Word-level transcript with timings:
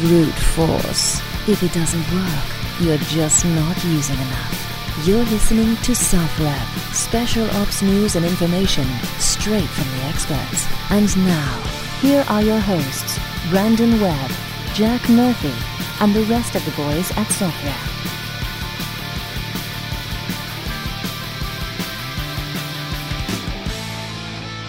brute 0.00 0.38
force. 0.54 1.20
If 1.48 1.62
it 1.62 1.72
doesn't 1.72 2.12
work, 2.12 2.44
you're 2.80 2.98
just 2.98 3.44
not 3.44 3.82
using 3.84 4.16
enough. 4.16 5.04
You're 5.04 5.24
listening 5.24 5.76
to 5.76 5.92
SOFREP, 5.92 6.94
special 6.94 7.50
ops 7.52 7.82
news 7.82 8.14
and 8.14 8.24
information 8.24 8.86
straight 9.18 9.68
from 9.68 9.88
the 9.96 10.04
experts. 10.04 10.66
And 10.90 11.16
now, 11.26 11.62
here 12.00 12.24
are 12.28 12.42
your 12.42 12.60
hosts, 12.60 13.18
Brandon 13.50 14.00
Webb, 14.00 14.30
Jack 14.74 15.08
Murphy, 15.08 15.52
and 16.00 16.14
the 16.14 16.24
rest 16.24 16.54
of 16.54 16.64
the 16.64 16.70
boys 16.72 17.10
at 17.12 17.26
SOFREP. 17.28 17.92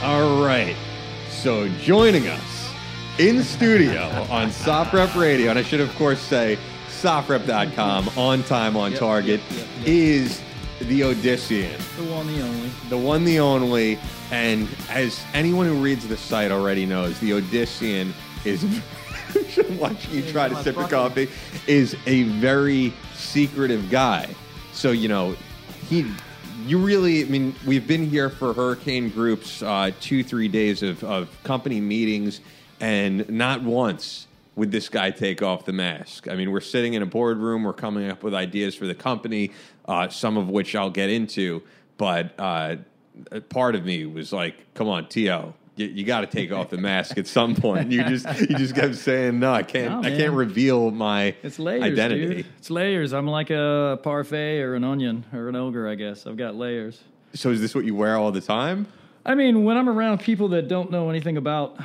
All 0.04 0.44
right. 0.44 0.76
So 1.30 1.70
joining 1.80 2.28
us 2.28 2.53
in 3.20 3.44
studio 3.44 4.02
on 4.30 4.50
SOFREP 4.50 5.16
Radio, 5.20 5.50
and 5.50 5.60
I 5.60 5.64
should 5.64 5.82
of 5.82 5.94
course 5.96 6.20
say 6.20 6.58
SOFREP.com, 6.90 8.10
on 8.18 8.44
time, 8.44 8.76
on 8.78 8.92
Yep, 8.92 9.00
target, 9.00 9.42
yep, 9.52 9.60
yep, 9.60 9.88
is 9.88 10.42
the 10.80 11.02
Odyssean, 11.02 11.78
The 11.98 12.04
one, 12.12 12.28
the 12.28 12.42
only. 12.42 12.70
the 12.90 12.98
one, 12.98 13.24
the 13.26 13.40
only. 13.40 14.00
And 14.32 14.68
as 14.90 15.22
anyone 15.34 15.68
who 15.68 15.82
reads 15.82 16.08
the 16.08 16.18
site 16.18 16.52
already 16.52 16.86
knows, 16.86 17.20
the 17.20 17.32
Odyssean 17.32 18.14
is. 18.46 18.66
watching 19.80 20.14
you 20.14 20.32
try 20.32 20.48
to 20.48 20.56
sip 20.64 20.76
your 20.76 20.88
coffee 20.88 21.28
is 21.66 21.96
a 22.06 22.24
very 22.24 22.94
secretive 23.16 23.90
guy. 23.90 24.28
So 24.74 24.92
you 24.92 25.08
know, 25.08 25.36
he, 25.90 26.06
you 26.66 26.78
really. 26.78 27.22
I 27.22 27.26
mean, 27.26 27.56
we've 27.66 27.88
been 27.88 28.10
here 28.10 28.30
for 28.30 28.54
Hurricane 28.54 29.10
Group's 29.10 29.62
uh, 29.64 29.92
two, 30.00 30.24
three 30.24 30.48
days 30.48 30.84
of, 30.84 31.04
of 31.04 31.30
company 31.44 31.82
meetings, 31.82 32.42
and 32.80 33.30
not 33.30 33.64
once 33.64 34.28
would 34.56 34.72
this 34.72 34.88
guy 34.90 35.10
take 35.12 35.42
off 35.42 35.66
the 35.66 35.74
mask. 35.74 36.28
I 36.28 36.36
mean, 36.36 36.52
we're 36.52 36.62
sitting 36.62 36.94
in 36.94 37.02
a 37.02 37.06
boardroom, 37.08 37.64
we're 37.64 37.74
coming 37.74 38.10
up 38.12 38.22
with 38.24 38.34
ideas 38.36 38.76
for 38.76 38.86
the 38.86 38.94
company, 38.96 39.52
uh, 39.88 40.10
some 40.10 40.38
of 40.38 40.48
which 40.50 40.76
I'll 40.76 40.92
get 40.92 41.10
into, 41.10 41.64
but 41.98 42.34
uh, 42.38 42.76
part 43.50 43.76
of 43.76 43.84
me 43.86 44.06
was 44.06 44.32
like, 44.34 44.56
"Come 44.76 44.88
on, 44.90 45.08
To." 45.10 45.54
You, 45.76 45.88
you 45.88 46.04
got 46.04 46.22
to 46.22 46.28
take 46.28 46.52
off 46.52 46.70
the 46.70 46.78
mask 46.78 47.18
at 47.18 47.26
some 47.26 47.56
point. 47.56 47.92
You 47.92 48.04
just 48.04 48.28
you 48.42 48.56
just 48.58 48.76
kept 48.76 48.94
saying 48.96 49.40
no. 49.40 49.52
I 49.52 49.64
can't. 49.64 50.04
No, 50.04 50.08
I 50.08 50.16
can't 50.16 50.34
reveal 50.34 50.92
my 50.92 51.34
It's 51.42 51.58
layers, 51.58 51.84
identity. 51.84 52.28
dude. 52.28 52.46
It's 52.60 52.70
layers. 52.70 53.12
I'm 53.12 53.26
like 53.28 53.50
a 53.50 54.00
parfait 54.04 54.62
or 54.62 54.76
an 54.76 54.84
onion 54.84 55.26
or 55.34 55.50
an 55.50 55.56
ogre, 55.56 55.88
I 55.90 55.96
guess. 55.96 56.28
I've 56.28 56.38
got 56.38 56.54
layers. 56.54 57.02
So 57.34 57.50
is 57.50 57.60
this 57.60 57.74
what 57.74 57.86
you 57.86 57.96
wear 57.96 58.18
all 58.18 58.32
the 58.32 58.40
time? 58.42 58.86
I 59.26 59.34
mean, 59.34 59.64
when 59.64 59.76
I'm 59.76 59.90
around 59.90 60.20
people 60.20 60.50
that 60.50 60.68
don't 60.68 60.92
know 60.92 61.10
anything 61.10 61.38
about, 61.38 61.76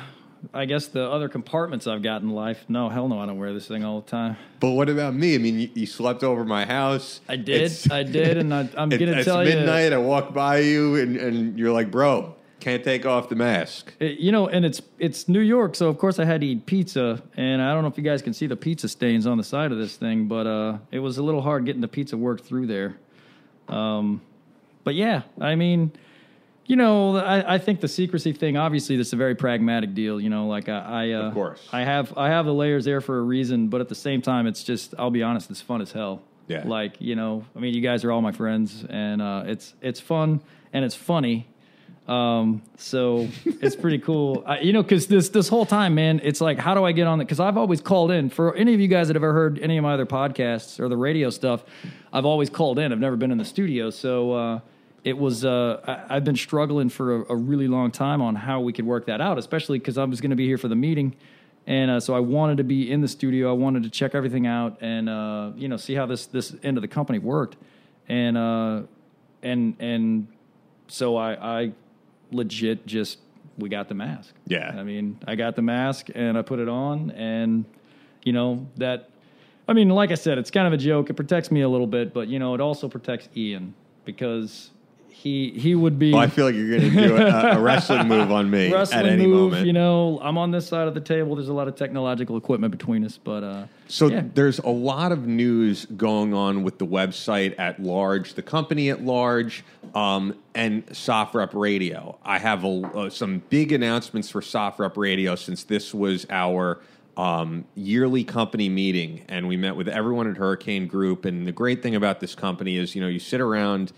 I 0.53 0.65
guess, 0.65 0.87
the 0.87 1.03
other 1.09 1.29
compartments 1.29 1.87
I've 1.87 2.01
got 2.01 2.21
in 2.21 2.29
life, 2.29 2.65
no, 2.67 2.89
hell 2.89 3.07
no, 3.07 3.19
I 3.19 3.25
don't 3.25 3.37
wear 3.37 3.53
this 3.53 3.67
thing 3.67 3.83
all 3.83 4.01
the 4.01 4.09
time. 4.09 4.37
But 4.59 4.71
what 4.71 4.89
about 4.89 5.13
me? 5.13 5.35
I 5.35 5.37
mean, 5.37 5.59
you, 5.59 5.69
you 5.73 5.85
slept 5.85 6.23
over 6.23 6.43
my 6.45 6.65
house. 6.65 7.21
I 7.27 7.35
did. 7.35 7.61
It's- 7.63 7.89
I 7.91 8.03
did. 8.03 8.37
And 8.37 8.53
I, 8.53 8.69
I'm 8.77 8.91
it- 8.91 8.97
going 8.99 9.11
to 9.11 9.17
it's 9.17 9.25
tell 9.25 9.43
you. 9.43 9.49
It's 9.49 9.55
midnight. 9.57 9.93
I 9.93 9.97
walk 9.97 10.33
by 10.33 10.59
you, 10.59 10.95
and, 10.95 11.17
and 11.17 11.59
you're 11.59 11.71
like, 11.73 11.91
"Bro, 11.91 12.35
can't 12.59 12.83
take 12.83 13.05
off 13.05 13.29
the 13.29 13.35
mask." 13.35 13.93
It- 13.99 14.19
you 14.19 14.31
know, 14.31 14.47
and 14.47 14.65
it's 14.65 14.81
it's 14.97 15.27
New 15.27 15.39
York, 15.41 15.75
so 15.75 15.87
of 15.89 15.97
course 15.97 16.19
I 16.19 16.25
had 16.25 16.41
to 16.41 16.47
eat 16.47 16.65
pizza, 16.65 17.21
and 17.37 17.61
I 17.61 17.73
don't 17.73 17.81
know 17.83 17.89
if 17.89 17.97
you 17.97 18.03
guys 18.03 18.21
can 18.21 18.33
see 18.33 18.47
the 18.47 18.55
pizza 18.55 18.87
stains 18.89 19.27
on 19.27 19.37
the 19.37 19.43
side 19.43 19.71
of 19.71 19.77
this 19.77 19.95
thing, 19.97 20.27
but 20.27 20.47
uh, 20.47 20.77
it 20.91 20.99
was 20.99 21.17
a 21.17 21.23
little 21.23 21.41
hard 21.41 21.65
getting 21.65 21.81
the 21.81 21.87
pizza 21.87 22.15
worked 22.17 22.45
through 22.45 22.67
there. 22.67 22.97
Um, 23.67 24.21
but 24.83 24.95
yeah, 24.95 25.23
I 25.39 25.55
mean, 25.55 25.91
you 26.69 26.75
know, 26.75 27.17
I, 27.17 27.55
I 27.55 27.57
think 27.57 27.81
the 27.81 27.87
secrecy 27.87 28.31
thing. 28.31 28.55
Obviously, 28.55 28.95
this 28.95 29.07
is 29.07 29.13
a 29.13 29.15
very 29.15 29.33
pragmatic 29.33 29.95
deal. 29.95 30.21
You 30.21 30.29
know, 30.29 30.45
like 30.45 30.69
I, 30.69 30.77
I 30.77 31.11
uh, 31.13 31.21
Of 31.23 31.33
course. 31.33 31.67
I 31.73 31.81
have 31.81 32.15
I 32.15 32.29
have 32.29 32.45
the 32.45 32.53
layers 32.53 32.85
there 32.85 33.01
for 33.01 33.17
a 33.17 33.23
reason, 33.23 33.69
but 33.69 33.81
at 33.81 33.89
the 33.89 33.95
same 33.95 34.21
time, 34.21 34.45
it's 34.45 34.63
just 34.63 34.93
I'll 34.99 35.09
be 35.09 35.23
honest, 35.23 35.49
it's 35.49 35.61
fun 35.61 35.81
as 35.81 35.91
hell. 35.91 36.21
Yeah. 36.47 36.61
Like 36.67 37.01
you 37.01 37.15
know, 37.15 37.43
I 37.55 37.59
mean, 37.59 37.73
you 37.73 37.81
guys 37.81 38.03
are 38.05 38.11
all 38.11 38.21
my 38.21 38.31
friends, 38.31 38.85
and 38.87 39.19
uh, 39.19 39.45
it's 39.47 39.73
it's 39.81 39.99
fun 39.99 40.41
and 40.71 40.85
it's 40.85 40.93
funny. 40.93 41.47
Um, 42.07 42.61
so 42.77 43.27
it's 43.45 43.75
pretty 43.75 43.97
cool, 43.97 44.43
I, 44.45 44.59
you 44.59 44.71
know, 44.71 44.83
because 44.83 45.07
this 45.07 45.29
this 45.29 45.49
whole 45.49 45.65
time, 45.65 45.95
man, 45.95 46.21
it's 46.23 46.39
like, 46.39 46.59
how 46.59 46.75
do 46.75 46.85
I 46.85 46.91
get 46.91 47.07
on 47.07 47.19
it? 47.19 47.25
Because 47.25 47.39
I've 47.39 47.57
always 47.57 47.81
called 47.81 48.11
in 48.11 48.29
for 48.29 48.53
any 48.53 48.75
of 48.75 48.79
you 48.79 48.87
guys 48.87 49.07
that 49.07 49.15
have 49.15 49.23
ever 49.23 49.33
heard 49.33 49.57
any 49.57 49.77
of 49.77 49.83
my 49.83 49.95
other 49.95 50.05
podcasts 50.05 50.79
or 50.79 50.87
the 50.87 50.97
radio 50.97 51.31
stuff. 51.31 51.63
I've 52.13 52.25
always 52.25 52.51
called 52.51 52.77
in. 52.77 52.91
I've 52.91 52.99
never 52.99 53.15
been 53.15 53.31
in 53.31 53.39
the 53.39 53.45
studio, 53.45 53.89
so 53.89 54.33
uh, 54.33 54.59
it 55.03 55.17
was. 55.17 55.45
Uh, 55.45 55.81
I, 55.87 56.15
I've 56.15 56.23
been 56.23 56.35
struggling 56.35 56.89
for 56.89 57.21
a, 57.23 57.33
a 57.33 57.35
really 57.35 57.67
long 57.67 57.91
time 57.91 58.21
on 58.21 58.35
how 58.35 58.59
we 58.61 58.73
could 58.73 58.85
work 58.85 59.05
that 59.05 59.21
out, 59.21 59.37
especially 59.37 59.79
because 59.79 59.97
I 59.97 60.03
was 60.03 60.21
going 60.21 60.31
to 60.31 60.35
be 60.35 60.45
here 60.45 60.57
for 60.57 60.67
the 60.67 60.75
meeting. 60.75 61.15
And 61.67 61.91
uh, 61.91 61.99
so 61.99 62.15
I 62.15 62.19
wanted 62.19 62.57
to 62.57 62.63
be 62.63 62.91
in 62.91 63.01
the 63.01 63.07
studio. 63.07 63.49
I 63.49 63.53
wanted 63.53 63.83
to 63.83 63.89
check 63.89 64.15
everything 64.15 64.47
out 64.47 64.77
and 64.81 65.07
uh, 65.07 65.51
you 65.55 65.67
know 65.67 65.77
see 65.77 65.93
how 65.93 66.05
this 66.05 66.25
this 66.25 66.55
end 66.63 66.77
of 66.77 66.81
the 66.81 66.87
company 66.87 67.19
worked. 67.19 67.57
And 68.07 68.37
uh, 68.37 68.81
and 69.43 69.75
and 69.79 70.27
so 70.87 71.15
I, 71.15 71.61
I 71.61 71.71
legit 72.31 72.85
just 72.85 73.19
we 73.57 73.69
got 73.69 73.87
the 73.87 73.93
mask. 73.93 74.33
Yeah. 74.47 74.75
I 74.75 74.83
mean, 74.83 75.19
I 75.27 75.35
got 75.35 75.55
the 75.55 75.61
mask 75.61 76.07
and 76.15 76.37
I 76.37 76.41
put 76.41 76.59
it 76.59 76.69
on, 76.69 77.11
and 77.11 77.65
you 78.23 78.33
know 78.33 78.67
that. 78.77 79.09
I 79.67 79.73
mean, 79.73 79.89
like 79.89 80.09
I 80.09 80.15
said, 80.15 80.39
it's 80.39 80.49
kind 80.49 80.65
of 80.65 80.73
a 80.73 80.77
joke. 80.77 81.11
It 81.11 81.13
protects 81.13 81.51
me 81.51 81.61
a 81.61 81.69
little 81.69 81.85
bit, 81.85 82.11
but 82.11 82.27
you 82.27 82.39
know, 82.39 82.55
it 82.55 82.61
also 82.61 82.89
protects 82.89 83.29
Ian 83.37 83.75
because 84.03 84.71
he 85.19 85.51
he 85.51 85.75
would 85.75 85.99
be 85.99 86.13
Well, 86.13 86.21
I 86.21 86.27
feel 86.27 86.45
like 86.45 86.55
you're 86.55 86.69
going 86.69 86.91
to 86.93 87.07
do 87.07 87.17
a, 87.17 87.57
a 87.57 87.59
wrestling 87.61 88.07
move 88.07 88.31
on 88.31 88.49
me 88.49 88.71
wrestling 88.71 89.01
at 89.01 89.05
any 89.05 89.27
move. 89.27 89.51
moment. 89.51 89.67
You 89.67 89.73
know, 89.73 90.17
I'm 90.21 90.37
on 90.37 90.51
this 90.51 90.67
side 90.67 90.87
of 90.87 90.93
the 90.93 91.01
table. 91.01 91.35
There's 91.35 91.49
a 91.49 91.53
lot 91.53 91.67
of 91.67 91.75
technological 91.75 92.37
equipment 92.37 92.71
between 92.71 93.03
us, 93.03 93.17
but 93.21 93.43
uh, 93.43 93.65
So 93.89 94.07
yeah. 94.07 94.23
there's 94.33 94.59
a 94.59 94.69
lot 94.69 95.11
of 95.11 95.27
news 95.27 95.85
going 95.85 96.33
on 96.33 96.63
with 96.63 96.77
the 96.77 96.85
website 96.85 97.59
at 97.59 97.81
large, 97.81 98.35
the 98.35 98.41
company 98.41 98.89
at 98.89 99.03
large, 99.03 99.65
um, 99.93 100.35
and 100.55 100.85
SOFREP 100.87 101.53
Radio. 101.53 102.17
I 102.23 102.39
have 102.39 102.63
a, 102.63 102.81
uh, 102.95 103.09
some 103.09 103.43
big 103.49 103.73
announcements 103.73 104.29
for 104.29 104.39
SOFREP 104.39 104.95
Radio 104.95 105.35
since 105.35 105.65
this 105.65 105.93
was 105.93 106.25
our 106.29 106.79
um, 107.17 107.65
yearly 107.75 108.23
company 108.23 108.69
meeting, 108.69 109.25
and 109.27 109.49
we 109.49 109.57
met 109.57 109.75
with 109.75 109.89
everyone 109.89 110.29
at 110.29 110.37
Hurricane 110.37 110.87
Group. 110.87 111.25
And 111.25 111.45
the 111.45 111.51
great 111.51 111.83
thing 111.83 111.95
about 111.95 112.21
this 112.21 112.35
company 112.35 112.77
is, 112.77 112.95
you 112.95 113.01
know, 113.01 113.09
you 113.09 113.19
sit 113.19 113.41
around 113.41 113.91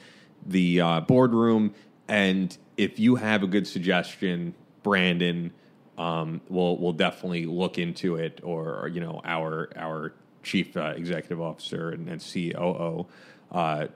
the 0.46 0.81
uh, 0.81 1.00
boardroom, 1.02 1.74
and 2.07 2.57
if 2.78 3.00
you 3.00 3.16
have 3.16 3.44
a 3.44 3.47
good 3.47 3.68
suggestion, 3.68 4.53
Brandon 4.84 5.52
um, 5.97 6.41
we'll 6.50 6.78
we'll 6.78 6.94
definitely 6.94 7.46
look 7.46 7.78
into 7.78 8.16
it, 8.16 8.41
or, 8.44 8.80
or, 8.80 8.88
you 8.88 9.00
know 9.00 9.22
our 9.24 9.69
our 9.75 10.13
chief 10.41 10.75
uh, 10.75 10.94
executive 10.96 11.40
officer 11.40 11.91
and, 11.91 12.09
and 12.09 12.22
COO, 12.22 13.06
uh, 13.51 13.88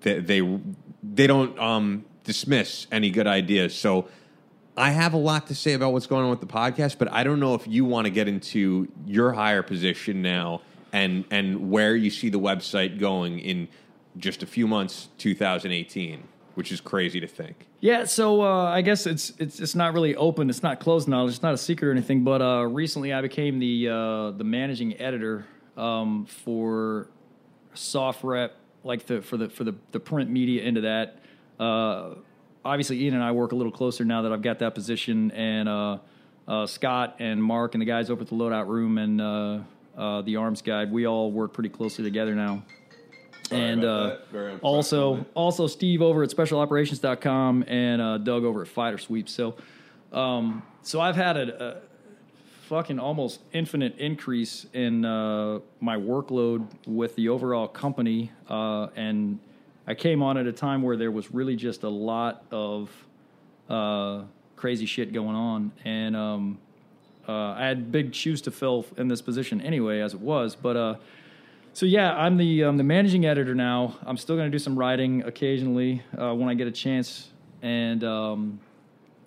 they, 0.00 0.20
they 0.20 0.60
they 1.02 1.26
don't 1.26 1.58
um, 1.58 2.04
dismiss 2.24 2.86
any 2.92 3.10
good 3.10 3.26
ideas. 3.26 3.74
So 3.74 4.08
I 4.76 4.90
have 4.90 5.14
a 5.14 5.18
lot 5.18 5.46
to 5.46 5.54
say 5.54 5.72
about 5.72 5.94
what's 5.94 6.06
going 6.06 6.24
on 6.24 6.30
with 6.30 6.40
the 6.40 6.46
podcast, 6.46 6.98
but 6.98 7.10
I 7.10 7.24
don't 7.24 7.40
know 7.40 7.54
if 7.54 7.66
you 7.66 7.86
want 7.86 8.04
to 8.04 8.10
get 8.10 8.28
into 8.28 8.88
your 9.06 9.32
higher 9.32 9.62
position 9.62 10.20
now 10.20 10.60
and 10.92 11.24
and 11.30 11.70
where 11.70 11.96
you 11.96 12.10
see 12.10 12.28
the 12.28 12.40
website 12.40 12.98
going 12.98 13.38
in 13.38 13.68
just 14.18 14.42
a 14.42 14.46
few 14.46 14.66
months, 14.66 15.08
2018, 15.18 16.22
which 16.54 16.72
is 16.72 16.80
crazy 16.80 17.20
to 17.20 17.26
think. 17.26 17.66
Yeah, 17.80 18.04
so 18.04 18.42
uh, 18.42 18.64
I 18.64 18.82
guess 18.82 19.06
it's 19.06 19.32
it's 19.38 19.60
it's 19.60 19.74
not 19.74 19.92
really 19.92 20.16
open. 20.16 20.48
It's 20.48 20.62
not 20.62 20.80
closed 20.80 21.08
knowledge. 21.08 21.34
It's 21.34 21.42
not 21.42 21.54
a 21.54 21.58
secret 21.58 21.88
or 21.88 21.92
anything. 21.92 22.24
But 22.24 22.42
uh, 22.42 22.66
recently, 22.66 23.12
I 23.12 23.20
became 23.20 23.58
the 23.58 23.88
uh, 23.88 24.30
the 24.32 24.44
managing 24.44 24.98
editor 25.00 25.46
um, 25.76 26.26
for 26.26 27.08
Rep, 28.22 28.56
like 28.82 29.06
the 29.06 29.20
for 29.22 29.36
the 29.36 29.48
for 29.48 29.64
the 29.64 29.74
the 29.92 30.00
print 30.00 30.30
media 30.30 30.62
into 30.62 30.82
that. 30.82 31.20
Uh, 31.60 32.14
obviously, 32.64 33.02
Ian 33.02 33.14
and 33.14 33.22
I 33.22 33.32
work 33.32 33.52
a 33.52 33.56
little 33.56 33.72
closer 33.72 34.04
now 34.04 34.22
that 34.22 34.32
I've 34.32 34.42
got 34.42 34.60
that 34.60 34.74
position, 34.74 35.30
and 35.32 35.68
uh, 35.68 35.98
uh, 36.48 36.66
Scott 36.66 37.16
and 37.18 37.42
Mark 37.42 37.74
and 37.74 37.82
the 37.82 37.86
guys 37.86 38.08
over 38.10 38.22
at 38.22 38.28
the 38.28 38.34
loadout 38.34 38.66
room 38.66 38.98
and 38.98 39.20
the 40.26 40.36
arms 40.36 40.62
guide, 40.62 40.90
we 40.90 41.06
all 41.06 41.30
work 41.30 41.52
pretty 41.52 41.68
closely 41.68 42.04
together 42.04 42.34
now 42.34 42.62
and 43.50 43.84
about 43.84 44.20
uh, 44.34 44.58
also 44.62 45.24
also 45.34 45.66
Steve 45.66 46.02
over 46.02 46.22
at 46.22 46.30
specialoperations.com 46.30 47.64
and 47.66 48.02
uh, 48.02 48.18
Doug 48.18 48.44
over 48.44 48.62
at 48.62 48.68
Fighter 48.68 48.98
Sweep. 48.98 49.28
So 49.28 49.56
um, 50.12 50.62
so 50.82 51.00
I've 51.00 51.16
had 51.16 51.36
a, 51.36 51.64
a 51.64 51.76
fucking 52.68 52.98
almost 52.98 53.40
infinite 53.52 53.98
increase 53.98 54.66
in 54.72 55.04
uh, 55.04 55.60
my 55.80 55.96
workload 55.96 56.66
with 56.86 57.14
the 57.16 57.28
overall 57.28 57.68
company, 57.68 58.32
uh, 58.48 58.88
and 58.96 59.38
I 59.86 59.94
came 59.94 60.22
on 60.22 60.36
at 60.36 60.46
a 60.46 60.52
time 60.52 60.82
where 60.82 60.96
there 60.96 61.10
was 61.10 61.32
really 61.32 61.56
just 61.56 61.84
a 61.84 61.88
lot 61.88 62.44
of 62.50 62.90
uh, 63.68 64.22
crazy 64.56 64.86
shit 64.86 65.12
going 65.12 65.36
on, 65.36 65.72
and 65.84 66.16
um, 66.16 66.58
uh, 67.28 67.32
I 67.32 67.66
had 67.66 67.92
big 67.92 68.14
shoes 68.14 68.40
to 68.42 68.50
fill 68.50 68.86
in 68.96 69.08
this 69.08 69.22
position 69.22 69.60
anyway, 69.60 70.00
as 70.00 70.14
it 70.14 70.20
was, 70.20 70.56
but. 70.56 71.00
So 71.76 71.84
yeah, 71.84 72.16
I'm 72.16 72.38
the 72.38 72.64
um, 72.64 72.78
the 72.78 72.84
managing 72.84 73.26
editor 73.26 73.54
now. 73.54 73.98
I'm 74.06 74.16
still 74.16 74.34
going 74.34 74.50
to 74.50 74.50
do 74.50 74.58
some 74.58 74.78
writing 74.78 75.22
occasionally 75.24 76.02
uh, 76.16 76.32
when 76.32 76.48
I 76.48 76.54
get 76.54 76.66
a 76.66 76.72
chance, 76.72 77.28
and 77.60 78.02
um, 78.02 78.60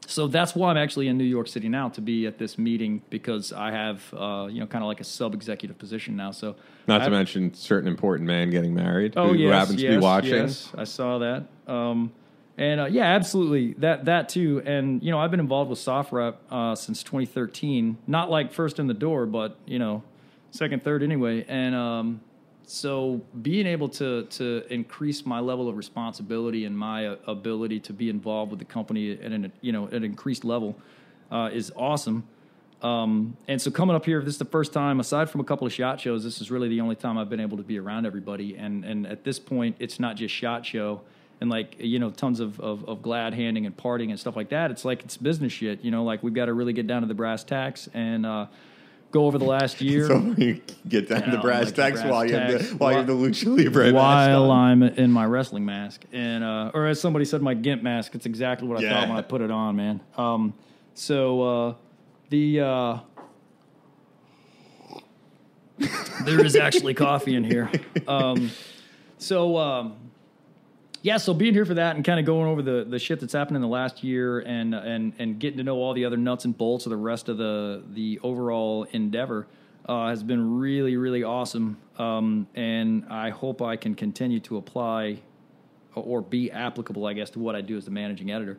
so 0.07 0.25
that's 0.25 0.55
why 0.55 0.71
I'm 0.71 0.77
actually 0.77 1.09
in 1.09 1.17
New 1.19 1.25
York 1.25 1.47
City 1.47 1.69
now 1.69 1.89
to 1.89 2.01
be 2.01 2.25
at 2.25 2.39
this 2.39 2.57
meeting 2.57 3.03
because 3.11 3.53
I 3.53 3.69
have, 3.69 4.01
uh, 4.15 4.47
you 4.49 4.61
know, 4.61 4.65
kind 4.65 4.83
of 4.83 4.87
like 4.87 4.99
a 4.99 5.03
sub 5.03 5.35
executive 5.35 5.77
position 5.77 6.15
now. 6.15 6.31
So 6.31 6.55
Not 6.87 7.03
to 7.03 7.11
mention 7.11 7.53
certain 7.53 7.87
important 7.87 8.25
man 8.25 8.49
getting 8.49 8.73
married 8.73 9.13
Oh 9.15 9.27
who, 9.27 9.35
yes, 9.35 9.53
happens 9.53 9.83
yes, 9.83 9.91
to 9.91 9.99
be 9.99 10.03
watching. 10.03 10.33
Yes, 10.33 10.71
I 10.75 10.85
saw 10.85 11.19
that. 11.19 11.45
Um, 11.67 12.11
and 12.57 12.81
uh, 12.81 12.85
yeah, 12.85 13.03
absolutely 13.13 13.73
that 13.73 14.05
that 14.05 14.27
too. 14.27 14.63
And 14.65 15.03
you 15.03 15.11
know, 15.11 15.19
I've 15.19 15.29
been 15.29 15.39
involved 15.39 15.69
with 15.69 15.77
SOFREP 15.77 16.33
uh, 16.49 16.73
since 16.73 17.03
2013. 17.03 17.99
Not 18.07 18.31
like 18.31 18.51
first 18.51 18.79
in 18.79 18.87
the 18.87 18.95
door, 18.95 19.27
but 19.27 19.55
you 19.67 19.77
know, 19.77 20.01
second, 20.49 20.83
third 20.83 21.03
anyway. 21.03 21.45
And 21.47 21.75
um, 21.75 22.21
so 22.69 23.21
being 23.42 23.66
able 23.66 23.89
to 23.89 24.24
to 24.25 24.63
increase 24.69 25.25
my 25.25 25.39
level 25.39 25.68
of 25.68 25.75
responsibility 25.75 26.66
and 26.66 26.77
my 26.77 27.07
uh, 27.07 27.16
ability 27.27 27.80
to 27.81 27.94
be 27.94 28.10
involved 28.10 28.51
with 28.51 28.60
the 28.60 28.66
company 28.66 29.12
at 29.12 29.31
an 29.31 29.51
you 29.62 29.71
know 29.71 29.88
at 29.88 29.94
an 29.94 30.04
increased 30.04 30.45
level 30.45 30.75
uh, 31.31 31.50
is 31.51 31.71
awesome. 31.75 32.27
Um, 32.81 33.36
and 33.48 33.62
so 33.62 33.71
coming 33.71 33.95
up 33.95 34.06
here, 34.06 34.21
this 34.21 34.36
is 34.36 34.38
the 34.38 34.45
first 34.45 34.71
time, 34.71 35.01
aside 35.01 35.30
from 35.30 35.42
a 35.42 35.44
couple 35.44 35.68
of 35.68 35.74
shot 35.74 36.00
shows, 36.00 36.24
this 36.24 36.39
is 36.39 36.50
really 36.50 36.69
the 36.69 36.80
only 36.80 36.95
time 36.95 37.18
I've 37.18 37.30
been 37.30 37.42
able 37.42 37.57
to 37.57 37.63
be 37.63 37.77
around 37.77 38.06
everybody. 38.06 38.56
And 38.56 38.86
and 38.86 39.07
at 39.07 39.24
this 39.24 39.39
point, 39.39 39.75
it's 39.80 40.00
not 40.00 40.16
just 40.16 40.33
shot 40.33 40.66
show 40.66 41.01
and 41.42 41.50
like 41.50 41.75
you 41.80 42.00
know 42.00 42.12
tons 42.12 42.39
of, 42.39 42.60
of, 42.60 42.88
of 42.88 43.01
glad 43.01 43.33
handing 43.33 43.66
and 43.66 43.75
partying 43.75 44.10
and 44.10 44.19
stuff 44.19 44.36
like 44.36 44.50
that. 44.50 44.71
It's 44.71 44.86
like 44.86 45.04
it's 45.04 45.18
business 45.18 45.54
shit. 45.54 45.83
You 45.83 45.92
know, 45.92 46.04
like 46.04 46.24
we've 46.24 46.33
got 46.33 46.45
to 46.45 46.54
really 46.54 46.74
get 46.74 46.88
down 46.88 47.01
to 47.01 47.07
the 47.07 47.13
brass 47.13 47.44
tacks 47.44 47.89
and 47.94 48.25
uh, 48.25 48.45
go 49.11 49.25
over 49.25 49.38
the 49.38 49.45
last 49.45 49.81
year. 49.81 50.07
So 50.07 50.17
you 50.38 50.61
get 50.88 51.09
down 51.09 51.21
Yeah, 51.21 51.31
the 51.31 51.38
brass 51.39 51.65
like 51.67 51.75
tacks 51.75 52.01
brass 52.01 52.11
while 52.11 52.25
you 52.25 52.35
have 52.35 52.51
tacks. 52.59 52.69
the 52.69 52.75
while 52.77 52.91
you 52.91 52.97
have 52.97 53.07
the 53.07 53.13
lucha 53.13 53.57
libre 53.57 53.85
mask 53.85 53.95
while 53.95 54.51
on. 54.51 54.81
I'm 54.81 54.83
in 54.83 55.11
my 55.11 55.25
wrestling 55.25 55.65
mask, 55.65 56.06
and 56.11 56.44
uh, 56.44 56.71
or 56.73 56.88
as 56.88 57.00
somebody 57.01 57.25
said, 57.25 57.41
my 57.41 57.53
gimp 57.53 57.81
mask. 57.83 58.15
It's 58.15 58.25
exactly 58.25 58.67
what 58.67 58.77
I 58.77 58.81
Yeah. 58.81 58.89
thought 58.89 59.09
when 59.09 59.17
I 59.17 59.21
put 59.21 59.41
it 59.41 59.51
on, 59.51 59.75
man. 59.75 60.01
Um, 60.17 60.53
so 60.94 61.41
uh, 61.41 61.73
the 62.29 62.59
uh, 62.61 62.97
there 66.25 66.44
is 66.44 66.56
actually 66.56 66.94
coffee 66.94 67.35
in 67.35 67.44
here. 67.44 67.69
Um, 68.07 68.50
so 69.19 69.56
um, 69.57 70.08
yeah, 71.01 71.17
so 71.17 71.33
being 71.33 71.53
here 71.53 71.65
for 71.65 71.75
that 71.75 71.95
and 71.95 72.03
kind 72.03 72.19
of 72.19 72.25
going 72.25 72.47
over 72.47 72.61
the 72.61 72.85
the 72.87 72.99
shit 72.99 73.19
that's 73.19 73.33
happened 73.33 73.55
in 73.55 73.61
the 73.61 73.67
last 73.67 74.03
year 74.03 74.39
and 74.39 74.73
and 74.73 75.13
and 75.17 75.39
getting 75.39 75.57
to 75.57 75.63
know 75.63 75.77
all 75.77 75.93
the 75.93 76.05
other 76.05 76.17
nuts 76.17 76.45
and 76.45 76.57
bolts 76.57 76.85
of 76.85 76.89
the 76.89 76.97
rest 76.97 77.29
of 77.29 77.37
the 77.37 77.83
the 77.93 78.19
overall 78.21 78.85
endeavor 78.91 79.47
uh, 79.87 80.09
has 80.09 80.23
been 80.23 80.59
really 80.59 80.97
really 80.97 81.23
awesome. 81.23 81.77
Um, 81.97 82.47
and 82.55 83.05
I 83.09 83.29
hope 83.29 83.61
I 83.61 83.75
can 83.75 83.95
continue 83.95 84.39
to 84.41 84.57
apply 84.57 85.19
or 85.95 86.21
be 86.21 86.51
applicable, 86.51 87.05
I 87.05 87.13
guess, 87.13 87.29
to 87.31 87.39
what 87.39 87.55
I 87.55 87.61
do 87.61 87.77
as 87.77 87.85
the 87.85 87.91
managing 87.91 88.31
editor. 88.31 88.57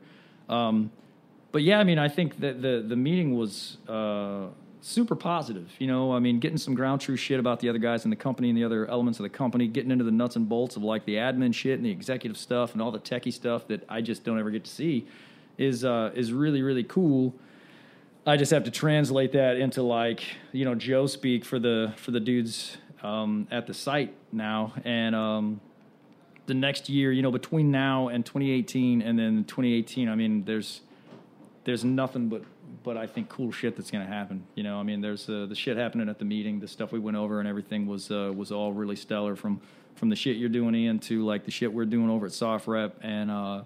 Um, 0.49 0.91
but 1.53 1.63
yeah, 1.63 1.79
I 1.79 1.85
mean, 1.85 1.99
I 1.99 2.09
think 2.09 2.41
that 2.41 2.63
the 2.63 2.85
the 2.87 2.97
meeting 2.97 3.37
was 3.37 3.77
uh, 3.89 4.47
super 4.81 5.15
positive. 5.15 5.71
You 5.79 5.87
know, 5.87 6.13
I 6.13 6.19
mean, 6.19 6.41
getting 6.41 6.59
some 6.59 6.75
ground 6.75 7.01
truth 7.01 7.21
shit 7.21 7.39
about 7.39 7.61
the 7.61 7.69
other 7.69 7.79
guys 7.79 8.05
in 8.05 8.11
the 8.11 8.17
company 8.17 8.49
and 8.49 8.57
the 8.57 8.65
other 8.65 8.89
elements 8.89 9.19
of 9.19 9.25
the 9.25 9.31
company, 9.31 9.67
getting 9.67 9.91
into 9.91 10.05
the 10.05 10.11
nuts 10.11 10.37
and 10.37 10.49
bolts 10.49 10.77
of 10.77 10.83
like 10.83 11.05
the 11.05 11.17
admin 11.17 11.55
shit 11.55 11.75
and 11.75 11.85
the 11.85 11.91
executive 11.91 12.37
stuff 12.37 12.73
and 12.73 12.83
all 12.83 12.91
the 12.91 12.99
techie 12.99 13.33
stuff 13.33 13.67
that 13.69 13.85
I 13.89 14.01
just 14.01 14.25
don't 14.25 14.39
ever 14.39 14.51
get 14.51 14.65
to 14.65 14.71
see 14.71 15.07
is 15.59 15.85
uh, 15.85 16.11
is 16.15 16.33
really 16.33 16.63
really 16.63 16.85
cool. 16.85 17.35
I 18.27 18.37
just 18.37 18.51
have 18.51 18.65
to 18.65 18.71
translate 18.71 19.33
that 19.33 19.57
into 19.57 19.83
like 19.83 20.23
you 20.53 20.65
know 20.65 20.75
Joe 20.75 21.07
speak 21.07 21.45
for 21.45 21.59
the 21.59 21.93
for 21.97 22.11
the 22.11 22.21
dudes 22.21 22.77
um, 23.03 23.47
at 23.51 23.67
the 23.67 23.75
site 23.75 24.15
now 24.33 24.75
and. 24.85 25.15
Um, 25.15 25.61
the 26.47 26.55
next 26.55 26.89
year, 26.89 27.13
you 27.13 27.23
know, 27.23 27.31
between 27.31 27.71
now 27.71 28.09
and 28.09 28.27
2018, 28.27 29.03
and 29.03 29.17
then 29.17 29.45
2018, 29.45 30.09
I 30.09 30.17
mean, 30.17 30.45
there's 30.45 30.81
there's 31.63 31.85
nothing 31.85 32.29
but 32.29 32.43
but 32.83 32.97
I 32.97 33.07
think 33.07 33.29
cool 33.29 33.53
shit 33.53 33.77
that's 33.77 33.91
going 33.91 34.07
to 34.07 34.13
happen. 34.13 34.45
You 34.55 34.63
know, 34.63 34.79
I 34.79 34.83
mean, 34.83 35.01
there's 35.01 35.29
uh, 35.29 35.47
the 35.49 35.55
shit 35.55 35.77
happening 35.77 36.09
at 36.09 36.19
the 36.19 36.25
meeting, 36.25 36.61
the 36.61 36.69
stuff 36.69 36.93
we 36.93 36.99
went 36.99 37.17
over, 37.17 37.39
and 37.41 37.49
everything 37.49 37.87
was 37.87 38.11
uh, 38.11 38.33
was 38.35 38.51
all 38.53 38.73
really 38.73 38.97
stellar. 38.97 39.37
From 39.37 39.61
from 39.97 40.09
the 40.09 40.17
shit 40.17 40.37
you're 40.37 40.49
doing 40.49 40.75
in 40.75 40.99
to 41.01 41.25
like 41.27 41.45
the 41.45 41.51
shit 41.51 41.73
we're 41.73 41.85
doing 41.85 42.09
over 42.11 42.27
at 42.27 42.33
SOFREP 42.33 42.93
and 43.03 43.31
uh, 43.31 43.63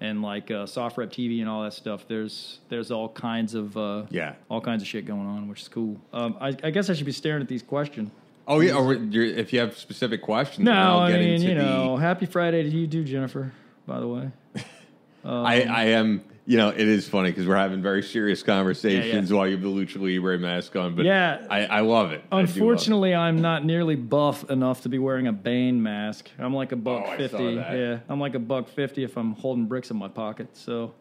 and 0.00 0.22
like 0.22 0.50
uh, 0.50 0.66
Rep 0.96 1.10
TV 1.10 1.40
and 1.40 1.48
all 1.48 1.62
that 1.62 1.72
stuff. 1.72 2.06
There's 2.06 2.60
there's 2.68 2.90
all 2.90 3.08
kinds 3.08 3.54
of 3.54 3.76
uh, 3.76 4.04
Yeah. 4.10 4.34
all 4.50 4.60
kinds 4.60 4.82
of 4.82 4.88
shit 4.88 5.06
going 5.06 5.26
on, 5.26 5.48
which 5.48 5.62
is 5.62 5.68
cool. 5.68 5.96
Um, 6.12 6.36
I, 6.40 6.48
I 6.62 6.70
guess 6.70 6.90
I 6.90 6.94
should 6.94 7.06
be 7.06 7.12
staring 7.12 7.42
at 7.42 7.48
these 7.48 7.62
questions. 7.62 8.10
Oh 8.46 8.60
yeah, 8.60 8.74
or 8.74 8.94
if 8.94 9.52
you 9.52 9.60
have 9.60 9.76
specific 9.76 10.22
questions, 10.22 10.64
No, 10.64 10.72
I'll 10.72 10.98
I 11.00 11.10
get 11.12 11.20
mean, 11.20 11.28
into 11.34 11.48
you 11.48 11.54
the- 11.54 11.62
know, 11.62 11.96
happy 11.96 12.26
Friday 12.26 12.62
to 12.62 12.68
you 12.68 12.86
too, 12.86 13.04
Jennifer. 13.04 13.52
By 13.86 14.00
the 14.00 14.06
way. 14.08 14.30
I, 15.24 15.62
I 15.62 15.84
am, 15.86 16.22
you 16.48 16.56
know, 16.56 16.70
it 16.70 16.80
is 16.80 17.06
funny 17.06 17.30
because 17.30 17.46
we're 17.46 17.56
having 17.58 17.82
very 17.82 18.02
serious 18.02 18.42
conversations 18.42 19.30
Yeah, 19.30 19.36
while 19.36 19.46
you 19.46 19.52
have 19.52 19.62
the 19.62 19.68
lucha 19.68 20.00
libre 20.00 20.38
mask 20.38 20.74
on. 20.76 20.94
But 20.94 21.04
Yeah. 21.04 21.46
I, 21.50 21.66
I 21.66 21.80
love 21.80 22.10
it. 22.10 22.22
Do 22.30 22.36
love 22.36 22.44
it. 22.48 22.48
Unfortunately, 22.56 23.14
I'm 23.14 23.42
not 23.42 23.66
nearly 23.66 23.96
buff 23.96 24.48
enough 24.48 24.80
to 24.84 24.88
be 24.88 24.98
wearing 24.98 25.26
a 25.26 25.32
Bane 25.32 25.82
mask. 25.82 26.30
I'm 26.38 26.54
like 26.54 26.72
a 26.72 26.76
buck 26.76 27.04
Oh, 27.06 27.10
I 27.10 27.16
saw 27.18 27.18
fifty. 27.18 27.54
that. 27.56 27.76
Yeah, 27.76 27.98
I'm 28.08 28.18
like 28.18 28.34
a 28.34 28.38
buck 28.38 28.66
fifty 28.70 29.04
if 29.04 29.18
I'm 29.18 29.34
holding 29.34 29.66
bricks 29.66 29.90
in 29.90 29.98
my 29.98 30.08
pocket. 30.08 30.48
So, 30.56 30.94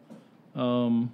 um, 0.54 1.14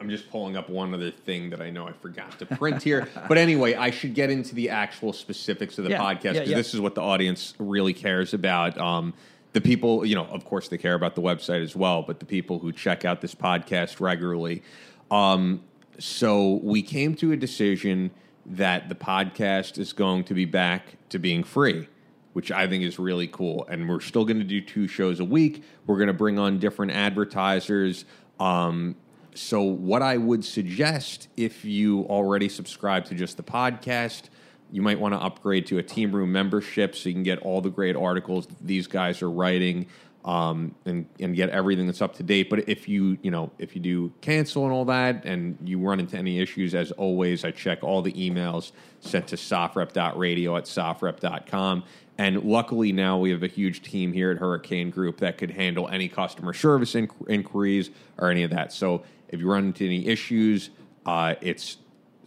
I'm 0.00 0.08
just 0.08 0.30
pulling 0.30 0.56
up 0.56 0.70
one 0.70 0.94
other 0.94 1.10
thing 1.10 1.50
that 1.50 1.60
I 1.60 1.70
know 1.70 1.88
I 1.88 1.92
forgot 1.94 2.38
to 2.38 2.46
print 2.46 2.80
here. 2.80 3.08
but 3.28 3.38
anyway, 3.38 3.74
I 3.74 3.90
should 3.90 4.14
get 4.14 4.30
into 4.30 4.54
the 4.54 4.70
actual 4.70 5.12
specifics 5.12 5.78
of 5.78 5.84
the 5.84 5.90
Yeah, 5.90 5.98
podcast 6.00 6.22
yeah, 6.24 6.32
because 6.34 6.48
yeah. 6.50 6.56
this 6.58 6.74
is 6.74 6.80
what 6.80 6.94
the 6.94 7.02
audience 7.02 7.54
really 7.58 7.92
cares 7.94 8.34
about. 8.34 8.78
Um, 8.78 9.14
the 9.56 9.60
people, 9.62 10.04
you 10.04 10.14
know, 10.14 10.26
of 10.26 10.44
course, 10.44 10.68
they 10.68 10.76
care 10.76 10.92
about 10.92 11.14
the 11.14 11.22
website 11.22 11.62
as 11.62 11.74
well, 11.74 12.02
but 12.02 12.20
the 12.20 12.26
people 12.26 12.58
who 12.58 12.70
check 12.72 13.06
out 13.06 13.22
this 13.22 13.34
podcast 13.34 14.00
regularly. 14.00 14.62
Um, 15.10 15.62
so 15.98 16.60
we 16.62 16.82
came 16.82 17.14
to 17.14 17.32
a 17.32 17.38
decision 17.38 18.10
that 18.44 18.90
the 18.90 18.94
podcast 18.94 19.78
is 19.78 19.94
going 19.94 20.24
to 20.24 20.34
be 20.34 20.44
back 20.44 20.98
to 21.08 21.18
being 21.18 21.42
free 21.42 21.88
which 22.34 22.52
I 22.52 22.68
think 22.68 22.84
is 22.84 22.98
really 22.98 23.28
cool. 23.28 23.66
And 23.70 23.88
we're 23.88 24.00
still 24.00 24.26
going 24.26 24.36
to 24.36 24.44
do 24.44 24.60
two 24.60 24.88
shows 24.88 25.20
a 25.20 25.24
week. 25.24 25.64
We're 25.86 25.96
going 25.96 26.08
to 26.08 26.12
bring 26.12 26.38
on 26.38 26.58
different 26.58 26.92
advertisers. 26.92 28.04
Um, 28.38 28.94
so, 29.34 29.62
what 29.62 30.02
I 30.02 30.18
would 30.18 30.44
suggest 30.44 31.28
if 31.38 31.64
you 31.64 32.02
already 32.02 32.50
subscribe 32.50 33.06
to 33.06 33.14
just 33.14 33.38
the 33.38 33.42
podcast, 33.42 34.24
you 34.70 34.82
might 34.82 34.98
want 34.98 35.14
to 35.14 35.18
upgrade 35.18 35.66
to 35.66 35.78
a 35.78 35.82
Team 35.82 36.12
Room 36.12 36.32
membership 36.32 36.94
so 36.94 37.08
you 37.08 37.14
can 37.14 37.22
get 37.22 37.38
all 37.40 37.60
the 37.60 37.70
great 37.70 37.96
articles 37.96 38.48
these 38.60 38.86
guys 38.86 39.22
are 39.22 39.30
writing. 39.30 39.86
Um, 40.24 40.74
and 40.84 41.06
and 41.20 41.36
get 41.36 41.50
everything 41.50 41.86
that's 41.86 42.02
up 42.02 42.16
to 42.16 42.24
date. 42.24 42.50
But 42.50 42.68
if 42.68 42.88
you 42.88 43.16
you 43.22 43.30
know 43.30 43.52
if 43.60 43.76
you 43.76 43.80
do 43.80 44.12
cancel 44.22 44.64
and 44.64 44.72
all 44.72 44.84
that, 44.86 45.24
and 45.24 45.56
you 45.64 45.78
run 45.78 46.00
into 46.00 46.16
any 46.18 46.40
issues, 46.40 46.74
as 46.74 46.90
always, 46.90 47.44
I 47.44 47.52
check 47.52 47.84
all 47.84 48.02
the 48.02 48.10
emails 48.10 48.72
sent 48.98 49.28
to 49.28 49.36
sofrep.radio 49.36 50.56
at 50.56 50.64
sofrep.com. 50.64 51.84
And 52.18 52.42
luckily 52.42 52.92
now 52.92 53.18
we 53.18 53.30
have 53.30 53.42
a 53.42 53.48
huge 53.48 53.82
team 53.82 54.12
here 54.12 54.30
at 54.30 54.38
Hurricane 54.38 54.90
Group 54.90 55.18
that 55.18 55.38
could 55.38 55.50
handle 55.50 55.88
any 55.88 56.08
customer 56.08 56.54
service 56.54 56.94
inqu- 56.94 57.28
inquiries 57.28 57.90
or 58.18 58.30
any 58.30 58.42
of 58.42 58.50
that. 58.50 58.72
So 58.72 59.04
if 59.28 59.40
you 59.40 59.50
run 59.50 59.66
into 59.66 59.84
any 59.84 60.06
issues, 60.06 60.70
uh, 61.04 61.34
it's 61.40 61.76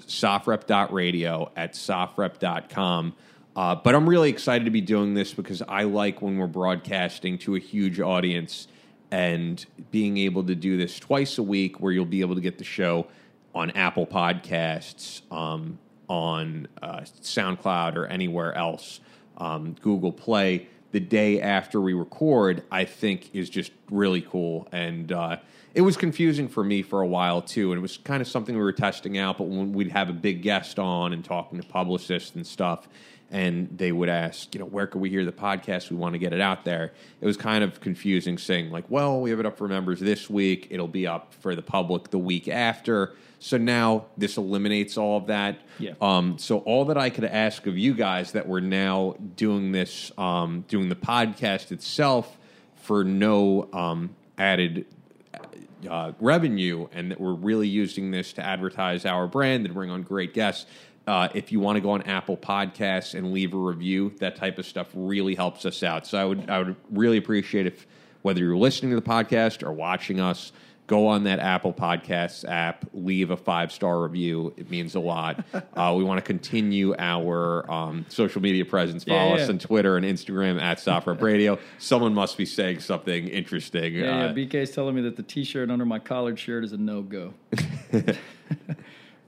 sofrep.radio 0.07 1.51
at 1.55 1.73
sofrep.com. 1.73 3.13
Uh, 3.55 3.75
but 3.75 3.95
I'm 3.95 4.07
really 4.07 4.29
excited 4.29 4.65
to 4.65 4.71
be 4.71 4.81
doing 4.81 5.13
this 5.13 5.33
because 5.33 5.61
I 5.61 5.83
like 5.83 6.21
when 6.21 6.37
we're 6.37 6.47
broadcasting 6.47 7.37
to 7.39 7.55
a 7.55 7.59
huge 7.59 7.99
audience 7.99 8.67
and 9.11 9.65
being 9.91 10.17
able 10.17 10.43
to 10.45 10.55
do 10.55 10.77
this 10.77 10.99
twice 10.99 11.37
a 11.37 11.43
week 11.43 11.79
where 11.79 11.91
you'll 11.91 12.05
be 12.05 12.21
able 12.21 12.35
to 12.35 12.41
get 12.41 12.57
the 12.57 12.63
show 12.63 13.07
on 13.55 13.71
Apple 13.71 14.05
Podcasts, 14.05 15.21
um, 15.31 15.79
on 16.07 16.67
uh, 16.81 17.01
SoundCloud, 17.21 17.95
or 17.95 18.05
anywhere 18.05 18.53
else, 18.53 18.99
um, 19.37 19.75
Google 19.81 20.11
Play, 20.11 20.67
the 20.91 20.99
day 20.99 21.41
after 21.41 21.81
we 21.81 21.93
record, 21.93 22.63
I 22.71 22.85
think 22.85 23.33
is 23.33 23.49
just 23.49 23.71
really 23.89 24.21
cool. 24.21 24.67
And 24.71 25.11
uh, 25.11 25.37
it 25.73 25.81
was 25.81 25.97
confusing 25.97 26.47
for 26.47 26.63
me 26.63 26.81
for 26.81 27.01
a 27.01 27.07
while 27.07 27.41
too. 27.41 27.71
And 27.71 27.79
it 27.79 27.81
was 27.81 27.97
kind 27.97 28.21
of 28.21 28.27
something 28.27 28.55
we 28.55 28.61
were 28.61 28.71
testing 28.71 29.17
out, 29.17 29.37
but 29.37 29.45
when 29.45 29.73
we'd 29.73 29.91
have 29.91 30.09
a 30.09 30.13
big 30.13 30.41
guest 30.41 30.79
on 30.79 31.13
and 31.13 31.23
talking 31.23 31.59
to 31.59 31.67
publicists 31.67 32.35
and 32.35 32.45
stuff, 32.45 32.87
and 33.31 33.69
they 33.77 33.91
would 33.91 34.09
ask, 34.09 34.53
you 34.55 34.59
know, 34.59 34.65
where 34.65 34.87
can 34.87 35.01
we 35.01 35.09
hear 35.09 35.23
the 35.23 35.31
podcast? 35.31 35.91
We 35.91 35.97
want 35.97 36.13
to 36.13 36.19
get 36.19 36.33
it 36.33 36.41
out 36.41 36.65
there. 36.65 36.93
It 37.21 37.25
was 37.25 37.37
kind 37.37 37.63
of 37.63 37.79
confusing 37.79 38.39
saying, 38.39 38.71
like, 38.71 38.85
well, 38.89 39.21
we 39.21 39.29
have 39.29 39.39
it 39.39 39.45
up 39.45 39.57
for 39.57 39.67
members 39.67 39.99
this 39.99 40.29
week. 40.29 40.67
It'll 40.71 40.87
be 40.87 41.05
up 41.05 41.33
for 41.35 41.55
the 41.55 41.61
public 41.61 42.09
the 42.09 42.17
week 42.17 42.47
after. 42.47 43.13
So 43.37 43.57
now 43.57 44.05
this 44.17 44.37
eliminates 44.37 44.97
all 44.97 45.17
of 45.17 45.27
that. 45.27 45.59
Yeah. 45.77 45.91
Um, 46.01 46.39
so 46.39 46.59
all 46.59 46.85
that 46.85 46.97
I 46.97 47.09
could 47.09 47.23
ask 47.23 47.67
of 47.67 47.77
you 47.77 47.93
guys 47.93 48.31
that 48.31 48.47
we're 48.47 48.59
now 48.61 49.15
doing 49.35 49.71
this, 49.71 50.11
um, 50.17 50.65
doing 50.67 50.89
the 50.89 50.95
podcast 50.95 51.71
itself 51.71 52.37
for 52.75 53.03
no 53.03 53.69
um, 53.71 54.15
added 54.37 54.87
uh, 55.89 56.11
revenue, 56.19 56.87
and 56.91 57.11
that 57.11 57.19
we're 57.19 57.33
really 57.33 57.67
using 57.67 58.11
this 58.11 58.33
to 58.33 58.45
advertise 58.45 59.05
our 59.05 59.27
brand 59.27 59.65
and 59.65 59.73
bring 59.73 59.89
on 59.89 60.03
great 60.03 60.33
guests. 60.33 60.65
Uh, 61.07 61.27
if 61.33 61.51
you 61.51 61.59
want 61.59 61.75
to 61.75 61.81
go 61.81 61.91
on 61.91 62.01
Apple 62.03 62.37
Podcasts 62.37 63.15
and 63.15 63.33
leave 63.33 63.53
a 63.53 63.57
review, 63.57 64.13
that 64.19 64.35
type 64.35 64.59
of 64.59 64.65
stuff 64.65 64.87
really 64.93 65.33
helps 65.33 65.65
us 65.65 65.81
out. 65.81 66.05
So 66.05 66.19
I 66.19 66.25
would 66.25 66.49
I 66.49 66.59
would 66.59 66.75
really 66.91 67.17
appreciate 67.17 67.65
if 67.65 67.87
whether 68.21 68.41
you're 68.41 68.57
listening 68.57 68.91
to 68.91 68.95
the 68.95 69.01
podcast 69.01 69.63
or 69.63 69.71
watching 69.71 70.19
us, 70.19 70.51
go 70.89 71.07
on 71.07 71.23
that 71.25 71.39
Apple 71.39 71.71
Podcasts 71.71 72.43
app, 72.49 72.83
leave 72.93 73.29
a 73.29 73.37
five 73.37 73.71
star 73.71 74.01
review. 74.01 74.53
It 74.57 74.69
means 74.69 74.95
a 74.95 74.99
lot. 74.99 75.45
uh, 75.75 75.93
we 75.95 76.03
want 76.03 76.17
to 76.17 76.23
continue 76.23 76.95
our 76.97 77.69
um, 77.71 78.05
social 78.09 78.41
media 78.41 78.65
presence. 78.65 79.05
Yeah, 79.07 79.13
Follow 79.19 79.35
yeah. 79.37 79.43
us 79.43 79.49
on 79.49 79.59
Twitter 79.59 79.95
and 79.95 80.05
Instagram 80.05 80.59
at 80.59 80.79
SOFREP 80.79 81.21
Radio. 81.21 81.59
Someone 81.77 82.13
must 82.13 82.37
be 82.37 82.45
saying 82.45 82.79
something 82.79 83.27
interesting. 83.29 83.93
Yeah, 83.95 84.25
Uh, 84.25 84.27
yeah. 84.27 84.33
BK's 84.33 84.71
telling 84.71 84.95
me 84.95 85.01
that 85.03 85.15
the 85.15 85.23
T-shirt 85.23 85.69
under 85.69 85.85
my 85.85 85.99
collared 85.99 86.39
shirt 86.39 86.63
is 86.65 86.73
a 86.73 86.77
no 86.77 87.03
go. 87.03 87.33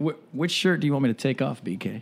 Wh- 0.03 0.36
which 0.36 0.51
shirt 0.51 0.80
do 0.80 0.88
you 0.88 0.94
want 0.94 1.03
me 1.03 1.10
to 1.10 1.13
take 1.13 1.41
off, 1.41 1.63
BK? 1.63 2.01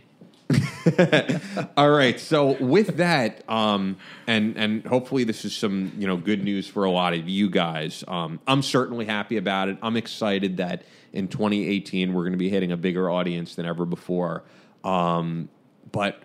All 1.76 1.90
right. 1.90 2.18
So 2.18 2.56
with 2.62 2.96
that, 2.98 3.48
um, 3.48 3.96
and 4.26 4.56
and 4.56 4.84
hopefully 4.86 5.24
this 5.24 5.44
is 5.44 5.54
some 5.56 5.92
you 5.98 6.06
know 6.06 6.16
good 6.16 6.42
news 6.44 6.66
for 6.68 6.84
a 6.84 6.90
lot 6.90 7.14
of 7.14 7.28
you 7.28 7.50
guys. 7.50 8.04
Um, 8.08 8.40
I'm 8.46 8.62
certainly 8.62 9.04
happy 9.06 9.36
about 9.36 9.68
it. 9.68 9.78
I'm 9.82 9.96
excited 9.96 10.56
that 10.58 10.84
in 11.12 11.28
2018 11.28 12.12
we're 12.14 12.22
going 12.22 12.32
to 12.32 12.38
be 12.38 12.48
hitting 12.50 12.72
a 12.72 12.76
bigger 12.76 13.10
audience 13.10 13.54
than 13.54 13.66
ever 13.66 13.84
before. 13.84 14.44
Um, 14.84 15.48
but 15.92 16.22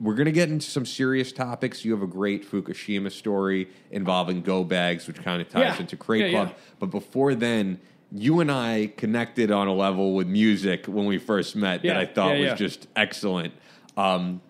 we're 0.00 0.14
going 0.14 0.26
to 0.26 0.32
get 0.32 0.48
into 0.48 0.66
some 0.68 0.86
serious 0.86 1.30
topics. 1.32 1.84
You 1.84 1.92
have 1.92 2.02
a 2.02 2.06
great 2.08 2.50
Fukushima 2.50 3.10
story 3.12 3.68
involving 3.90 4.42
Go 4.42 4.64
Bags, 4.64 5.06
which 5.06 5.22
kind 5.22 5.40
of 5.40 5.48
ties 5.48 5.62
Yeah. 5.74 5.80
into 5.80 5.96
Crate 5.96 6.26
Yeah, 6.26 6.30
Club. 6.30 6.48
yeah. 6.48 6.54
But 6.80 6.86
before 6.86 7.34
then, 7.34 7.78
you 8.10 8.40
and 8.40 8.50
I 8.50 8.92
connected 8.96 9.50
on 9.50 9.68
a 9.68 9.72
level 9.74 10.14
with 10.14 10.26
music 10.26 10.86
when 10.86 11.06
we 11.06 11.18
first 11.18 11.54
met 11.56 11.82
that 11.82 11.96
I 11.96 12.04
thought 12.06 12.36
was 12.38 12.58
just 12.58 12.86
excellent. 12.96 13.54
Um, 13.96 14.40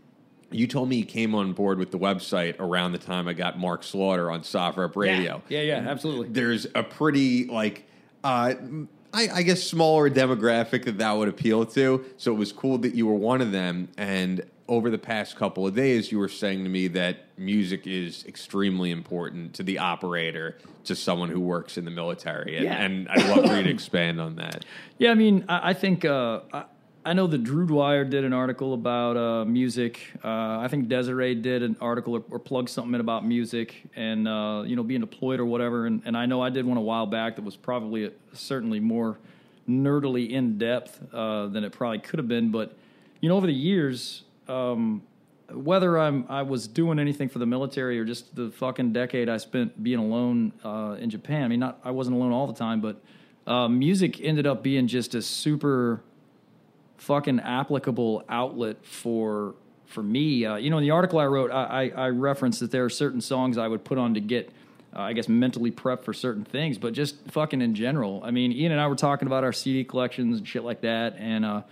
you 0.51 0.67
told 0.67 0.89
me 0.89 0.97
you 0.97 1.05
came 1.07 1.35
on 1.35 1.53
board 1.55 1.79
with 1.79 1.91
the 1.91 1.99
website 1.99 2.57
around 2.59 2.93
the 2.93 2.99
time 2.99 3.27
I 3.27 3.33
got 3.33 3.59
Mark 3.59 3.83
Slaughter 3.83 4.31
on 4.31 4.43
SOFREP 4.43 4.97
Radio. 4.97 5.43
Yeah, 5.49 5.63
yeah, 5.63 5.77
absolutely. 5.89 6.29
There's 6.29 6.67
a 6.75 6.83
pretty 6.83 7.47
like 7.47 7.87
uh, 8.23 8.55
I, 9.15 9.29
I 9.33 9.43
guess 9.43 9.63
smaller 9.63 10.11
demographic 10.11 10.85
that 10.85 10.99
that 10.99 11.13
would 11.13 11.29
appeal 11.29 11.65
to. 11.67 12.05
So 12.19 12.33
it 12.33 12.37
was 12.37 12.53
cool 12.53 12.79
that 12.79 12.95
you 12.95 13.07
were 13.07 13.15
one 13.15 13.41
of 13.41 13.51
them. 13.51 13.89
And 13.97 14.45
over 14.69 14.91
the 14.91 14.99
past 14.99 15.37
couple 15.37 15.67
of 15.67 15.75
days, 15.75 16.13
you 16.13 16.19
were 16.19 16.29
saying 16.29 16.65
to 16.65 16.71
me 16.71 16.87
that 16.89 17.27
music 17.37 17.87
is 17.87 18.25
extremely 18.27 18.91
important 18.91 19.55
to 19.55 19.63
the 19.63 19.79
operator, 19.79 20.57
to 20.85 20.95
someone 20.95 21.29
who 21.31 21.41
works 21.41 21.77
in 21.77 21.85
the 21.85 21.91
military. 21.91 22.57
And, 22.57 22.65
Yeah. 22.65 22.75
and 22.83 23.09
I'd 23.09 23.29
love 23.29 23.47
for 23.51 23.57
you 23.57 23.65
to 23.65 23.71
expand 23.75 24.21
on 24.21 24.37
that. 24.37 24.65
Yeah, 24.99 25.11
I 25.11 25.15
mean, 25.15 25.45
I, 25.49 25.71
I 25.71 25.75
think 25.75 26.05
uh, 26.05 26.41
I, 26.53 26.65
I 27.04 27.14
know 27.14 27.26
that 27.26 27.42
Drew 27.42 27.66
Dwyer 27.66 28.04
did 28.04 28.25
an 28.25 28.32
article 28.32 28.75
about 28.75 29.16
uh, 29.16 29.44
music. 29.44 30.00
Uh, 30.23 30.61
I 30.61 30.68
think 30.71 30.87
Desiree 30.87 31.35
did 31.35 31.64
an 31.64 31.76
article 31.80 32.14
or, 32.14 32.23
or 32.30 32.38
plugged 32.38 32.68
something 32.68 32.94
in 32.94 33.00
about 33.00 33.26
music 33.26 33.82
and 33.97 34.28
uh, 34.28 34.62
you 34.64 34.76
know 34.76 34.85
being 34.85 35.00
deployed 35.00 35.40
or 35.40 35.44
whatever. 35.44 35.87
And, 35.87 36.02
and 36.04 36.16
I 36.16 36.26
know 36.26 36.40
I 36.40 36.50
did 36.50 36.64
one 36.64 36.76
a 36.76 36.82
while 36.82 37.06
back 37.06 37.35
that 37.37 37.44
was 37.44 37.56
probably 37.56 38.12
certainly 38.35 38.78
more 38.78 39.18
nerdily 39.68 40.30
in 40.30 40.59
depth 40.59 41.00
uh, 41.12 41.49
than 41.49 41.64
it 41.64 41.73
probably 41.73 41.99
could 41.99 42.21
have 42.21 42.28
been. 42.28 42.52
But 42.52 42.76
you 43.21 43.28
know, 43.28 43.37
over 43.37 43.47
the 43.47 43.52
years. 43.52 44.23
Um, 44.49 45.02
whether 45.50 45.99
I'm 45.99 46.25
I 46.30 46.42
was 46.42 46.66
doing 46.66 46.99
anything 46.99 47.28
for 47.28 47.38
the 47.38 47.44
military 47.44 47.99
or 48.00 48.06
just 48.06 48.35
the 48.35 48.50
fucking 48.52 48.94
decade 48.94 49.28
I 49.28 49.37
spent 49.37 49.82
being 49.82 49.99
alone 49.99 50.52
uh, 50.64 50.97
in 50.99 51.11
Japan. 51.11 51.44
I 51.44 51.49
mean, 51.49 51.61
not 51.61 51.78
I 51.85 51.90
wasn't 51.90 52.16
alone 52.16 52.32
all 52.32 52.47
the 52.47 52.54
time, 52.54 52.80
but 52.80 53.02
uh, 53.47 53.68
music 53.68 54.21
ended 54.23 54.47
up 54.47 54.62
being 54.62 54.87
just 54.87 55.14
a 55.14 55.21
super 55.21 56.02
fucking 57.02 57.40
applicable 57.40 58.25
outlet 58.28 58.85
for 58.85 59.54
for 59.87 60.02
me. 60.02 60.47
Uh, 60.47 60.56
you 60.56 60.71
know, 60.71 60.78
in 60.78 60.85
the 60.85 60.90
article 60.90 61.18
I 61.18 61.26
wrote, 61.26 61.50
I, 61.50 61.90
I, 61.94 62.04
I 62.04 62.09
referenced 62.09 62.61
that 62.61 62.71
there 62.71 62.85
are 62.85 62.90
certain 62.90 63.21
songs 63.21 63.59
I 63.59 63.68
would 63.68 63.85
put 63.85 63.99
on 63.99 64.14
to 64.14 64.21
get. 64.21 64.50
Uh, 64.94 65.00
I 65.00 65.14
guess 65.14 65.26
mentally 65.26 65.71
prepped 65.71 66.04
for 66.04 66.12
certain 66.12 66.44
things, 66.44 66.76
but 66.76 66.92
just 66.92 67.16
fucking 67.30 67.62
in 67.62 67.75
general. 67.75 68.21
I 68.23 68.30
mean, 68.30 68.52
Ian 68.52 68.73
and 68.73 68.80
I 68.80 68.88
were 68.88 68.94
talking 68.94 69.26
about 69.26 69.42
our 69.42 69.52
CD 69.52 69.85
collections 69.85 70.37
and 70.37 70.47
shit 70.47 70.64
like 70.64 70.82
that, 70.82 71.16
and 71.16 71.47
uh, 71.47 71.62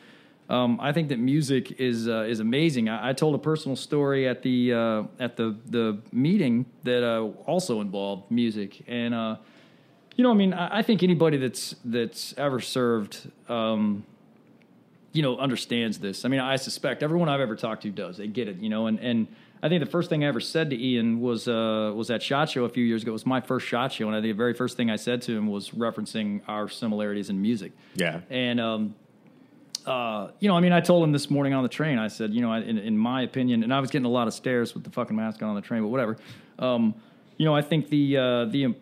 um, 0.48 0.80
I 0.80 0.92
think 0.92 1.10
that 1.10 1.18
music 1.18 1.78
is 1.78 2.08
uh, 2.08 2.22
is 2.22 2.40
amazing. 2.40 2.88
I, 2.88 3.10
I 3.10 3.12
told 3.12 3.34
a 3.34 3.38
personal 3.38 3.76
story 3.76 4.26
at 4.26 4.42
the 4.42 4.72
uh, 4.72 5.02
at 5.18 5.36
the 5.36 5.54
the 5.66 5.98
meeting 6.12 6.64
that 6.84 7.06
uh, 7.06 7.24
also 7.44 7.82
involved 7.82 8.30
music, 8.30 8.82
and 8.88 9.36
you 10.16 10.24
know, 10.24 10.30
I 10.30 10.34
mean, 10.34 10.52
I, 10.52 10.78
I 10.78 10.82
think 10.82 11.02
anybody 11.02 11.36
that's 11.36 11.76
that's 11.84 12.34
ever 12.38 12.60
served, 12.60 13.30
um, 13.48 14.04
you 15.12 15.22
know, 15.22 15.36
understands 15.38 15.98
this. 15.98 16.24
I 16.24 16.28
mean, 16.28 16.40
I 16.40 16.56
suspect 16.56 17.02
everyone 17.02 17.28
I've 17.28 17.40
ever 17.40 17.56
talked 17.56 17.82
to 17.82 17.90
does. 17.90 18.16
They 18.16 18.26
get 18.28 18.48
it, 18.48 18.58
you 18.58 18.68
know, 18.68 18.86
and 18.86 18.98
and 19.00 19.26
I 19.62 19.68
think 19.68 19.84
the 19.84 19.90
first 19.90 20.08
thing 20.08 20.24
I 20.24 20.28
ever 20.28 20.40
said 20.40 20.70
to 20.70 20.76
Ian 20.82 21.20
was 21.20 21.46
uh, 21.48 21.92
was 21.94 22.10
at 22.10 22.22
Shot 22.22 22.48
Show 22.48 22.64
a 22.64 22.68
few 22.68 22.84
years 22.84 23.02
ago. 23.02 23.10
It 23.10 23.12
was 23.12 23.26
my 23.26 23.40
first 23.40 23.66
Shot 23.66 23.92
Show, 23.92 24.06
and 24.06 24.14
I 24.16 24.20
think 24.20 24.32
the 24.34 24.38
very 24.38 24.54
first 24.54 24.76
thing 24.76 24.90
I 24.90 24.96
said 24.96 25.20
to 25.22 25.36
him 25.36 25.48
was 25.48 25.70
referencing 25.70 26.40
our 26.48 26.68
similarities 26.68 27.28
in 27.28 27.42
music. 27.42 27.72
Yeah. 27.94 28.20
And 28.30 28.60
um, 28.60 28.94
uh, 29.86 30.30
you 30.40 30.48
know, 30.48 30.56
I 30.56 30.60
mean, 30.60 30.72
I 30.72 30.80
told 30.80 31.02
him 31.04 31.12
this 31.12 31.30
morning 31.30 31.54
on 31.54 31.62
the 31.62 31.68
train. 31.68 31.98
I 31.98 32.08
said, 32.08 32.32
you 32.32 32.40
know, 32.42 32.52
I- 32.52 32.60
in, 32.60 32.78
in 32.78 32.96
my 32.96 33.22
opinion, 33.22 33.62
and 33.64 33.72
I 33.74 33.80
was 33.80 33.90
getting 33.90 34.06
a 34.06 34.10
lot 34.10 34.28
of 34.28 34.34
stares 34.34 34.74
with 34.74 34.84
the 34.84 34.90
fucking 34.90 35.16
mask 35.16 35.42
on 35.42 35.48
on 35.48 35.54
the 35.56 35.60
train, 35.62 35.82
but 35.82 35.88
whatever. 35.88 36.16
Um, 36.58 36.94
you 37.36 37.44
know, 37.46 37.54
I 37.54 37.62
think 37.62 37.88
the 37.88 38.16
uh, 38.16 38.44
the 38.46 38.74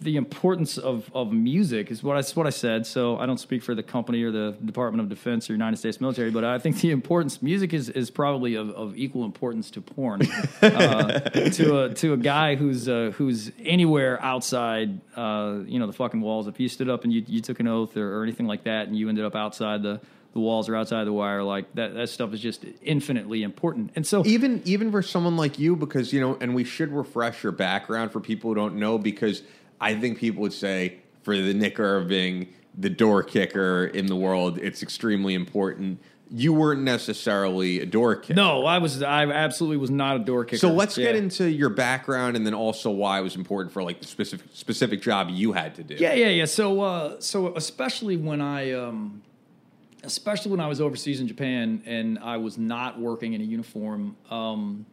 the 0.00 0.16
importance 0.16 0.76
of, 0.76 1.10
of 1.14 1.32
music 1.32 1.90
is 1.90 2.02
what 2.02 2.16
I, 2.16 2.22
what 2.34 2.46
I 2.46 2.50
said. 2.50 2.86
So 2.86 3.18
I 3.18 3.26
don't 3.26 3.40
speak 3.40 3.62
for 3.62 3.74
the 3.74 3.82
company 3.82 4.22
or 4.22 4.30
the 4.30 4.56
Department 4.64 5.00
of 5.00 5.08
Defense 5.08 5.48
or 5.48 5.54
United 5.54 5.78
States 5.78 6.00
military, 6.00 6.30
but 6.30 6.44
I 6.44 6.58
think 6.58 6.80
the 6.80 6.90
importance 6.90 7.40
music 7.42 7.72
is, 7.72 7.88
is 7.88 8.10
probably 8.10 8.56
of, 8.56 8.70
of 8.70 8.96
equal 8.96 9.24
importance 9.24 9.70
to 9.72 9.80
porn. 9.80 10.22
uh, 10.62 11.20
to 11.20 11.84
a 11.84 11.94
to 11.94 12.12
a 12.12 12.16
guy 12.16 12.56
who's 12.56 12.88
uh, 12.88 13.12
who's 13.16 13.50
anywhere 13.58 14.22
outside, 14.22 15.00
uh, 15.16 15.60
you 15.66 15.78
know, 15.78 15.86
the 15.86 15.92
fucking 15.92 16.20
walls. 16.20 16.46
If 16.46 16.60
you 16.60 16.68
stood 16.68 16.90
up 16.90 17.04
and 17.04 17.12
you, 17.12 17.24
you 17.26 17.40
took 17.40 17.60
an 17.60 17.68
oath 17.68 17.96
or, 17.96 18.18
or 18.18 18.22
anything 18.22 18.46
like 18.46 18.64
that, 18.64 18.88
and 18.88 18.96
you 18.96 19.08
ended 19.08 19.24
up 19.24 19.34
outside 19.34 19.82
the 19.82 20.00
the 20.36 20.40
walls 20.40 20.68
or 20.68 20.76
outside 20.76 21.04
the 21.04 21.12
wire, 21.12 21.42
like 21.42 21.74
that 21.74 21.94
that 21.94 22.10
stuff 22.10 22.34
is 22.34 22.40
just 22.40 22.64
infinitely 22.82 23.42
important. 23.42 23.92
And 23.96 24.06
so 24.06 24.24
even 24.26 24.60
even 24.66 24.90
for 24.90 25.00
someone 25.00 25.36
like 25.36 25.58
you 25.58 25.76
because 25.76 26.12
you 26.12 26.20
know 26.20 26.36
and 26.40 26.54
we 26.54 26.64
should 26.64 26.92
refresh 26.92 27.42
your 27.42 27.52
background 27.52 28.12
for 28.12 28.20
people 28.20 28.50
who 28.50 28.54
don't 28.54 28.76
know 28.76 28.98
because 28.98 29.42
i 29.80 29.94
think 29.94 30.18
people 30.18 30.42
would 30.42 30.52
say 30.52 30.98
for 31.22 31.36
the 31.36 31.54
nick 31.54 31.78
irving 31.78 32.48
the 32.76 32.90
door 32.90 33.22
kicker 33.22 33.86
in 33.86 34.06
the 34.06 34.16
world 34.16 34.58
it's 34.58 34.82
extremely 34.82 35.34
important 35.34 35.98
you 36.28 36.52
weren't 36.52 36.82
necessarily 36.82 37.80
a 37.80 37.86
door 37.86 38.16
kicker 38.16 38.34
no, 38.34 38.66
I 38.66 38.78
was 38.78 39.02
I 39.02 39.26
absolutely 39.26 39.76
was 39.76 39.90
not 39.90 40.16
a 40.16 40.18
door 40.18 40.44
kicker. 40.44 40.58
so 40.58 40.72
let's 40.72 40.96
get 40.96 41.14
into 41.14 41.48
your 41.48 41.70
background 41.70 42.36
and 42.36 42.44
then 42.44 42.54
also 42.54 42.90
why 42.90 43.20
it 43.20 43.22
was 43.22 43.36
important 43.36 43.72
for 43.72 43.82
like 43.82 44.00
the 44.00 44.06
specific 44.06 44.48
specific 44.52 45.00
job 45.00 45.28
you 45.30 45.52
had 45.52 45.76
to 45.76 45.84
do 45.84 45.94
Yeah, 45.94 46.14
yeah, 46.14 46.28
yeah. 46.28 46.44
So, 46.44 46.80
uh, 46.80 47.20
so 47.20 47.54
especially 47.54 48.16
when 48.16 48.40
I, 48.40 48.72
um, 48.72 49.22
especially 50.02 50.50
when 50.50 50.60
I 50.60 50.66
was 50.66 50.80
overseas 50.80 51.20
in 51.20 51.28
Japan 51.28 51.82
and 51.86 52.18
I 52.18 52.38
was 52.38 52.58
not 52.58 52.98
working 52.98 53.34
in 53.34 53.40
a 53.40 53.44
uniform, 53.44 54.16
um, 54.30 54.84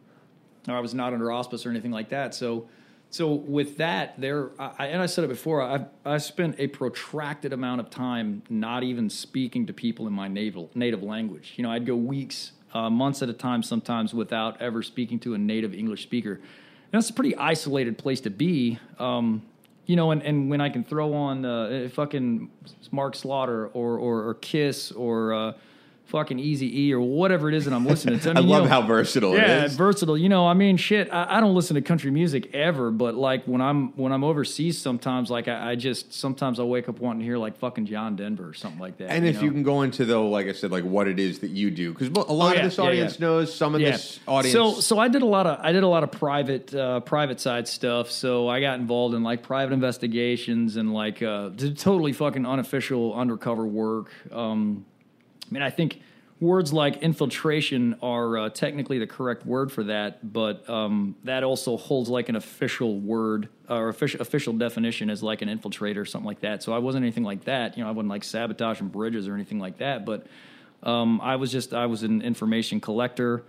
or 0.68 0.74
I 0.74 0.80
was 0.80 0.94
not 0.94 1.12
under 1.12 1.32
auspice 1.32 1.66
or 1.66 1.70
anything 1.70 1.90
like 1.90 2.10
that. 2.10 2.34
So, 2.34 2.68
so 3.14 3.32
with 3.32 3.76
that, 3.76 4.20
there, 4.20 4.50
I, 4.58 4.88
and 4.88 5.00
I 5.00 5.06
said 5.06 5.22
it 5.22 5.28
before, 5.28 5.62
I 5.62 5.86
I 6.04 6.18
spent 6.18 6.56
a 6.58 6.66
protracted 6.66 7.52
amount 7.52 7.80
of 7.80 7.88
time 7.88 8.42
not 8.50 8.82
even 8.82 9.08
speaking 9.08 9.66
to 9.68 9.72
people 9.72 10.08
in 10.08 10.12
my 10.12 10.26
native 10.26 10.74
native 10.74 11.00
language. 11.00 11.52
You 11.54 11.62
know, 11.62 11.70
I'd 11.70 11.86
go 11.86 11.94
weeks, 11.94 12.50
uh, 12.72 12.90
months 12.90 13.22
at 13.22 13.28
a 13.28 13.32
time, 13.32 13.62
sometimes 13.62 14.14
without 14.14 14.60
ever 14.60 14.82
speaking 14.82 15.20
to 15.20 15.34
a 15.34 15.38
native 15.38 15.72
English 15.72 16.02
speaker. 16.02 16.32
And 16.32 16.42
that's 16.90 17.08
a 17.08 17.12
pretty 17.12 17.36
isolated 17.36 17.98
place 17.98 18.20
to 18.22 18.30
be. 18.30 18.80
Um, 18.98 19.42
you 19.86 19.94
know, 19.94 20.10
and, 20.10 20.20
and 20.20 20.50
when 20.50 20.60
I 20.60 20.68
can 20.68 20.82
throw 20.82 21.14
on 21.14 21.44
uh, 21.44 21.90
fucking 21.92 22.50
Mark 22.90 23.14
Slaughter 23.14 23.68
or 23.68 23.96
or, 23.96 24.26
or 24.26 24.34
Kiss 24.34 24.90
or 24.90 25.32
uh, 25.32 25.52
fucking 26.06 26.38
Easy 26.38 26.86
E 26.86 26.92
or 26.92 27.00
whatever 27.00 27.48
it 27.48 27.54
is 27.54 27.64
that 27.64 27.74
I'm 27.74 27.86
listening 27.86 28.20
to. 28.20 28.30
i 28.30 28.32
mean, 28.34 28.44
you 28.44 28.50
love 28.50 28.64
know- 28.64 28.68
how 28.70 28.82
versatile 28.82 29.34
yeah, 29.34 29.62
it 29.62 29.64
is 29.64 29.76
versatile. 29.76 30.16
You 30.18 30.28
know, 30.28 30.46
I 30.46 30.54
mean, 30.54 30.76
shit. 30.76 31.08
I, 31.12 31.38
I 31.38 31.40
don't 31.40 31.54
listen 31.54 31.74
to 31.74 31.82
country 31.82 32.10
music 32.10 32.54
ever, 32.54 32.90
but 32.90 33.14
like 33.14 33.44
when 33.46 33.60
I'm 33.60 33.88
when 33.96 34.12
I'm 34.12 34.22
overseas, 34.22 34.78
sometimes 34.80 35.30
like 35.30 35.48
I, 35.48 35.72
I 35.72 35.74
just 35.76 36.12
sometimes 36.12 36.60
I 36.60 36.62
wake 36.64 36.88
up 36.88 37.00
wanting 37.00 37.20
to 37.20 37.24
hear 37.24 37.38
like 37.38 37.56
fucking 37.56 37.86
John 37.86 38.16
Denver 38.16 38.48
or 38.48 38.54
something 38.54 38.80
like 38.80 38.98
that. 38.98 39.10
and 39.10 39.26
if 39.26 39.36
know? 39.36 39.42
you 39.42 39.50
can 39.50 39.62
go 39.62 39.82
into 39.82 40.04
though 40.04 40.28
like 40.28 40.46
i 40.46 40.52
said 40.52 40.70
like 40.70 40.84
what 40.84 41.08
it 41.08 41.18
is 41.18 41.38
that 41.40 41.50
you 41.50 41.70
do 41.70 41.92
because 41.92 42.08
a 42.08 42.32
lot 42.32 42.52
Oh, 42.52 42.52
yeah, 42.52 42.58
of 42.58 42.64
this 42.64 42.78
audience 42.78 43.14
yeah. 43.18 43.26
knows 43.26 43.54
some 43.54 43.74
of 43.74 43.80
this 43.80 44.20
audience 44.28 44.52
So 44.52 44.74
so 44.80 44.98
I 44.98 45.08
did 45.08 45.22
a 45.22 45.26
lot 45.26 45.46
of 45.46 45.58
I 45.60 45.72
did 45.72 45.82
a 45.82 45.88
lot 45.88 46.02
of 46.04 46.10
private 46.12 46.74
uh, 46.74 47.00
private 47.00 47.40
side 47.40 47.66
stuff. 47.66 48.10
So 48.10 48.48
I 48.48 48.60
got 48.60 48.78
involved 48.78 49.14
in 49.14 49.22
like 49.22 49.42
private 49.42 49.72
investigations 49.72 50.76
and 50.76 50.92
like 50.92 51.22
uh, 51.22 51.50
totally 51.76 52.12
fucking 52.12 52.46
unofficial 52.46 53.14
undercover 53.14 53.66
work. 53.66 54.10
Um, 54.32 54.84
I 54.93 54.93
mean, 55.54 55.62
I 55.62 55.70
think 55.70 56.00
words 56.40 56.72
like 56.72 56.96
infiltration 56.96 57.96
are 58.02 58.36
uh, 58.36 58.48
technically 58.50 58.98
the 58.98 59.06
correct 59.06 59.46
word 59.46 59.72
for 59.72 59.84
that, 59.84 60.32
but 60.32 60.68
um, 60.68 61.16
that 61.24 61.44
also 61.44 61.76
holds 61.76 62.08
like 62.08 62.28
an 62.28 62.36
official 62.36 62.98
word 63.00 63.48
or 63.68 63.88
official 63.88 64.20
official 64.20 64.52
definition 64.52 65.10
as 65.10 65.22
like 65.22 65.42
an 65.42 65.48
infiltrator 65.48 65.98
or 65.98 66.04
something 66.04 66.26
like 66.26 66.40
that. 66.40 66.62
So 66.62 66.72
I 66.72 66.78
wasn't 66.78 67.04
anything 67.04 67.24
like 67.24 67.44
that. 67.44 67.76
You 67.76 67.84
know, 67.84 67.88
I 67.88 67.92
wasn't 67.92 68.10
like 68.10 68.24
sabotaging 68.24 68.88
bridges 68.88 69.28
or 69.28 69.34
anything 69.34 69.58
like 69.58 69.78
that. 69.78 70.04
But 70.04 70.26
um, 70.82 71.20
I 71.20 71.36
was 71.36 71.50
just 71.50 71.72
I 71.72 71.86
was 71.86 72.02
an 72.02 72.20
information 72.20 72.80
collector. 72.80 73.44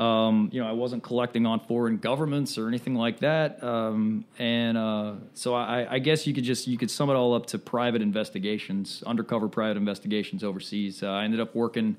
Um, 0.00 0.48
you 0.50 0.62
know, 0.62 0.66
I 0.66 0.72
wasn't 0.72 1.02
collecting 1.02 1.44
on 1.44 1.60
foreign 1.60 1.98
governments 1.98 2.56
or 2.56 2.68
anything 2.68 2.94
like 2.94 3.20
that. 3.20 3.62
Um, 3.62 4.24
and 4.38 4.78
uh, 4.78 5.14
so 5.34 5.54
I, 5.54 5.86
I 5.94 5.98
guess 5.98 6.26
you 6.26 6.32
could 6.32 6.44
just 6.44 6.66
you 6.66 6.78
could 6.78 6.90
sum 6.90 7.10
it 7.10 7.14
all 7.14 7.34
up 7.34 7.46
to 7.46 7.58
private 7.58 8.00
investigations, 8.00 9.02
undercover 9.06 9.46
private 9.46 9.76
investigations 9.76 10.42
overseas. 10.42 11.02
Uh, 11.02 11.10
I 11.10 11.24
ended 11.24 11.38
up 11.38 11.54
working 11.54 11.98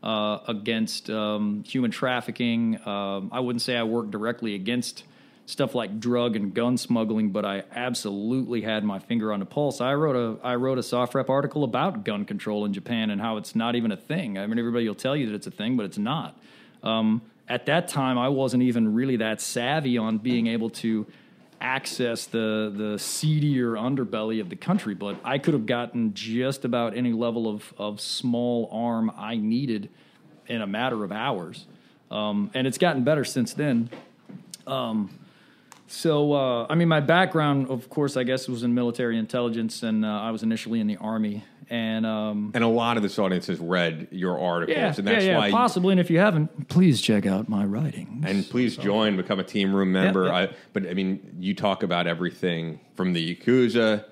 uh, 0.00 0.38
against 0.46 1.10
um, 1.10 1.64
human 1.66 1.90
trafficking. 1.90 2.78
Um, 2.86 3.30
I 3.32 3.40
wouldn't 3.40 3.62
say 3.62 3.76
I 3.76 3.82
worked 3.82 4.12
directly 4.12 4.54
against 4.54 5.02
stuff 5.46 5.74
like 5.74 5.98
drug 5.98 6.36
and 6.36 6.54
gun 6.54 6.76
smuggling, 6.76 7.30
but 7.30 7.44
I 7.44 7.64
absolutely 7.74 8.60
had 8.60 8.84
my 8.84 9.00
finger 9.00 9.32
on 9.32 9.40
the 9.40 9.46
pulse. 9.46 9.80
I 9.80 9.94
wrote 9.94 10.14
a 10.14 10.46
I 10.46 10.54
wrote 10.54 10.78
a 10.78 10.82
SOFREP 10.82 11.28
article 11.28 11.64
about 11.64 12.04
gun 12.04 12.24
control 12.26 12.64
in 12.64 12.72
Japan 12.72 13.10
and 13.10 13.20
how 13.20 13.38
it's 13.38 13.56
not 13.56 13.74
even 13.74 13.90
a 13.90 13.96
thing. 13.96 14.38
I 14.38 14.46
mean, 14.46 14.60
everybody 14.60 14.86
will 14.86 14.94
tell 14.94 15.16
you 15.16 15.26
that 15.26 15.34
it's 15.34 15.48
a 15.48 15.50
thing, 15.50 15.76
but 15.76 15.84
it's 15.86 15.98
not. 15.98 16.38
Um, 16.82 17.22
at 17.50 17.66
that 17.66 17.88
time, 17.88 18.16
I 18.16 18.28
wasn't 18.28 18.62
even 18.62 18.94
really 18.94 19.16
that 19.16 19.40
savvy 19.40 19.98
on 19.98 20.18
being 20.18 20.46
able 20.46 20.70
to 20.70 21.06
access 21.60 22.24
the 22.24 22.72
the 22.74 22.98
seedier 22.98 23.72
underbelly 23.72 24.40
of 24.40 24.48
the 24.48 24.56
country, 24.56 24.94
but 24.94 25.16
I 25.24 25.36
could 25.38 25.52
have 25.52 25.66
gotten 25.66 26.14
just 26.14 26.64
about 26.64 26.96
any 26.96 27.12
level 27.12 27.48
of 27.48 27.74
of 27.76 28.00
small 28.00 28.68
arm 28.72 29.12
I 29.16 29.36
needed 29.36 29.90
in 30.46 30.62
a 30.62 30.66
matter 30.66 31.02
of 31.04 31.10
hours, 31.10 31.66
um, 32.10 32.50
and 32.54 32.66
it's 32.66 32.78
gotten 32.78 33.02
better 33.02 33.24
since 33.24 33.52
then. 33.52 33.90
Um, 34.66 35.10
so, 35.88 36.32
uh, 36.32 36.66
I 36.70 36.76
mean, 36.76 36.86
my 36.86 37.00
background, 37.00 37.68
of 37.68 37.90
course, 37.90 38.16
I 38.16 38.22
guess 38.22 38.46
was 38.46 38.62
in 38.62 38.72
military 38.72 39.18
intelligence, 39.18 39.82
and 39.82 40.04
uh, 40.04 40.08
I 40.08 40.30
was 40.30 40.44
initially 40.44 40.78
in 40.78 40.86
the 40.86 40.96
army. 40.98 41.42
And 41.70 42.04
um, 42.04 42.50
And 42.52 42.64
a 42.64 42.68
lot 42.68 42.96
of 42.96 43.04
this 43.04 43.16
audience 43.16 43.46
has 43.46 43.60
read 43.60 44.08
your 44.10 44.40
articles, 44.40 44.76
yeah, 44.76 44.92
and 44.98 45.06
that's 45.06 45.24
yeah, 45.24 45.30
yeah, 45.32 45.38
why. 45.38 45.50
possibly. 45.52 45.92
And 45.92 46.00
if 46.00 46.10
you 46.10 46.18
haven't, 46.18 46.68
please 46.68 47.00
check 47.00 47.26
out 47.26 47.48
my 47.48 47.64
writings. 47.64 48.24
And 48.26 48.44
please 48.44 48.76
join, 48.76 49.16
become 49.16 49.38
a 49.38 49.44
team 49.44 49.72
room 49.74 49.92
member. 49.92 50.32
I, 50.32 50.48
but 50.72 50.88
I 50.88 50.94
mean, 50.94 51.36
you 51.38 51.54
talk 51.54 51.84
about 51.84 52.08
everything 52.08 52.80
from 52.96 53.12
the 53.12 53.36
yakuza 53.36 54.04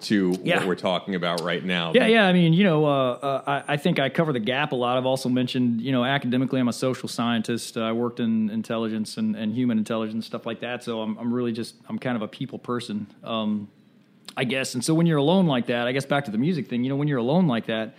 to 0.00 0.34
Yeah. 0.42 0.58
what 0.58 0.66
we're 0.68 0.74
talking 0.74 1.14
about 1.14 1.42
right 1.42 1.62
now. 1.64 1.92
Yeah, 1.94 2.06
yeah. 2.06 2.26
I 2.26 2.32
mean, 2.32 2.54
you 2.54 2.64
know, 2.64 2.86
uh, 2.86 3.12
uh, 3.12 3.62
I, 3.68 3.74
I 3.74 3.76
think 3.76 3.98
I 4.00 4.08
cover 4.08 4.32
the 4.32 4.40
gap 4.40 4.72
a 4.72 4.74
lot. 4.74 4.96
I've 4.96 5.06
also 5.06 5.28
mentioned, 5.28 5.80
you 5.82 5.92
know, 5.92 6.04
academically, 6.04 6.58
I'm 6.60 6.68
a 6.68 6.72
social 6.72 7.08
scientist. 7.08 7.76
Uh, 7.76 7.82
I 7.82 7.92
worked 7.92 8.18
in 8.20 8.50
intelligence 8.50 9.16
and, 9.18 9.36
and 9.36 9.52
human 9.54 9.78
intelligence 9.78 10.26
stuff 10.26 10.44
like 10.46 10.60
that. 10.60 10.82
So 10.82 11.02
I'm, 11.02 11.16
I'm 11.18 11.32
really 11.32 11.52
just 11.52 11.74
I'm 11.88 11.98
kind 11.98 12.16
of 12.16 12.22
a 12.22 12.28
people 12.28 12.58
person, 12.58 13.06
um, 13.22 13.68
I 14.36 14.44
guess. 14.44 14.74
And 14.74 14.84
so 14.84 14.94
when 14.94 15.06
you're 15.06 15.18
alone 15.18 15.46
like 15.46 15.66
that, 15.66 15.86
I 15.86 15.92
guess 15.92 16.06
back 16.06 16.24
to 16.26 16.30
the 16.30 16.38
music 16.38 16.68
thing. 16.68 16.84
You 16.84 16.90
know, 16.90 16.96
when 16.96 17.08
you're 17.08 17.18
alone 17.18 17.46
like 17.46 17.66
that, 17.66 17.94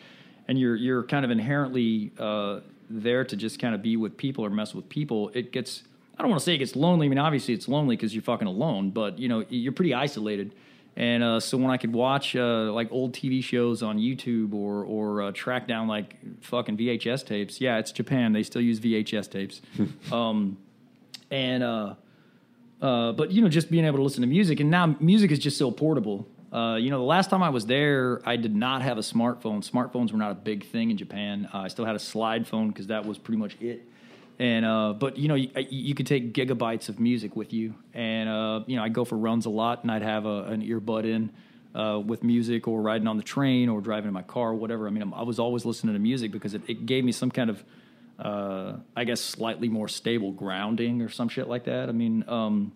and 0.48 0.60
you're 0.60 0.76
you're 0.76 1.04
kind 1.04 1.26
of 1.26 1.32
inherently 1.32 2.12
uh, 2.18 2.60
there 2.90 3.24
to 3.24 3.36
just 3.36 3.60
kind 3.60 3.76
of 3.76 3.82
be 3.82 3.98
with 3.98 4.18
people 4.18 4.46
or 4.46 4.50
mess 4.50 4.74
with 4.74 4.90
people, 4.90 5.30
it 5.34 5.52
gets. 5.52 5.84
I 6.18 6.22
don't 6.22 6.30
want 6.30 6.42
to 6.42 6.46
say 6.46 6.54
it 6.54 6.60
gets 6.60 6.76
lonely. 6.76 7.08
I 7.08 7.10
mean, 7.10 7.18
obviously 7.18 7.56
it's 7.56 7.68
lonely 7.68 7.96
because 7.96 8.14
you're 8.14 8.22
fucking 8.22 8.48
alone, 8.48 8.92
but 8.92 9.18
you 9.18 9.28
know 9.28 9.46
you're 9.50 9.72
pretty 9.72 9.94
isolated. 9.94 10.54
And 10.96 11.24
uh, 11.24 11.40
so 11.40 11.58
when 11.58 11.72
I 11.72 11.78
could 11.78 11.92
watch 11.92 12.36
uh, 12.36 12.72
like 12.72 12.92
old 12.92 13.14
TV 13.14 13.44
shows 13.44 13.82
on 13.82 13.98
YouTube 13.98 14.54
or 14.54 14.84
or 14.86 15.24
uh, 15.24 15.32
track 15.32 15.68
down 15.68 15.88
like 15.88 16.16
fucking 16.42 16.78
VHS 16.78 17.26
tapes, 17.26 17.60
yeah, 17.60 17.78
it's 17.78 17.92
Japan. 17.92 18.32
They 18.34 18.44
still 18.44 18.62
use 18.62 18.80
VHS 18.80 19.30
tapes. 19.30 19.62
um, 20.12 20.58
and 21.32 21.64
uh, 22.84 23.14
but 23.14 23.32
you 23.32 23.42
know, 23.42 23.50
just 23.50 23.72
being 23.72 23.86
able 23.86 23.98
to 23.98 24.04
listen 24.04 24.22
to 24.22 24.28
music, 24.28 24.60
and 24.60 24.70
now 24.70 24.96
music 25.00 25.32
is 25.32 25.40
just 25.40 25.58
so 25.58 25.72
portable. 25.72 26.28
Uh, 26.52 26.76
you 26.76 26.92
know, 26.92 27.00
the 27.00 27.06
last 27.06 27.32
time 27.32 27.42
I 27.42 27.50
was 27.50 27.66
there, 27.66 28.22
I 28.26 28.36
did 28.36 28.56
not 28.56 28.84
have 28.84 29.00
a 29.00 29.02
smartphone. 29.02 29.68
Smartphones 29.68 30.12
were 30.12 30.20
not 30.20 30.32
a 30.32 30.36
big 30.36 30.68
thing 30.68 30.92
in 30.92 30.98
Japan. 30.98 31.50
Uh, 31.52 31.60
I 31.60 31.68
still 31.70 31.86
had 31.86 31.96
a 31.96 32.00
slide 32.00 32.46
phone 32.46 32.68
because 32.68 32.88
that 32.88 33.06
was 33.06 33.18
pretty 33.18 33.40
much 33.40 33.56
it. 33.60 33.88
And 34.38 34.66
uh, 34.66 34.94
but 34.94 35.18
you 35.18 35.28
know, 35.30 35.36
you, 35.36 35.50
you 35.70 35.96
could 35.96 36.08
take 36.08 36.34
gigabytes 36.34 36.90
of 36.90 37.00
music 37.00 37.36
with 37.36 37.54
you, 37.54 37.74
and 37.94 38.28
uh, 38.28 38.62
you 38.68 38.76
know, 38.76 38.84
I'd 38.84 38.94
go 38.94 39.06
for 39.06 39.18
runs 39.18 39.46
a 39.46 39.50
lot, 39.50 39.84
and 39.84 39.92
I'd 39.92 40.02
have 40.02 40.26
a, 40.26 40.44
an 40.44 40.62
earbud 40.62 41.06
in 41.06 41.32
uh, 41.80 42.00
with 42.00 42.24
music, 42.24 42.68
or 42.68 42.82
riding 42.82 43.08
on 43.08 43.18
the 43.18 43.24
train, 43.24 43.70
or 43.70 43.80
driving 43.80 44.08
in 44.08 44.14
my 44.14 44.24
car, 44.24 44.50
or 44.50 44.56
whatever. 44.56 44.88
I 44.88 44.90
mean, 44.90 45.14
I 45.16 45.24
was 45.24 45.40
always 45.40 45.66
listening 45.66 45.94
to 45.94 46.00
music 46.00 46.32
because 46.32 46.54
it, 46.54 46.62
it 46.68 46.86
gave 46.86 47.04
me 47.04 47.12
some 47.12 47.32
kind 47.32 47.50
of, 47.50 47.64
uh, 48.20 48.78
I 48.96 49.04
guess, 49.04 49.22
slightly 49.22 49.70
more 49.70 49.88
stable 49.88 50.32
grounding 50.32 51.02
or 51.02 51.10
some 51.10 51.30
shit 51.30 51.48
like 51.48 51.66
that. 51.66 51.90
I 51.90 51.92
mean. 51.92 52.24
Um, 52.28 52.74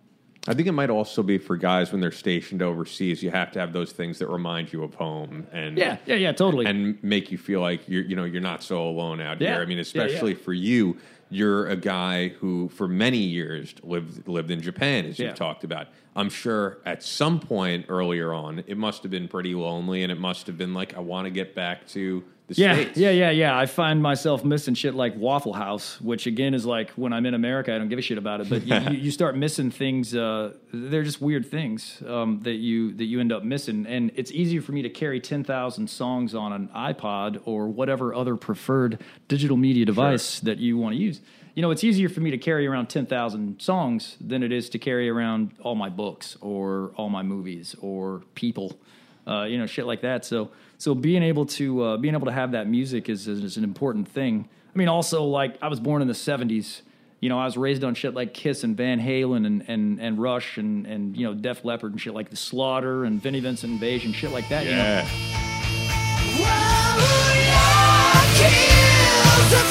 I 0.49 0.53
think 0.53 0.69
it 0.69 0.71
might 0.71 0.89
also 0.89 1.23
be 1.23 1.37
for 1.37 1.57
guys 1.57 1.91
when 1.91 1.99
they're 1.99 2.09
stationed 2.09 2.61
overseas. 2.61 3.21
You 3.21 3.31
have 3.31 3.51
to 3.51 3.59
have 3.59 3.73
those 3.73 3.91
things 3.91 4.17
that 4.19 4.27
remind 4.27 4.71
you 4.71 4.81
of 4.81 4.93
home 4.93 5.45
and 5.51 5.77
Yeah, 5.77 5.97
yeah, 6.05 6.15
yeah, 6.15 6.31
totally. 6.31 6.65
and 6.65 6.97
make 7.03 7.33
you 7.33 7.37
feel 7.37 7.59
like 7.59 7.81
you're 7.89 8.03
you 8.03 8.15
know 8.15 8.23
you're 8.23 8.39
not 8.41 8.63
so 8.63 8.87
alone 8.87 9.19
out 9.19 9.41
Yeah. 9.41 9.55
here. 9.55 9.61
I 9.61 9.65
mean, 9.65 9.79
especially 9.79 10.31
yeah. 10.31 10.37
for 10.37 10.53
you, 10.53 10.95
you're 11.29 11.67
a 11.67 11.75
guy 11.75 12.29
who 12.29 12.69
for 12.69 12.87
many 12.87 13.17
years 13.17 13.75
lived 13.83 14.25
lived 14.25 14.49
in 14.49 14.61
Japan, 14.61 15.05
as 15.05 15.19
you've 15.19 15.35
talked 15.35 15.65
about. 15.65 15.87
I'm 16.15 16.29
sure 16.29 16.77
at 16.85 17.03
some 17.03 17.41
point 17.41 17.87
earlier 17.89 18.33
on, 18.33 18.63
it 18.67 18.77
must 18.77 19.03
have 19.03 19.11
been 19.11 19.27
pretty 19.27 19.53
lonely, 19.53 20.01
and 20.03 20.11
it 20.13 20.19
must 20.19 20.47
have 20.47 20.57
been 20.57 20.73
like 20.73 20.95
I 20.95 21.01
want 21.01 21.25
to 21.25 21.29
get 21.29 21.55
back 21.55 21.85
to 21.89 22.23
yeah, 22.49 22.73
states. 22.75 22.97
yeah, 22.97 23.09
yeah, 23.09 23.29
yeah. 23.29 23.57
I 23.57 23.65
find 23.65 24.01
myself 24.01 24.45
missing 24.45 24.73
shit 24.73 24.95
like 24.95 25.15
Waffle 25.17 25.53
House, 25.53 25.99
which 25.99 26.27
again 26.27 26.53
is 26.53 26.65
like 26.65 26.91
when 26.91 27.11
I'm 27.11 27.25
in 27.25 27.33
America, 27.33 27.75
I 27.75 27.77
don't 27.77 27.89
give 27.89 27.99
a 27.99 28.01
shit 28.01 28.17
about 28.17 28.39
it. 28.39 28.49
But 28.49 28.65
you, 28.67 28.75
you, 28.75 29.03
you 29.03 29.11
start 29.11 29.35
missing 29.35 29.69
things. 29.69 30.15
Uh, 30.15 30.53
they're 30.71 31.03
just 31.03 31.21
weird 31.21 31.45
things 31.45 32.01
um, 32.07 32.39
that 32.41 32.55
you 32.55 32.93
that 32.93 33.03
you 33.03 33.19
end 33.19 33.33
up 33.33 33.43
missing, 33.43 33.85
and 33.85 34.11
it's 34.15 34.31
easier 34.31 34.61
for 34.61 34.71
me 34.71 34.81
to 34.81 34.89
carry 34.89 35.19
ten 35.19 35.43
thousand 35.43 35.89
songs 35.89 36.33
on 36.33 36.53
an 36.53 36.69
iPod 36.69 37.41
or 37.45 37.67
whatever 37.67 38.13
other 38.13 38.37
preferred 38.37 39.03
digital 39.27 39.57
media 39.57 39.85
device 39.85 40.39
that 40.39 40.57
you 40.57 40.77
want 40.77 40.95
to 40.95 41.01
use. 41.01 41.19
You 41.53 41.63
know, 41.63 41.71
it's 41.71 41.83
easier 41.83 42.07
for 42.07 42.21
me 42.21 42.31
to 42.31 42.37
carry 42.37 42.65
around 42.65 42.87
ten 42.87 43.05
thousand 43.05 43.61
songs 43.61 44.15
than 44.21 44.41
it 44.41 44.53
is 44.53 44.69
to 44.69 44.79
carry 44.79 45.09
around 45.09 45.51
all 45.61 45.75
my 45.75 45.89
books 45.89 46.37
or 46.39 46.93
all 46.95 47.09
my 47.09 47.23
movies 47.23 47.75
or 47.81 48.23
people 48.35 48.79
uh, 49.27 49.43
you 49.43 49.57
know, 49.57 49.65
shit 49.65 49.85
like 49.85 50.01
that. 50.01 50.23
So, 50.25 50.49
so 50.77 50.93
being 50.93 51.23
able 51.23 51.45
to 51.45 51.81
uh, 51.83 51.97
being 51.97 52.13
able 52.13 52.27
to 52.27 52.31
have 52.31 52.51
that 52.51 52.67
music 52.67 53.09
is, 53.09 53.27
is 53.27 53.43
is 53.43 53.57
an 53.57 53.63
important 53.63 54.07
thing. 54.07 54.47
I 54.73 54.77
mean, 54.77 54.87
also 54.87 55.23
like 55.23 55.57
I 55.61 55.67
was 55.67 55.79
born 55.79 56.01
in 56.01 56.07
the 56.07 56.13
'70s. 56.13 56.81
You 57.19 57.29
know, 57.29 57.39
I 57.39 57.45
was 57.45 57.57
raised 57.57 57.83
on 57.83 57.95
shit 57.95 58.13
like 58.13 58.35
Kiss 58.35 58.63
and 58.63 58.77
Van 58.77 58.99
Halen 58.99 59.47
and 59.47 59.63
and, 59.67 59.99
and 59.99 60.19
Rush 60.19 60.57
and 60.57 60.85
and 60.85 61.17
you 61.17 61.25
know 61.25 61.33
Def 61.33 61.65
Leppard 61.65 61.93
and 61.93 62.01
shit 62.01 62.13
like 62.13 62.29
the 62.29 62.35
Slaughter 62.35 63.05
and 63.05 63.21
Vinnie 63.21 63.39
Vincent 63.39 63.73
Invasion, 63.73 64.13
shit 64.13 64.31
like 64.31 64.47
that. 64.49 64.65
You 64.65 64.71
know? 64.71 64.77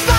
Yeah. 0.09 0.15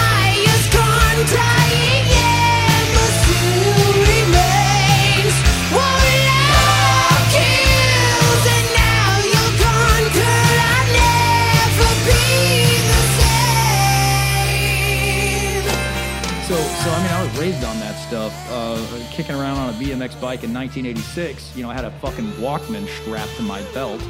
BMX 19.78 20.20
bike 20.20 20.44
in 20.44 20.54
1986. 20.54 21.56
You 21.56 21.64
know, 21.64 21.70
I 21.70 21.74
had 21.74 21.86
a 21.86 21.92
fucking 22.00 22.26
Walkman 22.34 22.88
strapped 23.02 23.36
to 23.38 23.44
my 23.44 23.62
belt 23.74 24.02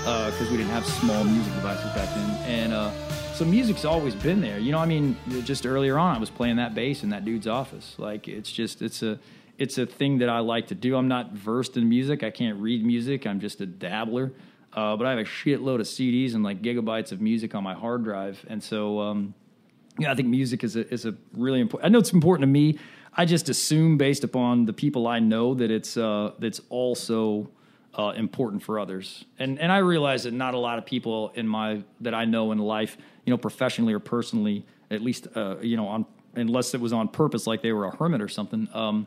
because 0.00 0.50
we 0.50 0.56
didn't 0.56 0.70
have 0.70 0.86
small 0.86 1.24
music 1.24 1.52
devices 1.54 1.92
back 1.94 2.14
then. 2.14 2.30
And 2.44 2.72
uh, 2.72 2.90
so, 3.34 3.44
music's 3.44 3.84
always 3.84 4.14
been 4.14 4.40
there. 4.40 4.58
You 4.58 4.72
know, 4.72 4.78
I 4.78 4.86
mean, 4.86 5.16
just 5.44 5.66
earlier 5.66 5.98
on, 5.98 6.16
I 6.16 6.18
was 6.18 6.30
playing 6.30 6.56
that 6.56 6.74
bass 6.74 7.02
in 7.02 7.10
that 7.10 7.24
dude's 7.24 7.46
office. 7.46 7.96
Like, 7.98 8.28
it's 8.28 8.50
just, 8.50 8.82
it's 8.82 9.02
a, 9.02 9.18
it's 9.58 9.78
a 9.78 9.86
thing 9.86 10.18
that 10.18 10.28
I 10.28 10.38
like 10.38 10.68
to 10.68 10.74
do. 10.74 10.96
I'm 10.96 11.08
not 11.08 11.32
versed 11.32 11.76
in 11.76 11.88
music. 11.88 12.22
I 12.22 12.30
can't 12.30 12.60
read 12.60 12.84
music. 12.84 13.26
I'm 13.26 13.40
just 13.40 13.60
a 13.60 13.66
dabbler. 13.66 14.32
Uh, 14.72 14.96
but 14.96 15.06
I 15.06 15.10
have 15.10 15.18
a 15.18 15.24
shitload 15.24 15.80
of 15.80 15.86
CDs 15.86 16.34
and 16.34 16.44
like 16.44 16.62
gigabytes 16.62 17.10
of 17.10 17.20
music 17.20 17.54
on 17.54 17.64
my 17.64 17.74
hard 17.74 18.04
drive. 18.04 18.44
And 18.48 18.62
so, 18.62 19.00
um, 19.00 19.34
yeah, 19.98 20.12
I 20.12 20.14
think 20.14 20.28
music 20.28 20.62
is 20.62 20.76
a 20.76 20.86
is 20.92 21.06
a 21.06 21.14
really 21.32 21.60
important. 21.60 21.86
I 21.86 21.88
know 21.90 21.98
it's 21.98 22.12
important 22.12 22.42
to 22.42 22.48
me. 22.48 22.78
I 23.16 23.24
just 23.24 23.48
assume 23.48 23.96
based 23.96 24.24
upon 24.24 24.66
the 24.66 24.74
people 24.74 25.06
I 25.06 25.20
know 25.20 25.54
that 25.54 25.70
it's 25.70 25.96
uh, 25.96 26.32
that's 26.38 26.60
also 26.68 27.48
uh, 27.98 28.12
important 28.14 28.62
for 28.62 28.78
others. 28.78 29.24
And 29.38 29.58
and 29.58 29.72
I 29.72 29.78
realize 29.78 30.24
that 30.24 30.34
not 30.34 30.52
a 30.52 30.58
lot 30.58 30.78
of 30.78 30.84
people 30.84 31.32
in 31.34 31.48
my 31.48 31.82
that 32.02 32.14
I 32.14 32.26
know 32.26 32.52
in 32.52 32.58
life, 32.58 32.98
you 33.24 33.30
know, 33.30 33.38
professionally 33.38 33.94
or 33.94 34.00
personally, 34.00 34.66
at 34.90 35.00
least 35.00 35.28
uh, 35.34 35.56
you 35.62 35.78
know, 35.78 35.88
on 35.88 36.06
unless 36.34 36.74
it 36.74 36.80
was 36.80 36.92
on 36.92 37.08
purpose, 37.08 37.46
like 37.46 37.62
they 37.62 37.72
were 37.72 37.86
a 37.86 37.96
hermit 37.96 38.20
or 38.20 38.28
something. 38.28 38.68
Um, 38.74 39.06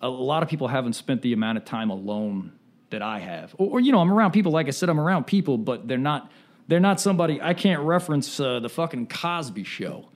a 0.00 0.08
lot 0.08 0.44
of 0.44 0.48
people 0.48 0.68
haven't 0.68 0.92
spent 0.92 1.20
the 1.20 1.32
amount 1.32 1.58
of 1.58 1.64
time 1.64 1.90
alone 1.90 2.52
that 2.90 3.02
I 3.02 3.18
have, 3.18 3.54
or, 3.58 3.72
or 3.72 3.80
you 3.80 3.90
know, 3.90 4.00
I'm 4.00 4.12
around 4.12 4.30
people. 4.30 4.52
Like 4.52 4.68
I 4.68 4.70
said, 4.70 4.88
I'm 4.88 5.00
around 5.00 5.26
people, 5.26 5.58
but 5.58 5.88
they're 5.88 5.98
not 5.98 6.30
they're 6.68 6.78
not 6.78 7.00
somebody 7.00 7.42
I 7.42 7.54
can't 7.54 7.82
reference 7.82 8.38
uh, 8.38 8.60
the 8.60 8.68
fucking 8.68 9.08
Cosby 9.08 9.64
Show 9.64 10.09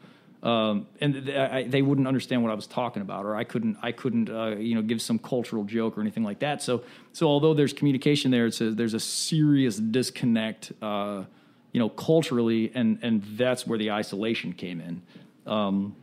um, 0.44 0.86
and 1.00 1.14
th- 1.26 1.36
I, 1.36 1.62
they 1.64 1.82
wouldn't 1.82 2.06
understand 2.06 2.42
what 2.42 2.52
I 2.52 2.54
was 2.54 2.66
talking 2.66 3.02
about, 3.02 3.24
or 3.24 3.34
I 3.34 3.44
couldn't, 3.44 3.78
I 3.82 3.92
couldn't, 3.92 4.28
uh, 4.28 4.56
you 4.58 4.74
know, 4.74 4.82
give 4.82 5.00
some 5.00 5.18
cultural 5.18 5.64
joke 5.64 5.96
or 5.96 6.02
anything 6.02 6.22
like 6.22 6.40
that. 6.40 6.62
So, 6.62 6.84
so 7.12 7.26
although 7.26 7.54
there's 7.54 7.72
communication 7.72 8.30
there, 8.30 8.46
it's 8.46 8.60
a, 8.60 8.70
there's 8.70 8.94
a 8.94 9.00
serious 9.00 9.76
disconnect, 9.78 10.72
uh, 10.82 11.24
you 11.72 11.80
know, 11.80 11.88
culturally, 11.88 12.70
and 12.74 12.98
and 13.02 13.22
that's 13.36 13.66
where 13.66 13.78
the 13.78 13.90
isolation 13.90 14.52
came 14.52 14.80
in. 14.80 15.02
Um, 15.52 15.96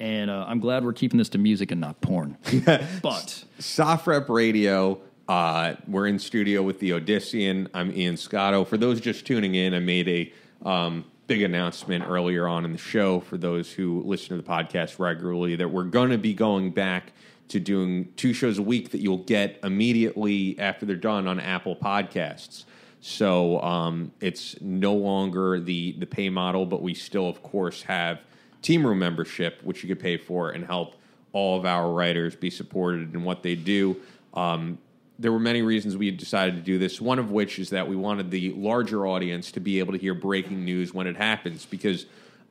And 0.00 0.28
uh, 0.30 0.44
I'm 0.48 0.60
glad 0.60 0.84
we're 0.84 0.92
keeping 0.92 1.18
this 1.18 1.28
to 1.30 1.38
music 1.38 1.70
and 1.70 1.80
not 1.80 2.00
porn. 2.00 2.36
but 3.02 3.44
SOFREP 3.60 4.28
Radio. 4.28 5.00
Uh, 5.26 5.74
we're 5.86 6.06
in 6.06 6.18
studio 6.18 6.62
with 6.62 6.80
the 6.80 6.90
Odyssean. 6.90 7.68
I'm 7.72 7.90
Ian 7.96 8.16
Scotto. 8.16 8.64
For 8.64 8.76
those 8.76 9.00
just 9.00 9.24
tuning 9.24 9.54
in, 9.54 9.72
I 9.72 9.78
made 9.78 10.08
a 10.08 10.32
um, 10.68 11.04
big 11.26 11.42
announcement 11.42 12.04
earlier 12.06 12.46
on 12.46 12.64
in 12.64 12.72
the 12.72 12.78
show 12.78 13.20
for 13.20 13.36
those 13.38 13.72
who 13.72 14.02
listen 14.04 14.36
to 14.36 14.42
the 14.42 14.48
podcast 14.48 14.98
regularly 14.98 15.56
that 15.56 15.68
we're 15.68 15.84
going 15.84 16.10
to 16.10 16.18
be 16.18 16.34
going 16.34 16.70
back 16.70 17.12
to 17.48 17.60
doing 17.60 18.12
two 18.16 18.32
shows 18.32 18.58
a 18.58 18.62
week 18.62 18.90
that 18.90 19.00
you'll 19.00 19.18
get 19.18 19.58
immediately 19.62 20.58
after 20.58 20.86
they're 20.86 20.96
done 20.96 21.26
on 21.26 21.40
Apple 21.40 21.76
Podcasts. 21.76 22.64
So 23.00 23.60
um, 23.60 24.12
it's 24.20 24.60
no 24.62 24.94
longer 24.94 25.60
the 25.60 25.92
the 25.98 26.06
pay 26.06 26.30
model, 26.30 26.64
but 26.64 26.80
we 26.80 26.94
still, 26.94 27.28
of 27.28 27.42
course, 27.42 27.82
have 27.82 28.20
Team 28.62 28.86
Room 28.86 28.98
membership, 28.98 29.60
which 29.62 29.82
you 29.82 29.88
could 29.88 30.00
pay 30.00 30.16
for 30.16 30.50
and 30.50 30.64
help 30.64 30.94
all 31.32 31.58
of 31.58 31.66
our 31.66 31.90
writers 31.90 32.34
be 32.34 32.48
supported 32.48 33.14
in 33.14 33.22
what 33.22 33.42
they 33.42 33.56
do. 33.56 34.00
Um, 34.32 34.78
there 35.18 35.30
were 35.32 35.40
many 35.40 35.62
reasons 35.62 35.96
we 35.96 36.10
decided 36.10 36.56
to 36.56 36.62
do 36.62 36.78
this. 36.78 37.00
One 37.00 37.18
of 37.18 37.30
which 37.30 37.58
is 37.58 37.70
that 37.70 37.86
we 37.88 37.96
wanted 37.96 38.30
the 38.30 38.52
larger 38.52 39.06
audience 39.06 39.52
to 39.52 39.60
be 39.60 39.78
able 39.78 39.92
to 39.92 39.98
hear 39.98 40.14
breaking 40.14 40.64
news 40.64 40.92
when 40.92 41.06
it 41.06 41.16
happens, 41.16 41.64
because 41.66 42.06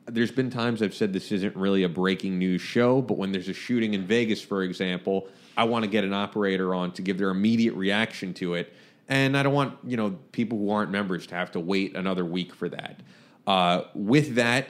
there's 0.05 0.31
been 0.31 0.49
times 0.49 0.81
I've 0.81 0.93
said 0.93 1.13
this 1.13 1.31
isn't 1.31 1.55
really 1.55 1.83
a 1.83 1.89
breaking 1.89 2.37
news 2.37 2.61
show, 2.61 3.01
but 3.01 3.17
when 3.17 3.31
there's 3.31 3.49
a 3.49 3.53
shooting 3.53 3.93
in 3.93 4.05
Vegas, 4.05 4.41
for 4.41 4.63
example, 4.63 5.27
I 5.55 5.65
want 5.65 5.83
to 5.83 5.89
get 5.89 6.03
an 6.03 6.13
operator 6.13 6.73
on 6.73 6.91
to 6.93 7.01
give 7.01 7.17
their 7.17 7.29
immediate 7.29 7.73
reaction 7.75 8.33
to 8.35 8.55
it, 8.55 8.73
and 9.07 9.37
I 9.37 9.43
don't 9.43 9.53
want 9.53 9.77
you 9.85 9.97
know 9.97 10.17
people 10.31 10.57
who 10.57 10.71
aren't 10.71 10.91
members 10.91 11.27
to 11.27 11.35
have 11.35 11.51
to 11.51 11.59
wait 11.59 11.95
another 11.95 12.25
week 12.25 12.53
for 12.53 12.69
that. 12.69 13.01
Uh, 13.45 13.83
with 13.93 14.35
that, 14.35 14.69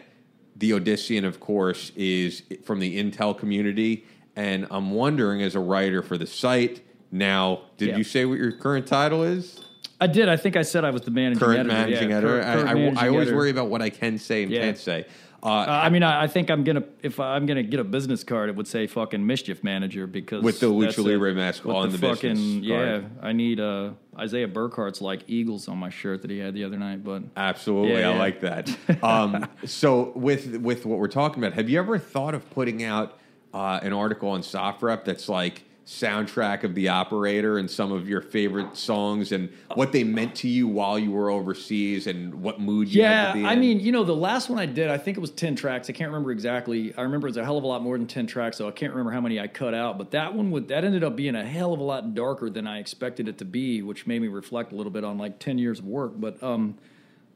the 0.56 0.72
Odyssean, 0.72 1.26
of 1.26 1.40
course, 1.40 1.92
is 1.96 2.44
from 2.64 2.80
the 2.80 3.02
Intel 3.02 3.38
community, 3.38 4.06
and 4.36 4.68
I'm 4.72 4.92
wondering, 4.92 5.42
as 5.42 5.56
a 5.56 5.60
writer 5.60 6.02
for 6.02 6.18
the 6.18 6.28
site, 6.28 6.82
now, 7.14 7.62
did 7.78 7.90
Yeah. 7.90 7.98
you 7.98 8.04
say 8.04 8.26
what 8.26 8.40
your 8.40 8.52
current 8.52 8.88
title 8.88 9.24
is? 9.24 9.62
I 10.02 10.08
did. 10.08 10.28
I 10.28 10.36
think 10.36 10.58
I 10.58 10.64
said 10.64 10.84
I 10.84 10.90
was 10.90 11.04
the 11.04 11.12
managing 11.12 11.40
Current 11.40 11.60
editor. 11.62 11.74
managing 11.76 12.10
yeah, 12.10 12.18
editor. 12.18 12.34
current- 12.42 12.46
I- 12.48 12.54
current 12.56 12.68
I, 12.68 12.72
I, 12.72 12.74
managing 12.76 12.98
always 13.10 13.22
editor. 13.28 13.38
worry 13.38 13.50
about 13.52 13.68
what 13.70 13.82
I 13.82 13.90
can 13.90 14.18
say 14.18 14.44
and 14.44 14.52
Yeah. 14.52 14.62
can't 14.62 14.78
say. 14.78 15.06
Uh, 15.42 15.46
Uh, 15.46 15.66
I 15.84 15.90
mean, 15.90 16.04
I, 16.04 16.24
I 16.24 16.28
think 16.28 16.50
I'm 16.50 16.64
gonna 16.64 16.84
if 17.04 17.20
I'm 17.20 17.46
gonna 17.46 17.64
get 17.64 17.80
a 17.80 17.84
business 17.84 18.24
card, 18.24 18.50
it 18.50 18.56
would 18.56 18.68
say 18.68 18.88
fucking 18.88 19.26
mischief 19.26 19.62
manager 19.64 20.08
because 20.08 20.42
With 20.42 20.60
the 20.62 20.68
Lucha. 20.68 21.04
Libre 21.06 21.34
mask 21.34 21.66
on 21.66 21.92
the 21.92 21.98
the 21.98 22.08
fucking 22.08 22.32
business 22.62 22.64
yeah. 22.66 23.02
I 23.22 23.34
need 23.34 23.60
uh, 23.60 23.92
Isaiah 24.18 24.48
Burkhart's 24.48 25.02
like 25.02 25.24
eagles 25.28 25.68
on 25.68 25.78
my 25.78 25.90
shirt 25.90 26.22
that 26.22 26.32
he 26.32 26.40
had 26.40 26.54
the 26.54 26.64
other 26.64 26.78
night, 26.78 27.04
but 27.04 27.24
Absolutely, 27.38 28.00
Yeah, 28.00 28.10
I 28.10 28.14
yeah. 28.14 28.20
like 28.20 28.40
that. 28.42 28.76
Um, 29.04 29.46
so, 29.66 30.14
with 30.16 30.58
with 30.58 30.86
what 30.86 30.98
we're 30.98 31.08
talking 31.10 31.44
about, 31.44 31.54
have 31.56 31.70
you 31.70 31.78
ever 31.78 31.98
thought 32.00 32.34
of 32.34 32.50
putting 32.52 32.82
out 32.84 33.20
uh, 33.54 33.80
an 33.84 33.92
article 33.94 34.30
on 34.30 34.42
SOFREP 34.42 35.04
that's 35.06 35.28
like 35.30 35.64
soundtrack 35.86 36.64
of 36.64 36.76
the 36.76 36.88
operator 36.88 37.58
and 37.58 37.70
some 37.70 37.92
of 37.92 38.08
your 38.08 38.22
favorite 38.22 38.78
songs 38.78 39.34
and 39.34 39.50
what 39.76 39.92
they 39.92 40.02
meant 40.04 40.34
to 40.34 40.48
you 40.48 40.66
while 40.66 40.98
you 40.98 41.12
were 41.12 41.30
overseas 41.30 42.08
and 42.08 42.34
what 42.36 42.60
mood 42.62 42.88
you 42.88 43.04
had 43.04 43.10
Yeah, 43.12 43.28
to 43.34 43.34
be 43.40 43.46
I 43.46 43.54
in? 43.54 43.60
mean, 43.60 43.80
you 43.82 43.92
know, 43.92 44.06
the 44.06 44.16
last 44.16 44.50
one 44.50 44.60
I 44.60 44.66
did, 44.66 44.90
I 44.90 44.98
think 44.98 45.18
it 45.18 45.20
was 45.20 45.32
10 45.32 45.56
tracks. 45.58 45.90
I 45.90 45.94
can't 45.94 46.10
remember 46.10 46.32
exactly. 46.32 46.94
I 46.96 47.02
remember 47.02 47.28
it 47.28 47.32
was 47.32 47.38
a 47.38 47.44
hell 47.44 47.58
of 47.58 47.66
a 47.66 47.68
lot 47.68 47.82
more 47.82 47.98
than 47.98 48.08
10 48.08 48.28
tracks, 48.28 48.56
so 48.58 48.68
I 48.68 48.72
can't 48.72 48.94
remember 48.94 49.12
how 49.12 49.20
many 49.20 49.42
I 49.42 49.48
cut 49.48 49.74
out. 49.74 49.98
But 49.98 50.12
that 50.12 50.34
one 50.34 50.52
would 50.52 50.70
that 50.70 50.86
ended 50.86 51.04
up 51.04 51.18
being 51.18 51.36
a 51.36 51.46
hell 51.46 51.74
of 51.74 51.82
a 51.82 51.84
lot 51.84 52.16
darker 52.16 52.50
than 52.50 52.66
I 52.66 52.80
expected 52.80 53.28
it 53.28 53.38
to 53.40 53.46
be, 53.46 53.82
which 53.82 54.08
made 54.08 54.22
me 54.22 54.30
reflect 54.30 54.72
a 54.72 54.76
little 54.76 54.92
bit 54.92 55.04
on 55.04 55.18
like 55.18 55.38
10 55.40 55.58
years 55.58 55.80
of 55.80 55.86
work. 55.86 56.14
But 56.16 56.42
um 56.42 56.78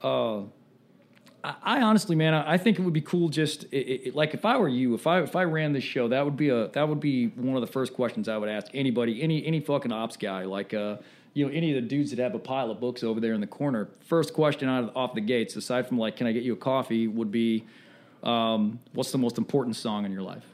uh 0.01 0.41
I, 1.63 1.81
honestly, 1.81 2.15
man, 2.15 2.33
I, 2.33 2.53
I 2.53 2.57
think 2.57 2.79
it 2.79 2.81
would 2.81 2.93
be 2.93 3.01
cool. 3.01 3.29
Just 3.29 3.63
it, 3.65 4.07
it, 4.07 4.15
like 4.15 4.33
if 4.33 4.45
I 4.45 4.57
were 4.57 4.67
you, 4.67 4.93
if 4.93 5.07
I 5.07 5.21
if 5.21 5.35
I 5.35 5.43
ran 5.43 5.73
this 5.73 5.83
show, 5.83 6.07
that 6.07 6.25
would 6.25 6.37
be 6.37 6.49
a 6.49 6.67
that 6.69 6.87
would 6.87 6.99
be 6.99 7.27
one 7.27 7.55
of 7.55 7.61
the 7.61 7.71
first 7.71 7.93
questions 7.93 8.27
I 8.27 8.37
would 8.37 8.49
ask 8.49 8.67
anybody, 8.73 9.21
any 9.21 9.45
any 9.45 9.59
fucking 9.59 9.91
ops 9.91 10.17
guy, 10.17 10.43
like 10.45 10.73
uh, 10.73 10.97
you 11.33 11.45
know, 11.45 11.51
any 11.51 11.75
of 11.75 11.81
the 11.81 11.87
dudes 11.87 12.09
that 12.09 12.19
have 12.19 12.33
a 12.33 12.39
pile 12.39 12.71
of 12.71 12.79
books 12.79 13.03
over 13.03 13.19
there 13.19 13.33
in 13.33 13.41
the 13.41 13.47
corner. 13.47 13.89
First 14.07 14.33
question 14.33 14.67
out 14.67 14.85
of, 14.85 14.97
off 14.97 15.13
the 15.13 15.21
gates, 15.21 15.55
aside 15.55 15.87
from 15.87 15.99
like, 15.99 16.15
can 16.15 16.25
I 16.25 16.31
get 16.31 16.41
you 16.41 16.53
a 16.53 16.57
coffee, 16.57 17.07
would 17.07 17.31
be, 17.31 17.63
um, 18.23 18.79
what's 18.93 19.11
the 19.11 19.19
most 19.19 19.37
important 19.37 19.75
song 19.75 20.03
in 20.03 20.11
your 20.11 20.23
life? 20.23 20.45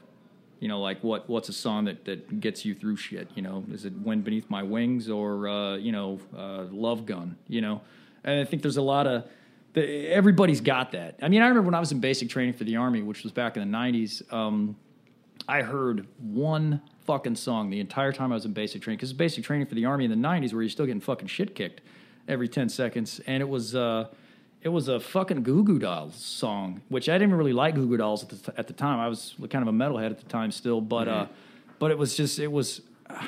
You 0.60 0.68
know, 0.68 0.80
like 0.80 1.02
what 1.02 1.28
what's 1.28 1.48
a 1.48 1.52
song 1.54 1.86
that, 1.86 2.04
that 2.04 2.40
gets 2.40 2.64
you 2.64 2.74
through 2.74 2.96
shit? 2.96 3.28
You 3.34 3.42
know, 3.42 3.64
is 3.72 3.84
it 3.84 3.94
"Wind 3.94 4.24
Beneath 4.24 4.48
My 4.50 4.62
Wings" 4.62 5.08
or 5.10 5.48
uh, 5.48 5.76
you 5.76 5.92
know, 5.92 6.20
uh, 6.36 6.64
"Love 6.70 7.06
Gun"? 7.06 7.36
You 7.48 7.60
know, 7.62 7.80
and 8.22 8.40
I 8.40 8.44
think 8.44 8.62
there's 8.62 8.76
a 8.76 8.82
lot 8.82 9.06
of 9.06 9.24
the, 9.74 10.08
everybody's 10.08 10.60
got 10.60 10.92
that. 10.92 11.18
I 11.22 11.28
mean, 11.28 11.42
I 11.42 11.48
remember 11.48 11.66
when 11.66 11.74
I 11.74 11.80
was 11.80 11.92
in 11.92 12.00
basic 12.00 12.28
training 12.28 12.54
for 12.54 12.64
the 12.64 12.76
army, 12.76 13.02
which 13.02 13.22
was 13.22 13.32
back 13.32 13.56
in 13.56 13.70
the 13.70 13.76
'90s. 13.76 14.32
Um, 14.32 14.76
I 15.46 15.62
heard 15.62 16.06
one 16.18 16.80
fucking 17.06 17.36
song 17.36 17.68
the 17.68 17.80
entire 17.80 18.12
time 18.12 18.32
I 18.32 18.36
was 18.36 18.46
in 18.46 18.52
basic 18.52 18.80
training 18.80 18.96
because 18.96 19.12
basic 19.12 19.44
training 19.44 19.66
for 19.66 19.74
the 19.74 19.84
army 19.84 20.04
in 20.06 20.10
the 20.10 20.16
'90s, 20.16 20.52
where 20.52 20.62
you're 20.62 20.70
still 20.70 20.86
getting 20.86 21.00
fucking 21.00 21.28
shit 21.28 21.54
kicked 21.54 21.82
every 22.26 22.48
ten 22.48 22.68
seconds, 22.68 23.20
and 23.26 23.42
it 23.42 23.48
was. 23.48 23.74
Uh, 23.74 24.08
it 24.62 24.72
was 24.72 24.88
a 24.88 24.98
fucking 24.98 25.42
Goo 25.42 25.62
Goo 25.62 25.78
Dolls 25.78 26.16
song, 26.16 26.80
which 26.88 27.10
I 27.10 27.18
didn't 27.18 27.34
really 27.34 27.52
like 27.52 27.74
Goo 27.74 27.86
Goo 27.86 27.98
Dolls 27.98 28.22
at 28.22 28.30
the, 28.30 28.58
at 28.58 28.66
the 28.66 28.72
time. 28.72 28.98
I 28.98 29.08
was 29.08 29.34
kind 29.50 29.56
of 29.60 29.68
a 29.68 29.76
metalhead 29.76 30.10
at 30.10 30.18
the 30.18 30.24
time 30.24 30.50
still, 30.50 30.80
but 30.80 31.06
uh, 31.06 31.26
but 31.78 31.90
it 31.90 31.98
was 31.98 32.16
just 32.16 32.38
it 32.38 32.50
was 32.50 32.80
uh, 33.10 33.26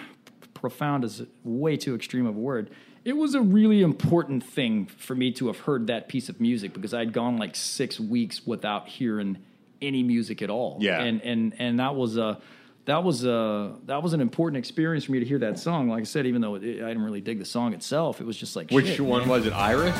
profound 0.54 1.04
is 1.04 1.22
way 1.44 1.76
too 1.76 1.94
extreme 1.94 2.24
of 2.24 2.34
a 2.34 2.40
word. 2.40 2.70
It 3.06 3.16
was 3.16 3.36
a 3.36 3.40
really 3.40 3.82
important 3.82 4.42
thing 4.42 4.86
for 4.86 5.14
me 5.14 5.30
to 5.34 5.46
have 5.46 5.60
heard 5.60 5.86
that 5.86 6.08
piece 6.08 6.28
of 6.28 6.40
music 6.40 6.72
because 6.74 6.92
I'd 6.92 7.12
gone 7.12 7.36
like 7.38 7.54
six 7.54 8.00
weeks 8.00 8.44
without 8.44 8.88
hearing 8.88 9.38
any 9.80 10.02
music 10.02 10.42
at 10.42 10.50
all. 10.50 10.78
Yeah. 10.80 11.00
and 11.02 11.22
and 11.22 11.54
and 11.60 11.78
that 11.78 11.94
was 11.94 12.16
a 12.16 12.40
that 12.86 13.04
was 13.04 13.24
a 13.24 13.76
that 13.84 14.02
was 14.02 14.12
an 14.12 14.20
important 14.20 14.58
experience 14.58 15.04
for 15.04 15.12
me 15.12 15.20
to 15.20 15.24
hear 15.24 15.38
that 15.38 15.60
song. 15.60 15.88
Like 15.88 16.00
I 16.00 16.04
said, 16.04 16.26
even 16.26 16.40
though 16.40 16.56
it, 16.56 16.62
I 16.64 16.88
didn't 16.88 17.04
really 17.04 17.20
dig 17.20 17.38
the 17.38 17.44
song 17.44 17.74
itself, 17.74 18.20
it 18.20 18.26
was 18.26 18.36
just 18.36 18.56
like 18.56 18.72
Which 18.72 18.86
shit, 18.86 18.98
one 18.98 19.20
man. 19.20 19.28
was 19.28 19.46
it? 19.46 19.52
Iris? 19.52 19.94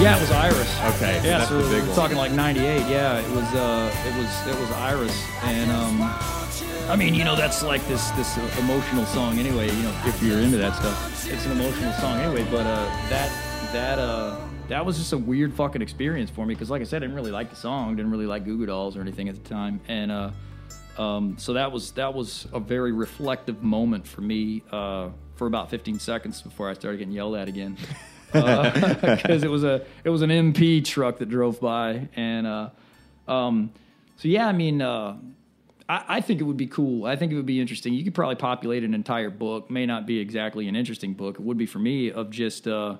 Yeah, 0.00 0.16
it 0.16 0.20
was 0.20 0.30
Iris. 0.30 0.80
Okay, 0.94 1.16
Yeah, 1.24 1.38
that's 1.38 1.48
so 1.48 1.60
the 1.60 1.68
big 1.74 1.82
we're 1.82 1.88
one. 1.88 1.96
talking 1.96 2.16
like 2.16 2.30
'98. 2.30 2.86
Yeah, 2.88 3.18
it 3.18 3.28
was. 3.34 3.44
Uh, 3.52 3.92
it 4.06 4.14
was. 4.16 4.46
It 4.46 4.60
was 4.60 4.70
Iris, 4.72 5.24
and 5.42 5.70
um, 5.72 5.98
I 6.88 6.94
mean, 6.96 7.14
you 7.16 7.24
know, 7.24 7.34
that's 7.34 7.64
like 7.64 7.84
this 7.88 8.08
this 8.12 8.36
emotional 8.58 9.06
song 9.06 9.38
anyway. 9.38 9.66
You 9.66 9.82
know, 9.82 10.02
if 10.04 10.22
you're 10.22 10.38
into 10.38 10.56
that 10.58 10.76
stuff, 10.76 11.28
it's 11.32 11.44
an 11.46 11.52
emotional 11.52 11.92
song 11.94 12.18
anyway. 12.20 12.46
But 12.48 12.64
uh, 12.66 12.84
that 13.10 13.72
that 13.72 13.98
uh, 13.98 14.36
that 14.68 14.86
was 14.86 14.98
just 14.98 15.12
a 15.12 15.18
weird 15.18 15.52
fucking 15.54 15.82
experience 15.82 16.30
for 16.30 16.46
me 16.46 16.54
because, 16.54 16.70
like 16.70 16.80
I 16.80 16.84
said, 16.84 16.98
I 16.98 17.06
didn't 17.06 17.16
really 17.16 17.32
like 17.32 17.50
the 17.50 17.56
song, 17.56 17.96
didn't 17.96 18.12
really 18.12 18.26
like 18.26 18.44
Goo 18.44 18.56
Goo 18.56 18.66
Dolls 18.66 18.96
or 18.96 19.00
anything 19.00 19.28
at 19.28 19.34
the 19.42 19.48
time, 19.48 19.80
and 19.88 20.12
uh, 20.12 20.30
um, 20.96 21.36
so 21.38 21.54
that 21.54 21.72
was 21.72 21.90
that 21.92 22.14
was 22.14 22.46
a 22.52 22.60
very 22.60 22.92
reflective 22.92 23.64
moment 23.64 24.06
for 24.06 24.20
me 24.20 24.62
uh, 24.70 25.08
for 25.34 25.48
about 25.48 25.70
15 25.70 25.98
seconds 25.98 26.40
before 26.40 26.70
I 26.70 26.74
started 26.74 26.98
getting 26.98 27.12
yelled 27.14 27.34
at 27.34 27.48
again. 27.48 27.76
because 28.32 29.42
it 29.42 29.50
was 29.50 29.64
a 29.64 29.84
it 30.04 30.10
was 30.10 30.22
an 30.22 30.30
MP 30.30 30.84
truck 30.84 31.18
that 31.18 31.28
drove 31.28 31.60
by, 31.60 32.08
and 32.14 32.46
uh, 32.46 32.70
um, 33.26 33.72
so 34.16 34.28
yeah, 34.28 34.46
I 34.46 34.52
mean, 34.52 34.82
uh, 34.82 35.16
I, 35.88 36.04
I 36.08 36.20
think 36.20 36.40
it 36.40 36.44
would 36.44 36.56
be 36.56 36.66
cool. 36.66 37.06
I 37.06 37.16
think 37.16 37.32
it 37.32 37.36
would 37.36 37.46
be 37.46 37.60
interesting. 37.60 37.94
You 37.94 38.04
could 38.04 38.14
probably 38.14 38.36
populate 38.36 38.84
an 38.84 38.94
entire 38.94 39.30
book. 39.30 39.70
May 39.70 39.86
not 39.86 40.06
be 40.06 40.18
exactly 40.18 40.68
an 40.68 40.76
interesting 40.76 41.14
book. 41.14 41.36
It 41.36 41.42
would 41.42 41.58
be 41.58 41.66
for 41.66 41.78
me 41.78 42.10
of 42.10 42.30
just 42.30 42.68
uh, 42.68 42.96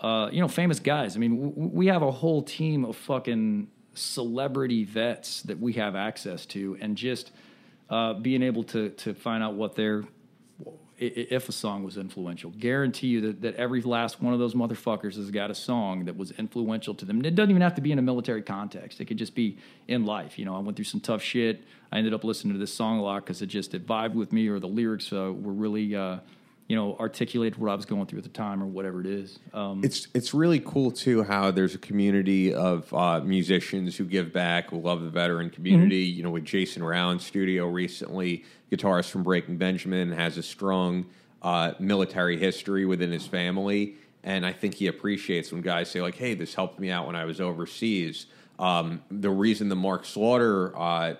uh, 0.00 0.30
you 0.32 0.40
know 0.40 0.48
famous 0.48 0.80
guys. 0.80 1.16
I 1.16 1.18
mean, 1.18 1.50
w- 1.50 1.70
we 1.74 1.86
have 1.88 2.02
a 2.02 2.10
whole 2.10 2.42
team 2.42 2.84
of 2.84 2.96
fucking 2.96 3.68
celebrity 3.94 4.84
vets 4.84 5.42
that 5.42 5.58
we 5.60 5.74
have 5.74 5.94
access 5.94 6.46
to, 6.46 6.78
and 6.80 6.96
just 6.96 7.32
uh, 7.90 8.14
being 8.14 8.42
able 8.42 8.64
to 8.64 8.90
to 8.90 9.14
find 9.14 9.42
out 9.42 9.54
what 9.54 9.74
their 9.74 10.04
if 11.00 11.48
a 11.48 11.52
song 11.52 11.82
was 11.82 11.96
influential. 11.96 12.50
Guarantee 12.50 13.06
you 13.06 13.20
that, 13.22 13.40
that 13.40 13.54
every 13.56 13.80
last 13.80 14.20
one 14.20 14.34
of 14.34 14.38
those 14.38 14.54
motherfuckers 14.54 15.16
has 15.16 15.30
got 15.30 15.50
a 15.50 15.54
song 15.54 16.04
that 16.04 16.16
was 16.16 16.30
influential 16.32 16.94
to 16.94 17.04
them. 17.04 17.24
It 17.24 17.34
doesn't 17.34 17.50
even 17.50 17.62
have 17.62 17.74
to 17.76 17.80
be 17.80 17.90
in 17.90 17.98
a 17.98 18.02
military 18.02 18.42
context. 18.42 19.00
It 19.00 19.06
could 19.06 19.16
just 19.16 19.34
be 19.34 19.56
in 19.88 20.04
life. 20.04 20.38
You 20.38 20.44
know, 20.44 20.54
I 20.54 20.58
went 20.58 20.76
through 20.76 20.84
some 20.84 21.00
tough 21.00 21.22
shit. 21.22 21.64
I 21.90 21.98
ended 21.98 22.12
up 22.12 22.22
listening 22.22 22.52
to 22.52 22.60
this 22.60 22.72
song 22.72 22.98
a 22.98 23.02
lot 23.02 23.24
because 23.24 23.40
it 23.40 23.46
just 23.46 23.74
it 23.74 23.86
vibed 23.86 24.14
with 24.14 24.32
me, 24.32 24.46
or 24.48 24.58
the 24.60 24.68
lyrics 24.68 25.12
uh, 25.12 25.32
were 25.32 25.52
really, 25.52 25.96
uh, 25.96 26.18
you 26.70 26.76
know, 26.76 26.96
articulated 27.00 27.58
what 27.58 27.68
I 27.68 27.74
was 27.74 27.84
going 27.84 28.06
through 28.06 28.18
at 28.18 28.22
the 28.22 28.30
time, 28.30 28.62
or 28.62 28.66
whatever 28.66 29.00
it 29.00 29.06
is. 29.08 29.40
Um, 29.52 29.80
It's 29.82 30.06
it's 30.14 30.32
really 30.32 30.60
cool 30.60 30.92
too 30.92 31.24
how 31.24 31.50
there's 31.50 31.74
a 31.74 31.78
community 31.78 32.54
of 32.54 32.94
uh, 32.94 33.20
musicians 33.22 33.96
who 33.96 34.04
give 34.04 34.32
back, 34.32 34.70
who 34.70 34.80
love 34.80 35.00
the 35.02 35.10
veteran 35.10 35.50
community. 35.50 36.08
Mm-hmm. 36.08 36.16
You 36.16 36.22
know, 36.22 36.30
with 36.30 36.44
Jason 36.44 36.84
in 36.84 37.18
studio 37.18 37.66
recently, 37.66 38.44
guitarist 38.70 39.10
from 39.10 39.24
Breaking 39.24 39.56
Benjamin 39.56 40.12
has 40.12 40.38
a 40.38 40.44
strong 40.44 41.06
uh, 41.42 41.72
military 41.80 42.38
history 42.38 42.86
within 42.86 43.10
his 43.10 43.26
family, 43.26 43.96
and 44.22 44.46
I 44.46 44.52
think 44.52 44.74
he 44.74 44.86
appreciates 44.86 45.50
when 45.50 45.62
guys 45.62 45.90
say 45.90 46.00
like, 46.00 46.14
"Hey, 46.14 46.34
this 46.34 46.54
helped 46.54 46.78
me 46.78 46.88
out 46.92 47.04
when 47.08 47.16
I 47.16 47.24
was 47.24 47.40
overseas." 47.40 48.26
um, 48.60 49.02
the 49.10 49.30
reason 49.30 49.70
the 49.70 49.74
Mark 49.76 50.04
Slaughter 50.04 50.78
uh, 50.78 51.14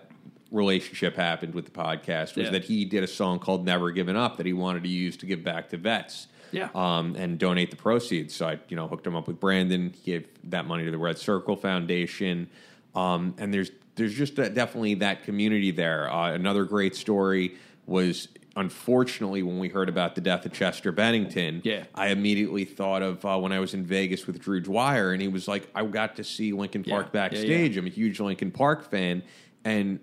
relationship 0.51 1.17
happened 1.17 1.55
with 1.55 1.65
the 1.67 1.71
podcast 1.71 2.37
was 2.37 2.47
Yeah. 2.47 2.51
that 2.51 2.65
he 2.65 2.85
did 2.85 3.03
a 3.05 3.07
song 3.07 3.39
called 3.39 3.65
"Never 3.65 3.91
Given 3.91 4.17
Up" 4.17 4.37
that 4.39 4.47
he 4.47 4.53
wanted 4.53 4.83
to 4.83 4.89
use 4.89 5.17
to 5.19 5.27
give 5.27 5.45
back 5.45 5.69
to 5.71 5.77
vets. 5.77 6.27
Yeah. 6.53 6.69
Um, 6.75 7.15
and 7.17 7.39
donate 7.39 7.71
the 7.71 7.77
proceeds. 7.77 8.35
So 8.35 8.49
I, 8.49 8.59
you 8.69 8.75
know, 8.75 8.89
hooked 8.89 9.07
him 9.07 9.15
up 9.15 9.29
with 9.29 9.39
Brandon. 9.39 9.93
He 10.03 10.11
gave 10.13 10.27
that 10.51 10.67
money 10.67 10.85
to 10.85 10.91
the 10.91 10.99
Red 10.99 11.17
Circle 11.17 11.55
Foundation. 11.55 12.49
Um, 12.97 13.35
and 13.39 13.55
there's 13.55 13.71
there's 13.95 14.15
just 14.15 14.35
definitely 14.35 14.95
that 14.95 15.23
community 15.25 15.71
there. 15.71 16.13
Uh, 16.13 16.33
another 16.33 16.65
great 16.65 16.97
story 16.97 17.55
was 17.87 18.27
unfortunately 18.57 19.43
when 19.43 19.59
we 19.59 19.69
heard 19.69 19.89
about 19.89 20.15
the 20.17 20.21
death 20.21 20.45
of 20.45 20.53
Chester 20.53 20.91
Bennington. 20.91 21.61
Yeah. 21.65 21.85
I 21.95 22.09
immediately 22.09 22.65
thought 22.65 23.03
of 23.03 23.25
uh, 23.25 23.39
when 23.39 23.53
I 23.53 23.61
was 23.61 23.75
in 23.75 23.85
Vegas 23.85 24.27
with 24.27 24.41
Drew 24.41 24.61
Dwyer, 24.61 25.13
and 25.13 25.23
he 25.23 25.29
was 25.29 25.47
like, 25.47 25.69
I 25.75 25.85
got 25.85 26.17
to 26.17 26.25
see 26.25 26.53
Linkin 26.53 26.83
Yeah. 26.85 26.95
Park 26.95 27.11
Yeah, 27.13 27.21
yeah. 27.23 27.29
backstage. 27.29 27.77
I'm 27.77 27.87
a 27.87 27.91
huge 27.91 28.19
Linkin 28.21 28.51
Park 28.51 28.91
fan, 28.91 29.23
and 29.65 30.01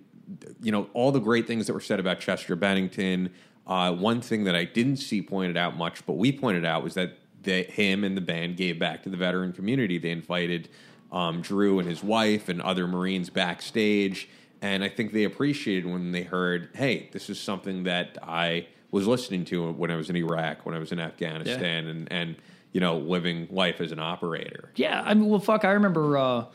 you 0.61 0.71
know 0.71 0.89
all 0.93 1.11
the 1.11 1.19
great 1.19 1.47
things 1.47 1.67
that 1.67 1.73
were 1.73 1.79
said 1.79 1.99
about 1.99 2.19
Chester 2.19 2.55
Bennington. 2.55 3.33
Uh, 3.65 3.91
one 3.91 4.21
thing 4.21 4.45
that 4.45 4.55
I 4.55 4.63
didn't 4.63 4.97
see 4.97 5.21
pointed 5.21 5.57
out 5.57 5.77
much, 5.77 6.05
but 6.05 6.13
we 6.13 6.31
pointed 6.31 6.65
out 6.65 6.83
was 6.83 6.93
that 6.93 7.17
they, 7.43 7.63
him 7.63 8.03
and 8.03 8.15
the 8.15 8.21
band 8.21 8.57
gave 8.57 8.79
back 8.79 9.03
to 9.03 9.09
the 9.09 9.17
veteran 9.17 9.51
community. 9.53 9.97
They 9.97 10.11
invited 10.11 10.69
um, 11.11 11.41
Drew 11.41 11.79
and 11.79 11.87
his 11.87 12.03
wife 12.03 12.49
and 12.49 12.61
other 12.61 12.87
Marines 12.87 13.29
backstage, 13.29 14.29
and 14.61 14.83
I 14.83 14.89
think 14.89 15.11
they 15.11 15.23
appreciated 15.23 15.85
when 15.85 16.11
they 16.11 16.23
heard, 16.23 16.69
"Hey, 16.75 17.09
this 17.11 17.29
is 17.29 17.39
something 17.39 17.83
that 17.83 18.17
I 18.23 18.67
was 18.91 19.07
listening 19.07 19.45
to 19.45 19.71
when 19.71 19.91
I 19.91 19.95
was 19.95 20.09
in 20.09 20.15
Iraq, 20.15 20.65
when 20.65 20.75
I 20.75 20.79
was 20.79 20.91
in 20.91 20.99
Afghanistan, 20.99 21.87
and 21.87 22.11
and 22.11 22.35
you 22.71 22.79
know 22.79 22.97
living 22.97 23.47
life 23.51 23.81
as 23.81 23.91
an 23.91 23.99
operator." 23.99 24.71
Yeah, 24.75 25.01
I 25.05 25.13
mean, 25.13 25.29
well, 25.29 25.39
fuck, 25.39 25.65
I 25.65 25.71
remember 25.71 26.17
uh, 26.17 26.45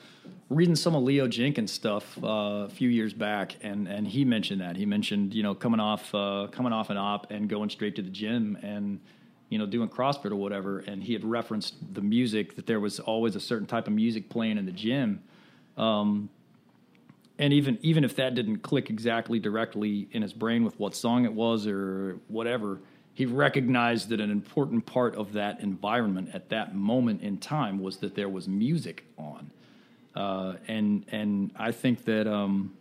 reading 0.50 0.76
some 0.76 0.94
of 0.94 1.02
Leo 1.02 1.26
Jenkins 1.26 1.72
stuff 1.72 2.18
uh, 2.22 2.66
a 2.66 2.68
few 2.68 2.88
years 2.88 3.12
back, 3.12 3.56
and 3.62 3.88
and 3.88 4.06
he 4.06 4.24
mentioned 4.24 4.60
that. 4.60 4.76
He 4.76 4.86
mentioned 4.86 5.34
you 5.34 5.42
know 5.42 5.54
coming 5.54 5.80
off 5.80 6.14
uh, 6.14 6.48
coming 6.50 6.72
off 6.72 6.90
an 6.90 6.96
op 6.96 7.30
and 7.30 7.48
going 7.48 7.70
straight 7.70 7.96
to 7.96 8.02
the 8.02 8.10
gym 8.10 8.58
and 8.62 9.00
you 9.48 9.58
know 9.58 9.66
doing 9.66 9.88
CrossFit 9.88 10.30
or 10.30 10.36
whatever, 10.36 10.80
and 10.80 11.02
he 11.02 11.12
had 11.12 11.24
referenced 11.24 11.94
the 11.94 12.02
music 12.02 12.56
that 12.56 12.66
there 12.66 12.80
was 12.80 13.00
always 13.00 13.36
a 13.36 13.40
certain 13.40 13.66
type 13.66 13.86
of 13.86 13.92
music 13.92 14.28
playing 14.28 14.58
in 14.58 14.66
the 14.66 14.72
gym. 14.72 15.22
Um, 15.76 16.30
and 17.38 17.52
even 17.52 17.78
even 17.82 18.04
if 18.04 18.16
that 18.16 18.34
didn't 18.34 18.58
click 18.58 18.90
exactly 18.90 19.38
directly 19.38 20.08
in 20.12 20.22
his 20.22 20.32
brain 20.32 20.64
with 20.64 20.78
what 20.78 20.94
song 20.94 21.24
it 21.24 21.32
was 21.32 21.66
or 21.66 22.18
whatever, 22.28 22.80
he 23.14 23.26
recognized 23.26 24.08
that 24.08 24.20
an 24.20 24.30
important 24.30 24.86
part 24.86 25.14
of 25.16 25.32
that 25.32 25.60
environment 25.60 26.30
at 26.32 26.48
that 26.50 26.74
moment 26.74 27.22
in 27.22 27.38
time 27.38 27.78
was 27.78 27.98
that 27.98 28.14
there 28.14 28.28
was 28.28 28.48
music 28.48 29.04
on, 29.18 29.50
uh, 30.14 30.54
and 30.68 31.04
and 31.08 31.50
I 31.56 31.72
think 31.72 32.04
that 32.04 32.26
um, 32.26 32.74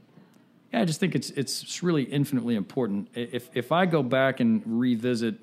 yeah, 0.73 0.81
I 0.81 0.85
just 0.85 0.99
think 0.99 1.15
it's 1.15 1.29
it's 1.31 1.83
really 1.83 2.03
infinitely 2.03 2.55
important. 2.55 3.09
If 3.13 3.49
if 3.53 3.71
I 3.71 3.85
go 3.85 4.03
back 4.03 4.39
and 4.39 4.61
revisit, 4.65 5.35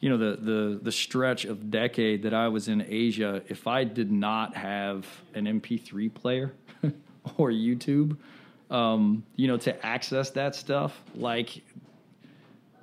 you 0.00 0.08
know, 0.08 0.16
the 0.16 0.36
the 0.36 0.80
the 0.82 0.92
stretch 0.92 1.44
of 1.44 1.70
decade 1.70 2.22
that 2.22 2.34
I 2.34 2.48
was 2.48 2.68
in 2.68 2.84
Asia, 2.86 3.42
if 3.48 3.66
I 3.66 3.84
did 3.84 4.10
not 4.10 4.56
have 4.56 5.06
an 5.34 5.44
MP3 5.44 6.12
player 6.12 6.52
or 7.36 7.50
YouTube, 7.50 8.16
um, 8.70 9.24
you 9.36 9.48
know, 9.48 9.56
to 9.58 9.86
access 9.86 10.30
that 10.30 10.54
stuff, 10.54 11.02
like 11.14 11.62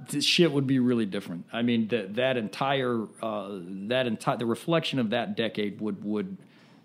this 0.10 0.26
shit 0.26 0.52
would 0.52 0.68
be 0.68 0.80
really 0.80 1.06
different. 1.06 1.46
I 1.52 1.62
mean, 1.62 1.88
that 1.88 2.16
that 2.16 2.38
entire 2.38 3.04
uh, 3.22 3.60
that 3.88 4.08
entire 4.08 4.38
the 4.38 4.46
reflection 4.46 5.00
of 5.00 5.10
that 5.10 5.36
decade 5.36 5.82
would 5.82 6.04
would 6.04 6.38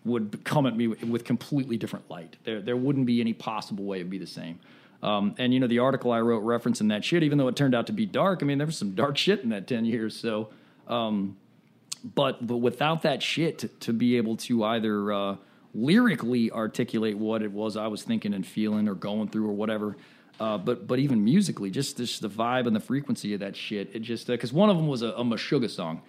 would 0.04 0.44
come 0.44 0.66
at 0.66 0.76
me 0.76 0.88
with 0.88 1.24
completely 1.24 1.76
different 1.76 2.10
light. 2.10 2.36
There 2.44 2.60
there 2.60 2.76
wouldn't 2.76 3.06
be 3.06 3.20
any 3.20 3.32
possible 3.32 3.84
way 3.84 3.98
it'd 3.98 4.10
be 4.10 4.18
the 4.18 4.26
same. 4.26 4.58
Um, 5.02 5.34
and 5.38 5.52
you 5.52 5.60
know, 5.60 5.66
the 5.66 5.80
article 5.80 6.12
I 6.12 6.20
wrote 6.20 6.44
referencing 6.44 6.88
that 6.90 7.04
shit, 7.04 7.22
even 7.22 7.38
though 7.38 7.48
it 7.48 7.56
turned 7.56 7.74
out 7.74 7.86
to 7.88 7.92
be 7.92 8.06
dark, 8.06 8.42
I 8.42 8.46
mean, 8.46 8.58
there 8.58 8.66
was 8.66 8.78
some 8.78 8.92
dark 8.92 9.16
shit 9.16 9.40
in 9.40 9.48
that 9.50 9.66
ten 9.66 9.84
years. 9.84 10.16
So, 10.16 10.48
um, 10.86 11.36
but 12.14 12.46
but 12.46 12.58
without 12.58 13.02
that 13.02 13.22
shit 13.22 13.58
to, 13.60 13.68
to 13.68 13.92
be 13.92 14.16
able 14.16 14.36
to 14.38 14.64
either 14.64 15.12
uh, 15.12 15.36
lyrically 15.74 16.50
articulate 16.50 17.16
what 17.18 17.42
it 17.42 17.50
was 17.50 17.76
I 17.76 17.88
was 17.88 18.02
thinking 18.02 18.34
and 18.34 18.46
feeling 18.46 18.88
or 18.88 18.94
going 18.94 19.28
through 19.28 19.48
or 19.48 19.52
whatever, 19.52 19.96
uh, 20.38 20.58
but 20.58 20.86
but 20.86 20.98
even 20.98 21.24
musically, 21.24 21.70
just 21.70 21.96
this, 21.96 22.18
the 22.18 22.28
vibe 22.28 22.66
and 22.66 22.76
the 22.76 22.80
frequency 22.80 23.34
of 23.34 23.40
that 23.40 23.56
shit. 23.56 23.90
It 23.94 24.00
just 24.02 24.28
because 24.28 24.52
one 24.52 24.70
of 24.70 24.76
them 24.76 24.86
was 24.86 25.02
a, 25.02 25.08
a 25.08 25.24
Meshuggah 25.24 25.70
song. 25.70 26.02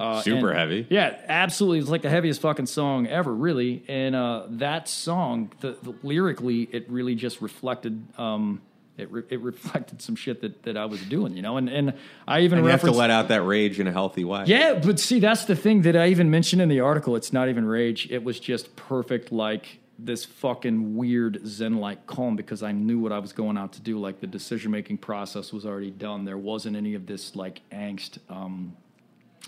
Uh, 0.00 0.22
Super 0.22 0.50
and- 0.50 0.58
heavy. 0.58 0.86
Yeah, 0.88 1.16
absolutely. 1.28 1.80
It's 1.80 1.88
like 1.88 2.02
the 2.02 2.10
heaviest 2.10 2.40
fucking 2.40 2.66
song 2.66 3.06
ever, 3.06 3.32
really. 3.34 3.84
And 3.88 4.14
uh, 4.14 4.44
that 4.50 4.88
song, 4.88 5.52
the, 5.60 5.76
the, 5.82 5.94
lyrically, 6.02 6.62
it 6.72 6.90
really 6.90 7.14
just 7.14 7.40
reflected. 7.40 8.02
Um, 8.18 8.62
it, 8.96 9.10
re- 9.10 9.22
it 9.30 9.40
reflected 9.40 10.02
some 10.02 10.16
shit 10.16 10.40
that, 10.42 10.62
that 10.64 10.76
I 10.76 10.84
was 10.86 11.00
doing, 11.02 11.34
you 11.36 11.42
know, 11.42 11.56
and 11.56 11.68
and 11.68 11.94
I 12.28 12.40
even 12.40 12.58
And 12.58 12.66
you 12.66 12.70
have 12.70 12.82
to 12.82 12.90
let 12.90 13.10
out 13.10 13.28
that 13.28 13.42
rage 13.42 13.80
in 13.80 13.86
a 13.86 13.92
healthy 13.92 14.24
way. 14.24 14.44
yeah, 14.46 14.74
but 14.82 14.98
see, 15.00 15.20
that's 15.20 15.44
the 15.44 15.56
thing 15.56 15.82
that 15.82 15.96
I 15.96 16.08
even 16.08 16.30
mentioned 16.30 16.60
in 16.60 16.68
the 16.68 16.80
article. 16.80 17.16
It's 17.16 17.32
not 17.32 17.48
even 17.48 17.64
rage. 17.64 18.08
It 18.10 18.24
was 18.24 18.38
just 18.40 18.76
perfect, 18.76 19.32
like 19.32 19.78
this 19.98 20.24
fucking 20.24 20.96
weird 20.96 21.40
Zen 21.46 21.76
like 21.78 22.06
calm 22.06 22.36
because 22.36 22.62
I 22.62 22.72
knew 22.72 22.98
what 22.98 23.12
I 23.12 23.18
was 23.18 23.32
going 23.32 23.58
out 23.58 23.72
to 23.74 23.80
do. 23.80 23.98
Like 23.98 24.20
the 24.20 24.26
decision 24.26 24.70
making 24.70 24.98
process 24.98 25.52
was 25.52 25.66
already 25.66 25.90
done. 25.90 26.24
There 26.24 26.38
wasn't 26.38 26.76
any 26.76 26.94
of 26.94 27.06
this 27.06 27.36
like 27.36 27.60
angst. 27.70 28.18
Um, 28.28 28.76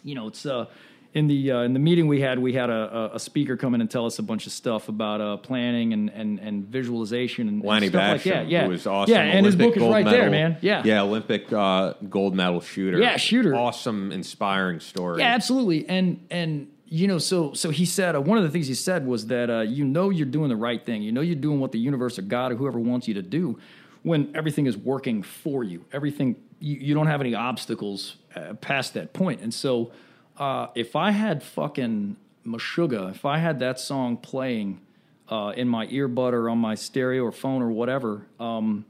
you 0.05 0.15
know, 0.15 0.29
it's 0.29 0.47
uh, 0.47 0.67
in 1.15 1.27
the 1.27 1.53
uh, 1.53 1.61
in 1.61 1.73
the 1.75 1.79
meeting 1.79 2.07
we 2.07 2.21
had, 2.21 2.39
we 2.39 2.53
had 2.55 2.71
a, 2.71 3.11
a, 3.15 3.19
speaker 3.19 3.57
come 3.57 3.75
in 3.75 3.81
and 3.81 3.91
tell 3.91 4.07
us 4.07 4.19
a 4.19 4.23
bunch 4.23 4.47
of 4.47 4.53
stuff 4.53 4.89
about 4.89 5.21
uh, 5.21 5.37
planning 5.37 5.93
and, 5.93 6.11
and, 6.11 6.39
and 6.39 6.65
visualization 6.65 7.49
and, 7.49 7.63
and 7.63 7.85
stuff 7.85 8.01
Bassham, 8.01 8.13
like 8.13 8.25
that. 8.25 8.49
Yeah, 8.49 8.67
was 8.67 8.87
awesome. 8.87 9.15
Yeah, 9.15 9.21
and 9.21 9.45
his 9.45 9.55
book 9.55 9.77
is 9.77 9.83
right 9.83 10.05
there, 10.05 10.31
medal- 10.31 10.31
man. 10.31 10.57
Yeah, 10.63 10.83
yeah, 10.85 11.03
Olympic 11.03 11.53
uh, 11.53 11.95
gold 12.09 12.35
medal 12.35 12.61
shooter. 12.61 12.99
Yeah, 12.99 13.17
shooter. 13.19 13.55
Awesome, 13.55 14.11
inspiring 14.11 14.81
story. 14.81 15.21
Yeah, 15.21 15.35
absolutely. 15.35 15.87
And 15.89 16.27
and 16.31 16.69
you 16.87 17.09
know, 17.09 17.19
so 17.19 17.53
so 17.53 17.69
he 17.71 17.85
said 17.85 18.17
uh, 18.17 18.21
one 18.21 18.39
of 18.39 18.45
the 18.45 18.51
things 18.51 18.67
he 18.67 18.75
said 18.75 19.07
was 19.07 19.27
that 19.27 19.51
uh, 19.51 19.61
you 19.61 19.85
know 19.85 20.09
you're 20.09 20.27
doing 20.27 20.49
the 20.49 20.57
right 20.57 20.85
thing. 20.85 21.03
You 21.03 21.13
know 21.13 21.21
you're 21.21 21.37
doing 21.37 21.61
what 21.61 21.73
the 21.73 21.79
universe 21.79 22.19
or 22.19 22.23
God 22.23 22.53
or 22.53 22.57
whoever 22.57 22.79
wants 22.79 23.07
you 23.07 23.15
to 23.15 23.23
do 23.23 23.59
when 24.03 24.33
everything 24.35 24.67
is 24.67 24.77
working 24.77 25.23
for 25.23 25.63
you. 25.63 25.85
Everything 25.93 26.37
you, 26.63 26.77
you 26.77 26.95
don't 26.95 27.09
have 27.09 27.21
any 27.21 27.35
obstacles 27.35 28.17
uh, 28.37 28.55
past 28.55 28.95
that 28.95 29.13
point. 29.13 29.41
And 29.41 29.53
so 29.53 29.91
uh, 30.39 30.69
if 30.75 30.95
I 30.97 31.11
had 31.11 31.43
fucking 31.43 32.17
Meshuggah, 32.47 33.11
if 33.11 33.25
I 33.25 33.39
had 33.39 33.59
that 33.59 33.81
song 33.81 34.17
playing 34.17 34.81
uh, 35.29 35.53
in 35.57 35.69
my 35.69 35.87
earbud 35.89 36.33
or 36.33 36.49
on 36.49 36.59
my 36.59 36.75
stereo 36.75 37.25
or 37.25 37.33
phone 37.33 37.63
or 37.63 37.71
whatever, 37.71 38.27
um, 38.41 38.85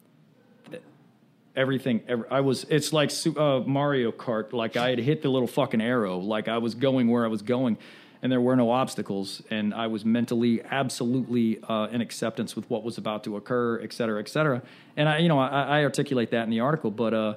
everything 1.55 2.01
ever, 2.09 2.27
i 2.31 2.41
was 2.41 2.65
it's 2.71 2.95
like 2.95 3.13
uh, 3.37 3.61
mario 3.61 4.11
kart. 4.11 4.55
Like 4.55 4.77
i 4.77 4.89
had 4.89 4.99
hit 4.99 5.21
the 5.21 5.29
little 5.29 5.47
fucking 5.47 5.83
arrow. 5.83 6.19
Like 6.19 6.49
i 6.49 6.57
was 6.57 6.75
going 6.75 7.09
where 7.09 7.27
i 7.27 7.29
was 7.29 7.43
going 7.43 7.77
and 8.23 8.33
there 8.33 8.41
were 8.41 8.57
no 8.57 8.71
obstacles 8.71 9.43
and 9.51 9.75
i 9.75 9.87
was 9.87 10.03
mentally 10.03 10.63
absolutely 10.63 11.61
uh, 11.69 11.89
in 11.93 12.01
acceptance 12.01 12.57
with 12.57 12.71
what 12.71 12.83
was 12.83 12.97
about 12.97 13.23
to 13.25 13.37
occur 13.37 13.79
et 13.83 13.93
cetera 13.93 14.19
et 14.19 14.31
cetera. 14.31 14.63
And 14.97 15.11
i 15.11 15.19
you 15.19 15.29
know 15.29 15.39
i, 15.39 15.81
I 15.81 15.85
articulate 15.85 16.31
that 16.31 16.45
in 16.45 16.51
the 16.51 16.61
article 16.61 16.91
but 16.91 17.13
uh 17.13 17.35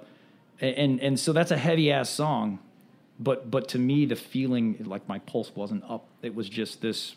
and 0.62 1.00
and 1.02 1.20
so 1.20 1.34
that's 1.34 1.52
a 1.52 1.58
heavy 1.58 1.92
ass 1.92 2.10
song 2.10 2.60
but 3.20 3.50
but 3.52 3.68
to 3.70 3.78
me 3.80 4.06
the 4.06 4.16
feeling 4.16 4.78
like 4.86 5.08
my 5.08 5.20
pulse 5.20 5.52
wasn't 5.56 5.84
up 5.90 6.06
it 6.22 6.34
was 6.36 6.50
just 6.50 6.82
this 6.82 7.16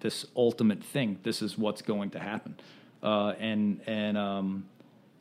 this 0.00 0.26
ultimate 0.36 0.82
thing 0.82 1.18
this 1.22 1.42
is 1.42 1.58
what's 1.58 1.82
going 1.82 2.10
to 2.10 2.18
happen 2.18 2.54
uh 3.02 3.34
and 3.38 3.80
and 3.86 4.16
um 4.16 4.64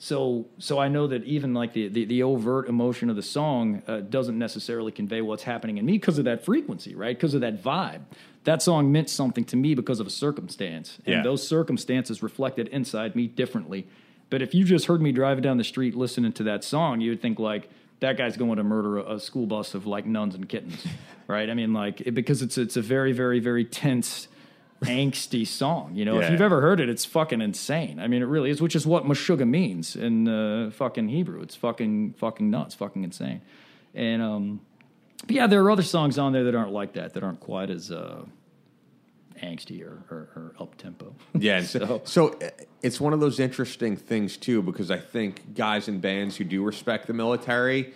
so 0.02 0.46
so 0.60 0.80
I 0.80 0.88
know 0.88 1.08
that 1.08 1.26
even 1.26 1.54
like 1.54 1.74
the 1.74 1.90
the, 1.90 2.06
the 2.06 2.24
overt 2.24 2.70
emotion 2.70 3.10
of 3.10 3.18
the 3.18 3.22
song 3.22 3.84
uh, 3.86 4.00
doesn't 4.00 4.40
necessarily 4.40 4.94
convey 4.94 5.22
what's 5.22 5.44
happening 5.44 5.78
in 5.78 5.86
me 5.86 5.94
because 5.94 6.18
of 6.18 6.24
that 6.24 6.46
frequency, 6.46 6.96
right? 6.96 7.16
Because 7.18 7.34
of 7.34 7.42
that 7.42 7.62
vibe. 7.62 8.04
That 8.46 8.62
song 8.62 8.94
meant 8.94 9.10
something 9.10 9.44
to 9.46 9.58
me 9.58 9.76
because 9.76 10.00
of 10.00 10.08
a 10.08 10.10
circumstance, 10.10 11.00
and 11.06 11.16
Yeah. 11.16 11.22
those 11.22 11.46
circumstances 11.46 12.24
reflected 12.24 12.70
inside 12.70 13.14
me 13.14 13.28
differently. 13.28 13.88
But 14.30 14.42
if 14.42 14.54
you 14.54 14.64
just 14.64 14.86
heard 14.86 15.02
me 15.02 15.12
driving 15.12 15.42
down 15.42 15.58
the 15.58 15.64
street 15.64 15.96
listening 15.96 16.34
to 16.34 16.44
that 16.44 16.64
song, 16.64 17.02
you 17.02 17.12
would 17.12 17.22
think 17.22 17.40
like 17.40 17.70
that 18.00 18.18
guy's 18.18 18.38
going 18.38 18.58
to 18.58 18.64
murder 18.64 19.00
a, 19.00 19.20
school 19.20 19.46
bus 19.46 19.74
of 19.74 19.86
like 19.86 20.06
nuns 20.06 20.36
and 20.36 20.48
kittens, 20.48 20.86
right? 21.28 21.50
I 21.50 21.54
mean, 21.54 21.74
like 21.74 22.02
it, 22.02 22.12
because 22.12 22.42
it's 22.42 22.58
it's 22.58 22.78
a 22.78 22.82
very 22.82 23.12
very 23.12 23.40
very 23.40 23.66
tense 23.66 24.28
angsty 24.84 25.46
song. 25.46 25.96
You 25.96 26.06
know, 26.06 26.20
if 26.20 26.32
you've 26.32 26.42
ever 26.42 26.62
heard 26.62 26.80
it, 26.80 26.90
it's 26.90 27.06
fucking 27.06 27.42
insane. 27.42 28.00
I 28.00 28.08
mean, 28.08 28.22
it 28.22 28.26
really 28.26 28.50
is, 28.50 28.62
which 28.62 28.76
is 28.76 28.88
what 28.88 29.04
Meshuggah 29.04 29.48
means 29.48 29.96
in 29.96 30.28
uh, 30.28 30.72
fucking 30.72 31.10
Hebrew. 31.10 31.42
It's 31.42 31.56
fucking 31.56 32.14
fucking 32.14 32.50
nuts, 32.50 32.76
fucking 32.76 33.04
insane. 33.04 33.42
And 33.94 34.22
um, 34.22 34.62
but 35.26 35.32
yeah, 35.32 35.48
there 35.48 35.62
are 35.64 35.72
other 35.72 35.84
songs 35.84 36.18
on 36.18 36.32
there 36.32 36.46
that 36.46 36.56
aren't 36.56 36.72
like 36.72 36.94
that, 36.94 37.14
that 37.14 37.24
aren't 37.24 37.40
quite 37.40 37.70
as 37.70 37.92
uh, 37.92 38.24
angsty 39.42 39.82
or, 39.84 40.04
or, 40.10 40.30
or 40.36 40.54
up 40.60 40.76
tempo. 40.78 41.14
Yeah, 41.40 41.62
so, 41.62 42.02
so 42.06 42.34
uh, 42.40 42.50
it's 42.82 43.00
one 43.00 43.14
of 43.14 43.20
those 43.20 43.40
interesting 43.40 43.96
things 43.96 44.38
too 44.38 44.62
because 44.62 44.92
I 44.92 45.00
think 45.00 45.56
guys 45.56 45.88
in 45.88 46.00
bands 46.00 46.38
who 46.38 46.44
do 46.44 46.64
respect 46.64 47.08
the 47.08 47.14
military, 47.14 47.94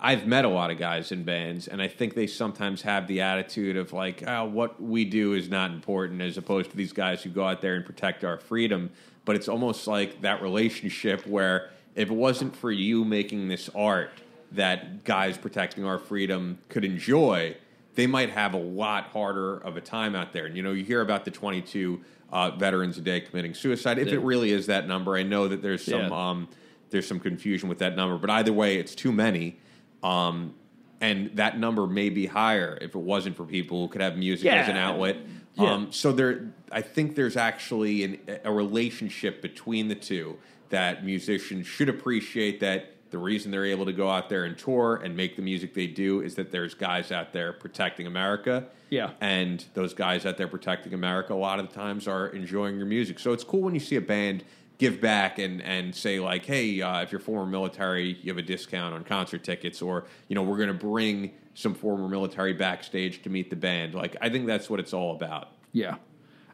I've 0.00 0.26
met 0.26 0.44
a 0.44 0.48
lot 0.48 0.70
of 0.70 0.78
guys 0.78 1.12
in 1.12 1.22
bands, 1.22 1.68
and 1.68 1.80
I 1.80 1.86
think 1.86 2.14
they 2.14 2.26
sometimes 2.26 2.82
have 2.82 3.06
the 3.06 3.20
attitude 3.20 3.76
of 3.76 3.92
like, 3.92 4.24
oh, 4.26 4.46
what 4.46 4.82
we 4.82 5.04
do 5.04 5.34
is 5.34 5.48
not 5.48 5.70
important, 5.70 6.20
as 6.22 6.36
opposed 6.36 6.70
to 6.70 6.76
these 6.76 6.92
guys 6.92 7.22
who 7.22 7.30
go 7.30 7.46
out 7.46 7.60
there 7.60 7.74
and 7.74 7.86
protect 7.86 8.24
our 8.24 8.36
freedom. 8.36 8.90
But 9.24 9.36
it's 9.36 9.48
almost 9.48 9.86
like 9.86 10.22
that 10.22 10.42
relationship 10.42 11.26
where 11.26 11.70
if 11.94 12.10
it 12.10 12.14
wasn't 12.14 12.56
for 12.56 12.72
you 12.72 13.04
making 13.04 13.48
this 13.48 13.70
art 13.74 14.10
that 14.52 15.04
guys 15.04 15.38
protecting 15.38 15.84
our 15.84 15.98
freedom 15.98 16.58
could 16.68 16.84
enjoy, 16.84 17.56
they 17.94 18.06
might 18.06 18.30
have 18.30 18.54
a 18.54 18.58
lot 18.58 19.04
harder 19.08 19.56
of 19.58 19.76
a 19.76 19.80
time 19.80 20.14
out 20.14 20.32
there. 20.32 20.46
And 20.46 20.56
you 20.56 20.62
know, 20.62 20.72
you 20.72 20.84
hear 20.84 21.00
about 21.00 21.24
the 21.24 21.30
22 21.30 22.00
uh, 22.32 22.50
veterans 22.52 22.98
a 22.98 23.00
day 23.00 23.20
committing 23.20 23.54
suicide. 23.54 23.98
If 23.98 24.08
Yeah. 24.08 24.14
it 24.14 24.22
really 24.22 24.50
is 24.50 24.66
that 24.66 24.88
number, 24.88 25.16
I 25.16 25.22
know 25.22 25.46
that 25.48 25.62
there's 25.62 25.84
some 25.84 26.00
Yeah. 26.00 26.28
um, 26.30 26.48
there's 26.90 27.06
some 27.06 27.18
confusion 27.20 27.68
with 27.68 27.78
that 27.78 27.96
number, 27.96 28.16
but 28.18 28.30
either 28.30 28.52
way, 28.52 28.76
it's 28.76 28.94
too 28.94 29.10
many. 29.12 29.56
Um, 30.02 30.54
and 31.00 31.30
that 31.36 31.58
number 31.58 31.86
may 31.86 32.08
be 32.08 32.26
higher 32.26 32.78
if 32.80 32.94
it 32.94 33.00
wasn't 33.00 33.36
for 33.36 33.44
people 33.44 33.82
who 33.82 33.88
could 33.88 34.00
have 34.00 34.16
music 34.16 34.46
as 34.50 34.68
an 34.68 34.76
outlet. 34.76 35.16
Yeah. 35.54 35.72
Um, 35.72 35.92
so 35.92 36.12
there, 36.12 36.52
I 36.70 36.80
think 36.82 37.14
there's 37.14 37.36
actually 37.36 38.04
an, 38.04 38.18
a 38.44 38.52
relationship 38.52 39.42
between 39.42 39.88
the 39.88 39.94
two 39.94 40.36
that 40.70 41.04
musicians 41.04 41.66
should 41.66 41.88
appreciate. 41.88 42.60
That 42.60 42.93
the 43.14 43.18
reason 43.18 43.52
they're 43.52 43.64
able 43.64 43.84
to 43.84 43.92
go 43.92 44.10
out 44.10 44.28
there 44.28 44.42
and 44.42 44.58
tour 44.58 45.00
and 45.04 45.16
make 45.16 45.36
the 45.36 45.42
music 45.42 45.72
they 45.72 45.86
do 45.86 46.20
is 46.20 46.34
that 46.34 46.50
there's 46.50 46.74
guys 46.74 47.12
out 47.12 47.32
there 47.32 47.52
protecting 47.52 48.08
America. 48.08 48.66
Yeah. 48.90 49.10
and 49.20 49.64
those 49.74 49.94
guys 49.94 50.26
out 50.26 50.36
there 50.36 50.46
protecting 50.46 50.94
America 50.94 51.32
a 51.32 51.34
lot 51.34 51.58
of 51.60 51.68
the 51.68 51.74
times 51.74 52.06
are 52.08 52.26
enjoying 52.28 52.76
your 52.76 52.86
music. 52.86 53.20
So 53.20 53.32
it's 53.32 53.44
cool 53.44 53.60
when 53.60 53.74
you 53.74 53.80
see 53.80 53.94
a 53.94 54.00
band 54.00 54.42
give 54.78 55.00
back 55.00 55.38
and 55.38 55.62
and 55.62 55.94
say 55.94 56.18
like, 56.18 56.44
hey, 56.44 56.82
uh, 56.82 57.02
if 57.02 57.12
you're 57.12 57.20
former 57.20 57.48
military, 57.48 58.18
you 58.22 58.32
have 58.32 58.38
a 58.38 58.42
discount 58.42 58.94
on 58.94 59.04
concert 59.04 59.44
tickets, 59.44 59.80
or 59.80 60.06
you 60.26 60.34
know, 60.34 60.42
we're 60.42 60.56
going 60.56 60.68
to 60.68 60.74
bring 60.74 61.30
some 61.54 61.72
former 61.72 62.08
military 62.08 62.52
backstage 62.52 63.22
to 63.22 63.30
meet 63.30 63.48
the 63.48 63.56
band. 63.56 63.94
Like, 63.94 64.16
I 64.20 64.28
think 64.28 64.46
that's 64.46 64.68
what 64.68 64.80
it's 64.80 64.92
all 64.92 65.14
about. 65.14 65.52
Yeah, 65.72 65.96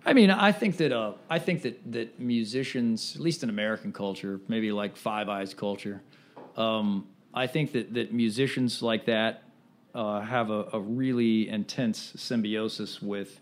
I 0.04 0.12
mean, 0.12 0.30
I 0.30 0.52
think 0.52 0.76
that 0.78 0.92
uh, 0.92 1.12
I 1.28 1.38
think 1.38 1.62
that 1.62 1.92
that 1.92 2.18
musicians, 2.18 3.16
at 3.16 3.20
least 3.20 3.42
in 3.42 3.50
American 3.50 3.92
culture, 3.92 4.40
maybe 4.48 4.72
like 4.72 4.96
Five 4.96 5.28
Eyes 5.28 5.52
culture, 5.52 6.02
um, 6.60 7.06
I 7.32 7.46
think 7.46 7.72
that 7.72 7.94
that 7.94 8.12
musicians 8.12 8.82
like 8.82 9.06
that 9.06 9.42
uh, 9.94 10.20
have 10.20 10.50
a, 10.50 10.68
a 10.72 10.80
really 10.80 11.48
intense 11.48 12.12
symbiosis 12.16 13.00
with 13.00 13.40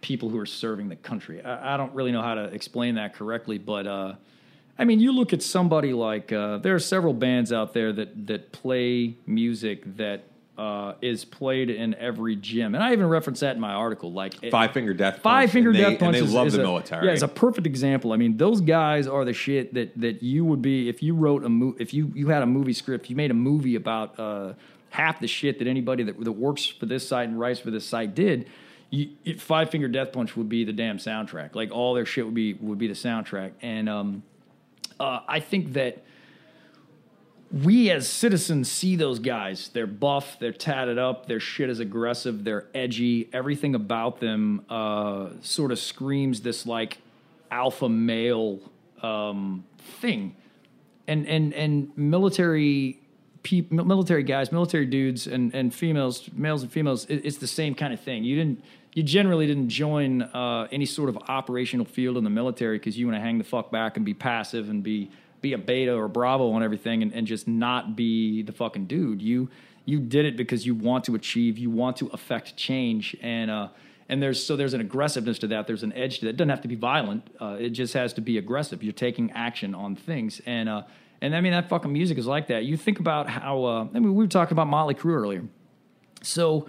people 0.00 0.28
who 0.28 0.38
are 0.38 0.46
serving 0.46 0.88
the 0.88 0.96
country. 0.96 1.42
I, 1.42 1.74
I 1.74 1.76
don't 1.76 1.92
really 1.94 2.12
know 2.12 2.22
how 2.22 2.34
to 2.34 2.44
explain 2.44 2.94
that 2.96 3.14
correctly, 3.14 3.58
but 3.58 3.86
uh, 3.86 4.14
I 4.78 4.84
mean, 4.84 5.00
you 5.00 5.12
look 5.12 5.32
at 5.32 5.42
somebody 5.42 5.92
like 5.92 6.32
uh, 6.32 6.58
there 6.58 6.74
are 6.74 6.80
several 6.80 7.14
bands 7.14 7.52
out 7.52 7.74
there 7.74 7.92
that 7.92 8.26
that 8.26 8.52
play 8.52 9.16
music 9.26 9.96
that 9.96 10.24
uh, 10.56 10.94
is 11.02 11.24
played 11.24 11.68
in 11.68 11.94
every 11.96 12.36
gym, 12.36 12.74
and 12.74 12.84
I 12.84 12.92
even 12.92 13.08
reference 13.08 13.40
that 13.40 13.56
in 13.56 13.60
my 13.60 13.72
article. 13.72 14.12
Like 14.12 14.42
it- 14.42 14.50
Five 14.50 14.72
Finger 14.72 14.94
Death 14.94 15.14
Punch. 15.14 15.22
Five 15.22 15.50
Finger 15.50 15.70
and 15.70 15.78
they, 15.78 15.82
Death 15.82 15.98
Punch 15.98 16.16
and 16.16 16.26
they 16.26 16.28
is, 16.28 16.32
love 16.32 16.46
is 16.46 16.52
the 16.52 16.60
a, 16.60 16.62
military. 16.62 17.06
Yeah, 17.06 17.12
it's 17.12 17.22
a 17.22 17.28
perfect 17.28 17.66
example. 17.66 18.12
I 18.12 18.16
mean, 18.16 18.36
those 18.36 18.60
guys 18.60 19.06
are 19.06 19.24
the 19.24 19.32
shit 19.32 19.74
that 19.74 19.98
that 20.00 20.22
you 20.22 20.44
would 20.44 20.62
be 20.62 20.88
if 20.88 21.02
you 21.02 21.14
wrote 21.14 21.44
a 21.44 21.48
mo- 21.48 21.74
if 21.78 21.92
you 21.92 22.12
you 22.14 22.28
had 22.28 22.42
a 22.42 22.46
movie 22.46 22.72
script, 22.72 23.10
you 23.10 23.16
made 23.16 23.30
a 23.30 23.34
movie 23.34 23.74
about 23.74 24.18
uh, 24.18 24.54
half 24.90 25.18
the 25.20 25.26
shit 25.26 25.58
that 25.58 25.66
anybody 25.66 26.04
that 26.04 26.22
that 26.22 26.32
works 26.32 26.66
for 26.66 26.86
this 26.86 27.06
site 27.08 27.28
and 27.28 27.38
writes 27.38 27.58
for 27.58 27.70
this 27.70 27.84
site 27.84 28.14
did. 28.14 28.46
You, 28.90 29.10
it, 29.24 29.40
Five 29.40 29.70
Finger 29.70 29.88
Death 29.88 30.12
Punch 30.12 30.36
would 30.36 30.48
be 30.48 30.64
the 30.64 30.72
damn 30.72 30.98
soundtrack. 30.98 31.56
Like 31.56 31.72
all 31.72 31.94
their 31.94 32.06
shit 32.06 32.24
would 32.24 32.34
be 32.34 32.54
would 32.54 32.78
be 32.78 32.86
the 32.86 32.94
soundtrack, 32.94 33.52
and 33.60 33.88
um, 33.88 34.22
uh, 35.00 35.20
I 35.26 35.40
think 35.40 35.72
that 35.72 36.04
we 37.62 37.90
as 37.90 38.08
citizens 38.08 38.70
see 38.70 38.96
those 38.96 39.20
guys. 39.20 39.68
They're 39.68 39.86
buff, 39.86 40.38
they're 40.40 40.52
tatted 40.52 40.98
up, 40.98 41.26
their 41.26 41.38
shit 41.38 41.70
is 41.70 41.78
aggressive, 41.78 42.42
they're 42.42 42.66
edgy. 42.74 43.28
Everything 43.32 43.76
about 43.76 44.18
them 44.18 44.64
uh, 44.68 45.28
sort 45.40 45.70
of 45.70 45.78
screams 45.78 46.40
this 46.40 46.66
like 46.66 46.98
alpha 47.52 47.88
male 47.88 48.58
um, 49.02 49.64
thing. 50.00 50.34
And 51.06 51.28
and 51.28 51.54
and 51.54 51.96
military 51.96 52.98
peop, 53.44 53.70
military 53.70 54.24
guys, 54.24 54.50
military 54.50 54.86
dudes, 54.86 55.28
and 55.28 55.54
and 55.54 55.72
females, 55.72 56.28
males 56.32 56.62
and 56.62 56.72
females, 56.72 57.04
it, 57.06 57.24
it's 57.24 57.36
the 57.36 57.46
same 57.46 57.76
kind 57.76 57.92
of 57.92 58.00
thing. 58.00 58.24
You 58.24 58.36
didn't. 58.36 58.64
You 58.94 59.02
generally 59.02 59.46
didn't 59.48 59.70
join 59.70 60.22
uh, 60.22 60.68
any 60.70 60.86
sort 60.86 61.08
of 61.08 61.18
operational 61.28 61.84
field 61.84 62.16
in 62.16 62.22
the 62.22 62.30
military 62.30 62.78
because 62.78 62.96
you 62.96 63.06
want 63.06 63.16
to 63.16 63.20
hang 63.20 63.38
the 63.38 63.44
fuck 63.44 63.72
back 63.72 63.96
and 63.96 64.06
be 64.06 64.14
passive 64.14 64.70
and 64.70 64.84
be 64.84 65.10
be 65.44 65.52
a 65.52 65.58
beta 65.58 65.94
or 65.94 66.08
bravo 66.08 66.50
on 66.52 66.62
everything 66.62 67.02
and, 67.02 67.12
and 67.12 67.26
just 67.26 67.46
not 67.46 67.94
be 67.94 68.42
the 68.42 68.52
fucking 68.52 68.86
dude. 68.86 69.22
You 69.22 69.48
you 69.84 70.00
did 70.00 70.24
it 70.24 70.36
because 70.36 70.64
you 70.64 70.74
want 70.74 71.04
to 71.04 71.14
achieve, 71.14 71.58
you 71.58 71.70
want 71.70 71.98
to 71.98 72.06
affect 72.08 72.56
change, 72.56 73.14
and 73.20 73.50
uh, 73.50 73.68
and 74.08 74.22
there's 74.22 74.44
so 74.44 74.56
there's 74.56 74.74
an 74.74 74.80
aggressiveness 74.80 75.38
to 75.40 75.46
that. 75.48 75.66
There's 75.66 75.82
an 75.82 75.92
edge 75.92 76.20
to 76.20 76.24
that. 76.24 76.30
It 76.30 76.36
doesn't 76.38 76.48
have 76.48 76.62
to 76.62 76.68
be 76.68 76.74
violent. 76.74 77.28
Uh, 77.40 77.56
it 77.60 77.70
just 77.70 77.92
has 77.92 78.14
to 78.14 78.22
be 78.22 78.38
aggressive. 78.38 78.82
You're 78.82 78.92
taking 78.94 79.30
action 79.32 79.74
on 79.74 79.94
things, 79.94 80.40
and 80.46 80.68
uh, 80.68 80.82
and 81.20 81.36
I 81.36 81.40
mean 81.42 81.52
that 81.52 81.68
fucking 81.68 81.92
music 81.92 82.16
is 82.16 82.26
like 82.26 82.48
that. 82.48 82.64
You 82.64 82.76
think 82.78 82.98
about 82.98 83.28
how 83.28 83.64
uh, 83.64 83.80
I 83.94 83.98
mean 83.98 84.14
we 84.14 84.24
were 84.24 84.26
talking 84.26 84.54
about 84.54 84.66
Motley 84.66 84.94
Crue 84.94 85.14
earlier, 85.14 85.44
so 86.22 86.68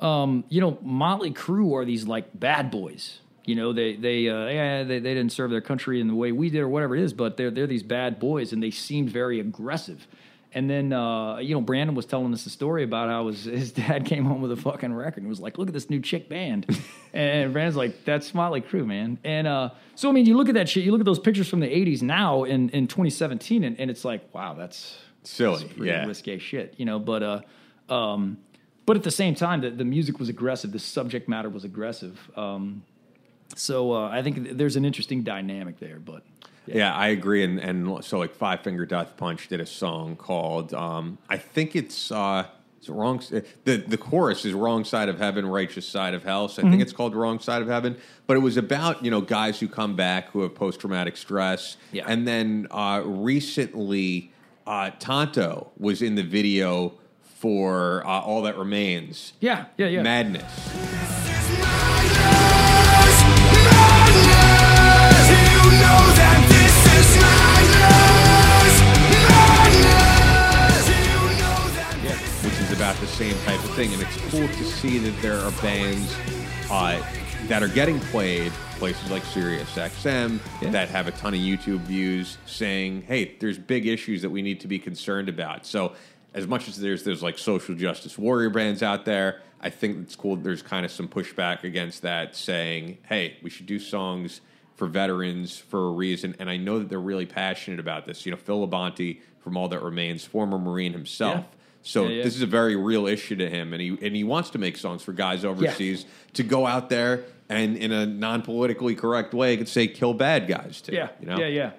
um, 0.00 0.44
you 0.48 0.60
know, 0.60 0.78
Motley 0.82 1.30
Crue 1.30 1.72
are 1.76 1.84
these 1.84 2.06
like 2.06 2.38
bad 2.38 2.70
boys. 2.70 3.20
You 3.44 3.54
know, 3.54 3.72
they 3.72 3.96
they 3.96 4.28
uh, 4.28 4.46
yeah, 4.46 4.82
they 4.84 4.98
they 4.98 5.14
didn't 5.14 5.32
serve 5.32 5.50
their 5.50 5.60
country 5.60 6.00
in 6.00 6.08
the 6.08 6.14
way 6.14 6.32
we 6.32 6.50
did 6.50 6.60
or 6.60 6.68
whatever 6.68 6.94
it 6.96 7.02
is, 7.02 7.12
but 7.12 7.36
they're 7.36 7.50
they're 7.50 7.66
these 7.66 7.82
bad 7.82 8.20
boys 8.20 8.52
and 8.52 8.62
they 8.62 8.70
seemed 8.70 9.10
very 9.10 9.40
aggressive. 9.40 10.06
And 10.52 10.68
then 10.68 10.92
uh, 10.92 11.38
you 11.38 11.54
know, 11.54 11.60
Brandon 11.60 11.94
was 11.94 12.06
telling 12.06 12.32
us 12.32 12.44
a 12.44 12.50
story 12.50 12.82
about 12.82 13.08
how 13.08 13.28
his 13.28 13.44
his 13.44 13.72
dad 13.84 14.04
came 14.04 14.24
home 14.24 14.42
with 14.42 14.52
a 14.52 14.56
fucking 14.56 14.92
record 14.92 15.22
and 15.22 15.28
was 15.28 15.40
like, 15.40 15.58
"Look 15.58 15.68
at 15.68 15.74
this 15.74 15.88
new 15.88 16.00
chick 16.00 16.28
band," 16.28 16.66
and 17.12 17.52
Brandon's 17.52 17.76
like, 17.76 18.04
"That's 18.04 18.34
Motley 18.34 18.60
Crue, 18.60 18.86
man." 18.86 19.18
And 19.24 19.46
uh, 19.46 19.70
so 19.94 20.08
I 20.08 20.12
mean, 20.12 20.26
you 20.26 20.36
look 20.36 20.48
at 20.48 20.54
that 20.54 20.68
shit, 20.68 20.84
you 20.84 20.90
look 20.92 21.00
at 21.00 21.06
those 21.06 21.20
pictures 21.20 21.48
from 21.48 21.60
the 21.60 21.68
'80s 21.68 22.02
now 22.02 22.44
in 22.44 22.68
in 22.70 22.88
2017, 22.88 23.64
and, 23.64 23.78
and 23.78 23.90
it's 23.90 24.04
like, 24.04 24.34
wow, 24.34 24.54
that's 24.54 24.98
Silly, 25.22 25.64
that's 25.64 25.78
yeah. 25.78 26.06
risque 26.06 26.38
shit, 26.38 26.74
you 26.78 26.84
know. 26.84 26.98
But 26.98 27.22
uh, 27.22 27.92
um, 27.92 28.38
but 28.86 28.96
at 28.96 29.04
the 29.04 29.10
same 29.10 29.34
time, 29.36 29.60
the, 29.60 29.70
the 29.70 29.84
music 29.84 30.18
was 30.18 30.28
aggressive. 30.28 30.72
The 30.72 30.78
subject 30.78 31.28
matter 31.28 31.48
was 31.48 31.64
aggressive. 31.64 32.18
Um, 32.36 32.82
so 33.56 33.92
uh, 33.92 34.08
I 34.08 34.22
think 34.22 34.56
there's 34.56 34.76
an 34.76 34.84
interesting 34.84 35.22
dynamic 35.22 35.78
there. 35.78 35.98
But 35.98 36.22
Yeah, 36.66 36.94
I 36.94 37.08
agree. 37.08 37.42
And, 37.44 37.58
and 37.58 38.04
so, 38.04 38.18
like, 38.18 38.34
Five 38.34 38.60
Finger 38.60 38.86
Death 38.86 39.16
Punch 39.16 39.48
did 39.48 39.60
a 39.60 39.66
song 39.66 40.16
called, 40.16 40.72
um, 40.74 41.18
I 41.28 41.36
think 41.36 41.74
it's, 41.74 42.12
uh, 42.12 42.46
it's 42.78 42.88
wrong. 42.88 43.22
The, 43.64 43.76
the 43.76 43.98
chorus 43.98 44.44
is 44.44 44.54
Wrong 44.54 44.84
Side 44.84 45.08
of 45.08 45.18
Heaven, 45.18 45.44
Righteous 45.46 45.86
Side 45.86 46.14
of 46.14 46.22
Hell. 46.22 46.48
So 46.48 46.62
I 46.66 46.70
think 46.70 46.80
it's 46.80 46.92
called 46.92 47.14
Wrong 47.14 47.38
Side 47.38 47.60
of 47.60 47.68
Heaven. 47.68 47.96
But 48.26 48.36
it 48.36 48.40
was 48.40 48.56
about, 48.56 49.04
you 49.04 49.10
know, 49.10 49.20
guys 49.20 49.60
who 49.60 49.68
come 49.68 49.96
back 49.96 50.30
who 50.30 50.42
have 50.42 50.54
post 50.54 50.80
traumatic 50.80 51.16
stress. 51.16 51.76
Yeah. 51.92 52.04
And 52.06 52.26
then 52.26 52.68
uh, 52.70 53.02
recently, 53.04 54.32
uh, 54.66 54.92
Tonto 54.98 55.72
was 55.78 56.00
in 56.00 56.14
the 56.14 56.22
video 56.22 56.94
for 57.22 58.06
uh, 58.06 58.20
All 58.20 58.42
That 58.42 58.56
Remains. 58.56 59.32
yeah, 59.40 59.66
yeah, 59.76 59.86
yeah. 59.88 60.02
Madness. 60.02 60.44
Same 73.20 73.34
type 73.44 73.62
of 73.62 73.70
thing. 73.74 73.92
And 73.92 74.00
it's 74.00 74.16
cool 74.30 74.48
to 74.48 74.64
see 74.64 74.96
that 74.96 75.20
there 75.20 75.36
are 75.38 75.50
bands 75.60 76.10
uh, 76.70 76.98
that 77.48 77.62
are 77.62 77.68
getting 77.68 78.00
played 78.00 78.50
places 78.78 79.10
like 79.10 79.22
Sirius 79.26 79.68
XM 79.76 80.40
Yeah. 80.62 80.70
that 80.70 80.88
have 80.88 81.06
a 81.06 81.10
ton 81.10 81.34
of 81.34 81.40
YouTube 81.40 81.80
views 81.80 82.38
saying, 82.46 83.02
"Hey, 83.02 83.36
there's 83.38 83.58
big 83.58 83.86
issues 83.86 84.22
that 84.22 84.30
we 84.30 84.40
need 84.40 84.60
to 84.60 84.68
be 84.68 84.78
concerned 84.78 85.28
about." 85.28 85.66
So, 85.66 85.92
as 86.32 86.46
much 86.46 86.66
as 86.66 86.78
there's 86.80 87.04
there's 87.04 87.22
like 87.22 87.36
social 87.36 87.74
justice 87.74 88.16
warrior 88.16 88.48
bands 88.48 88.82
out 88.82 89.04
there, 89.04 89.42
I 89.60 89.68
think 89.68 89.98
it's 90.02 90.16
cool. 90.16 90.36
that 90.36 90.42
There's 90.44 90.62
kind 90.62 90.86
of 90.86 90.90
some 90.90 91.06
pushback 91.06 91.62
against 91.62 92.00
that, 92.00 92.34
saying, 92.34 92.96
"Hey, 93.06 93.36
we 93.42 93.50
should 93.50 93.66
do 93.66 93.78
songs." 93.78 94.40
For 94.76 94.86
veterans, 94.86 95.58
for 95.58 95.88
a 95.88 95.92
reason, 95.92 96.34
and 96.38 96.48
I 96.48 96.56
know 96.56 96.78
that 96.78 96.88
they're 96.88 96.98
really 96.98 97.26
passionate 97.26 97.78
about 97.80 98.06
this. 98.06 98.24
You 98.24 98.30
know, 98.32 98.38
Phil 98.38 98.66
Labonte 98.66 99.18
from 99.40 99.54
All 99.58 99.68
That 99.68 99.82
Remains, 99.82 100.24
former 100.24 100.58
Marine 100.58 100.94
himself, 100.94 101.44
Yeah. 101.52 101.56
So 101.82 102.04
Yeah, 102.04 102.16
yeah. 102.16 102.22
this 102.24 102.36
is 102.36 102.42
a 102.42 102.46
very 102.46 102.76
real 102.76 103.06
issue 103.06 103.36
to 103.36 103.48
him, 103.48 103.72
and 103.72 103.80
he 103.80 103.88
and 104.02 104.14
he 104.14 104.24
wants 104.24 104.50
to 104.50 104.58
make 104.58 104.76
songs 104.76 105.02
for 105.02 105.12
guys 105.12 105.44
overseas 105.44 106.06
to 106.34 106.42
go 106.42 106.66
out 106.66 106.90
there 106.90 107.24
and 107.48 107.76
in 107.76 107.92
a 107.92 108.06
non 108.06 108.42
politically 108.42 108.94
correct 108.94 109.34
way 109.34 109.56
could 109.56 109.68
say 109.68 109.86
kill 109.88 110.14
bad 110.14 110.46
guys 110.48 110.80
too. 110.80 110.94
Yeah, 110.94 111.08
you 111.20 111.26
know? 111.26 111.38
yeah, 111.38 111.46
yeah. 111.46 111.70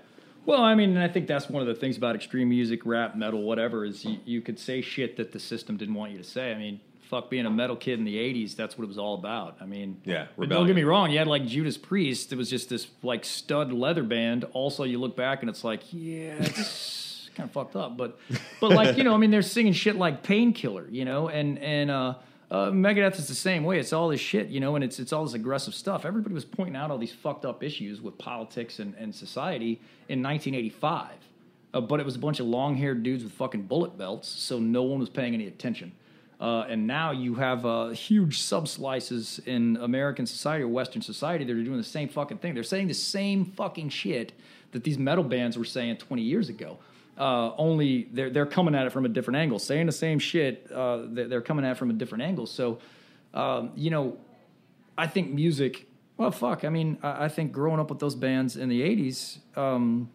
Well, 0.45 0.61
I 0.61 0.73
mean, 0.73 0.91
and 0.91 0.99
I 0.99 1.07
think 1.07 1.27
that's 1.27 1.49
one 1.49 1.61
of 1.61 1.67
the 1.67 1.75
things 1.75 1.97
about 1.97 2.15
extreme 2.15 2.49
music, 2.49 2.83
rap, 2.83 3.15
metal, 3.15 3.43
whatever, 3.43 3.85
is 3.85 4.03
you, 4.03 4.17
you 4.25 4.41
could 4.41 4.57
say 4.57 4.81
shit 4.81 5.15
that 5.17 5.31
the 5.31 5.39
system 5.39 5.77
didn't 5.77 5.93
want 5.93 6.13
you 6.13 6.17
to 6.17 6.23
say. 6.23 6.51
I 6.51 6.57
mean, 6.57 6.79
fuck 7.09 7.29
being 7.29 7.45
a 7.45 7.49
metal 7.51 7.75
kid 7.75 7.99
in 7.99 8.05
the 8.05 8.15
'80s, 8.15 8.55
that's 8.55 8.77
what 8.77 8.83
it 8.85 8.87
was 8.87 8.97
all 8.97 9.13
about. 9.13 9.57
I 9.61 9.65
mean, 9.65 10.01
Yeah, 10.03 10.27
don't 10.47 10.65
get 10.65 10.75
me 10.75 10.83
wrong, 10.83 11.11
you 11.11 11.19
had 11.19 11.27
like 11.27 11.45
Judas 11.45 11.77
Priest. 11.77 12.33
It 12.33 12.37
was 12.37 12.49
just 12.49 12.69
this 12.69 12.87
like 13.03 13.23
stud 13.23 13.71
leather 13.71 14.03
band. 14.03 14.45
Also, 14.53 14.83
you 14.83 14.99
look 14.99 15.15
back 15.15 15.41
and 15.41 15.49
it's 15.49 15.63
like, 15.63 15.81
yeah, 15.91 16.35
it's 16.39 17.10
kind 17.35 17.47
of 17.47 17.53
fucked 17.53 17.75
up. 17.75 17.97
But 17.97 18.17
but 18.59 18.71
like 18.71 18.97
you 18.97 19.03
know, 19.03 19.13
I 19.13 19.17
mean, 19.17 19.31
they're 19.31 19.41
singing 19.41 19.73
shit 19.73 19.95
like 19.95 20.23
Painkiller, 20.23 20.87
you 20.89 21.05
know, 21.05 21.29
and 21.29 21.59
and 21.59 21.91
uh, 21.91 22.15
uh, 22.49 22.69
Megadeth 22.69 23.17
is 23.17 23.27
the 23.27 23.35
same 23.35 23.63
way. 23.63 23.79
It's 23.79 23.93
all 23.93 24.09
this 24.09 24.19
shit, 24.19 24.49
you 24.49 24.59
know, 24.59 24.75
and 24.75 24.83
it's 24.83 24.99
it's 24.99 25.13
all 25.13 25.23
this 25.23 25.33
aggressive 25.33 25.73
stuff. 25.73 26.05
Everybody 26.05 26.33
was 26.33 26.45
pointing 26.45 26.75
out 26.75 26.91
all 26.91 26.97
these 26.97 27.13
fucked 27.13 27.45
up 27.45 27.63
issues 27.63 28.01
with 28.01 28.17
politics 28.17 28.79
and, 28.79 28.93
and 28.95 29.15
society 29.15 29.79
in 30.09 30.21
1985. 30.21 31.09
Uh, 31.73 31.79
but 31.79 32.01
it 32.01 32.05
was 32.05 32.15
a 32.15 32.19
bunch 32.19 32.41
of 32.41 32.45
long 32.45 32.75
haired 32.75 33.03
dudes 33.03 33.23
with 33.23 33.31
fucking 33.33 33.63
bullet 33.63 33.97
belts, 33.97 34.27
so 34.27 34.59
no 34.59 34.83
one 34.83 34.99
was 34.99 35.09
paying 35.09 35.33
any 35.33 35.47
attention. 35.47 35.93
Uh, 36.41 36.65
and 36.67 36.87
now 36.87 37.11
you 37.11 37.35
have 37.35 37.65
uh, 37.65 37.89
huge 37.89 38.41
subslices 38.41 39.45
in 39.47 39.77
American 39.77 40.25
society 40.25 40.63
or 40.63 40.67
Western 40.67 41.01
society 41.01 41.45
that 41.45 41.55
are 41.55 41.63
doing 41.63 41.77
the 41.77 41.83
same 41.83 42.09
fucking 42.09 42.39
thing. 42.39 42.55
They're 42.55 42.63
saying 42.63 42.87
the 42.87 42.93
same 42.95 43.45
fucking 43.45 43.89
shit 43.89 44.33
that 44.71 44.83
these 44.83 44.97
metal 44.97 45.23
bands 45.23 45.57
were 45.57 45.65
saying 45.65 45.97
20 45.97 46.23
years 46.23 46.49
ago. 46.49 46.79
Uh, 47.21 47.53
only 47.59 48.09
they're 48.13 48.31
they're 48.31 48.47
coming 48.47 48.73
at 48.73 48.87
it 48.87 48.91
from 48.91 49.05
a 49.05 49.09
different 49.09 49.37
angle, 49.37 49.59
saying 49.59 49.85
the 49.85 49.91
same 49.91 50.17
shit. 50.17 50.67
Uh, 50.71 51.03
they're, 51.05 51.39
coming 51.39 51.63
at 51.63 51.73
it 51.73 51.77
from 51.77 51.91
a 51.91 51.93
different 51.93 52.23
angle. 52.23 52.47
So, 52.47 52.79
um, 53.35 53.71
you 53.75 53.91
know, 53.91 54.17
I 54.97 55.05
think 55.05 55.31
music. 55.31 55.85
Well, 56.17 56.31
fuck. 56.31 56.65
I 56.65 56.69
mean, 56.69 56.97
I, 57.03 57.25
I 57.25 57.27
think 57.27 57.51
growing 57.51 57.79
up 57.79 57.91
with 57.91 57.99
those 57.99 58.15
bands 58.15 58.57
in 58.57 58.69
the 58.69 58.81
'80s, 58.81 59.37
um, 59.55 60.09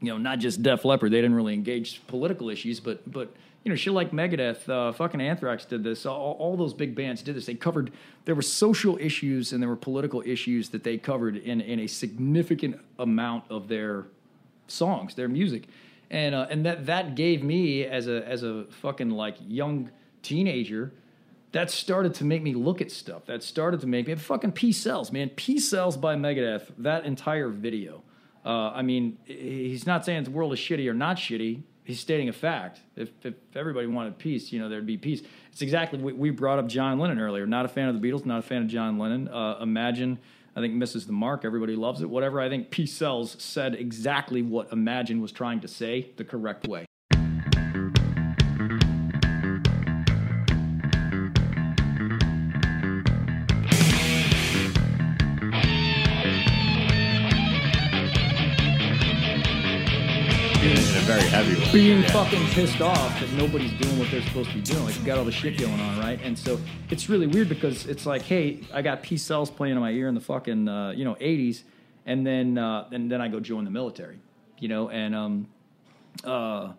you 0.00 0.08
know, 0.08 0.18
not 0.18 0.40
just 0.40 0.60
Def 0.60 0.84
Leppard. 0.84 1.12
They 1.12 1.18
didn't 1.18 1.34
really 1.34 1.54
engage 1.54 2.04
political 2.08 2.50
issues, 2.50 2.80
but 2.80 3.08
but 3.08 3.32
you 3.62 3.70
know, 3.70 3.76
shit 3.76 3.92
like 3.92 4.10
Megadeth, 4.10 4.68
uh, 4.68 4.90
fucking 4.90 5.20
Anthrax 5.20 5.64
did 5.64 5.84
this. 5.84 6.06
All, 6.06 6.32
all 6.40 6.56
those 6.56 6.74
big 6.74 6.96
bands 6.96 7.22
did 7.22 7.36
this. 7.36 7.46
They 7.46 7.54
covered 7.54 7.92
there 8.24 8.34
were 8.34 8.42
social 8.42 8.98
issues 8.98 9.52
and 9.52 9.62
there 9.62 9.68
were 9.68 9.76
political 9.76 10.24
issues 10.26 10.70
that 10.70 10.82
they 10.82 10.98
covered 10.98 11.36
in 11.36 11.60
in 11.60 11.78
a 11.78 11.86
significant 11.86 12.80
amount 12.98 13.44
of 13.48 13.68
their 13.68 14.06
songs, 14.66 15.14
their 15.14 15.28
music, 15.28 15.68
and 16.10 16.34
uh, 16.34 16.46
and 16.50 16.64
that 16.66 16.86
that 16.86 17.14
gave 17.14 17.42
me 17.42 17.84
as 17.84 18.08
a 18.08 18.26
as 18.26 18.42
a 18.42 18.64
fucking 18.82 19.10
like 19.10 19.36
young 19.46 19.90
teenager. 20.22 20.92
That 21.52 21.70
started 21.70 22.12
to 22.14 22.24
make 22.24 22.42
me 22.42 22.54
look 22.54 22.82
at 22.82 22.90
stuff. 22.90 23.24
That 23.24 23.42
started 23.42 23.80
to 23.80 23.86
make 23.86 24.06
me 24.06 24.14
fucking 24.14 24.52
Peace 24.52 24.76
Sells, 24.76 25.10
man. 25.10 25.30
Peace 25.30 25.66
Sells 25.66 25.96
by 25.96 26.14
Megadeth. 26.14 26.66
That 26.76 27.06
entire 27.06 27.48
video. 27.48 28.02
Uh, 28.44 28.70
I 28.70 28.82
mean, 28.82 29.16
he's 29.24 29.86
not 29.86 30.04
saying 30.04 30.24
the 30.24 30.30
world 30.30 30.52
is 30.52 30.58
shitty 30.58 30.88
or 30.88 30.94
not 30.94 31.16
shitty. 31.16 31.62
He's 31.84 32.00
stating 32.00 32.28
a 32.28 32.34
fact. 32.34 32.80
If, 32.96 33.10
if 33.24 33.34
everybody 33.54 33.86
wanted 33.86 34.18
peace, 34.18 34.52
you 34.52 34.58
know, 34.58 34.68
there'd 34.68 34.84
be 34.84 34.98
peace. 34.98 35.22
It's 35.50 35.62
exactly 35.62 35.98
we, 35.98 36.12
we 36.12 36.30
brought 36.30 36.58
up 36.58 36.66
John 36.66 36.98
Lennon 36.98 37.18
earlier. 37.18 37.46
Not 37.46 37.64
a 37.64 37.68
fan 37.68 37.88
of 37.88 37.98
the 37.98 38.06
Beatles. 38.06 38.26
Not 38.26 38.40
a 38.40 38.42
fan 38.42 38.62
of 38.62 38.68
John 38.68 38.98
Lennon. 38.98 39.28
Uh, 39.28 39.58
Imagine, 39.62 40.18
I 40.58 40.60
think 40.60 40.74
misses 40.74 41.06
the 41.06 41.12
mark. 41.12 41.44
Everybody 41.44 41.76
loves 41.76 42.02
it. 42.02 42.10
Whatever. 42.10 42.40
I 42.40 42.48
think 42.48 42.70
Peace 42.70 42.92
Sells 42.92 43.40
said 43.40 43.76
exactly 43.76 44.42
what 44.42 44.72
Imagine 44.72 45.20
was 45.20 45.30
trying 45.30 45.60
to 45.60 45.68
say 45.68 46.10
the 46.16 46.24
correct 46.24 46.66
way. 46.66 46.84
A 61.28 61.30
very 61.30 61.44
heavy 61.44 61.60
way. 61.66 61.72
being 61.72 62.00
Yeah. 62.02 62.10
fucking 62.10 62.46
pissed 62.48 62.80
off 62.80 63.20
that 63.20 63.32
nobody's 63.34 63.72
doing 63.72 63.98
what 63.98 64.10
they're 64.10 64.22
supposed 64.22 64.48
to 64.50 64.56
be 64.56 64.62
doing. 64.62 64.84
Like, 64.84 64.98
you 64.98 65.04
got 65.04 65.18
all 65.18 65.24
the 65.24 65.32
shit 65.32 65.58
going 65.58 65.78
on, 65.78 65.98
right? 65.98 66.18
And 66.22 66.38
so 66.38 66.58
it's 66.90 67.08
really 67.08 67.26
weird 67.26 67.48
because 67.48 67.86
it's 67.86 68.06
like, 68.06 68.22
hey, 68.22 68.60
I 68.72 68.82
got 68.82 69.02
Peace 69.02 69.22
Sells 69.22 69.50
playing 69.50 69.74
in 69.74 69.80
my 69.80 69.90
ear 69.90 70.08
in 70.08 70.14
the 70.14 70.20
fucking, 70.20 70.68
uh, 70.68 70.90
you 70.90 71.04
know, 71.04 71.16
80s, 71.20 71.62
and 72.06 72.26
then, 72.26 72.56
uh, 72.56 72.88
and 72.92 73.10
then 73.10 73.20
I 73.20 73.28
go 73.28 73.40
join 73.40 73.64
the 73.64 73.70
military, 73.70 74.18
you 74.58 74.68
know, 74.68 74.88
and, 74.88 75.14
um, 75.14 75.48
uh, 76.24 76.72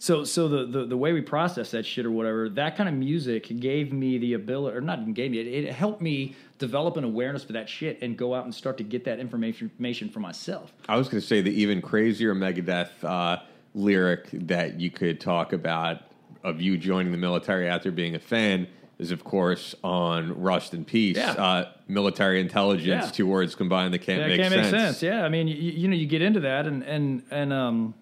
so, 0.00 0.22
so 0.22 0.46
the, 0.46 0.64
the 0.64 0.84
the 0.86 0.96
way 0.96 1.12
we 1.12 1.20
process 1.22 1.72
that 1.72 1.84
shit 1.84 2.06
or 2.06 2.12
whatever, 2.12 2.48
that 2.50 2.76
kind 2.76 2.88
of 2.88 2.94
music 2.94 3.48
gave 3.58 3.92
me 3.92 4.16
the 4.18 4.34
ability, 4.34 4.76
or 4.76 4.80
not 4.80 5.00
even 5.00 5.12
gave 5.12 5.32
me 5.32 5.40
it, 5.40 5.48
it 5.64 5.72
helped 5.72 6.00
me 6.00 6.36
develop 6.58 6.96
an 6.96 7.02
awareness 7.02 7.42
for 7.42 7.54
that 7.54 7.68
shit 7.68 8.00
and 8.00 8.16
go 8.16 8.32
out 8.32 8.44
and 8.44 8.54
start 8.54 8.76
to 8.76 8.84
get 8.84 9.02
that 9.06 9.18
information 9.18 9.68
information 9.68 10.08
for 10.08 10.20
myself. 10.20 10.72
I 10.88 10.96
was 10.96 11.08
going 11.08 11.20
to 11.20 11.26
say 11.26 11.40
the 11.40 11.50
even 11.50 11.82
crazier 11.82 12.32
Megadeth 12.32 12.90
uh, 13.02 13.38
lyric 13.82 14.28
that 14.32 14.80
you 14.80 14.90
could 14.90 15.20
talk 15.20 15.52
about 15.52 16.02
of 16.44 16.60
you 16.60 16.76
joining 16.76 17.12
the 17.12 17.18
military 17.18 17.68
after 17.68 17.90
being 17.90 18.14
a 18.14 18.18
fan 18.18 18.66
is, 18.98 19.10
of 19.12 19.22
course, 19.22 19.74
on 19.84 20.38
Rust 20.40 20.74
in 20.74 20.84
Peace. 20.84 21.16
Yeah. 21.16 21.32
Uh, 21.32 21.72
military 21.86 22.40
intelligence, 22.40 23.06
Yeah. 23.06 23.10
two 23.12 23.26
words 23.26 23.54
combined 23.54 23.94
that 23.94 24.00
can't, 24.00 24.20
Yeah, 24.22 24.26
make, 24.26 24.40
can't 24.40 24.52
sense. 24.52 24.72
make 24.72 24.80
sense. 24.80 25.02
Yeah, 25.02 25.24
I 25.24 25.28
mean, 25.28 25.46
you, 25.48 25.54
you 25.54 25.88
know, 25.88 25.94
you 25.96 26.06
get 26.06 26.20
into 26.22 26.40
that, 26.40 26.66
and 26.66 26.82
and 26.82 27.22
and 27.30 27.52
um, 27.52 27.94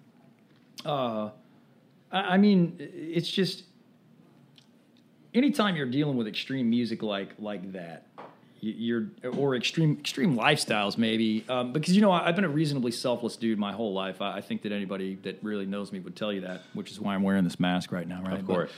uh, 0.85 1.29
I 2.11 2.19
I 2.33 2.37
mean, 2.37 2.75
it's 2.79 3.29
just 3.29 3.63
anytime 5.35 5.75
you're 5.75 5.85
dealing 5.85 6.17
with 6.17 6.27
extreme 6.27 6.69
music 6.69 7.03
like 7.03 7.29
like 7.37 7.71
that, 7.73 8.06
you- 8.59 8.73
you're 9.23 9.33
or 9.37 9.55
extreme 9.55 9.97
extreme 9.99 10.35
lifestyles 10.37 10.97
maybe 10.97 11.43
um, 11.49 11.73
because 11.73 11.95
you 11.95 12.01
know 12.01 12.11
I- 12.11 12.27
I've 12.27 12.35
been 12.35 12.45
a 12.45 12.49
reasonably 12.49 12.91
selfless 12.91 13.35
dude 13.35 13.59
my 13.59 13.71
whole 13.73 13.93
life. 13.93 14.21
I, 14.21 14.37
I 14.37 14.41
think 14.41 14.61
that 14.63 14.71
anybody 14.71 15.15
that 15.23 15.39
really 15.43 15.65
knows 15.65 15.91
me 15.91 15.99
would 15.99 16.15
tell 16.15 16.31
you 16.33 16.41
that, 16.41 16.61
which 16.73 16.91
is 16.91 16.99
why 16.99 17.13
I'm 17.15 17.23
wearing 17.23 17.43
this 17.43 17.59
mask 17.59 17.91
right 17.91 18.07
now. 18.07 18.21
Right, 18.23 18.39
Of 18.39 18.47
But- 18.47 18.53
course. 18.53 18.71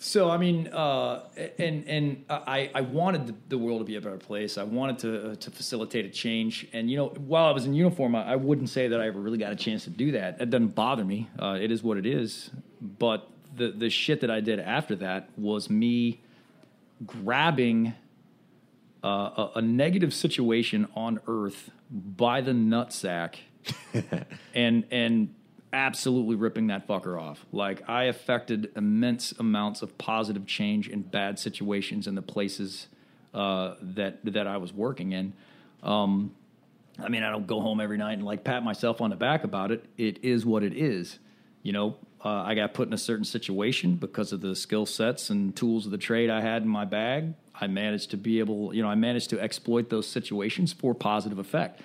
so 0.00 0.30
I 0.30 0.36
mean, 0.38 0.68
uh, 0.68 1.22
and 1.58 1.84
and 1.88 2.24
I, 2.30 2.70
I 2.72 2.80
wanted 2.82 3.26
the, 3.26 3.34
the 3.48 3.58
world 3.58 3.80
to 3.80 3.84
be 3.84 3.96
a 3.96 4.00
better 4.00 4.16
place. 4.16 4.56
I 4.56 4.62
wanted 4.62 4.98
to 5.00 5.30
uh, 5.30 5.34
to 5.36 5.50
facilitate 5.50 6.04
a 6.04 6.08
change. 6.10 6.68
And 6.72 6.88
you 6.90 6.96
know, 6.96 7.06
while 7.26 7.46
I 7.46 7.50
was 7.50 7.66
in 7.66 7.74
uniform, 7.74 8.14
I, 8.14 8.22
I 8.32 8.36
wouldn't 8.36 8.68
say 8.68 8.86
that 8.88 9.00
I 9.00 9.08
ever 9.08 9.18
really 9.20 9.38
got 9.38 9.52
a 9.52 9.56
chance 9.56 9.84
to 9.84 9.90
do 9.90 10.12
that. 10.12 10.40
It 10.40 10.50
doesn't 10.50 10.74
bother 10.76 11.04
me. 11.04 11.28
Uh, 11.38 11.58
it 11.60 11.72
is 11.72 11.82
what 11.82 11.96
it 11.98 12.06
is. 12.06 12.50
But 12.80 13.28
the 13.56 13.72
the 13.72 13.90
shit 13.90 14.20
that 14.20 14.30
I 14.30 14.38
did 14.40 14.60
after 14.60 14.94
that 14.96 15.30
was 15.36 15.68
me 15.68 16.20
grabbing 17.04 17.94
uh, 19.02 19.06
a, 19.08 19.50
a 19.56 19.62
negative 19.62 20.12
situation 20.12 20.88
on 20.94 21.20
Earth 21.26 21.70
by 21.90 22.40
the 22.40 22.52
nutsack 22.52 23.36
and 24.54 24.84
and 24.90 25.34
absolutely 25.72 26.36
ripping 26.36 26.68
that 26.68 26.86
fucker 26.88 27.20
off. 27.20 27.44
Like 27.52 27.88
I 27.88 28.04
affected 28.04 28.70
immense 28.76 29.32
amounts 29.32 29.82
of 29.82 29.98
positive 29.98 30.46
change 30.46 30.88
in 30.88 31.02
bad 31.02 31.38
situations 31.38 32.06
in 32.06 32.14
the 32.14 32.22
places 32.22 32.88
uh, 33.34 33.74
that 33.80 34.24
that 34.24 34.46
I 34.46 34.56
was 34.56 34.72
working 34.72 35.12
in. 35.12 35.32
Um, 35.82 36.34
I 36.98 37.08
mean, 37.08 37.22
I 37.22 37.30
don't 37.30 37.46
go 37.46 37.60
home 37.60 37.80
every 37.80 37.98
night 37.98 38.14
and 38.14 38.24
like 38.24 38.42
pat 38.42 38.64
myself 38.64 39.00
on 39.00 39.10
the 39.10 39.16
back 39.16 39.44
about 39.44 39.70
it. 39.70 39.84
It 39.96 40.24
is 40.24 40.44
what 40.44 40.62
it 40.62 40.76
is. 40.76 41.18
You 41.62 41.72
know, 41.72 41.96
uh, 42.24 42.42
I 42.42 42.54
got 42.54 42.74
put 42.74 42.88
in 42.88 42.94
a 42.94 42.98
certain 42.98 43.24
situation 43.24 43.94
because 43.96 44.32
of 44.32 44.40
the 44.40 44.56
skill 44.56 44.86
sets 44.86 45.30
and 45.30 45.54
tools 45.54 45.86
of 45.86 45.92
the 45.92 45.98
trade 45.98 46.30
I 46.30 46.40
had 46.40 46.62
in 46.62 46.68
my 46.68 46.84
bag. 46.84 47.34
I 47.60 47.66
managed 47.66 48.10
to 48.10 48.16
be 48.16 48.38
able, 48.38 48.74
you 48.74 48.82
know, 48.82 48.88
I 48.88 48.94
managed 48.94 49.30
to 49.30 49.40
exploit 49.40 49.90
those 49.90 50.06
situations 50.06 50.72
for 50.72 50.94
positive 50.94 51.38
effect, 51.38 51.80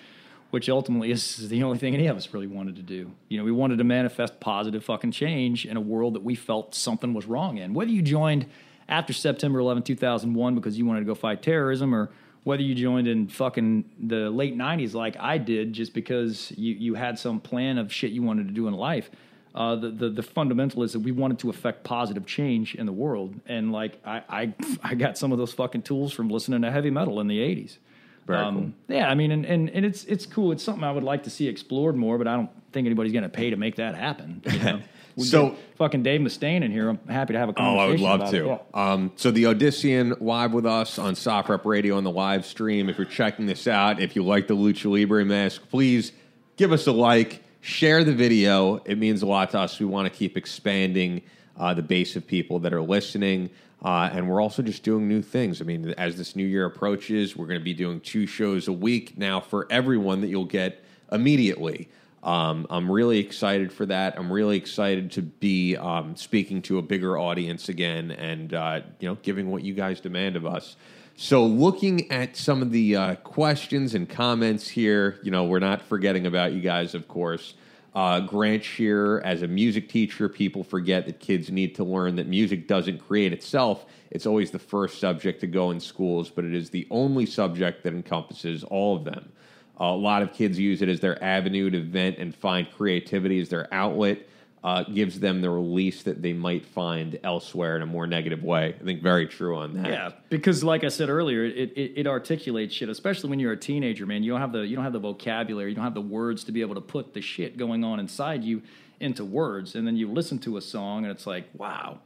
which 0.51 0.69
ultimately 0.69 1.11
is 1.11 1.49
the 1.49 1.63
only 1.63 1.77
thing 1.77 1.93
any 1.93 2.07
of 2.07 2.17
us 2.17 2.33
really 2.33 2.47
wanted 2.47 2.75
to 2.75 2.81
do. 2.81 3.11
You 3.29 3.37
know, 3.37 3.43
we 3.43 3.51
wanted 3.51 3.77
to 3.77 3.83
manifest 3.83 4.39
positive 4.39 4.83
fucking 4.85 5.11
change 5.11 5.65
in 5.65 5.77
a 5.77 5.81
world 5.81 6.13
that 6.13 6.23
we 6.23 6.35
felt 6.35 6.75
something 6.75 7.13
was 7.13 7.25
wrong 7.25 7.57
in. 7.57 7.73
Whether 7.73 7.91
you 7.91 8.01
joined 8.01 8.45
after 8.87 9.13
September 9.13 9.59
11, 9.59 9.83
2001 9.83 10.55
because 10.55 10.77
you 10.77 10.85
wanted 10.85 11.01
to 11.01 11.05
go 11.05 11.15
fight 11.15 11.41
terrorism 11.41 11.95
or 11.95 12.11
whether 12.43 12.61
you 12.61 12.75
joined 12.75 13.07
in 13.07 13.27
fucking 13.27 13.85
the 13.99 14.29
late 14.29 14.55
90s 14.55 14.93
like 14.93 15.15
I 15.19 15.37
did 15.37 15.73
just 15.73 15.93
because 15.93 16.51
you, 16.57 16.73
you 16.73 16.93
had 16.95 17.17
some 17.17 17.39
plan 17.39 17.77
of 17.77 17.91
shit 17.91 18.11
you 18.11 18.21
wanted 18.21 18.47
to 18.47 18.53
do 18.53 18.67
in 18.67 18.73
life. 18.73 19.09
Uh, 19.55 19.75
the, 19.75 19.89
the 19.89 20.09
the 20.09 20.23
fundamental 20.23 20.81
is 20.81 20.93
that 20.93 20.99
we 20.99 21.11
wanted 21.11 21.37
to 21.39 21.49
affect 21.49 21.83
positive 21.83 22.25
change 22.25 22.73
in 22.73 22.85
the 22.85 22.91
world, 22.91 23.35
and 23.45 23.71
like 23.71 23.99
I 24.05 24.23
I, 24.27 24.53
I 24.83 24.95
got 24.95 25.17
some 25.17 25.31
of 25.31 25.37
those 25.37 25.53
fucking 25.53 25.83
tools 25.83 26.11
from 26.11 26.29
listening 26.29 26.61
to 26.63 26.71
heavy 26.71 26.89
metal 26.89 27.19
in 27.19 27.27
the 27.27 27.39
'80s. 27.39 27.77
Very 28.25 28.51
cool. 28.51 28.71
Yeah, 28.87 29.09
I 29.09 29.15
mean, 29.15 29.31
and, 29.31 29.45
and, 29.45 29.69
and 29.69 29.85
it's 29.85 30.05
it's 30.05 30.25
cool. 30.25 30.51
It's 30.51 30.63
something 30.63 30.83
I 30.83 30.91
would 30.91 31.03
like 31.03 31.23
to 31.23 31.29
see 31.29 31.47
explored 31.47 31.95
more, 31.95 32.17
but 32.17 32.27
I 32.27 32.35
don't 32.35 32.49
think 32.71 32.85
anybody's 32.85 33.11
going 33.11 33.23
to 33.23 33.29
pay 33.29 33.49
to 33.49 33.57
make 33.57 33.75
that 33.75 33.95
happen. 33.95 34.41
You 34.45 34.59
know? 34.63 34.81
So- 35.17 35.55
fucking 35.75 36.03
Dave 36.03 36.21
Mustaine 36.21 36.63
in 36.63 36.71
here. 36.71 36.89
I'm 36.89 36.99
happy 37.07 37.33
to 37.33 37.39
have 37.39 37.49
a 37.49 37.53
conversation. 37.53 38.05
Oh. 38.05 38.09
I 38.09 38.15
would 38.15 38.21
love 38.21 38.31
to. 38.31 38.45
Yeah. 38.45 38.91
Um, 38.93 39.11
so 39.15 39.31
the 39.31 39.43
Odyssean 39.43 40.19
live 40.21 40.53
with 40.53 40.65
us 40.65 40.97
on 40.97 41.13
SOFREP 41.15 41.65
Radio 41.65 41.97
on 41.97 42.03
the 42.03 42.11
live 42.11 42.45
stream. 42.45 42.89
If 42.89 42.97
you're 42.97 43.05
checking 43.05 43.45
this 43.45 43.67
out, 43.67 43.99
if 43.99 44.15
you 44.15 44.23
like 44.23 44.47
the 44.47 44.55
Lucha 44.55 44.89
Libre 44.89 45.25
mask, 45.25 45.61
please 45.69 46.13
give 46.57 46.71
us 46.71 46.87
a 46.87 46.91
like, 46.91 47.43
share 47.63 48.03
the 48.03 48.13
video. 48.13 48.75
It 48.83 48.97
means 48.97 49.21
a 49.21 49.25
lot 49.25 49.51
to 49.51 49.59
us. 49.59 49.79
We 49.79 49.85
want 49.85 50.11
to 50.11 50.15
keep 50.15 50.35
expanding 50.35 51.21
uh, 51.57 51.73
the 51.73 51.81
base 51.81 52.17
of 52.17 52.27
people 52.27 52.59
that 52.59 52.73
are 52.73 52.81
listening. 52.81 53.49
Uh, 53.81 54.09
and 54.11 54.29
we're 54.29 54.41
also 54.41 54.61
just 54.61 54.83
doing 54.83 55.07
new 55.07 55.21
things. 55.21 55.61
I 55.61 55.63
mean, 55.63 55.93
as 55.97 56.17
this 56.17 56.35
new 56.35 56.45
year 56.45 56.65
approaches, 56.65 57.37
we're 57.37 57.47
going 57.47 57.59
to 57.59 57.63
be 57.63 57.73
doing 57.73 58.01
two 58.01 58.27
shows 58.27 58.67
a 58.67 58.73
week 58.73 59.17
now 59.17 59.39
for 59.39 59.65
everyone 59.69 60.19
that 60.21 60.27
you'll 60.27 60.43
get 60.43 60.83
immediately. 61.09 61.87
Um, 62.21 62.67
I'm 62.69 62.91
really 62.91 63.19
excited 63.19 63.71
for 63.71 63.85
that. 63.85 64.19
I'm 64.19 64.31
really 64.31 64.57
excited 64.57 65.11
to 65.13 65.21
be 65.21 65.77
um, 65.77 66.17
speaking 66.17 66.61
to 66.63 66.79
a 66.79 66.81
bigger 66.81 67.17
audience 67.17 67.69
again, 67.69 68.11
and 68.11 68.53
uh, 68.53 68.81
you 68.99 69.07
know, 69.07 69.15
giving 69.21 69.49
what 69.51 69.63
you 69.63 69.73
guys 69.73 70.01
demand 70.01 70.35
of 70.35 70.45
us. 70.45 70.75
So, 71.15 71.45
looking 71.45 72.11
at 72.11 72.35
some 72.35 72.63
of 72.63 72.71
the 72.71 72.95
uh, 72.95 73.15
questions 73.15 73.93
and 73.93 74.09
comments 74.09 74.67
here, 74.67 75.19
you 75.21 75.29
know, 75.29 75.43
we're 75.43 75.59
not 75.59 75.83
forgetting 75.83 76.25
about 76.25 76.53
you 76.53 76.61
guys, 76.61 76.95
of 76.95 77.07
course. 77.07 77.53
Uh, 77.93 78.19
Grant 78.21 78.63
Shearer, 78.63 79.21
as 79.23 79.43
a 79.43 79.47
music 79.47 79.87
teacher, 79.89 80.27
people 80.27 80.63
forget 80.63 81.05
that 81.05 81.19
kids 81.19 81.51
need 81.51 81.75
to 81.75 81.83
learn 81.83 82.15
that 82.15 82.25
music 82.25 82.67
doesn't 82.67 82.97
create 82.97 83.31
itself. 83.31 83.85
It's 84.09 84.25
always 84.25 84.49
the 84.49 84.57
first 84.57 84.99
subject 84.99 85.41
to 85.41 85.47
go 85.47 85.69
in 85.69 85.79
schools, 85.79 86.31
but 86.31 86.45
it 86.45 86.55
is 86.55 86.71
the 86.71 86.87
only 86.89 87.27
subject 87.27 87.83
that 87.83 87.93
encompasses 87.93 88.63
all 88.63 88.95
of 88.95 89.03
them. 89.03 89.31
a 89.77 89.91
lot 89.91 90.23
of 90.23 90.33
kids 90.33 90.57
use 90.57 90.81
it 90.81 90.89
as 90.89 90.99
their 90.99 91.23
avenue 91.23 91.69
to 91.69 91.81
vent 91.81 92.17
and 92.17 92.33
find 92.33 92.71
creativity 92.71 93.39
as 93.39 93.49
their 93.49 93.71
outlet. 93.71 94.27
Uh, 94.63 94.81
gives 94.83 95.19
them 95.19 95.41
the 95.41 95.49
release 95.49 96.03
that 96.03 96.21
they 96.21 96.31
might 96.31 96.65
find 96.65 97.19
elsewhere 97.21 97.75
in 97.75 97.81
a 97.81 97.85
more 97.85 98.07
negative 98.07 98.41
way. 98.43 98.73
I 98.79 98.83
think 98.85 99.03
very 99.03 99.27
true 99.27 99.57
on 99.57 99.73
that. 99.73 99.87
Yeah, 99.87 100.11
because 100.29 100.63
like 100.63 100.85
I 100.85 100.87
said 100.87 101.09
earlier, 101.09 101.43
it, 101.43 101.73
it, 101.75 101.93
it 101.97 102.07
articulates 102.07 102.73
shit, 102.73 102.87
especially 102.87 103.29
when 103.29 103.39
you're 103.41 103.51
a 103.51 103.57
teenager, 103.57 104.05
man. 104.05 104.23
You 104.23 104.31
don't 104.31 104.39
have 104.39 104.53
the 104.53 104.61
you 104.61 104.77
don't 104.77 104.85
have 104.85 104.93
the 104.93 104.99
vocabulary, 104.99 105.71
you 105.71 105.75
don't 105.75 105.83
have 105.83 105.93
the 105.93 105.99
words 105.99 106.45
to 106.45 106.53
be 106.53 106.61
able 106.61 106.75
to 106.75 106.81
put 106.81 107.13
the 107.13 107.19
shit 107.19 107.57
going 107.57 107.83
on 107.83 107.99
inside 107.99 108.45
you 108.45 108.61
into 109.01 109.25
words, 109.25 109.75
and 109.75 109.85
then 109.85 109.97
you 109.97 110.09
listen 110.09 110.39
to 110.39 110.55
a 110.55 110.61
song 110.61 111.03
and 111.03 111.11
it's 111.11 111.27
like, 111.27 111.49
wow, 111.55 111.99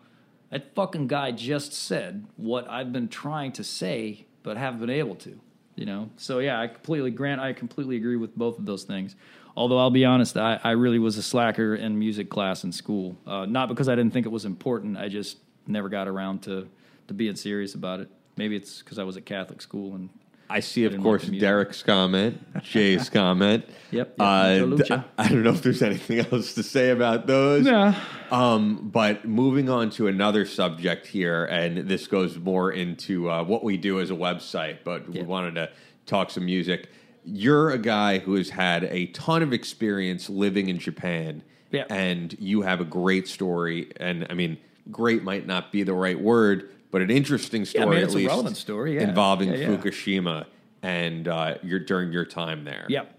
that 0.49 0.73
fucking 0.73 1.05
guy 1.05 1.29
just 1.29 1.73
said 1.73 2.25
what 2.37 2.67
I've 2.67 2.91
been 2.91 3.07
trying 3.07 3.51
to 3.51 3.63
say 3.63 4.25
but 4.41 4.57
haven't 4.57 4.79
been 4.79 4.89
able 4.89 5.15
to. 5.15 5.39
You 5.75 5.85
know, 5.85 6.09
so 6.17 6.39
yeah, 6.39 6.59
I 6.59 6.65
completely 6.65 7.11
grant. 7.11 7.39
I 7.39 7.53
completely 7.53 7.97
agree 7.97 8.15
with 8.15 8.35
both 8.35 8.57
of 8.57 8.65
those 8.65 8.83
things. 8.83 9.15
Although 9.57 9.79
I'll 9.79 9.89
be 9.89 10.05
honest, 10.05 10.37
I, 10.37 10.59
I 10.63 10.71
really 10.71 10.99
was 10.99 11.17
a 11.17 11.23
slacker 11.23 11.73
in 11.75 11.97
music 11.97 12.29
class 12.29 12.63
in 12.63 12.71
school. 12.71 13.17
Uh, 13.25 13.47
not 13.47 13.69
because 13.69 13.89
I 13.89 13.95
didn't 13.95 14.13
think 14.13 14.27
it 14.27 14.31
was 14.31 14.45
important. 14.45 14.97
I 14.99 15.09
just 15.09 15.39
never 15.65 15.89
got 15.89 16.07
around 16.07 16.43
to 16.43 16.67
to 17.07 17.13
being 17.15 17.35
serious 17.35 17.73
about 17.73 17.99
it. 17.99 18.09
Maybe 18.35 18.55
it's 18.55 18.83
because 18.83 18.99
I 18.99 19.03
was 19.03 19.17
at 19.17 19.25
Catholic 19.25 19.61
school 19.61 19.95
and 19.95 20.09
I 20.49 20.59
see, 20.59 20.85
of 20.85 20.95
course, 21.01 21.23
like 21.23 21.25
the 21.25 21.31
music. 21.31 21.47
Derek's 21.47 21.83
comment, 21.83 22.63
Jay's 22.63 23.09
comment. 23.21 23.65
Yep, 23.91 24.07
yep, 24.09 24.15
Uh, 24.19 24.57
salute. 24.59 24.91
I 25.17 25.27
don't 25.27 25.43
know 25.43 25.49
if 25.49 25.61
there's 25.63 25.81
anything 25.81 26.19
else 26.19 26.53
to 26.53 26.63
say 26.63 26.91
about 26.91 27.25
those. 27.27 27.65
yeah, 27.65 27.99
Um, 28.29 28.89
but 28.93 29.25
moving 29.25 29.69
on 29.69 29.89
to 29.91 30.07
another 30.07 30.45
subject 30.45 31.07
here, 31.07 31.45
and 31.45 31.89
this 31.89 32.07
goes 32.07 32.37
more 32.37 32.71
into 32.71 33.29
uh, 33.29 33.43
what 33.43 33.63
we 33.63 33.75
do 33.75 33.99
as 33.99 34.09
a 34.11 34.15
website, 34.15 34.77
but 34.85 35.09
we 35.09 35.21
wanted 35.23 35.55
to 35.55 35.69
talk 36.05 36.29
some 36.29 36.45
music. 36.45 36.89
You're 37.29 37.71
a 37.71 37.77
guy 37.77 38.19
who 38.19 38.35
has 38.35 38.49
had 38.49 38.85
a 38.85 39.07
ton 39.07 39.43
of 39.43 39.51
experience 39.51 40.29
living 40.29 40.69
in 40.69 40.79
Japan, 40.79 41.43
Yeah. 41.71 41.83
and 41.89 42.33
you 42.39 42.61
have 42.61 42.79
a 42.79 42.85
great 42.85 43.27
story. 43.27 43.91
And 43.97 44.25
I 44.29 44.33
mean, 44.33 44.57
great 44.89 45.23
might 45.23 45.45
not 45.45 45.71
be 45.71 45.83
the 45.83 45.93
right 45.93 46.19
word, 46.19 46.69
but 46.89 47.01
an 47.01 47.11
interesting 47.11 47.65
story 47.65 47.83
I 47.83 47.89
mean, 47.89 47.97
at 47.97 48.03
it's 48.05 48.13
a 48.13 48.17
least 48.17 48.29
relevant 48.29 48.57
story, 48.57 48.95
yeah. 48.95 49.01
involving 49.01 49.49
Yeah, 49.49 49.55
yeah. 49.57 49.67
Fukushima 49.67 50.45
and 50.81 51.27
uh, 51.27 51.55
your 51.63 51.79
during 51.79 52.13
your 52.13 52.23
time 52.25 52.63
there. 52.63 52.85
Yep. 52.87 53.13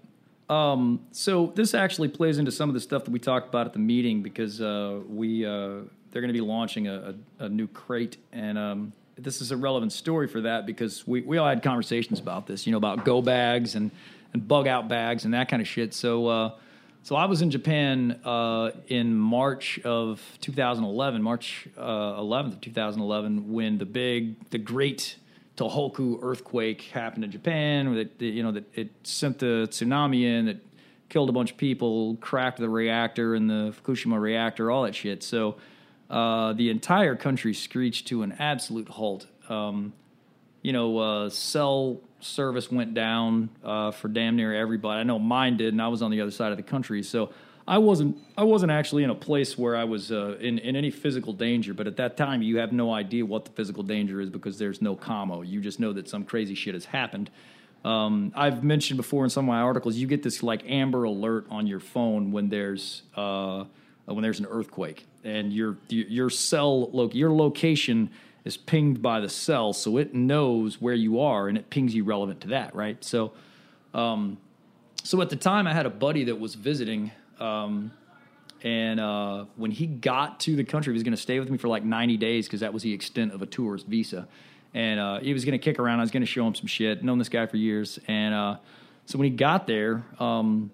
Um, 0.48 1.00
so 1.12 1.52
this 1.54 1.74
actually 1.74 2.08
plays 2.08 2.38
into 2.38 2.50
some 2.50 2.70
of 2.70 2.74
the 2.74 2.80
stuff 2.80 3.04
that 3.04 3.10
we 3.10 3.18
talked 3.18 3.48
about 3.48 3.66
at 3.66 3.74
the 3.74 3.78
meeting 3.78 4.22
because 4.22 4.62
uh, 4.62 5.00
we 5.06 5.44
uh, 5.44 5.80
they're 6.10 6.22
going 6.22 6.28
to 6.28 6.32
be 6.32 6.40
launching 6.40 6.88
a, 6.88 7.14
a, 7.38 7.44
a 7.44 7.48
new 7.50 7.66
crate, 7.66 8.16
and 8.32 8.56
um, 8.56 8.92
this 9.18 9.40
is 9.40 9.50
a 9.50 9.56
relevant 9.56 9.92
story 9.92 10.28
for 10.28 10.40
that 10.42 10.66
because 10.66 11.06
we, 11.06 11.20
we 11.22 11.38
all 11.38 11.48
had 11.48 11.62
conversations 11.62 12.20
about 12.20 12.46
this, 12.46 12.66
you 12.66 12.72
know, 12.72 12.78
about 12.78 13.04
go 13.04 13.20
bags 13.20 13.74
and 13.74 13.90
and 14.32 14.46
bug 14.46 14.66
out 14.66 14.88
bags 14.88 15.24
and 15.24 15.34
that 15.34 15.48
kind 15.48 15.60
of 15.62 15.68
shit. 15.68 15.94
So. 15.94 16.26
Uh, 16.26 16.50
so 17.04 17.16
I 17.16 17.24
was 17.24 17.40
in 17.40 17.50
Japan 17.50 18.20
uh, 18.22 18.72
in 18.88 19.16
March 19.16 19.80
of 19.82 20.20
2011, 20.42 21.22
March 21.22 21.66
uh, 21.78 22.20
11th 22.20 22.54
of 22.54 22.60
2011, 22.60 23.50
when 23.50 23.78
the 23.78 23.86
big, 23.86 24.50
the 24.50 24.58
great 24.58 25.16
Tohoku 25.56 26.18
earthquake 26.22 26.82
happened 26.82 27.24
in 27.24 27.30
Japan. 27.30 27.94
That 27.94 28.20
you 28.20 28.42
know 28.42 28.52
that 28.52 28.64
it 28.74 28.90
sent 29.04 29.38
the 29.38 29.66
tsunami 29.70 30.22
in 30.22 30.46
that 30.46 30.58
killed 31.08 31.28
a 31.30 31.32
bunch 31.32 31.52
of 31.52 31.56
people, 31.56 32.16
cracked 32.20 32.58
the 32.58 32.68
reactor 32.68 33.34
and 33.34 33.48
the 33.48 33.74
Fukushima 33.82 34.20
reactor, 34.20 34.70
all 34.70 34.82
that 34.82 34.94
shit. 34.94 35.22
So 35.22 35.56
uh, 36.10 36.52
the 36.54 36.70
entire 36.70 37.16
country 37.16 37.54
screeched 37.54 38.08
to 38.08 38.22
an 38.22 38.32
absolute 38.32 38.88
halt. 38.88 39.26
Um, 39.48 39.92
you 40.62 40.72
know, 40.72 40.98
uh, 40.98 41.30
cell 41.30 42.00
service 42.20 42.70
went 42.70 42.94
down 42.94 43.50
uh, 43.62 43.90
for 43.90 44.08
damn 44.08 44.36
near 44.36 44.54
everybody. 44.54 45.00
I 45.00 45.02
know 45.04 45.18
mine 45.18 45.56
did, 45.56 45.72
and 45.72 45.82
I 45.82 45.88
was 45.88 46.02
on 46.02 46.10
the 46.10 46.20
other 46.20 46.30
side 46.30 46.50
of 46.50 46.56
the 46.56 46.64
country, 46.64 47.02
so 47.02 47.30
I 47.66 47.78
wasn't. 47.78 48.16
I 48.36 48.44
wasn't 48.44 48.72
actually 48.72 49.04
in 49.04 49.10
a 49.10 49.14
place 49.14 49.58
where 49.58 49.76
I 49.76 49.84
was 49.84 50.10
uh, 50.10 50.36
in 50.40 50.58
in 50.58 50.74
any 50.74 50.90
physical 50.90 51.34
danger. 51.34 51.74
But 51.74 51.86
at 51.86 51.96
that 51.98 52.16
time, 52.16 52.40
you 52.40 52.58
have 52.58 52.72
no 52.72 52.92
idea 52.92 53.26
what 53.26 53.44
the 53.44 53.50
physical 53.52 53.82
danger 53.82 54.20
is 54.20 54.30
because 54.30 54.58
there's 54.58 54.80
no 54.80 54.96
commo. 54.96 55.46
You 55.46 55.60
just 55.60 55.78
know 55.78 55.92
that 55.92 56.08
some 56.08 56.24
crazy 56.24 56.54
shit 56.54 56.74
has 56.74 56.86
happened. 56.86 57.30
Um, 57.84 58.32
I've 58.34 58.64
mentioned 58.64 58.96
before 58.96 59.22
in 59.24 59.30
some 59.30 59.44
of 59.44 59.48
my 59.48 59.60
articles, 59.60 59.96
you 59.96 60.06
get 60.06 60.22
this 60.22 60.42
like 60.42 60.62
amber 60.66 61.04
alert 61.04 61.46
on 61.50 61.66
your 61.66 61.78
phone 61.78 62.32
when 62.32 62.48
there's 62.48 63.02
uh, 64.08 64.14
when 64.14 64.22
there's 64.22 64.40
an 64.40 64.46
earthquake, 64.46 65.06
and 65.24 65.52
your 65.52 65.76
your 65.88 66.30
cell 66.30 66.90
lo- 66.90 67.10
your 67.12 67.32
location 67.32 68.10
is 68.44 68.56
pinged 68.56 69.02
by 69.02 69.20
the 69.20 69.28
cell, 69.28 69.72
so 69.72 69.96
it 69.98 70.14
knows 70.14 70.80
where 70.80 70.94
you 70.94 71.20
are 71.20 71.48
and 71.48 71.58
it 71.58 71.68
pings 71.70 71.94
you 71.94 72.04
relevant 72.04 72.40
to 72.40 72.48
that, 72.48 72.74
right? 72.74 73.02
So, 73.04 73.32
um, 73.92 74.38
so 75.02 75.20
at 75.20 75.28
the 75.28 75.36
time, 75.36 75.66
I 75.66 75.74
had 75.74 75.86
a 75.86 75.90
buddy 75.90 76.24
that 76.24 76.40
was 76.40 76.54
visiting, 76.54 77.10
um, 77.40 77.92
and 78.62 79.00
uh, 79.00 79.44
when 79.56 79.70
he 79.70 79.86
got 79.86 80.40
to 80.40 80.56
the 80.56 80.64
country, 80.64 80.92
he 80.92 80.94
was 80.94 81.02
going 81.02 81.14
to 81.14 81.20
stay 81.20 81.38
with 81.38 81.50
me 81.50 81.58
for 81.58 81.68
like 81.68 81.84
90 81.84 82.16
days 82.16 82.46
because 82.46 82.60
that 82.60 82.72
was 82.72 82.82
the 82.82 82.92
extent 82.92 83.32
of 83.32 83.42
a 83.42 83.46
tourist 83.46 83.86
visa, 83.86 84.26
and 84.72 84.98
uh, 84.98 85.20
he 85.20 85.34
was 85.34 85.44
going 85.44 85.52
to 85.52 85.58
kick 85.58 85.78
around. 85.78 85.98
I 85.98 86.02
was 86.02 86.10
going 86.10 86.22
to 86.22 86.26
show 86.26 86.46
him 86.46 86.54
some 86.54 86.66
shit. 86.66 87.04
Known 87.04 87.18
this 87.18 87.28
guy 87.28 87.46
for 87.46 87.56
years, 87.56 87.98
and 88.08 88.34
uh, 88.34 88.56
so 89.06 89.18
when 89.18 89.30
he 89.30 89.36
got 89.36 89.66
there. 89.66 90.04
Um, 90.18 90.70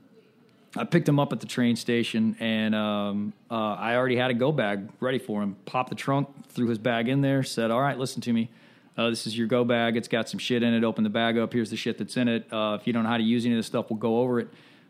I 0.77 0.85
picked 0.85 1.09
him 1.09 1.20
up 1.20 1.33
at 1.33 1.41
the 1.41 1.47
train 1.47 1.77
station, 1.77 2.37
and 2.41 2.75
um, 2.75 3.33
uh, 3.51 3.75
I 3.75 3.97
already 3.97 4.16
had 4.16 4.31
a 4.31 4.35
go 4.35 4.51
bag 4.51 4.89
ready 5.01 5.18
for 5.18 5.43
him. 5.43 5.57
Popped 5.66 5.91
the 5.91 5.95
trunk, 5.95 6.29
threw 6.49 6.66
his 6.68 6.79
bag 6.79 7.09
in 7.09 7.20
there, 7.20 7.43
said, 7.43 7.70
"All 7.70 7.81
right, 7.81 7.97
listen 7.97 8.20
to 8.22 8.33
me. 8.33 8.51
Uh, 8.97 9.11
this 9.11 9.27
is 9.27 9.37
your 9.37 9.47
go 9.47 9.64
bag. 9.64 9.97
It's 9.97 10.09
got 10.09 10.29
some 10.29 10.39
shit 10.39 10.62
in 10.62 10.75
it. 10.75 10.85
Open 10.85 11.05
the 11.05 11.11
bag 11.11 11.39
up. 11.39 11.53
Here's 11.53 11.70
the 11.70 11.77
shit 11.77 11.99
that's 11.99 12.16
in 12.16 12.29
it. 12.29 12.53
Uh, 12.53 12.77
if 12.81 12.87
you 12.87 12.93
don't 12.93 13.05
know 13.05 13.09
how 13.09 13.16
to 13.16 13.25
use 13.25 13.45
any 13.45 13.55
of 13.55 13.59
this 13.59 13.66
stuff, 13.66 13.91
we'll 13.91 13.99
go 13.99 14.20
over 14.20 14.41
it. 14.41 14.49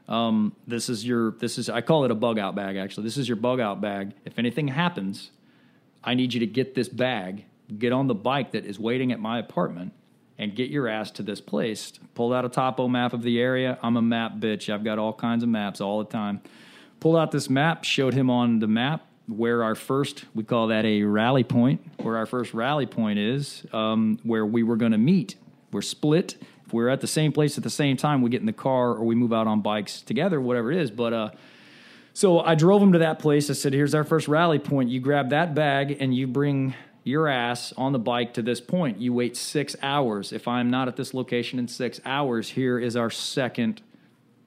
Um, 0.09 0.55
this 0.67 0.89
is 0.89 1.07
your. 1.07 1.33
This 1.33 1.59
is. 1.59 1.69
I 1.69 1.81
call 1.81 2.05
it 2.05 2.11
a 2.11 2.15
bug 2.15 2.39
out 2.39 2.55
bag. 2.55 2.77
Actually, 2.77 3.05
this 3.05 3.17
is 3.17 3.29
your 3.29 3.37
bug 3.37 3.61
out 3.61 3.81
bag. 3.81 4.13
If 4.25 4.39
anything 4.39 4.69
happens, 4.69 5.31
I 6.03 6.15
need 6.15 6.35
you 6.35 6.41
to 6.41 6.47
get 6.47 6.75
this 6.75 6.89
bag, 6.89 7.45
get 7.79 7.93
on 7.93 8.07
the 8.07 8.15
bike 8.15 8.53
that 8.53 8.65
is 8.67 8.79
waiting 8.79 9.13
at 9.13 9.21
my 9.21 9.39
apartment, 9.39 9.93
and 10.39 10.55
get 10.55 10.71
your 10.71 10.89
ass 10.89 11.11
to 11.13 11.23
this 11.23 11.41
place. 11.41 11.93
Pulled 12.15 12.33
out 12.33 12.45
a 12.45 12.49
topo 12.49 12.89
map 12.89 13.13
of 13.13 13.23
the 13.23 13.41
area. 13.41 13.79
I'm 13.83 13.97
a 13.97 14.03
map 14.03 14.37
bitch. 14.37 14.73
I've 14.73 14.85
got 14.85 14.99
all 14.99 15.13
kinds 15.13 15.43
of 15.43 15.49
maps 15.49 15.81
all 15.81 15.99
the 15.99 16.11
time. 16.11 16.41
Pulled 17.01 17.17
out 17.17 17.31
this 17.31 17.51
map, 17.51 17.85
showed 17.85 18.15
him 18.15 18.31
on 18.31 18.59
the 18.59 18.67
map 18.67 19.07
where 19.27 19.63
our 19.63 19.75
first, 19.75 20.25
we 20.35 20.45
call 20.45 20.69
that 20.69 20.85
a 20.85 21.03
rally 21.03 21.45
point, 21.45 21.81
where 22.03 22.17
our 22.17 22.27
first 22.27 22.53
rally 22.53 22.87
point 22.87 23.19
is, 23.19 23.65
um, 23.73 24.19
where 24.23 24.45
we 24.45 24.63
were 24.63 24.77
going 24.77 24.93
to 24.93 24.99
meet. 24.99 25.37
We're 25.73 25.83
split. 25.83 26.37
If 26.67 26.73
we're 26.73 26.89
at 26.89 27.01
the 27.01 27.07
same 27.07 27.33
place 27.33 27.57
at 27.57 27.65
the 27.65 27.71
same 27.71 27.97
time, 27.97 28.23
we 28.23 28.31
get 28.31 28.41
in 28.41 28.47
the 28.47 28.53
car 28.53 28.91
or 28.91 29.05
we 29.05 29.15
move 29.15 29.33
out 29.33 29.47
on 29.47 29.61
bikes 29.61 30.03
together, 30.03 30.41
whatever 30.41 30.73
it 30.73 30.79
is. 30.79 30.91
But, 30.91 31.13
uh, 31.13 31.31
so 32.13 32.41
I 32.41 32.55
drove 32.55 32.81
him 32.81 32.93
to 32.93 33.01
that 33.01 33.19
place. 33.19 33.51
I 33.51 33.55
said, 33.55 33.73
"Here's 33.73 33.95
our 33.95 34.05
first 34.05 34.29
rally 34.29 34.61
point. 34.61 34.89
You 34.89 35.01
grab 35.01 35.31
that 35.31 35.55
bag 35.55 35.97
and 35.99 36.15
you 36.15 36.29
bring 36.29 36.75
your 37.05 37.29
ass 37.29 37.73
on 37.77 37.93
the 37.93 37.99
bike 37.99 38.35
to 38.35 38.43
this 38.43 38.61
point. 38.61 38.99
You 38.99 39.13
wait 39.13 39.37
six 39.37 39.77
hours. 39.83 40.33
If 40.33 40.49
I'm 40.49 40.71
not 40.71 40.89
at 40.89 40.97
this 40.97 41.13
location 41.15 41.59
in 41.59 41.69
six 41.69 42.01
hours, 42.05 42.51
here 42.51 42.79
is 42.79 42.97
our 42.97 43.11
second 43.11 43.83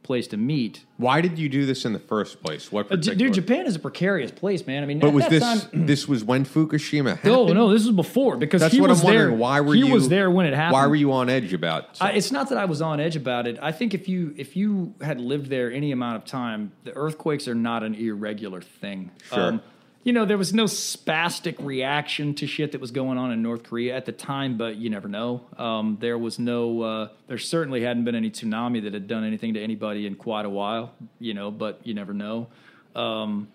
place 0.03 0.26
to 0.28 0.38
meet." 0.38 0.84
Why 0.95 1.20
did 1.22 1.38
you 1.38 1.49
do 1.49 1.66
this 1.68 1.84
in 1.86 1.91
the 1.93 1.99
first 1.99 2.41
place? 2.41 2.72
What 2.72 2.86
Uh, 2.88 2.89
particular? 2.95 3.18
dude, 3.18 3.34
Japan 3.34 3.66
is 3.68 3.76
a 3.76 3.80
precarious 3.80 4.32
place, 4.32 4.66
man. 4.66 4.82
I 4.82 4.86
mean, 4.88 4.97
But 4.99 5.12
was 5.14 5.28
this 5.28 5.43
time- 5.43 5.86
this 5.86 6.08
was 6.08 6.24
when 6.24 6.45
Fukushima 6.45 7.10
happened? 7.18 7.32
no, 7.34 7.47
no, 7.53 7.70
this 7.72 7.86
was 7.86 7.93
before 7.95 8.38
because 8.38 8.62
That's 8.62 8.74
he 8.74 8.80
what 8.82 8.89
was 8.89 9.01
I'm 9.01 9.05
wondering. 9.05 9.30
there. 9.32 9.38
Why 9.38 9.60
were 9.62 9.74
he 9.76 9.82
you? 9.86 9.93
was 9.93 10.08
there 10.10 10.32
when 10.32 10.45
it 10.47 10.53
happened? 10.55 10.74
Why 10.74 10.88
were 10.88 10.95
you 10.95 11.12
on 11.12 11.30
edge 11.30 11.53
about? 11.53 11.89
I, 12.01 12.14
it's 12.14 12.32
not 12.32 12.49
that 12.49 12.58
I 12.58 12.66
was 12.66 12.82
on 12.82 12.99
edge 13.01 13.16
about 13.18 13.45
it. 13.47 13.60
I 13.62 13.72
think 13.74 13.93
if 13.93 14.08
you 14.10 14.34
if 14.38 14.55
you 14.55 14.95
had 15.01 15.20
lived 15.22 15.47
there 15.51 15.72
any 15.72 15.91
amount 15.91 16.16
of 16.16 16.26
time, 16.26 16.72
the 16.86 16.95
earthquakes 16.95 17.47
are 17.47 17.53
not 17.55 17.84
an 17.84 17.93
irregular 17.93 18.62
thing. 18.62 19.12
Um, 19.32 19.38
Sure. 19.39 19.60
You 20.08 20.14
know, 20.14 20.24
there 20.24 20.38
was 20.38 20.53
no 20.53 20.64
spastic 20.64 21.58
reaction 21.60 22.34
to 22.36 22.47
shit 22.47 22.72
that 22.72 22.80
was 22.80 22.91
going 22.91 23.18
on 23.18 23.30
in 23.34 23.41
North 23.41 23.64
Korea 23.64 23.93
at 23.93 24.05
the 24.05 24.14
time, 24.14 24.58
but 24.58 24.78
you 24.78 24.89
never 24.89 25.10
know. 25.10 25.41
Um, 25.58 25.97
there 25.99 26.18
was 26.18 26.39
no, 26.39 26.82
uh, 26.82 27.10
there 27.28 27.38
certainly 27.38 27.82
hadn't 27.82 28.05
been 28.05 28.16
any 28.16 28.32
tsunami 28.32 28.82
that 28.84 28.93
had 28.93 29.10
done 29.10 29.26
anything 29.26 29.55
to 29.55 29.62
anybody 29.62 30.08
in 30.08 30.16
quite 30.16 30.45
a 30.45 30.49
while, 30.49 30.93
you 31.20 31.34
know, 31.34 31.51
but 31.51 31.82
you 31.84 31.93
never 31.93 32.14
know. 32.14 32.47
Um, 32.95 33.49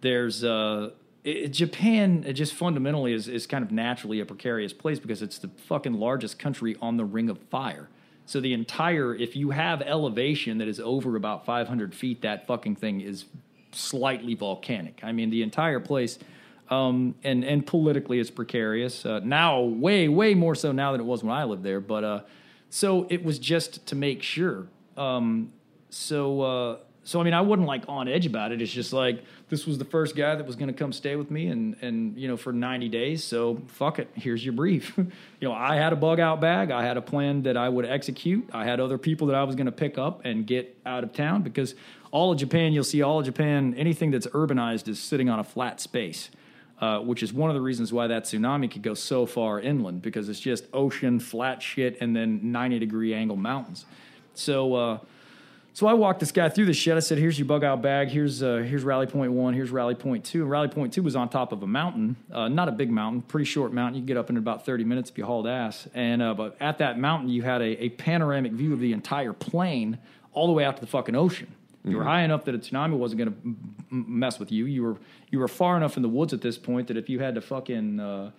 there's 0.00 0.44
uh, 0.44 0.90
it, 1.24 1.48
Japan. 1.48 2.22
It 2.24 2.34
just 2.34 2.54
fundamentally 2.54 3.12
is 3.12 3.26
is 3.26 3.48
kind 3.48 3.64
of 3.64 3.72
naturally 3.72 4.20
a 4.20 4.24
precarious 4.24 4.72
place 4.72 5.00
because 5.00 5.20
it's 5.20 5.38
the 5.38 5.50
fucking 5.66 5.94
largest 5.94 6.38
country 6.38 6.76
on 6.80 6.96
the 6.96 7.04
Ring 7.04 7.28
of 7.28 7.40
Fire. 7.50 7.88
So 8.24 8.40
the 8.40 8.52
entire, 8.52 9.16
if 9.16 9.34
you 9.34 9.50
have 9.50 9.82
elevation 9.82 10.58
that 10.58 10.68
is 10.68 10.78
over 10.78 11.16
about 11.16 11.44
500 11.44 11.92
feet, 11.92 12.22
that 12.22 12.46
fucking 12.46 12.76
thing 12.76 13.00
is 13.00 13.24
slightly 13.72 14.34
volcanic. 14.34 15.00
I 15.02 15.12
mean, 15.12 15.30
the 15.30 15.42
entire 15.42 15.80
place, 15.80 16.18
um, 16.70 17.14
and 17.24 17.44
and 17.44 17.66
politically, 17.66 18.18
it's 18.18 18.30
precarious 18.30 19.06
uh, 19.06 19.20
now. 19.20 19.60
Way 19.60 20.08
way 20.08 20.34
more 20.34 20.54
so 20.54 20.72
now 20.72 20.92
than 20.92 21.00
it 21.00 21.04
was 21.04 21.22
when 21.22 21.34
I 21.34 21.44
lived 21.44 21.62
there. 21.62 21.80
But 21.80 22.04
uh, 22.04 22.20
so 22.70 23.06
it 23.10 23.24
was 23.24 23.38
just 23.38 23.86
to 23.86 23.96
make 23.96 24.22
sure. 24.22 24.66
Um, 24.96 25.52
so 25.90 26.40
uh, 26.40 26.76
so 27.08 27.22
I 27.22 27.24
mean, 27.24 27.32
I 27.32 27.40
wasn't 27.40 27.66
like 27.66 27.84
on 27.88 28.06
edge 28.06 28.26
about 28.26 28.52
it. 28.52 28.60
It's 28.60 28.70
just 28.70 28.92
like 28.92 29.24
this 29.48 29.66
was 29.66 29.78
the 29.78 29.84
first 29.86 30.14
guy 30.14 30.34
that 30.34 30.44
was 30.46 30.56
going 30.56 30.68
to 30.68 30.74
come 30.74 30.92
stay 30.92 31.16
with 31.16 31.30
me, 31.30 31.46
and 31.46 31.74
and 31.80 32.18
you 32.18 32.28
know 32.28 32.36
for 32.36 32.52
ninety 32.52 32.90
days. 32.90 33.24
So 33.24 33.62
fuck 33.68 33.98
it. 33.98 34.10
Here's 34.12 34.44
your 34.44 34.52
brief. 34.52 34.92
you 34.98 35.08
know, 35.40 35.52
I 35.52 35.76
had 35.76 35.94
a 35.94 35.96
bug 35.96 36.20
out 36.20 36.38
bag. 36.38 36.70
I 36.70 36.84
had 36.84 36.98
a 36.98 37.02
plan 37.02 37.44
that 37.44 37.56
I 37.56 37.70
would 37.70 37.86
execute. 37.86 38.50
I 38.52 38.64
had 38.64 38.78
other 38.78 38.98
people 38.98 39.28
that 39.28 39.36
I 39.36 39.44
was 39.44 39.54
going 39.54 39.66
to 39.66 39.72
pick 39.72 39.96
up 39.96 40.20
and 40.26 40.46
get 40.46 40.76
out 40.84 41.02
of 41.02 41.14
town 41.14 41.40
because 41.40 41.74
all 42.10 42.32
of 42.32 42.38
Japan, 42.38 42.72
you'll 42.72 42.84
see 42.84 43.02
all 43.02 43.18
of 43.20 43.24
Japan. 43.24 43.74
Anything 43.76 44.10
that's 44.10 44.26
urbanized 44.28 44.88
is 44.88 44.98
sitting 44.98 45.28
on 45.28 45.38
a 45.38 45.44
flat 45.44 45.80
space. 45.80 46.30
Uh, 46.80 47.00
which 47.00 47.24
is 47.24 47.32
one 47.32 47.50
of 47.50 47.54
the 47.54 47.60
reasons 47.60 47.92
why 47.92 48.06
that 48.06 48.22
tsunami 48.22 48.70
could 48.70 48.82
go 48.82 48.94
so 48.94 49.26
far 49.26 49.58
inland 49.58 50.00
because 50.00 50.28
it's 50.28 50.38
just 50.38 50.64
ocean, 50.72 51.18
flat 51.18 51.60
shit, 51.60 51.98
and 52.00 52.14
then 52.14 52.52
90 52.52 52.78
degree 52.78 53.12
angle 53.12 53.36
mountains. 53.36 53.84
So, 54.34 54.74
uh, 54.74 54.98
so 55.72 55.88
I 55.88 55.94
walked 55.94 56.20
this 56.20 56.30
guy 56.30 56.48
through 56.48 56.66
the 56.66 56.72
shit. 56.72 56.96
I 56.96 57.00
said, 57.00 57.18
"Here's 57.18 57.36
your 57.36 57.46
bug 57.46 57.64
out 57.64 57.82
bag. 57.82 58.08
Here's 58.08 58.44
uh, 58.44 58.58
here's 58.58 58.84
rally 58.84 59.06
point 59.06 59.32
one. 59.32 59.54
Here's 59.54 59.70
rally 59.70 59.96
point 59.96 60.24
two. 60.24 60.42
And 60.42 60.50
rally 60.50 60.68
point 60.68 60.92
two 60.92 61.02
was 61.02 61.16
on 61.16 61.28
top 61.28 61.50
of 61.50 61.64
a 61.64 61.66
mountain, 61.66 62.14
uh, 62.32 62.46
not 62.46 62.68
a 62.68 62.72
big 62.72 62.92
mountain, 62.92 63.22
pretty 63.22 63.44
short 63.44 63.72
mountain. 63.72 64.00
You 64.00 64.06
get 64.06 64.16
up 64.16 64.30
in 64.30 64.36
about 64.36 64.64
30 64.64 64.84
minutes 64.84 65.10
if 65.10 65.18
you 65.18 65.24
hauled 65.24 65.48
ass. 65.48 65.88
And 65.94 66.22
uh, 66.22 66.34
but 66.34 66.56
at 66.60 66.78
that 66.78 66.96
mountain, 66.96 67.28
you 67.28 67.42
had 67.42 67.60
a, 67.60 67.84
a 67.84 67.88
panoramic 67.90 68.52
view 68.52 68.72
of 68.72 68.78
the 68.78 68.92
entire 68.92 69.32
plain 69.32 69.98
all 70.32 70.46
the 70.46 70.52
way 70.52 70.64
out 70.64 70.76
to 70.76 70.80
the 70.80 70.86
fucking 70.86 71.16
ocean. 71.16 71.48
You 71.84 71.96
were 71.96 72.04
high 72.04 72.22
enough 72.22 72.44
that 72.44 72.54
a 72.54 72.58
tsunami 72.58 72.92
wasn't 72.92 73.18
going 73.20 73.30
to 73.32 73.38
m- 73.92 74.18
mess 74.18 74.38
with 74.38 74.52
you. 74.52 74.66
You 74.66 74.82
were 74.82 74.96
you 75.30 75.38
were 75.38 75.48
far 75.48 75.76
enough 75.76 75.96
in 75.96 76.02
the 76.02 76.08
woods 76.08 76.32
at 76.32 76.40
this 76.40 76.58
point 76.58 76.88
that 76.88 76.96
if 76.96 77.08
you 77.08 77.18
had 77.20 77.34
to 77.36 77.40
fucking 77.40 78.00
uh, 78.00 78.30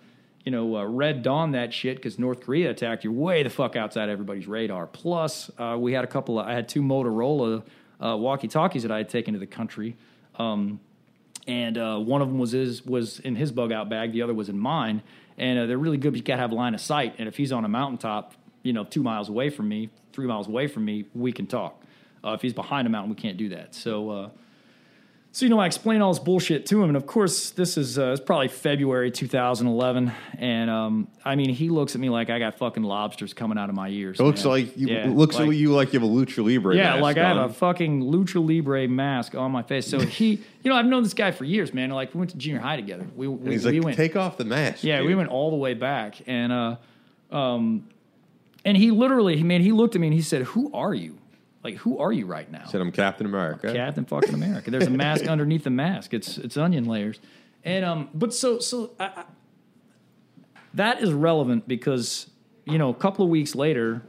you 0.44 0.52
know 0.52 0.76
uh, 0.76 0.84
red 0.84 1.22
dawn 1.22 1.52
that 1.52 1.72
shit 1.72 1.96
because 1.96 2.18
North 2.18 2.40
Korea 2.40 2.70
attacked, 2.70 3.02
you're 3.02 3.12
way 3.12 3.42
the 3.42 3.50
fuck 3.50 3.76
outside 3.76 4.08
everybody's 4.08 4.46
radar. 4.46 4.86
Plus, 4.86 5.50
uh, 5.58 5.76
we 5.78 5.92
had 5.92 6.04
a 6.04 6.06
couple. 6.06 6.38
Of, 6.38 6.46
I 6.46 6.52
had 6.52 6.68
two 6.68 6.82
Motorola 6.82 7.62
uh, 8.02 8.16
walkie 8.16 8.48
talkies 8.48 8.82
that 8.82 8.92
I 8.92 8.98
had 8.98 9.08
taken 9.08 9.34
to 9.34 9.40
the 9.40 9.46
country. 9.46 9.96
Um, 10.36 10.80
and 11.46 11.78
uh, 11.78 11.98
one 11.98 12.22
of 12.22 12.28
them 12.28 12.38
was 12.38 12.52
his 12.52 12.84
was 12.84 13.20
in 13.20 13.36
his 13.36 13.52
bug 13.52 13.72
out 13.72 13.88
bag. 13.88 14.12
The 14.12 14.22
other 14.22 14.34
was 14.34 14.48
in 14.48 14.58
mine, 14.58 15.02
and 15.38 15.58
uh, 15.58 15.66
they're 15.66 15.78
really 15.78 15.96
good. 15.96 16.12
But 16.12 16.18
you 16.18 16.24
got 16.24 16.36
to 16.36 16.42
have 16.42 16.52
line 16.52 16.74
of 16.74 16.80
sight. 16.80 17.14
And 17.18 17.26
if 17.26 17.36
he's 17.36 17.52
on 17.52 17.64
a 17.64 17.68
mountaintop, 17.68 18.34
you 18.62 18.72
know, 18.72 18.84
two 18.84 19.02
miles 19.02 19.28
away 19.28 19.50
from 19.50 19.68
me, 19.68 19.90
three 20.12 20.26
miles 20.26 20.46
away 20.46 20.68
from 20.68 20.84
me, 20.84 21.06
we 21.14 21.32
can 21.32 21.46
talk. 21.46 21.82
Uh, 22.24 22.32
if 22.32 22.42
he's 22.42 22.52
behind 22.52 22.86
a 22.86 22.90
mountain, 22.90 23.10
we 23.10 23.16
can't 23.16 23.36
do 23.36 23.48
that. 23.50 23.74
So, 23.74 24.10
uh, 24.10 24.28
so 25.32 25.46
you 25.46 25.50
know, 25.50 25.60
I 25.60 25.66
explain 25.66 26.02
all 26.02 26.12
this 26.12 26.18
bullshit 26.18 26.66
to 26.66 26.82
him, 26.82 26.88
and 26.90 26.96
of 26.96 27.06
course, 27.06 27.50
this 27.50 27.78
is 27.78 27.98
uh, 28.00 28.10
it's 28.10 28.20
probably 28.20 28.48
February 28.48 29.12
2011, 29.12 30.12
and 30.36 30.68
um, 30.68 31.06
I 31.24 31.36
mean, 31.36 31.50
he 31.50 31.68
looks 31.70 31.94
at 31.94 32.00
me 32.00 32.10
like 32.10 32.30
I 32.30 32.40
got 32.40 32.56
fucking 32.58 32.82
lobsters 32.82 33.32
coming 33.32 33.56
out 33.56 33.68
of 33.68 33.76
my 33.76 33.88
ears. 33.90 34.18
It 34.18 34.24
looks 34.24 34.42
man. 34.44 34.52
like 34.52 34.76
you 34.76 34.88
Yeah, 34.88 35.06
it 35.06 35.10
looks 35.16 35.38
like- 35.38 35.52
you 35.52 35.70
like 35.72 35.92
you 35.92 36.00
have 36.00 36.08
a 36.08 36.12
lucha 36.12 36.44
libre. 36.44 36.74
yeah, 36.74 36.90
mask 36.94 37.02
like 37.02 37.16
I 37.18 37.28
have 37.28 37.36
on. 37.36 37.50
a 37.50 37.52
fucking 37.52 38.02
lucha 38.02 38.44
libre 38.44 38.88
mask 38.88 39.36
on 39.36 39.52
my 39.52 39.62
face. 39.62 39.86
So 39.86 40.00
he, 40.18 40.40
you 40.64 40.70
know, 40.70 40.74
I've 40.74 40.86
known 40.86 41.04
this 41.04 41.14
guy 41.14 41.30
for 41.30 41.44
years, 41.44 41.72
man. 41.72 41.90
Like 41.90 42.12
we 42.12 42.18
went 42.18 42.32
to 42.32 42.36
junior 42.36 42.60
high 42.60 42.74
together. 42.76 43.06
We, 43.14 43.28
we, 43.28 43.52
he's 43.52 43.64
we 43.64 43.78
like, 43.78 43.84
went, 43.84 43.96
take 43.96 44.16
off 44.16 44.36
the 44.36 44.44
mask. 44.44 44.82
yeah, 44.82 45.00
we 45.02 45.14
went 45.14 45.28
all 45.28 45.50
the 45.50 45.56
way 45.56 45.74
back, 45.74 46.16
and 46.26 46.50
uh, 46.52 46.76
um, 47.30 47.88
and 48.64 48.76
he 48.76 48.90
literally, 48.90 49.36
he 49.36 49.44
man, 49.44 49.60
he 49.62 49.70
looked 49.70 49.94
at 49.94 50.00
me 50.00 50.08
and 50.08 50.14
he 50.14 50.22
said, 50.22 50.42
"Who 50.42 50.72
are 50.74 50.92
you? 50.92 51.19
Like, 51.62 51.76
who 51.76 51.98
are 51.98 52.12
you 52.12 52.26
right 52.26 52.50
now?" 52.50 52.64
Said 52.66 52.80
I'm 52.80 52.92
Captain 52.92 53.26
America. 53.26 53.72
Captain 53.72 54.04
fucking 54.04 54.34
America. 54.34 54.70
There's 54.70 54.86
a 54.86 54.90
mask 54.90 55.24
underneath 55.28 55.64
the 55.64 55.70
mask. 55.70 56.14
It's 56.14 56.38
it's 56.38 56.56
onion 56.56 56.84
layers, 56.84 57.20
and 57.64 57.84
um, 57.84 58.08
but 58.14 58.32
so 58.32 58.58
so 58.58 58.92
I, 58.98 59.04
I, 59.04 59.24
that 60.74 61.02
is 61.02 61.12
relevant 61.12 61.68
because 61.68 62.30
you 62.64 62.78
know 62.78 62.88
a 62.88 62.94
couple 62.94 63.24
of 63.24 63.30
weeks 63.30 63.54
later, 63.54 64.02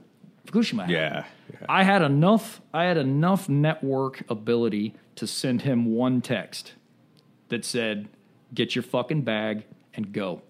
Fukushima. 0.47 0.87
Yeah. 0.87 1.25
yeah. 1.51 1.59
I 1.67 1.83
had 1.83 2.01
enough. 2.01 2.61
I 2.73 2.85
had 2.85 2.97
enough 2.97 3.49
network 3.49 4.23
ability 4.29 4.95
to 5.15 5.27
send 5.27 5.63
him 5.63 5.93
one 5.93 6.21
text 6.21 6.73
that 7.49 7.65
said, 7.65 8.07
"Get 8.53 8.75
your 8.75 8.83
fucking 8.83 9.23
bag 9.23 9.65
and 9.93 10.11
go." 10.11 10.41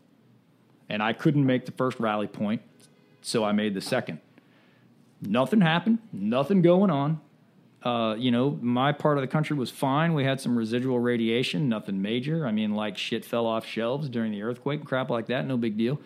And 0.90 1.02
I 1.02 1.14
couldn't 1.14 1.46
make 1.46 1.66
the 1.66 1.72
first 1.72 2.00
rally 2.00 2.28
point, 2.28 2.62
so 3.22 3.44
I 3.44 3.54
made 3.54 3.74
the 3.74 3.82
second. 3.82 4.20
Nothing 5.22 5.62
happened. 5.62 6.00
Nothing 6.12 6.62
going 6.62 6.90
on. 6.90 7.22
Uh, 7.84 8.16
you 8.18 8.30
know, 8.30 8.60
my 8.62 8.92
part 8.92 9.18
of 9.18 9.22
the 9.22 9.28
country 9.28 9.56
was 9.56 9.72
fine. 9.72 10.14
We 10.14 10.24
had 10.24 10.40
some 10.40 10.56
residual 10.56 11.00
radiation, 11.00 11.68
nothing 11.68 12.02
major. 12.02 12.46
I 12.46 12.52
mean, 12.52 12.76
like 12.76 12.98
shit 12.98 13.26
fell 13.26 13.48
off 13.48 13.66
shelves 13.66 14.08
during 14.08 14.32
the 14.32 14.44
earthquake 14.44 14.82
and 14.82 14.88
crap 14.88 15.10
like 15.10 15.28
that, 15.28 15.48
no 15.48 15.58
big 15.58 15.78
deal. 15.78 16.00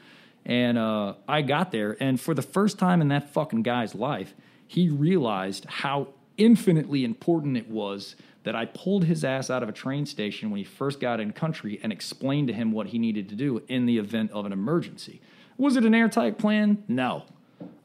And 0.45 0.78
uh, 0.78 1.16
I 1.28 1.41
got 1.41 1.72
there, 1.72 1.97
and 1.99 2.22
for 2.22 2.34
the 2.34 2.41
first 2.43 2.78
time 2.78 3.01
in 3.01 3.07
that 3.09 3.34
fucking 3.34 3.63
guy's 3.63 3.95
life, 3.95 4.36
he 4.68 4.89
realized 4.89 5.66
how 5.66 6.09
infinitely 6.38 7.03
important 7.03 7.57
it 7.57 7.70
was 7.70 8.16
that 8.43 8.55
I 8.55 8.66
pulled 8.66 9.05
his 9.05 9.24
ass 9.24 9.49
out 9.49 9.63
of 9.63 9.70
a 9.70 9.72
train 9.72 10.05
station 10.05 10.51
when 10.51 10.59
he 10.59 10.63
first 10.63 10.99
got 10.99 11.20
in 11.20 11.34
country 11.34 11.80
and 11.82 11.91
explained 11.91 12.47
to 12.47 12.53
him 12.53 12.72
what 12.72 12.88
he 12.88 12.99
needed 12.99 13.28
to 13.30 13.36
do 13.36 13.63
in 13.68 13.86
the 13.86 13.97
event 13.97 14.32
of 14.32 14.45
an 14.45 14.53
emergency. 14.53 15.20
Was 15.57 15.76
it 15.76 15.84
an 15.84 15.95
airtight 15.95 16.38
plan? 16.38 16.84
No. 16.88 17.24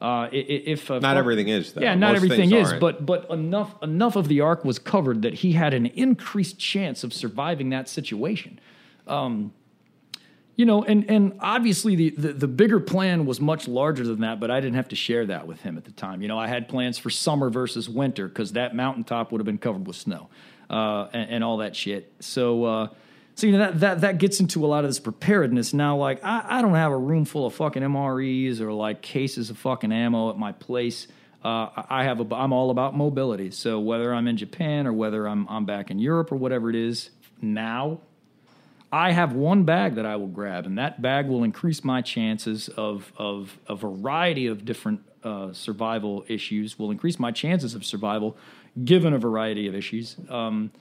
Uh, 0.01 0.27
if 0.31 0.89
uh, 0.89 0.97
Not 0.99 1.15
everything 1.17 1.47
is, 1.47 1.73
though. 1.73 1.81
yeah, 1.81 1.93
not 1.93 2.13
Most 2.13 2.23
everything 2.23 2.51
is, 2.53 2.69
aren't. 2.69 2.81
but 2.81 3.05
but 3.05 3.29
enough 3.29 3.75
enough 3.83 4.15
of 4.15 4.27
the 4.27 4.41
arc 4.41 4.65
was 4.65 4.79
covered 4.79 5.21
that 5.21 5.35
he 5.35 5.51
had 5.51 5.73
an 5.75 5.85
increased 5.85 6.57
chance 6.57 7.03
of 7.03 7.13
surviving 7.13 7.69
that 7.69 7.87
situation. 7.87 8.59
Um, 9.05 9.53
you 10.55 10.65
know, 10.65 10.83
and 10.83 11.07
and 11.09 11.37
obviously 11.39 11.95
the, 11.95 12.09
the 12.11 12.33
the 12.33 12.47
bigger 12.47 12.79
plan 12.79 13.27
was 13.27 13.39
much 13.39 13.67
larger 13.67 14.03
than 14.03 14.21
that, 14.21 14.39
but 14.39 14.49
I 14.49 14.59
didn't 14.59 14.75
have 14.75 14.89
to 14.89 14.95
share 14.95 15.25
that 15.27 15.45
with 15.45 15.61
him 15.61 15.77
at 15.77 15.85
the 15.85 15.91
time. 15.91 16.21
You 16.23 16.27
know, 16.27 16.37
I 16.39 16.47
had 16.47 16.67
plans 16.67 16.97
for 16.97 17.11
summer 17.11 17.51
versus 17.51 17.87
winter 17.87 18.27
because 18.27 18.53
that 18.53 18.75
mountaintop 18.75 19.31
would 19.31 19.39
have 19.39 19.45
been 19.45 19.59
covered 19.59 19.85
with 19.85 19.95
snow 19.95 20.29
uh, 20.69 21.09
and, 21.13 21.29
and 21.29 21.43
all 21.43 21.57
that 21.57 21.75
shit. 21.75 22.11
So. 22.19 22.89
So 23.35 23.47
you 23.47 23.53
know 23.53 23.59
that, 23.59 23.79
that 23.79 24.01
that 24.01 24.17
gets 24.17 24.39
into 24.39 24.65
a 24.65 24.67
lot 24.67 24.83
of 24.83 24.89
this 24.89 24.99
preparedness 24.99 25.73
now. 25.73 25.97
Like 25.97 26.23
I, 26.23 26.59
I 26.59 26.61
don't 26.61 26.75
have 26.75 26.91
a 26.91 26.97
room 26.97 27.25
full 27.25 27.45
of 27.45 27.53
fucking 27.53 27.81
MREs 27.81 28.59
or 28.59 28.71
like 28.73 29.01
cases 29.01 29.49
of 29.49 29.57
fucking 29.57 29.91
ammo 29.91 30.29
at 30.29 30.37
my 30.37 30.51
place. 30.51 31.07
Uh, 31.43 31.69
I 31.89 32.03
have 32.03 32.19
a 32.19 32.35
I'm 32.35 32.53
all 32.53 32.69
about 32.69 32.95
mobility. 32.95 33.49
So 33.51 33.79
whether 33.79 34.13
I'm 34.13 34.27
in 34.27 34.37
Japan 34.37 34.85
or 34.85 34.93
whether 34.93 35.27
I'm 35.27 35.47
I'm 35.49 35.65
back 35.65 35.89
in 35.89 35.97
Europe 35.97 36.31
or 36.31 36.35
whatever 36.35 36.69
it 36.69 36.75
is 36.75 37.09
now, 37.41 38.01
I 38.91 39.11
have 39.11 39.33
one 39.33 39.63
bag 39.63 39.95
that 39.95 40.05
I 40.05 40.17
will 40.17 40.27
grab, 40.27 40.65
and 40.65 40.77
that 40.77 41.01
bag 41.01 41.27
will 41.27 41.43
increase 41.43 41.83
my 41.83 42.01
chances 42.01 42.69
of 42.69 43.11
of 43.17 43.57
a 43.67 43.75
variety 43.75 44.47
of 44.47 44.65
different 44.65 45.01
uh, 45.23 45.53
survival 45.53 46.25
issues. 46.27 46.77
Will 46.77 46.91
increase 46.91 47.17
my 47.17 47.31
chances 47.31 47.73
of 47.73 47.85
survival, 47.85 48.37
given 48.83 49.13
a 49.13 49.17
variety 49.17 49.67
of 49.67 49.73
issues. 49.73 50.17
Um, 50.29 50.71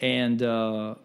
and 0.00 0.42
uh, 0.42 0.96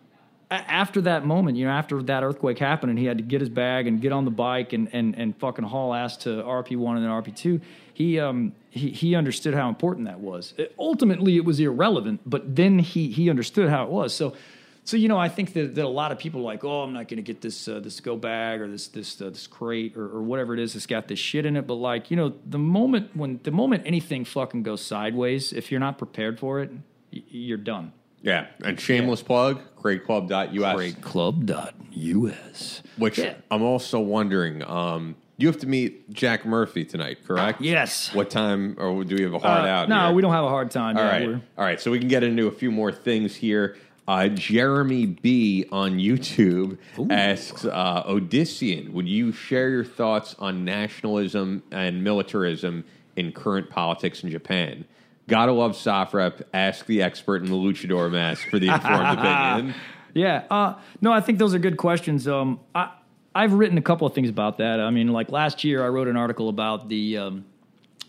after 0.50 1.02
that 1.02 1.26
moment, 1.26 1.58
you 1.58 1.66
know, 1.66 1.72
after 1.72 2.02
that 2.04 2.24
earthquake 2.24 2.58
happened, 2.60 2.90
and 2.92 3.00
he 3.00 3.06
had 3.06 3.18
to 3.18 3.24
get 3.24 3.42
his 3.42 3.50
bag 3.50 3.86
and 3.88 4.00
get 4.02 4.12
on 4.12 4.26
the 4.26 4.32
bike 4.32 4.74
and 4.74 4.88
and 4.94 5.16
and 5.16 5.36
fucking 5.38 5.66
haul 5.66 5.94
ass 5.94 6.18
to 6.18 6.30
RP 6.30 6.78
one 6.78 6.96
and 6.98 7.06
then 7.06 7.12
RP 7.12 7.36
two. 7.36 7.60
He 7.94 8.20
um 8.20 8.54
he 8.70 8.92
he 8.92 9.16
understood 9.16 9.54
how 9.54 9.68
important 9.70 10.06
that 10.08 10.20
was. 10.20 10.54
It- 10.58 10.74
ultimately, 10.80 11.36
it 11.36 11.44
was 11.46 11.60
irrelevant, 11.60 12.22
but 12.26 12.56
then 12.56 12.80
he 12.80 13.10
he 13.10 13.30
understood 13.30 13.70
how 13.70 13.84
it 13.84 13.90
was. 13.90 14.14
So. 14.16 14.36
So 14.84 14.96
you 14.96 15.10
know, 15.10 15.18
I 15.18 15.28
think 15.28 15.52
that, 15.52 15.76
that 15.76 15.84
a 15.84 15.90
lot 15.90 16.14
of 16.14 16.18
people 16.18 16.40
are 16.40 16.44
like, 16.46 16.64
oh, 16.64 16.84
I'm 16.84 16.94
not 16.94 17.10
going 17.10 17.18
to 17.18 17.22
get 17.22 17.42
this 17.42 17.68
uh, 17.68 17.82
this 17.82 18.00
go 18.00 18.16
bag 18.16 18.62
or 18.62 18.70
this 18.70 18.88
this 18.88 19.22
uh, 19.22 19.30
this 19.30 19.46
crate 19.46 19.98
or, 19.98 20.06
or 20.06 20.22
whatever 20.22 20.54
it 20.54 20.62
is 20.62 20.72
that's 20.76 20.86
got 20.86 21.10
this 21.10 21.20
shit 21.20 21.46
in 21.46 21.58
it. 21.58 21.68
But 21.68 21.74
like, 21.74 22.10
you 22.10 22.16
know, 22.16 22.36
the 22.46 22.58
moment 22.58 23.14
when 23.14 23.42
the 23.44 23.52
moment 23.52 23.84
anything 23.86 24.24
fucking 24.24 24.64
goes 24.64 24.82
sideways, 24.82 25.52
if 25.52 25.72
you're 25.72 25.82
not 25.82 25.98
prepared 25.98 26.40
for 26.40 26.62
it, 26.62 26.72
y- 27.12 27.22
you're 27.28 27.58
done. 27.58 27.92
Yeah, 28.28 28.48
and 28.62 28.78
shameless 28.78 29.24
plug, 29.24 29.62
crateclub.us. 29.82 30.96
Club.us. 31.02 32.84
Which 32.98 33.18
Yeah. 33.20 33.36
I'm 33.50 33.62
also 33.64 34.02
wondering, 34.02 34.64
um, 34.64 35.16
you 35.38 35.48
have 35.48 35.60
to 35.60 35.68
meet 35.68 36.10
Jack 36.14 36.46
Murphy 36.46 36.84
tonight, 36.84 37.20
correct? 37.26 37.62
Yes. 37.62 38.14
What 38.14 38.30
time, 38.30 38.76
or 38.80 39.06
do 39.06 39.16
we 39.16 39.22
have 39.24 39.34
a 39.34 39.40
hard 39.40 39.64
Uh, 39.64 39.68
out? 39.70 39.88
no, 39.88 40.08
here? 40.08 40.14
we 40.16 40.22
don't 40.22 40.34
have 40.34 40.44
a 40.44 40.50
hard 40.50 40.72
time. 40.72 40.98
All 40.98 41.04
yeah, 41.06 41.10
right, 41.10 41.28
we're- 41.28 41.40
all 41.58 41.64
right. 41.64 41.80
So 41.80 41.90
we 41.90 42.00
can 42.00 42.10
get 42.10 42.22
into 42.22 42.48
a 42.48 42.52
few 42.52 42.70
more 42.70 42.92
things 42.92 43.38
here. 43.38 43.78
Uh, 44.10 44.28
Jeremy 44.28 45.06
B 45.06 45.66
on 45.72 45.98
YouTube 45.98 46.78
asks 47.10 47.64
uh, 47.64 48.04
Odyssean, 48.04 48.92
would 48.92 49.08
you 49.08 49.32
share 49.32 49.70
your 49.70 49.86
thoughts 49.86 50.36
on 50.40 50.66
nationalism 50.66 51.64
and 51.72 52.04
militarism 52.04 52.84
in 53.16 53.32
current 53.32 53.70
politics 53.70 54.22
in 54.24 54.30
Japan? 54.32 54.84
Gotta 55.28 55.52
love 55.52 55.74
SOFREP. 55.74 56.44
Ask 56.54 56.86
the 56.86 57.02
expert 57.02 57.44
in 57.44 57.50
the 57.50 57.56
luchador 57.56 58.10
mask 58.12 58.48
for 58.50 58.60
the 58.60 58.68
informed 58.70 59.20
opinion. 59.20 59.76
Yeah. 60.14 60.46
Uh, 60.50 60.76
no, 61.02 61.12
I 61.12 61.22
think 61.22 61.38
those 61.38 61.54
are 61.54 61.60
good 61.60 61.78
questions. 61.78 62.28
Um, 62.28 62.60
I, 62.74 62.92
I've 63.36 63.54
written 63.54 63.78
a 63.78 63.82
couple 63.82 64.08
of 64.08 64.14
things 64.14 64.30
about 64.30 64.58
that. 64.58 64.80
I 64.80 64.90
mean, 64.90 65.10
like 65.10 65.30
last 65.30 65.64
year, 65.64 65.86
I 65.86 65.90
wrote 65.90 66.08
an 66.08 66.18
article 66.18 66.50
about 66.50 66.90
the 66.90 67.18
um, 67.18 67.46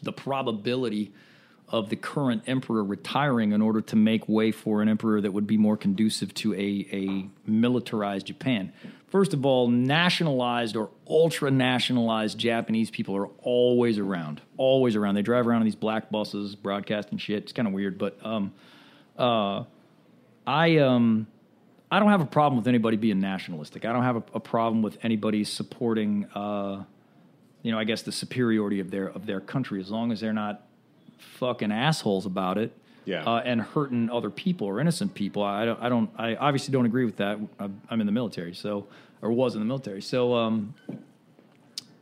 the 0.02 0.12
probability 0.12 1.12
of 1.68 1.90
the 1.90 1.96
current 1.96 2.42
emperor 2.46 2.82
retiring 2.82 3.52
in 3.52 3.60
order 3.60 3.80
to 3.82 3.96
make 3.96 4.26
way 4.28 4.50
for 4.50 4.80
an 4.80 4.88
emperor 4.88 5.20
that 5.20 5.32
would 5.32 5.46
be 5.46 5.58
more 5.58 5.76
conducive 5.76 6.32
to 6.32 6.54
a, 6.54 6.86
a 6.92 7.28
militarized 7.46 8.26
Japan. 8.26 8.72
First 9.08 9.32
of 9.32 9.46
all, 9.46 9.68
nationalized 9.68 10.76
or 10.76 10.90
ultra 11.08 11.50
nationalized 11.50 12.38
Japanese 12.38 12.90
people 12.90 13.16
are 13.16 13.28
always 13.38 13.98
around, 13.98 14.42
always 14.58 14.96
around. 14.96 15.14
They 15.14 15.22
drive 15.22 15.46
around 15.46 15.62
in 15.62 15.64
these 15.64 15.74
black 15.74 16.10
buses, 16.10 16.54
broadcasting 16.54 17.16
shit. 17.16 17.44
It's 17.44 17.52
kind 17.52 17.66
of 17.66 17.72
weird, 17.72 17.96
but 17.96 18.18
um, 18.22 18.52
uh, 19.16 19.64
I 20.46 20.76
um, 20.78 21.26
I 21.90 22.00
don't 22.00 22.10
have 22.10 22.20
a 22.20 22.26
problem 22.26 22.58
with 22.58 22.68
anybody 22.68 22.98
being 22.98 23.18
nationalistic. 23.18 23.86
I 23.86 23.94
don't 23.94 24.02
have 24.02 24.16
a, 24.16 24.22
a 24.34 24.40
problem 24.40 24.82
with 24.82 24.98
anybody 25.02 25.42
supporting, 25.42 26.26
uh, 26.34 26.84
you 27.62 27.72
know, 27.72 27.78
I 27.78 27.84
guess 27.84 28.02
the 28.02 28.12
superiority 28.12 28.80
of 28.80 28.90
their 28.90 29.08
of 29.08 29.24
their 29.24 29.40
country 29.40 29.80
as 29.80 29.90
long 29.90 30.12
as 30.12 30.20
they're 30.20 30.34
not 30.34 30.66
fucking 31.38 31.72
assholes 31.72 32.26
about 32.26 32.58
it. 32.58 32.76
Yeah. 33.08 33.24
Uh, 33.24 33.40
and 33.42 33.62
hurting 33.62 34.10
other 34.10 34.28
people 34.28 34.66
or 34.66 34.80
innocent 34.80 35.14
people. 35.14 35.42
I 35.42 35.64
don't. 35.64 35.80
I 35.80 35.88
don't. 35.88 36.10
I 36.18 36.34
obviously 36.36 36.72
don't 36.72 36.84
agree 36.84 37.06
with 37.06 37.16
that. 37.16 37.38
I'm 37.58 38.00
in 38.00 38.06
the 38.06 38.12
military, 38.12 38.54
so 38.54 38.86
or 39.22 39.32
was 39.32 39.54
in 39.54 39.60
the 39.60 39.66
military. 39.66 40.02
So 40.02 40.34
um, 40.34 40.74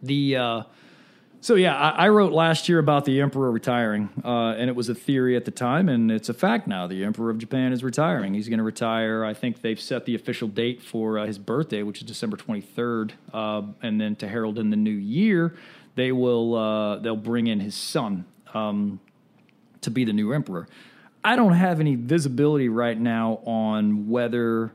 the 0.03 0.37
uh, 0.37 0.63
so 1.41 1.55
yeah, 1.55 1.77
I, 1.77 2.07
I 2.07 2.09
wrote 2.09 2.33
last 2.33 2.69
year 2.69 2.81
about 2.81 3.05
the 3.05 3.21
emperor 3.21 3.53
retiring, 3.53 4.09
uh, 4.25 4.55
and 4.59 4.69
it 4.69 4.75
was 4.75 4.89
a 4.89 4.97
theory 4.97 5.37
at 5.37 5.45
the 5.45 5.53
time, 5.53 5.89
and 5.89 6.11
it's 6.11 6.29
a 6.29 6.35
fact 6.35 6.67
now. 6.67 6.89
The 6.89 7.05
emperor 7.05 7.31
of 7.31 7.39
Japan 7.39 7.73
is 7.73 7.85
retiring. 7.85 8.35
He's 8.35 8.49
going 8.49 8.59
to 8.59 8.65
retire. 8.65 9.25
I 9.25 9.33
think 9.33 9.61
they've 9.61 9.81
set 9.81 10.07
the 10.07 10.17
official 10.17 10.49
date 10.49 10.83
for 10.83 11.21
uh, 11.21 11.27
his 11.27 11.39
birthday, 11.39 11.85
which 11.85 11.99
is 11.99 12.05
December 12.05 12.37
23rd, 12.37 13.13
uh, 13.33 13.63
and 13.81 14.01
then 14.01 14.17
to 14.17 14.27
herald 14.27 14.59
in 14.59 14.71
the 14.71 14.77
new 14.77 14.91
year, 14.91 15.55
they 15.95 16.11
will 16.11 16.57
uh, 16.57 16.97
they'll 16.99 17.15
bring 17.15 17.47
in 17.47 17.61
his 17.61 17.77
son 17.77 18.25
um, 18.53 18.99
to 19.83 19.91
be 19.93 20.05
the 20.05 20.13
new 20.13 20.33
emperor. 20.33 20.67
I 21.27 21.35
don't 21.35 21.55
have 21.55 21.81
any 21.81 21.97
visibility 21.97 22.69
right 22.69 22.97
now 22.97 23.41
on 23.45 24.09
whether 24.09 24.71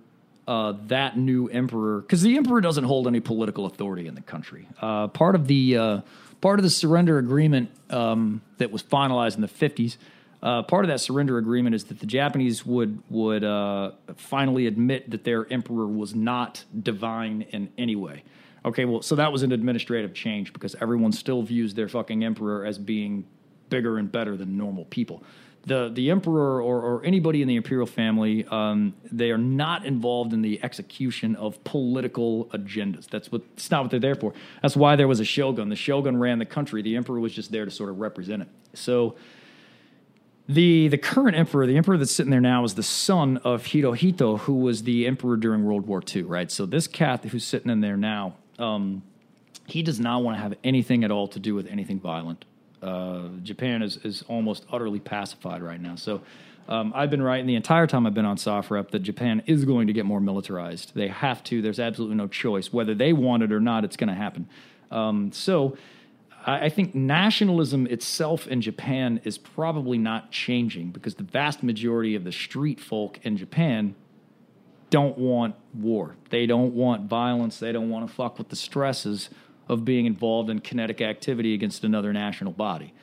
uh, 0.45 0.73
that 0.87 1.17
new 1.17 1.47
emperor, 1.47 2.01
because 2.01 2.21
the 2.23 2.35
emperor 2.35 2.59
doesn't 2.59 2.83
hold 2.83 3.07
any 3.07 3.21
political 3.21 3.65
authority 3.65 4.05
in 4.05 4.15
the 4.15 4.21
country. 4.21 4.67
Uh, 4.81 5.07
part 5.07 5.35
of 5.35 5.47
the 5.47 5.77
uh, 5.77 6.01
part 6.41 6.59
of 6.59 6.63
the 6.63 6.69
surrender 6.69 7.17
agreement 7.19 7.69
um, 7.89 8.41
that 8.57 8.69
was 8.69 8.83
finalized 8.83 9.35
in 9.35 9.41
the 9.41 9.47
fifties. 9.47 9.97
Uh, 10.43 10.61
part 10.61 10.83
of 10.83 10.89
that 10.89 10.99
surrender 10.99 11.37
agreement 11.37 11.73
is 11.73 11.85
that 11.85 11.99
the 12.01 12.05
Japanese 12.05 12.65
would 12.65 13.01
would 13.09 13.45
uh, 13.45 13.91
finally 14.17 14.67
admit 14.67 15.09
that 15.09 15.23
their 15.23 15.49
emperor 15.53 15.87
was 15.87 16.13
not 16.13 16.65
divine 16.83 17.43
in 17.51 17.69
any 17.77 17.95
way. 17.95 18.23
Okay, 18.65 18.83
well, 18.83 19.01
so 19.01 19.15
that 19.15 19.31
was 19.31 19.41
an 19.41 19.53
administrative 19.53 20.13
change 20.13 20.51
because 20.51 20.75
everyone 20.81 21.13
still 21.13 21.43
views 21.43 21.75
their 21.75 21.87
fucking 21.87 22.25
emperor 22.25 22.65
as 22.65 22.77
being 22.77 23.25
bigger 23.69 23.97
and 23.97 24.11
better 24.11 24.35
than 24.35 24.57
normal 24.57 24.83
people. 24.85 25.23
The 25.63 25.91
the 25.93 26.09
emperor 26.09 26.59
or, 26.61 26.81
or 26.81 27.05
anybody 27.05 27.43
in 27.43 27.47
the 27.47 27.55
imperial 27.55 27.85
family, 27.85 28.45
um, 28.47 28.95
they 29.11 29.29
are 29.29 29.37
not 29.37 29.85
involved 29.85 30.33
in 30.33 30.41
the 30.41 30.59
execution 30.63 31.35
of 31.35 31.63
political 31.63 32.45
agendas. 32.45 33.07
That's 33.07 33.31
what 33.31 33.43
it's 33.53 33.69
not 33.69 33.83
what 33.83 33.91
they're 33.91 33.99
there 33.99 34.15
for. 34.15 34.33
That's 34.63 34.75
why 34.75 34.95
there 34.95 35.07
was 35.07 35.19
a 35.19 35.25
shogun. 35.25 35.69
The 35.69 35.75
shogun 35.75 36.17
ran 36.17 36.39
the 36.39 36.45
country. 36.45 36.81
The 36.81 36.95
emperor 36.95 37.19
was 37.19 37.33
just 37.33 37.51
there 37.51 37.65
to 37.65 37.71
sort 37.71 37.91
of 37.91 37.99
represent 37.99 38.41
it. 38.41 38.47
So 38.73 39.15
the 40.47 40.87
the 40.87 40.97
current 40.97 41.37
emperor, 41.37 41.65
the 41.67 41.77
emperor 41.77 41.97
that's 41.97 42.11
sitting 42.11 42.31
there 42.31 42.41
now, 42.41 42.63
is 42.63 42.75
the 42.75 42.83
son 42.83 43.37
of 43.37 43.65
Hirohito, 43.67 44.39
who 44.39 44.55
was 44.55 44.83
the 44.83 45.07
emperor 45.07 45.37
during 45.37 45.63
World 45.63 45.87
War 45.87 46.01
II. 46.03 46.23
Right. 46.23 46.51
So 46.51 46.65
this 46.65 46.87
cat 46.87 47.23
who's 47.25 47.45
sitting 47.45 47.71
in 47.71 47.81
there 47.81 47.97
now, 47.97 48.35
um, 48.59 49.03
he 49.67 49.83
does 49.83 49.99
not 49.99 50.23
want 50.23 50.37
to 50.37 50.41
have 50.41 50.55
anything 50.63 51.03
at 51.03 51.11
all 51.11 51.27
to 51.29 51.39
do 51.39 51.55
with 51.55 51.67
anything 51.67 51.99
violent. 51.99 52.45
Uh, 52.81 53.27
Japan 53.43 53.81
is 53.81 53.97
is 53.97 54.23
almost 54.27 54.65
utterly 54.71 54.99
pacified 54.99 55.61
right 55.61 55.81
now. 55.81 55.95
So. 55.95 56.21
Um, 56.67 56.93
I've 56.95 57.09
been 57.09 57.23
writing 57.23 57.47
the 57.47 57.55
entire 57.55 57.87
time 57.87 58.05
I've 58.05 58.13
been 58.13 58.23
on 58.23 58.37
SOFREP 58.37 58.91
that 58.91 58.99
Japan 58.99 59.41
is 59.47 59.65
going 59.65 59.87
to 59.87 59.93
get 59.93 60.05
more 60.05 60.21
militarized. 60.21 60.93
They 60.93 61.07
have 61.07 61.43
to. 61.45 61.61
There's 61.61 61.79
absolutely 61.79 62.15
no 62.15 62.27
choice. 62.27 62.71
Whether 62.71 62.93
they 62.93 63.13
want 63.13 63.41
it 63.41 63.51
or 63.51 63.59
not, 63.59 63.83
it's 63.83 63.97
going 63.97 64.09
to 64.09 64.13
happen. 64.13 64.47
Um, 64.91 65.31
so 65.31 65.75
I 66.45 66.65
I 66.65 66.69
think 66.69 66.95
nationalism 66.95 67.87
itself 67.87 68.47
in 68.47 68.61
Japan 68.61 69.21
is 69.23 69.37
probably 69.37 69.97
not 69.97 70.31
changing 70.31 70.91
because 70.91 71.15
the 71.15 71.23
vast 71.23 71.63
majority 71.63 72.15
of 72.15 72.23
the 72.23 72.31
street 72.31 72.79
folk 72.79 73.19
in 73.23 73.37
Japan 73.37 73.95
don't 74.89 75.17
want 75.17 75.55
war. 75.73 76.15
They 76.29 76.45
don't 76.45 76.73
want 76.73 77.09
violence. 77.09 77.59
They 77.59 77.71
don't 77.71 77.89
want 77.89 78.07
to 78.07 78.13
fuck 78.13 78.37
with 78.37 78.49
the 78.49 78.55
stresses 78.55 79.29
of 79.71 79.85
being 79.85 80.05
involved 80.05 80.49
in 80.49 80.59
kinetic 80.59 80.99
activity 81.01 81.53
against 81.53 81.85
another 81.85 82.11
national 82.11 82.51
body. 82.51 82.93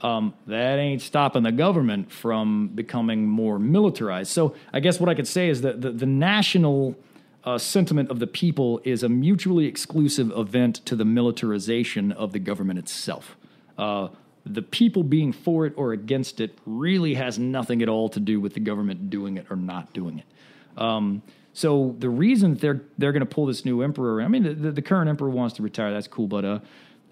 Um, 0.00 0.34
that 0.46 0.78
ain't 0.78 1.02
stopping 1.02 1.42
the 1.44 1.52
government 1.52 2.10
from 2.10 2.68
becoming 2.68 3.26
more 3.26 3.58
militarized. 3.58 4.30
So 4.30 4.54
I 4.72 4.80
guess 4.80 4.98
what 4.98 5.08
I 5.08 5.14
could 5.14 5.28
say 5.28 5.50
is 5.50 5.60
that 5.60 5.82
the, 5.82 5.92
the 5.92 6.06
national 6.06 6.96
uh, 7.44 7.58
sentiment 7.58 8.10
of 8.10 8.18
the 8.20 8.26
people 8.26 8.80
is 8.84 9.02
a 9.02 9.08
mutually 9.08 9.66
exclusive 9.66 10.32
event 10.36 10.76
to 10.86 10.96
the 10.96 11.04
militarization 11.04 12.10
of 12.10 12.32
the 12.32 12.38
government 12.38 12.78
itself. 12.78 13.36
Uh, 13.76 14.08
the 14.46 14.62
people 14.62 15.02
being 15.02 15.32
for 15.32 15.66
it 15.66 15.74
or 15.76 15.92
against 15.92 16.40
it 16.40 16.58
really 16.64 17.14
has 17.14 17.38
nothing 17.38 17.82
at 17.82 17.88
all 17.88 18.08
to 18.08 18.20
do 18.20 18.40
with 18.40 18.54
the 18.54 18.60
government 18.60 19.10
doing 19.10 19.36
it 19.36 19.46
or 19.50 19.56
not 19.56 19.92
doing 19.92 20.18
it. 20.18 20.80
Um, 20.82 21.22
so 21.54 21.94
the 22.00 22.10
reason 22.10 22.54
they're 22.54 22.82
they're 22.98 23.12
going 23.12 23.20
to 23.20 23.26
pull 23.26 23.46
this 23.46 23.64
new 23.64 23.80
emperor, 23.80 24.20
I 24.20 24.28
mean, 24.28 24.42
the, 24.42 24.72
the, 24.72 24.82
current 24.82 25.08
emperor 25.08 25.30
wants 25.30 25.54
to 25.56 25.62
retire. 25.62 25.92
That's 25.92 26.08
cool, 26.08 26.26
but 26.26 26.44
uh, 26.44 26.58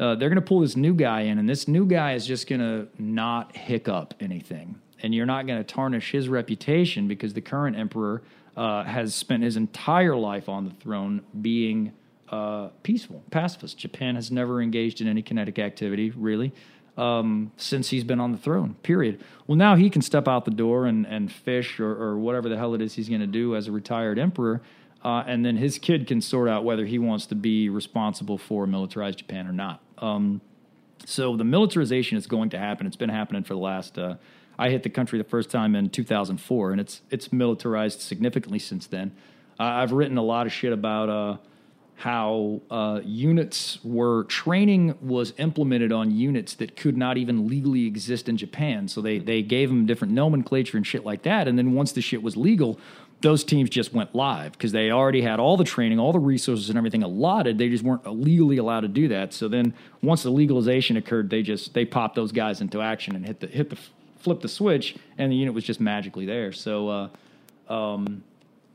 uh, 0.00 0.16
they're 0.16 0.28
going 0.28 0.34
to 0.34 0.46
pull 0.46 0.60
this 0.60 0.76
new 0.76 0.94
guy 0.94 1.22
in, 1.22 1.38
and 1.38 1.48
this 1.48 1.68
new 1.68 1.86
guy 1.86 2.14
is 2.14 2.26
just 2.26 2.48
going 2.48 2.60
to 2.60 2.88
not 2.98 3.56
hiccup 3.56 4.14
anything, 4.20 4.80
and 5.00 5.14
you're 5.14 5.26
not 5.26 5.46
going 5.46 5.58
to 5.58 5.64
tarnish 5.64 6.10
his 6.10 6.28
reputation 6.28 7.06
because 7.06 7.34
the 7.34 7.40
current 7.40 7.76
emperor 7.76 8.22
uh, 8.56 8.82
has 8.82 9.14
spent 9.14 9.44
his 9.44 9.56
entire 9.56 10.16
life 10.16 10.48
on 10.48 10.64
the 10.64 10.72
throne 10.72 11.22
being 11.40 11.92
uh, 12.30 12.68
peaceful, 12.82 13.22
pacifist. 13.30 13.78
Japan 13.78 14.16
has 14.16 14.32
never 14.32 14.60
engaged 14.60 15.00
in 15.00 15.06
any 15.06 15.22
kinetic 15.22 15.60
activity, 15.60 16.10
really, 16.10 16.52
um, 16.96 17.52
since 17.56 17.90
he's 17.90 18.04
been 18.04 18.20
on 18.20 18.32
the 18.32 18.38
throne, 18.38 18.74
period. 18.82 19.22
Well, 19.46 19.56
now 19.56 19.76
he 19.76 19.88
can 19.90 20.02
step 20.02 20.28
out 20.28 20.44
the 20.44 20.50
door 20.50 20.86
and, 20.86 21.06
and 21.06 21.32
fish 21.32 21.80
or, 21.80 21.90
or 21.90 22.18
whatever 22.18 22.48
the 22.48 22.56
hell 22.56 22.74
it 22.74 22.82
is 22.82 22.94
he's 22.94 23.08
going 23.08 23.20
to 23.20 23.26
do 23.26 23.56
as 23.56 23.68
a 23.68 23.72
retired 23.72 24.18
emperor. 24.18 24.60
Uh, 25.04 25.24
and 25.26 25.44
then 25.44 25.56
his 25.56 25.78
kid 25.78 26.06
can 26.06 26.20
sort 26.20 26.48
out 26.48 26.64
whether 26.64 26.86
he 26.86 26.98
wants 26.98 27.26
to 27.26 27.34
be 27.34 27.68
responsible 27.68 28.38
for 28.38 28.66
militarized 28.66 29.18
Japan 29.18 29.48
or 29.48 29.52
not. 29.52 29.80
Um, 29.98 30.40
so 31.04 31.36
the 31.36 31.44
militarization 31.44 32.16
is 32.16 32.26
going 32.26 32.50
to 32.50 32.58
happen. 32.58 32.86
It's 32.86 32.96
been 32.96 33.08
happening 33.08 33.42
for 33.42 33.54
the 33.54 33.60
last. 33.60 33.98
Uh, 33.98 34.16
I 34.58 34.70
hit 34.70 34.84
the 34.84 34.90
country 34.90 35.18
the 35.18 35.24
first 35.24 35.50
time 35.50 35.74
in 35.74 35.90
2004, 35.90 36.70
and 36.70 36.80
it's 36.80 37.02
it's 37.10 37.32
militarized 37.32 38.00
significantly 38.00 38.60
since 38.60 38.86
then. 38.86 39.12
Uh, 39.58 39.64
I've 39.64 39.92
written 39.92 40.18
a 40.18 40.22
lot 40.22 40.46
of 40.46 40.52
shit 40.52 40.72
about 40.72 41.08
uh, 41.08 41.36
how 42.02 42.60
uh, 42.68 43.00
units 43.04 43.78
were 43.84 44.24
training 44.24 44.92
was 45.00 45.32
implemented 45.38 45.92
on 45.92 46.10
units 46.10 46.54
that 46.54 46.74
could 46.74 46.96
not 46.96 47.16
even 47.16 47.46
legally 47.46 47.86
exist 47.86 48.28
in 48.28 48.36
Japan. 48.36 48.88
So 48.88 49.00
they 49.00 49.20
they 49.20 49.40
gave 49.40 49.68
them 49.68 49.86
different 49.86 50.12
nomenclature 50.12 50.76
and 50.76 50.84
shit 50.84 51.04
like 51.04 51.22
that. 51.22 51.46
And 51.46 51.56
then 51.56 51.74
once 51.74 51.92
the 51.92 52.00
shit 52.00 52.20
was 52.20 52.36
legal, 52.36 52.80
those 53.20 53.44
teams 53.44 53.70
just 53.70 53.94
went 53.94 54.16
live 54.16 54.50
because 54.50 54.72
they 54.72 54.90
already 54.90 55.22
had 55.22 55.38
all 55.38 55.56
the 55.56 55.62
training, 55.62 56.00
all 56.00 56.12
the 56.12 56.18
resources, 56.18 56.68
and 56.68 56.76
everything 56.76 57.04
allotted. 57.04 57.56
They 57.56 57.68
just 57.68 57.84
weren't 57.84 58.04
legally 58.04 58.56
allowed 58.56 58.80
to 58.80 58.88
do 58.88 59.06
that. 59.06 59.32
So 59.32 59.46
then 59.46 59.72
once 60.02 60.24
the 60.24 60.30
legalization 60.30 60.96
occurred, 60.96 61.30
they 61.30 61.42
just 61.42 61.72
they 61.72 61.84
popped 61.84 62.16
those 62.16 62.32
guys 62.32 62.60
into 62.60 62.82
action 62.82 63.14
and 63.14 63.24
hit 63.24 63.38
the 63.38 63.46
hit 63.46 63.70
the 63.70 63.78
flip 64.18 64.40
the 64.40 64.48
switch, 64.48 64.96
and 65.18 65.30
the 65.30 65.36
unit 65.36 65.54
was 65.54 65.62
just 65.62 65.80
magically 65.80 66.26
there. 66.26 66.50
So. 66.50 66.88
Uh, 66.88 67.08
um, 67.68 68.24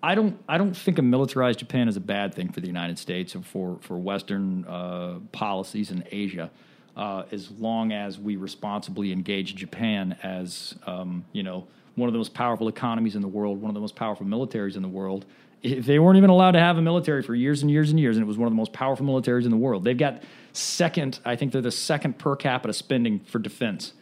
I 0.04 0.16
don't. 0.16 0.40
I 0.48 0.58
don't 0.58 0.76
think 0.76 1.00
a 1.00 1.02
militarized 1.02 1.60
Japan 1.60 1.88
is 1.88 1.98
a 1.98 2.02
bad 2.02 2.34
thing 2.34 2.52
for 2.52 2.60
the 2.60 2.68
United 2.68 3.00
States 3.00 3.36
or 3.36 3.42
for 3.42 3.78
for 3.82 3.98
Western 3.98 4.66
uh, 4.66 5.20
policies 5.32 5.90
in 5.90 6.04
Asia, 6.12 6.52
uh, 6.96 7.24
as 7.32 7.50
long 7.52 7.92
as 7.92 8.20
we 8.20 8.36
responsibly 8.36 9.12
engage 9.12 9.56
Japan 9.56 10.16
as 10.22 10.76
um, 10.86 11.26
you 11.32 11.44
know 11.44 11.68
one 11.96 12.08
of 12.08 12.14
the 12.14 12.20
most 12.20 12.36
powerful 12.36 12.68
economies 12.68 13.16
in 13.16 13.24
the 13.24 13.28
world, 13.28 13.60
one 13.60 13.70
of 13.70 13.74
the 13.74 13.82
most 13.82 13.96
powerful 13.96 14.26
militaries 14.26 14.76
in 14.76 14.84
the 14.84 14.88
world. 14.88 15.26
If 15.64 15.88
they 15.88 15.98
weren't 15.98 16.18
even 16.18 16.30
allowed 16.30 16.52
to 16.52 16.60
have 16.60 16.78
a 16.78 16.82
military 16.84 17.24
for 17.24 17.34
years 17.34 17.64
and 17.64 17.72
years 17.72 17.90
and 17.90 18.00
years, 18.00 18.16
and 18.18 18.24
it 18.24 18.28
was 18.28 18.38
one 18.38 18.46
of 18.46 18.52
the 18.52 18.58
most 18.58 18.74
powerful 18.74 19.04
militaries 19.04 19.46
in 19.46 19.52
the 19.52 19.58
world. 19.58 19.84
They've 19.84 19.98
got 19.98 20.22
second. 20.54 21.20
I 21.26 21.36
think 21.36 21.52
they're 21.52 21.62
the 21.62 21.72
second 21.72 22.20
per 22.20 22.36
capita 22.36 22.72
spending 22.74 23.22
for 23.22 23.40
defense, 23.40 23.94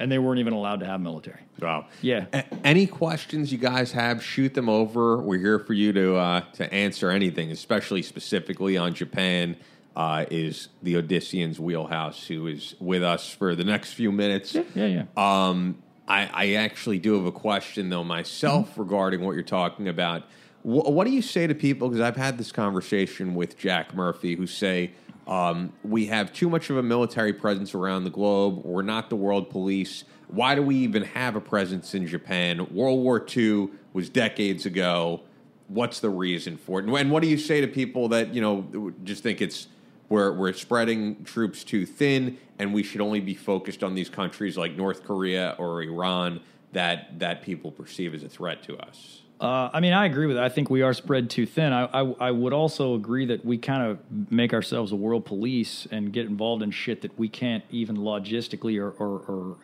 and 0.00 0.10
they 0.10 0.18
weren't 0.18 0.40
even 0.40 0.54
allowed 0.54 0.80
to 0.80 0.86
have 0.86 1.00
military. 1.00 1.42
Wow. 1.60 1.86
Yeah. 2.00 2.24
A- 2.32 2.44
any 2.64 2.86
questions 2.86 3.52
you 3.52 3.58
guys 3.58 3.92
have, 3.92 4.24
shoot 4.24 4.54
them 4.54 4.68
over. 4.68 5.18
We're 5.18 5.38
here 5.38 5.58
for 5.58 5.74
you 5.74 5.92
to 5.92 6.16
uh, 6.16 6.40
to 6.54 6.72
answer 6.72 7.10
anything, 7.10 7.52
especially 7.52 8.02
specifically 8.02 8.76
on 8.76 8.94
Japan. 8.94 9.56
Uh, 9.94 10.24
is 10.30 10.68
the 10.82 10.94
Odysseans 10.94 11.58
wheelhouse 11.58 12.26
who 12.28 12.46
is 12.46 12.74
with 12.80 13.02
us 13.02 13.28
for 13.28 13.54
the 13.54 13.64
next 13.64 13.92
few 13.92 14.10
minutes? 14.10 14.54
Yeah, 14.54 14.62
yeah, 14.74 14.86
yeah. 14.86 15.04
Um, 15.48 15.82
I, 16.08 16.30
I 16.32 16.52
actually 16.54 16.98
do 16.98 17.14
have 17.14 17.26
a 17.26 17.32
question 17.32 17.90
though 17.90 18.04
myself 18.04 18.78
regarding 18.78 19.20
what 19.20 19.32
you're 19.34 19.42
talking 19.42 19.88
about. 19.88 20.22
Wh- 20.62 20.88
what 20.88 21.06
do 21.06 21.10
you 21.12 21.20
say 21.22 21.46
to 21.46 21.54
people? 21.54 21.88
Because 21.88 22.00
I've 22.00 22.16
had 22.16 22.38
this 22.38 22.52
conversation 22.52 23.34
with 23.34 23.58
Jack 23.58 23.92
Murphy, 23.94 24.36
who 24.36 24.46
say 24.46 24.92
um, 25.26 25.72
we 25.84 26.06
have 26.06 26.32
too 26.32 26.48
much 26.48 26.70
of 26.70 26.76
a 26.76 26.82
military 26.82 27.32
presence 27.32 27.74
around 27.74 28.04
the 28.04 28.10
globe. 28.10 28.62
We're 28.64 28.82
not 28.82 29.10
the 29.10 29.16
world 29.16 29.50
police. 29.50 30.04
Why 30.28 30.54
do 30.54 30.62
we 30.62 30.76
even 30.76 31.02
have 31.02 31.36
a 31.36 31.40
presence 31.40 31.94
in 31.94 32.06
Japan? 32.06 32.66
World 32.72 33.00
War 33.00 33.24
II 33.36 33.70
was 33.92 34.08
decades 34.08 34.66
ago. 34.66 35.22
What's 35.68 36.00
the 36.00 36.10
reason 36.10 36.56
for 36.56 36.80
it? 36.80 36.88
And, 36.88 37.10
what 37.10 37.22
do 37.22 37.28
you 37.28 37.38
say 37.38 37.60
to 37.60 37.68
people 37.68 38.08
that 38.08 38.34
you 38.34 38.40
know 38.40 38.92
just 39.04 39.22
think 39.22 39.40
it's 39.40 39.68
we're 40.08 40.32
we're 40.32 40.52
spreading 40.52 41.22
troops 41.24 41.62
too 41.62 41.86
thin, 41.86 42.38
and 42.58 42.74
we 42.74 42.82
should 42.82 43.00
only 43.00 43.20
be 43.20 43.34
focused 43.34 43.84
on 43.84 43.94
these 43.94 44.08
countries 44.08 44.56
like 44.56 44.76
North 44.76 45.04
Korea 45.04 45.54
or 45.58 45.82
Iran 45.82 46.40
that 46.72 47.18
that 47.20 47.42
people 47.42 47.70
perceive 47.70 48.14
as 48.14 48.22
a 48.22 48.28
threat 48.28 48.62
to 48.64 48.76
us. 48.78 49.19
Uh, 49.40 49.70
I 49.72 49.80
mean, 49.80 49.94
I 49.94 50.04
agree 50.04 50.26
with 50.26 50.36
that. 50.36 50.44
I 50.44 50.50
think 50.50 50.68
we 50.68 50.82
are 50.82 50.92
spread 50.92 51.30
too 51.30 51.46
thin. 51.46 51.72
I, 51.72 51.84
I, 51.86 52.14
I 52.20 52.30
would 52.30 52.52
also 52.52 52.94
agree 52.94 53.24
that 53.26 53.42
we 53.42 53.56
kind 53.56 53.82
of 53.82 53.98
make 54.30 54.52
ourselves 54.52 54.92
a 54.92 54.96
world 54.96 55.24
police 55.24 55.88
and 55.90 56.12
get 56.12 56.26
involved 56.26 56.62
in 56.62 56.70
shit 56.70 57.00
that 57.02 57.18
we 57.18 57.26
can't 57.26 57.64
even 57.70 57.96
logistically 57.96 58.78
or, 58.78 58.90
or, 58.90 59.20
or 59.20 59.56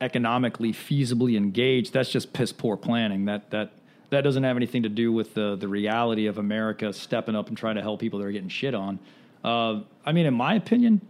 economically 0.00 0.72
feasibly 0.72 1.36
engage. 1.36 1.90
That's 1.90 2.08
just 2.08 2.32
piss 2.32 2.52
poor 2.52 2.76
planning. 2.76 3.24
That 3.24 3.50
that 3.50 3.72
that 4.10 4.20
doesn't 4.20 4.44
have 4.44 4.56
anything 4.56 4.84
to 4.84 4.88
do 4.88 5.12
with 5.12 5.34
the 5.34 5.56
the 5.56 5.66
reality 5.66 6.26
of 6.26 6.38
America 6.38 6.92
stepping 6.92 7.34
up 7.34 7.48
and 7.48 7.56
trying 7.56 7.74
to 7.74 7.82
help 7.82 7.98
people 7.98 8.20
that 8.20 8.26
are 8.26 8.32
getting 8.32 8.48
shit 8.48 8.76
on. 8.76 9.00
Uh, 9.42 9.80
I 10.04 10.12
mean, 10.12 10.26
in 10.26 10.34
my 10.34 10.54
opinion, 10.54 11.00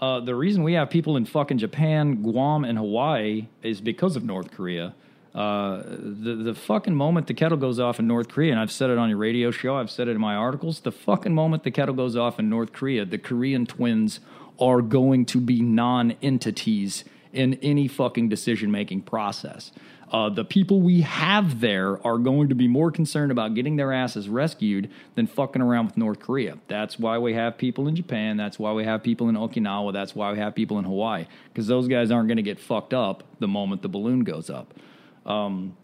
uh, 0.00 0.20
the 0.20 0.34
reason 0.34 0.62
we 0.62 0.72
have 0.72 0.88
people 0.88 1.18
in 1.18 1.26
fucking 1.26 1.58
Japan, 1.58 2.22
Guam, 2.22 2.64
and 2.64 2.78
Hawaii 2.78 3.48
is 3.62 3.82
because 3.82 4.16
of 4.16 4.24
North 4.24 4.52
Korea. 4.52 4.94
Uh, 5.34 5.82
the 5.86 6.34
the 6.34 6.54
fucking 6.54 6.94
moment 6.94 7.26
the 7.26 7.34
kettle 7.34 7.58
goes 7.58 7.78
off 7.78 7.98
in 7.98 8.06
North 8.06 8.28
Korea, 8.28 8.50
and 8.50 8.60
I've 8.60 8.72
said 8.72 8.90
it 8.90 8.98
on 8.98 9.08
your 9.08 9.18
radio 9.18 9.50
show, 9.50 9.76
I've 9.76 9.90
said 9.90 10.08
it 10.08 10.12
in 10.12 10.20
my 10.20 10.34
articles. 10.34 10.80
The 10.80 10.92
fucking 10.92 11.34
moment 11.34 11.64
the 11.64 11.70
kettle 11.70 11.94
goes 11.94 12.16
off 12.16 12.38
in 12.38 12.48
North 12.48 12.72
Korea, 12.72 13.04
the 13.04 13.18
Korean 13.18 13.66
twins 13.66 14.20
are 14.58 14.82
going 14.82 15.24
to 15.26 15.40
be 15.40 15.60
non-entities 15.60 17.04
in 17.32 17.54
any 17.62 17.86
fucking 17.86 18.28
decision 18.28 18.70
making 18.70 19.02
process. 19.02 19.70
Uh, 20.10 20.30
the 20.30 20.44
people 20.44 20.80
we 20.80 21.02
have 21.02 21.60
there 21.60 22.04
are 22.06 22.16
going 22.16 22.48
to 22.48 22.54
be 22.54 22.66
more 22.66 22.90
concerned 22.90 23.30
about 23.30 23.54
getting 23.54 23.76
their 23.76 23.92
asses 23.92 24.28
rescued 24.28 24.90
than 25.14 25.26
fucking 25.26 25.60
around 25.60 25.86
with 25.86 25.96
North 25.98 26.18
Korea. 26.18 26.56
That's 26.66 26.98
why 26.98 27.18
we 27.18 27.34
have 27.34 27.58
people 27.58 27.88
in 27.88 27.94
Japan. 27.94 28.38
That's 28.38 28.58
why 28.58 28.72
we 28.72 28.84
have 28.84 29.02
people 29.02 29.28
in 29.28 29.34
Okinawa. 29.34 29.92
That's 29.92 30.14
why 30.14 30.32
we 30.32 30.38
have 30.38 30.54
people 30.54 30.78
in 30.78 30.86
Hawaii. 30.86 31.26
Because 31.52 31.66
those 31.66 31.88
guys 31.88 32.10
aren't 32.10 32.28
going 32.28 32.38
to 32.38 32.42
get 32.42 32.58
fucked 32.58 32.94
up 32.94 33.22
the 33.38 33.48
moment 33.48 33.82
the 33.82 33.88
balloon 33.88 34.24
goes 34.24 34.48
up. 34.48 34.72
Um, 35.28 35.76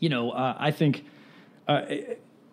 you 0.00 0.08
know, 0.08 0.32
uh, 0.32 0.56
I 0.58 0.72
think. 0.72 1.04
Uh, 1.68 1.82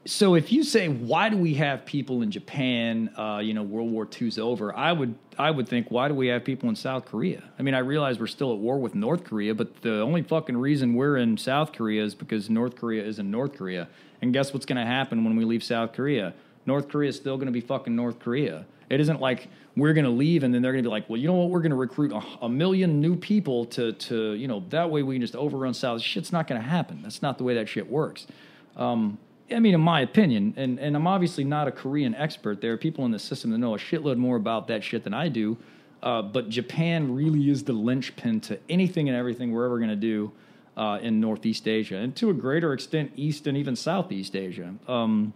so 0.06 0.36
if 0.36 0.54
you 0.54 0.64
say 0.64 0.88
why 0.88 1.28
do 1.28 1.38
we 1.38 1.56
have 1.56 1.86
people 1.86 2.22
in 2.22 2.32
Japan? 2.32 3.10
Uh, 3.18 3.40
you 3.40 3.54
know, 3.54 3.64
World 3.64 3.92
War 3.92 4.08
II's 4.10 4.38
over. 4.38 4.74
I 4.76 4.94
would 4.94 5.16
I 5.38 5.52
would 5.52 5.68
think 5.68 5.90
why 5.90 6.08
do 6.08 6.14
we 6.14 6.28
have 6.28 6.44
people 6.44 6.70
in 6.70 6.76
South 6.76 7.06
Korea? 7.06 7.44
I 7.60 7.62
mean, 7.62 7.74
I 7.74 7.80
realize 7.80 8.20
we're 8.20 8.28
still 8.28 8.54
at 8.54 8.60
war 8.60 8.80
with 8.80 8.96
North 8.96 9.24
Korea, 9.24 9.54
but 9.54 9.82
the 9.82 10.02
only 10.02 10.22
fucking 10.22 10.56
reason 10.56 10.94
we're 10.94 11.18
in 11.18 11.38
South 11.38 11.74
Korea 11.74 12.04
is 12.04 12.16
because 12.16 12.50
North 12.50 12.76
Korea 12.76 13.04
is 13.04 13.20
in 13.20 13.30
North 13.30 13.56
Korea. 13.56 13.88
And 14.22 14.34
guess 14.34 14.54
what's 14.54 14.66
going 14.66 14.78
to 14.78 14.86
happen 14.86 15.24
when 15.24 15.36
we 15.36 15.46
leave 15.46 15.64
South 15.64 15.94
Korea? 15.94 16.34
North 16.66 16.90
Korea 16.90 17.10
is 17.10 17.16
still 17.16 17.36
going 17.38 17.48
to 17.48 17.52
be 17.52 17.62
fucking 17.62 17.96
North 17.96 18.20
Korea. 18.20 18.66
It 18.90 19.00
isn't 19.00 19.20
like 19.20 19.50
we're 19.76 19.94
going 19.94 20.06
to 20.06 20.12
leave 20.12 20.44
and 20.44 20.54
then 20.54 20.62
they're 20.62 20.72
going 20.72 20.84
to 20.84 20.88
be 20.88 20.92
like, 20.92 21.10
well, 21.10 21.20
you 21.20 21.28
know 21.28 21.34
what? 21.34 21.50
We're 21.50 21.62
going 21.62 21.72
to 21.72 21.78
recruit 21.78 22.12
a, 22.12 22.22
a, 22.46 22.50
million 22.50 23.02
new 23.02 23.16
people 23.16 23.66
to 23.66 23.94
to 23.94 24.34
you 24.34 24.48
know 24.48 24.64
that 24.70 24.90
way 24.90 25.04
we 25.04 25.16
can 25.16 25.22
just 25.22 25.36
overrun 25.36 25.74
South. 25.74 26.02
Shit's 26.02 26.32
not 26.32 26.48
going 26.48 26.62
to 26.62 26.68
happen. 26.68 27.02
That's 27.04 27.22
not 27.22 27.38
the 27.38 27.44
way 27.44 27.56
that 27.56 27.68
shit 27.70 27.90
works. 27.90 28.28
Um, 28.76 29.18
I 29.50 29.60
mean, 29.60 29.74
in 29.74 29.82
my 29.82 30.02
opinion, 30.02 30.54
and, 30.58 30.78
and 30.78 30.96
I'm 30.96 31.08
obviously 31.08 31.46
not 31.46 31.70
a 31.70 31.72
Korean 31.72 32.14
expert. 32.16 32.60
There 32.60 32.74
are 32.74 32.78
people 32.78 33.06
in 33.06 33.12
the 33.12 33.20
system 33.20 33.52
that 33.52 33.60
know 33.60 33.76
a 33.76 33.78
shitload 33.78 34.18
more 34.18 34.36
about 34.36 34.68
that 34.68 34.84
shit 34.84 35.04
than 35.04 35.14
I 35.14 35.30
do. 35.30 35.58
Uh, 36.04 36.22
but 36.22 36.50
Japan 36.50 37.16
really 37.16 37.50
is 37.50 37.64
the 37.64 37.74
linchpin 37.74 38.40
to 38.42 38.60
anything 38.70 39.10
and 39.10 39.18
everything 39.18 39.52
we're 39.52 39.66
ever 39.66 39.78
going 39.78 39.90
to 39.90 39.96
do 39.96 40.32
uh, 40.76 41.00
in 41.02 41.20
Northeast 41.20 41.68
Asia, 41.68 41.98
and 41.98 42.16
to 42.16 42.30
a 42.30 42.34
greater 42.34 42.72
extent, 42.72 43.12
East 43.16 43.48
and 43.48 43.58
even 43.58 43.76
Southeast 43.76 44.36
Asia. 44.36 44.76
Um, 44.88 45.34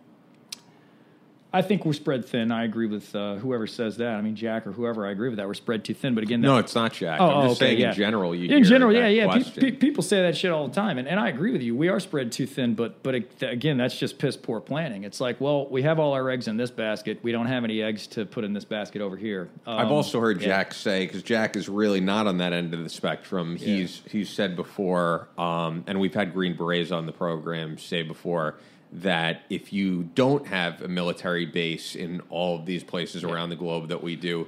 I 1.54 1.62
think 1.62 1.84
we're 1.84 1.91
spread 1.91 2.24
thin. 2.24 2.49
I 2.49 2.64
agree 2.64 2.88
with 2.88 3.14
uh, 3.14 3.36
whoever 3.36 3.68
says 3.68 3.97
that. 3.97 4.16
I 4.16 4.22
mean, 4.22 4.38
Jack 4.38 4.66
or 4.66 4.72
whoever. 4.72 5.06
I 5.06 5.12
agree 5.12 5.28
with 5.28 5.38
that. 5.38 5.47
We're 5.47 5.54
spread 5.54 5.84
too 5.84 5.93
thin. 5.93 6.16
But 6.16 6.24
again, 6.24 6.39
that, 6.41 6.47
No, 6.47 6.58
it's 6.58 6.76
not 6.76 6.93
Jack. 6.93 7.20
Oh, 7.20 7.26
I'm 7.26 7.38
oh, 7.38 7.49
just 7.49 7.62
okay, 7.62 7.72
saying 7.72 7.80
yeah. 7.82 7.89
in 7.89 7.95
general. 7.95 8.34
You 8.34 8.56
in 8.56 8.64
general, 8.64 8.93
yeah, 8.93 9.08
yeah. 9.08 9.28
Pe- 9.38 9.60
pe- 9.60 9.72
people 9.72 10.02
say 10.02 10.22
that 10.22 10.38
shit 10.38 10.49
all 10.49 10.70
the 10.70 10.74
time, 10.74 10.97
and, 10.97 11.10
and 11.10 11.20
I 11.20 11.28
agree 11.28 11.52
with 11.52 11.62
you. 11.62 11.76
We 11.76 11.89
are 11.89 11.99
spread 11.99 12.32
too 12.32 12.47
thin, 12.47 12.74
but 12.74 13.04
but 13.04 13.16
again, 13.41 13.78
that's 13.78 13.97
just 13.97 14.18
piss 14.18 14.38
poor 14.38 14.62
planning. 14.62 15.04
It's 15.04 15.20
like, 15.20 15.41
well, 15.41 15.68
we 15.68 15.82
have 15.82 15.99
all 15.99 16.14
our 16.14 16.30
eggs 16.30 16.47
in 16.47 16.56
this 16.56 16.72
basket. 16.72 17.20
We 17.22 17.34
don't 17.34 17.47
have 17.47 17.66
any 17.66 17.82
eggs 17.82 18.08
to 18.08 18.26
put 18.26 18.45
in 18.45 18.54
this 18.54 18.66
basket 18.66 19.02
over 19.02 19.18
here. 19.18 19.49
I've 19.68 19.88
Um, 19.88 19.91
also 19.91 20.22
heard 20.22 20.39
yeah. 20.39 20.47
Jack 20.47 20.74
say 20.74 21.06
because 21.06 21.22
Jack 21.22 21.58
is 21.58 21.68
really 21.68 21.99
not 21.99 22.28
on 22.28 22.38
that 22.38 22.54
end 22.54 22.74
of 22.74 22.82
the 22.82 22.89
spectrum. 22.89 23.58
He's 23.58 24.02
he's 24.10 24.30
said 24.30 24.56
before, 24.56 25.28
um, 25.38 25.84
and 25.86 25.99
we've 25.99 26.14
had 26.14 26.34
Green 26.34 26.56
Berets 26.56 26.93
on 26.93 27.06
the 27.08 27.12
program 27.12 27.78
say 27.78 28.04
before 28.04 28.56
that 28.92 29.44
if 29.50 29.72
you 29.72 30.04
don't 30.16 30.48
have 30.48 30.82
a 30.82 30.88
military 30.88 31.46
base 31.46 31.96
in 31.96 32.22
all 32.30 32.58
of 32.58 32.66
these 32.66 32.84
places 32.84 33.24
around 33.24 33.50
the 33.50 33.56
globe 33.56 33.88
that 33.88 34.04
we 34.04 34.16
do, 34.16 34.48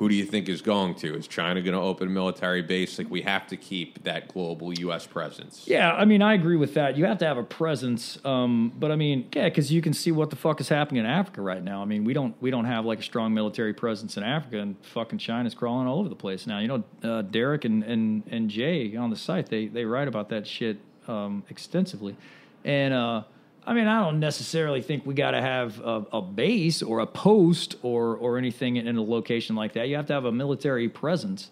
who 0.00 0.08
do 0.08 0.14
you 0.14 0.24
think 0.24 0.48
is 0.48 0.62
going 0.62 0.94
to? 0.94 1.14
Is 1.14 1.28
China 1.28 1.60
going 1.60 1.74
to 1.74 1.80
open 1.80 2.08
a 2.08 2.10
military 2.10 2.62
base? 2.62 2.96
Like 2.96 3.10
we 3.10 3.20
have 3.20 3.46
to 3.48 3.56
keep 3.58 4.02
that 4.04 4.28
global 4.28 4.72
U.S. 4.72 5.06
presence. 5.06 5.64
Yeah, 5.66 5.92
I 5.92 6.06
mean, 6.06 6.22
I 6.22 6.32
agree 6.32 6.56
with 6.56 6.72
that. 6.72 6.96
You 6.96 7.04
have 7.04 7.18
to 7.18 7.26
have 7.26 7.36
a 7.36 7.42
presence, 7.42 8.18
um, 8.24 8.72
but 8.78 8.90
I 8.90 8.96
mean, 8.96 9.28
yeah, 9.34 9.50
because 9.50 9.70
you 9.70 9.82
can 9.82 9.92
see 9.92 10.10
what 10.10 10.30
the 10.30 10.36
fuck 10.36 10.58
is 10.58 10.70
happening 10.70 11.04
in 11.04 11.06
Africa 11.10 11.42
right 11.42 11.62
now. 11.62 11.82
I 11.82 11.84
mean, 11.84 12.04
we 12.04 12.14
don't 12.14 12.34
we 12.40 12.50
don't 12.50 12.64
have 12.64 12.86
like 12.86 13.00
a 13.00 13.02
strong 13.02 13.34
military 13.34 13.74
presence 13.74 14.16
in 14.16 14.22
Africa, 14.22 14.60
and 14.60 14.74
fucking 14.86 15.18
China's 15.18 15.52
crawling 15.52 15.86
all 15.86 15.98
over 15.98 16.08
the 16.08 16.16
place 16.16 16.46
now. 16.46 16.60
You 16.60 16.68
know, 16.68 16.84
uh, 17.04 17.20
Derek 17.20 17.66
and, 17.66 17.82
and 17.82 18.22
and 18.30 18.48
Jay 18.48 18.96
on 18.96 19.10
the 19.10 19.16
site 19.16 19.50
they 19.50 19.66
they 19.66 19.84
write 19.84 20.08
about 20.08 20.30
that 20.30 20.46
shit 20.46 20.78
um, 21.08 21.44
extensively, 21.50 22.16
and 22.64 22.94
uh, 22.94 23.24
I 23.66 23.74
mean, 23.74 23.86
I 23.86 24.02
don't 24.04 24.20
necessarily 24.20 24.80
think 24.80 25.04
we 25.04 25.14
got 25.14 25.32
to 25.32 25.40
have 25.40 25.80
a, 25.80 26.06
a 26.14 26.22
base 26.22 26.82
or 26.82 27.00
a 27.00 27.06
post 27.06 27.76
or 27.82 28.16
or 28.16 28.38
anything 28.38 28.76
in 28.76 28.96
a 28.96 29.02
location 29.02 29.54
like 29.56 29.74
that. 29.74 29.88
You 29.88 29.96
have 29.96 30.06
to 30.06 30.12
have 30.12 30.24
a 30.24 30.32
military 30.32 30.88
presence. 30.88 31.50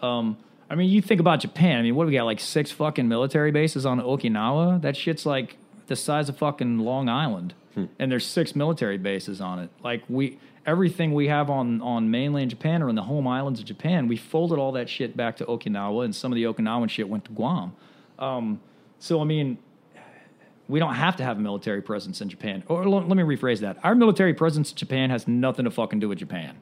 Um, 0.00 0.38
I 0.70 0.74
mean, 0.74 0.88
you 0.88 1.02
think 1.02 1.20
about 1.20 1.40
Japan. 1.40 1.78
I 1.78 1.82
mean, 1.82 1.94
what 1.96 2.04
do 2.04 2.08
we 2.08 2.14
got? 2.14 2.24
Like 2.24 2.40
six 2.40 2.70
fucking 2.70 3.08
military 3.08 3.50
bases 3.50 3.84
on 3.84 4.00
Okinawa. 4.00 4.80
That 4.80 4.96
shit's 4.96 5.26
like 5.26 5.56
the 5.88 5.96
size 5.96 6.28
of 6.28 6.38
fucking 6.38 6.78
Long 6.78 7.08
Island, 7.08 7.54
and 7.98 8.10
there's 8.10 8.26
six 8.26 8.54
military 8.54 8.96
bases 8.96 9.40
on 9.40 9.58
it. 9.58 9.70
Like 9.82 10.02
we, 10.08 10.38
everything 10.64 11.12
we 11.12 11.28
have 11.28 11.50
on 11.50 11.82
on 11.82 12.10
mainland 12.10 12.50
Japan 12.50 12.82
or 12.82 12.88
in 12.88 12.94
the 12.94 13.02
home 13.02 13.26
islands 13.26 13.60
of 13.60 13.66
Japan, 13.66 14.08
we 14.08 14.16
folded 14.16 14.58
all 14.58 14.72
that 14.72 14.88
shit 14.88 15.16
back 15.16 15.36
to 15.38 15.44
Okinawa, 15.44 16.04
and 16.04 16.14
some 16.14 16.32
of 16.32 16.36
the 16.36 16.44
Okinawan 16.44 16.88
shit 16.88 17.08
went 17.08 17.24
to 17.26 17.32
Guam. 17.32 17.72
Um, 18.18 18.60
so 18.98 19.20
I 19.20 19.24
mean, 19.24 19.58
we 20.70 20.78
don't 20.78 20.94
have 20.94 21.16
to 21.16 21.24
have 21.24 21.36
a 21.36 21.40
military 21.40 21.82
presence 21.82 22.20
in 22.20 22.28
Japan. 22.28 22.62
Or 22.68 22.84
l- 22.84 22.90
let 22.90 23.16
me 23.16 23.22
rephrase 23.22 23.60
that. 23.60 23.78
Our 23.82 23.94
military 23.94 24.34
presence 24.34 24.70
in 24.70 24.76
Japan 24.76 25.10
has 25.10 25.26
nothing 25.28 25.64
to 25.64 25.70
fucking 25.70 26.00
do 26.00 26.08
with 26.08 26.18
Japan. 26.18 26.56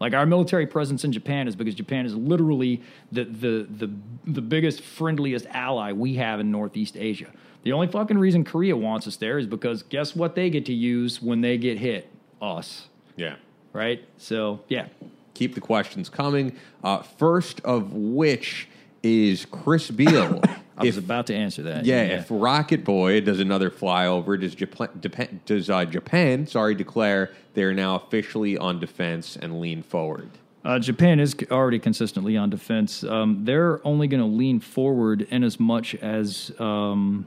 Like 0.00 0.14
our 0.14 0.26
military 0.26 0.66
presence 0.66 1.04
in 1.04 1.12
Japan 1.12 1.46
is 1.46 1.54
because 1.54 1.76
Japan 1.76 2.06
is 2.06 2.14
literally 2.14 2.82
the 3.12 3.24
the 3.24 3.68
the 3.70 3.90
the 4.26 4.42
biggest 4.42 4.80
friendliest 4.82 5.46
ally 5.50 5.92
we 5.92 6.14
have 6.14 6.40
in 6.40 6.50
Northeast 6.50 6.96
Asia. 6.96 7.30
The 7.62 7.72
only 7.72 7.86
fucking 7.86 8.18
reason 8.18 8.42
Korea 8.44 8.76
wants 8.76 9.06
us 9.06 9.16
there 9.16 9.38
is 9.38 9.46
because 9.46 9.84
guess 9.84 10.16
what 10.16 10.34
they 10.34 10.50
get 10.50 10.66
to 10.66 10.72
use 10.74 11.22
when 11.22 11.40
they 11.40 11.56
get 11.56 11.78
hit? 11.78 12.10
Us. 12.40 12.88
Yeah. 13.16 13.36
Right? 13.72 14.04
So, 14.18 14.64
yeah. 14.68 14.88
keep 15.34 15.54
the 15.54 15.60
questions 15.60 16.08
coming. 16.08 16.56
Uh, 16.82 17.02
first 17.02 17.60
of 17.60 17.92
which 17.92 18.68
is 19.04 19.46
Chris 19.46 19.90
Beal. 19.92 20.42
I 20.76 20.84
was 20.84 20.96
about 20.96 21.26
to 21.26 21.34
answer 21.34 21.62
that. 21.64 21.84
yeah, 21.84 22.02
if 22.02 22.26
Rocket 22.30 22.84
Boy 22.84 23.20
does 23.20 23.40
another 23.40 23.70
flyover, 23.70 24.40
does 24.40 24.54
Japan, 24.54 24.88
Japan, 25.00 25.40
does 25.44 25.68
uh, 25.68 25.84
Japan 25.84 26.46
sorry 26.46 26.74
declare 26.74 27.30
they 27.54 27.62
are 27.62 27.74
now 27.74 27.96
officially 27.96 28.56
on 28.56 28.80
defense 28.80 29.36
and 29.36 29.60
lean 29.60 29.82
forward? 29.82 30.30
Uh, 30.64 30.78
Japan 30.78 31.18
is 31.18 31.34
already 31.50 31.78
consistently 31.78 32.36
on 32.36 32.48
defense. 32.48 33.02
Um, 33.02 33.44
they're 33.44 33.86
only 33.86 34.06
going 34.06 34.20
to 34.20 34.26
lean 34.26 34.60
forward 34.60 35.22
in 35.22 35.42
as 35.42 35.58
much 35.58 35.94
as 35.96 36.52
um, 36.58 37.26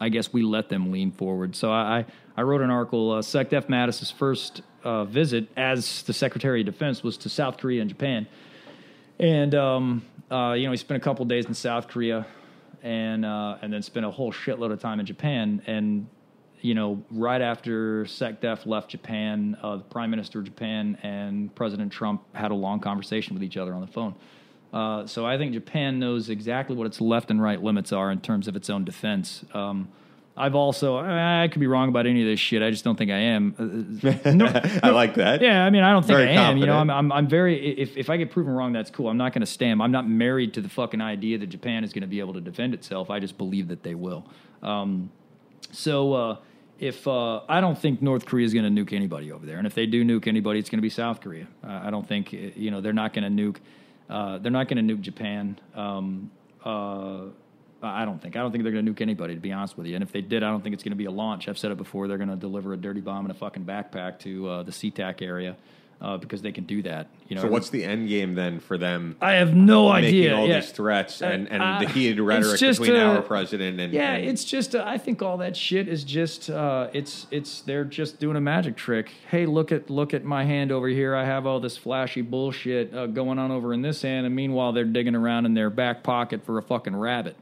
I 0.00 0.08
guess 0.08 0.32
we 0.32 0.42
let 0.42 0.70
them 0.70 0.90
lean 0.90 1.12
forward. 1.12 1.54
So 1.54 1.70
I, 1.70 2.06
I 2.36 2.42
wrote 2.42 2.62
an 2.62 2.70
article. 2.70 3.12
Uh, 3.12 3.20
SecDef 3.20 3.68
Mattis's 3.68 4.10
first 4.10 4.62
uh, 4.82 5.04
visit 5.04 5.48
as 5.56 6.02
the 6.02 6.14
Secretary 6.14 6.60
of 6.60 6.66
Defense 6.66 7.02
was 7.02 7.18
to 7.18 7.28
South 7.28 7.58
Korea 7.58 7.82
and 7.82 7.90
Japan, 7.90 8.26
and 9.18 9.54
um, 9.54 10.02
uh, 10.30 10.54
you 10.56 10.64
know 10.64 10.70
he 10.70 10.78
spent 10.78 11.02
a 11.02 11.04
couple 11.04 11.26
days 11.26 11.44
in 11.44 11.52
South 11.52 11.86
Korea, 11.86 12.26
and 12.82 13.24
uh, 13.24 13.58
and 13.62 13.72
then 13.72 13.82
spent 13.82 14.06
a 14.06 14.10
whole 14.10 14.32
shitload 14.32 14.72
of 14.72 14.80
time 14.80 15.00
in 15.00 15.06
Japan. 15.06 15.62
And 15.66 16.06
you 16.60 16.74
know, 16.74 17.02
right 17.10 17.40
after 17.40 18.04
SecDef 18.04 18.66
left 18.66 18.90
Japan, 18.90 19.56
uh, 19.62 19.76
the 19.76 19.84
Prime 19.84 20.10
Minister 20.10 20.40
of 20.40 20.44
Japan 20.44 20.98
and 21.02 21.54
President 21.54 21.90
Trump 21.90 22.22
had 22.34 22.50
a 22.50 22.54
long 22.54 22.80
conversation 22.80 23.34
with 23.34 23.42
each 23.42 23.56
other 23.56 23.72
on 23.72 23.80
the 23.80 23.86
phone. 23.86 24.14
Uh, 24.72 25.06
so 25.06 25.26
I 25.26 25.36
think 25.36 25.52
Japan 25.52 25.98
knows 25.98 26.28
exactly 26.28 26.76
what 26.76 26.86
its 26.86 27.00
left 27.00 27.30
and 27.30 27.42
right 27.42 27.62
limits 27.62 27.92
are 27.92 28.10
in 28.10 28.20
terms 28.20 28.46
of 28.46 28.56
its 28.56 28.70
own 28.70 28.84
defense. 28.84 29.44
Um, 29.52 29.88
I've 30.40 30.54
also 30.54 30.98
I, 30.98 31.48
could 31.50 31.60
be 31.60 31.66
wrong 31.66 31.88
about 31.88 32.06
any 32.06 32.22
of 32.22 32.26
this 32.26 32.40
shit. 32.40 32.62
I 32.62 32.70
just 32.70 32.82
don't 32.82 32.96
think 32.96 33.10
I 33.10 33.18
am. 33.18 33.54
Uh, 33.58 34.30
no- 34.30 34.46
I 34.82 34.90
like 34.90 35.14
that. 35.14 35.42
yeah, 35.42 35.64
I 35.64 35.70
mean, 35.70 35.82
I 35.82 35.92
don't 35.92 36.02
think 36.02 36.16
Very 36.16 36.30
I 36.30 36.50
am. 36.50 36.56
You 36.56 36.66
know, 36.66 36.76
I'm. 36.76 36.90
I'm, 36.90 37.12
I'm 37.12 37.28
very. 37.28 37.78
If, 37.78 37.96
if 37.96 38.10
I 38.10 38.16
get 38.16 38.30
proven 38.30 38.52
wrong, 38.52 38.72
that's 38.72 38.90
cool. 38.90 39.08
I'm 39.08 39.16
not 39.16 39.32
going 39.32 39.40
to 39.40 39.46
stand. 39.46 39.82
I'm 39.82 39.92
not 39.92 40.08
married 40.08 40.54
to 40.54 40.60
the 40.60 40.68
fucking 40.68 41.00
idea 41.00 41.38
that 41.38 41.48
Japan 41.48 41.84
is 41.84 41.92
going 41.92 42.02
to 42.02 42.08
be 42.08 42.20
able 42.20 42.34
to 42.34 42.40
defend 42.40 42.74
itself. 42.74 43.10
I 43.10 43.20
just 43.20 43.38
believe 43.38 43.68
that 43.68 43.82
they 43.82 43.94
will. 43.94 44.24
Um, 44.62 45.10
so 45.72 46.12
uh, 46.14 46.36
if 46.78 47.06
uh, 47.06 47.42
I 47.48 47.60
don't 47.60 47.78
think 47.78 48.00
North 48.00 48.24
Korea 48.24 48.46
is 48.46 48.54
going 48.54 48.74
to 48.74 48.84
nuke 48.84 48.92
anybody 48.92 49.30
over 49.30 49.44
there, 49.44 49.58
and 49.58 49.66
if 49.66 49.74
they 49.74 49.86
do 49.86 50.04
nuke 50.04 50.26
anybody, 50.26 50.58
it's 50.58 50.70
going 50.70 50.78
to 50.78 50.82
be 50.82 50.90
South 50.90 51.20
Korea. 51.20 51.46
Uh, 51.62 51.80
I 51.84 51.90
don't 51.90 52.08
think 52.08 52.32
uh, 52.32 52.36
you 52.56 52.70
know 52.70 52.80
they're 52.80 52.92
not 52.92 53.12
going 53.12 53.24
to 53.24 53.42
nuke. 53.42 53.58
Uh, 54.08 54.38
they're 54.38 54.50
not 54.50 54.68
going 54.68 54.86
to 54.86 54.94
nuke 54.94 55.02
Japan. 55.02 55.58
Um, 55.74 56.30
uh, 56.64 57.26
I 57.82 58.04
don't 58.04 58.20
think. 58.20 58.36
I 58.36 58.40
don't 58.40 58.52
think 58.52 58.64
they're 58.64 58.72
going 58.72 58.84
to 58.86 58.92
nuke 58.92 59.00
anybody, 59.00 59.34
to 59.34 59.40
be 59.40 59.52
honest 59.52 59.76
with 59.76 59.86
you. 59.86 59.94
And 59.94 60.02
if 60.02 60.12
they 60.12 60.20
did, 60.20 60.42
I 60.42 60.50
don't 60.50 60.62
think 60.62 60.74
it's 60.74 60.82
going 60.82 60.92
to 60.92 60.96
be 60.96 61.06
a 61.06 61.10
launch. 61.10 61.48
I've 61.48 61.58
said 61.58 61.70
it 61.70 61.78
before. 61.78 62.08
They're 62.08 62.18
going 62.18 62.28
to 62.30 62.36
deliver 62.36 62.72
a 62.72 62.76
dirty 62.76 63.00
bomb 63.00 63.24
in 63.24 63.30
a 63.30 63.34
fucking 63.34 63.64
backpack 63.64 64.18
to 64.20 64.48
uh, 64.48 64.62
the 64.62 64.72
SeaTac 64.72 65.22
area 65.22 65.56
uh, 66.00 66.16
because 66.16 66.42
they 66.42 66.52
can 66.52 66.64
do 66.64 66.82
that. 66.82 67.08
You 67.28 67.36
know. 67.36 67.42
So 67.42 67.48
what's 67.48 67.70
the 67.70 67.84
end 67.84 68.08
game 68.08 68.34
then 68.34 68.58
for 68.60 68.78
them? 68.78 69.16
I 69.20 69.32
have 69.32 69.54
no 69.54 69.92
making 69.92 70.08
idea. 70.08 70.36
all 70.36 70.48
yeah. 70.48 70.60
these 70.60 70.72
threats 70.72 71.20
and, 71.22 71.48
and 71.48 71.62
Uh, 71.62 71.80
the 71.80 71.88
heated 71.88 72.20
rhetoric 72.20 72.58
between 72.58 72.96
uh, 72.96 73.14
our 73.14 73.22
president 73.22 73.78
and 73.80 73.92
Yeah, 73.92 74.14
and- 74.14 74.26
it's 74.28 74.44
just 74.44 74.74
uh, 74.74 74.82
I 74.86 74.98
think 74.98 75.22
all 75.22 75.36
that 75.38 75.56
shit 75.56 75.88
is 75.88 76.04
just 76.04 76.48
uh, 76.50 76.88
it's 76.92 77.26
it's 77.30 77.60
they're 77.62 77.84
just 77.84 78.18
doing 78.18 78.36
a 78.36 78.40
magic 78.40 78.76
trick. 78.76 79.10
Hey, 79.30 79.46
look 79.46 79.72
at 79.72 79.90
look 79.90 80.14
at 80.14 80.24
my 80.24 80.44
hand 80.44 80.72
over 80.72 80.88
here. 80.88 81.14
I 81.14 81.24
have 81.24 81.46
all 81.46 81.60
this 81.60 81.76
flashy 81.76 82.22
bullshit 82.22 82.94
uh, 82.94 83.06
going 83.06 83.38
on 83.38 83.50
over 83.50 83.74
in 83.74 83.82
this 83.82 84.02
hand, 84.02 84.26
and 84.26 84.34
meanwhile 84.34 84.72
they're 84.72 84.84
digging 84.84 85.14
around 85.14 85.46
in 85.46 85.54
their 85.54 85.70
back 85.70 86.02
pocket 86.02 86.44
for 86.44 86.58
a 86.58 86.62
fucking 86.62 86.96
rabbit. 86.96 87.36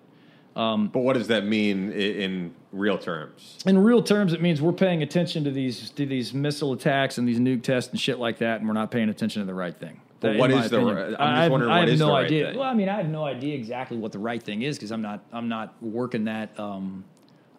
But 0.59 1.01
what 1.01 1.15
does 1.15 1.29
that 1.29 1.45
mean 1.47 1.91
i- 1.93 1.95
in 1.95 2.53
real 2.73 2.99
terms? 2.99 3.59
In 3.65 3.79
real 3.79 4.03
terms, 4.03 4.33
it 4.33 4.43
means 4.43 4.61
we're 4.61 4.73
paying 4.73 5.03
attention 5.03 5.45
to 5.45 5.51
these 5.51 5.91
to 5.91 6.05
these 6.05 6.35
missile 6.35 6.73
attacks 6.73 7.17
and 7.19 7.29
these 7.29 7.39
nuke 7.39 7.63
tests 7.63 7.91
and 7.93 8.01
shit 8.01 8.19
like 8.19 8.39
that, 8.39 8.59
and 8.61 8.67
we're 8.69 8.75
not 8.75 8.91
paying 8.91 9.09
attention 9.09 9.41
to 9.43 9.47
the 9.47 9.55
right 9.55 9.75
thing. 9.77 10.01
But 10.21 10.33
In 10.33 10.39
what 10.39 10.51
is 10.51 10.69
the 10.69 10.79
opinion. 10.79 10.97
ri- 10.97 11.03
I'm 11.05 11.11
just 11.11 11.21
I 11.21 11.43
have- 11.45 11.53
wondering 11.53 11.73
I 11.73 11.89
have 11.89 11.99
no 11.99 12.11
right 12.11 12.25
idea. 12.27 12.47
thing? 12.49 12.59
Well, 12.59 12.69
I 12.69 12.75
mean, 12.75 12.89
I 12.89 12.97
have 12.97 13.09
no 13.09 13.25
idea 13.25 13.55
exactly 13.55 13.97
what 13.97 14.11
the 14.11 14.19
right 14.19 14.43
thing 14.43 14.63
is 14.63 14.77
because 14.77 14.91
I'm 14.91 15.03
not 15.03 15.21
I'm 15.33 15.49
not 15.49 15.75
working 15.81 16.25
that 16.25 16.59
um, 16.59 17.05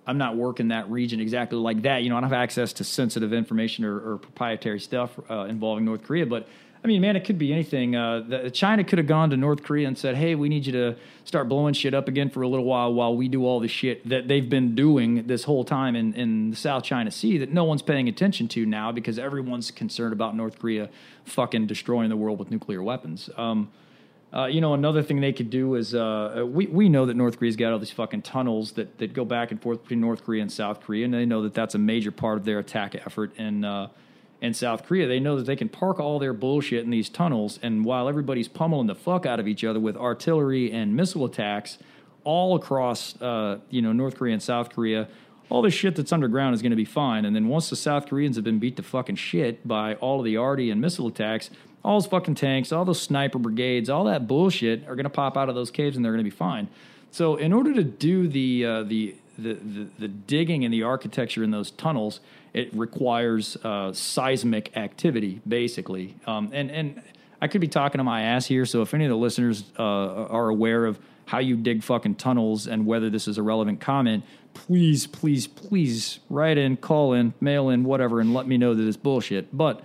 I'm 0.06 0.18
not 0.18 0.36
working 0.36 0.68
that 0.70 0.89
region 0.89 1.22
exactly 1.22 1.58
like 1.58 1.84
that. 1.84 2.04
You 2.04 2.10
know, 2.10 2.18
I 2.18 2.20
don't 2.22 2.30
have 2.32 2.38
access 2.41 2.74
to 2.74 2.84
sensitive 2.84 3.32
information 3.32 3.86
or, 3.86 3.95
or 4.14 4.18
proprietary 4.18 4.80
stuff 4.82 5.18
uh, 5.30 5.45
involving 5.45 5.86
North 5.86 6.04
Korea. 6.04 6.26
But 6.26 6.47
I 6.82 6.88
mean, 6.88 7.01
man, 7.01 7.17
it 7.17 7.25
could 7.25 7.38
be 7.38 7.51
anything. 7.51 7.95
Uh, 7.95 8.23
the, 8.25 8.51
China 8.51 8.86
could 8.86 8.99
have 8.99 9.07
gone 9.07 9.30
to 9.32 9.38
North 9.38 9.63
Korea 9.63 9.88
and 9.88 9.97
said, 9.97 10.15
"Hey, 10.15 10.36
we 10.36 10.47
need 10.47 10.65
you 10.65 10.71
to 10.71 10.95
start 11.25 11.49
blowing 11.49 11.73
shit 11.73 11.93
up 11.93 12.07
again 12.07 12.30
for 12.30 12.41
a 12.41 12.47
little 12.47 12.65
while 12.65 12.93
while 12.93 13.15
we 13.15 13.27
do 13.27 13.45
all 13.45 13.59
the 13.59 13.67
shit 13.67 14.07
that 14.07 14.30
they've 14.30 14.49
been 14.49 14.75
doing 14.75 15.27
this 15.27 15.43
whole 15.43 15.65
time 15.65 15.95
in, 15.95 16.13
in 16.13 16.51
the 16.51 16.55
South 16.55 16.84
China 16.84 17.11
Sea 17.11 17.38
that 17.39 17.51
no 17.51 17.65
one's 17.65 17.82
paying 17.82 18.07
attention 18.07 18.47
to 18.49 18.65
now 18.65 18.93
because 18.93 19.19
everyone's 19.19 19.71
concerned 19.71 20.13
about 20.13 20.36
North 20.38 20.57
Korea 20.57 20.89
fucking 21.25 21.67
destroying 21.67 22.09
the 22.09 22.17
world 22.17 22.39
with 22.39 22.49
nuclear 22.49 22.82
weapons." 22.82 23.30
Um, 23.36 23.71
uh, 24.32 24.45
you 24.45 24.61
know, 24.61 24.75
another 24.75 25.01
thing 25.01 25.21
they 25.21 25.34
could 25.34 25.49
do 25.49 25.75
is 25.75 25.93
uh, 25.93 26.45
we 26.47 26.67
we 26.67 26.88
know 26.88 27.05
that 27.07 27.15
North 27.15 27.39
Korea's 27.39 27.57
got 27.57 27.73
all 27.73 27.80
these 27.80 27.91
fucking 27.91 28.21
tunnels 28.21 28.73
that, 28.73 28.99
that 28.99 29.13
go 29.13 29.25
back 29.25 29.51
and 29.51 29.61
forth 29.61 29.82
between 29.82 29.99
North 29.99 30.23
Korea 30.23 30.43
and 30.43 30.51
South 30.51 30.80
Korea, 30.80 31.03
and 31.03 31.13
they 31.13 31.25
know 31.25 31.41
that 31.41 31.53
that's 31.53 31.75
a 31.75 31.80
major 31.80 32.11
part 32.11 32.38
of 32.38 32.45
their 32.45 32.59
attack 32.59 32.95
effort 32.95 33.36
in 33.38 33.65
in 34.42 34.54
South 34.54 34.86
Korea. 34.86 35.08
They 35.08 35.20
know 35.20 35.36
that 35.36 35.46
they 35.46 35.56
can 35.56 35.70
park 35.70 36.00
all 36.00 36.20
their 36.20 36.34
bullshit 36.34 36.84
in 36.84 36.90
these 36.90 37.10
tunnels, 37.10 37.60
and 37.62 37.84
while 37.84 38.08
everybody's 38.08 38.48
pummeling 38.48 38.88
the 38.88 38.96
fuck 38.96 39.26
out 39.26 39.40
of 39.40 39.48
each 39.48 39.64
other 39.64 39.80
with 39.80 39.98
artillery 39.98 40.72
and 40.72 40.96
missile 40.96 41.26
attacks 41.26 41.78
all 42.24 42.56
across 42.56 43.20
uh, 43.22 43.60
you 43.70 43.82
know 43.82 43.92
North 43.92 44.18
Korea 44.18 44.34
and 44.34 44.44
South 44.44 44.70
Korea. 44.70 45.08
All 45.50 45.64
the 45.64 45.72
shit 45.72 45.96
that's 45.96 46.12
underground 46.12 46.54
is 46.54 46.62
going 46.62 46.70
to 46.70 46.76
be 46.76 46.86
fine, 46.86 47.26
and 47.26 47.36
then 47.36 47.48
once 47.48 47.72
the 47.72 47.76
South 47.76 48.08
Koreans 48.08 48.36
have 48.36 48.46
been 48.46 48.60
beat 48.60 48.76
to 48.78 48.84
fucking 48.84 49.16
shit 49.16 49.68
by 49.68 49.96
all 49.96 50.20
of 50.20 50.26
the 50.26 50.38
arty 50.38 50.70
and 50.70 50.80
missile 50.80 51.08
attacks, 51.08 51.50
all 51.84 52.00
those 52.00 52.08
fucking 52.08 52.36
tanks, 52.36 52.72
all 52.72 52.86
those 52.86 53.02
sniper 53.02 53.40
brigades, 53.40 53.90
all 53.90 54.04
that 54.06 54.28
bullshit 54.28 54.88
are 54.88 54.96
going 54.96 55.06
to 55.06 55.10
pop 55.10 55.38
out 55.38 55.50
of 55.50 55.56
those 55.56 55.72
caves 55.72 55.96
and 55.96 56.06
they're 56.06 56.12
going 56.12 56.24
to 56.24 56.30
be 56.30 56.36
fine. 56.36 56.68
So, 57.12 57.36
in 57.36 57.52
order 57.52 57.74
to 57.74 57.84
do 57.84 58.28
the, 58.28 58.66
uh, 58.66 58.84
the, 58.84 59.16
the, 59.38 59.54
the, 59.54 59.88
the 59.98 60.08
digging 60.08 60.64
and 60.64 60.74
the 60.74 60.84
architecture 60.84 61.44
in 61.44 61.50
those 61.50 61.72
tunnels, 61.72 62.20
it 62.54 62.74
requires 62.74 63.58
uh, 63.64 63.93
seismic 63.93 64.76
activity, 64.76 65.41
basically. 65.47 66.16
Um, 66.26 66.50
and, 66.54 66.72
and 66.72 67.02
I 67.41 67.47
could 67.47 67.62
be 67.62 67.68
talking 67.68 68.00
to 68.00 68.04
my 68.04 68.24
ass 68.24 68.45
here, 68.45 68.66
so 68.66 68.82
if 68.82 68.93
any 68.93 69.06
of 69.06 69.10
the 69.10 69.18
listeners 69.18 69.64
uh, 69.78 69.84
are 69.84 70.50
aware 70.50 70.86
of 70.86 71.00
how 71.26 71.38
you 71.38 71.56
dig 71.56 71.84
fucking 71.84 72.16
tunnels 72.16 72.68
and 72.68 72.86
whether 72.86 73.10
this 73.10 73.28
is 73.28 73.38
a 73.38 73.43
relevant 73.43 73.80
comment, 73.80 74.24
please, 74.54 75.06
please, 75.06 75.45
please 75.45 76.20
write 76.30 76.58
in, 76.58 76.76
call 76.76 77.14
in, 77.14 77.34
mail 77.39 77.70
in, 77.70 77.84
whatever, 77.84 78.20
and 78.20 78.34
let 78.34 78.47
me 78.47 78.58
know 78.58 78.74
that 78.74 78.88
it's 78.88 78.97
bullshit. 78.97 79.56
But 79.56 79.82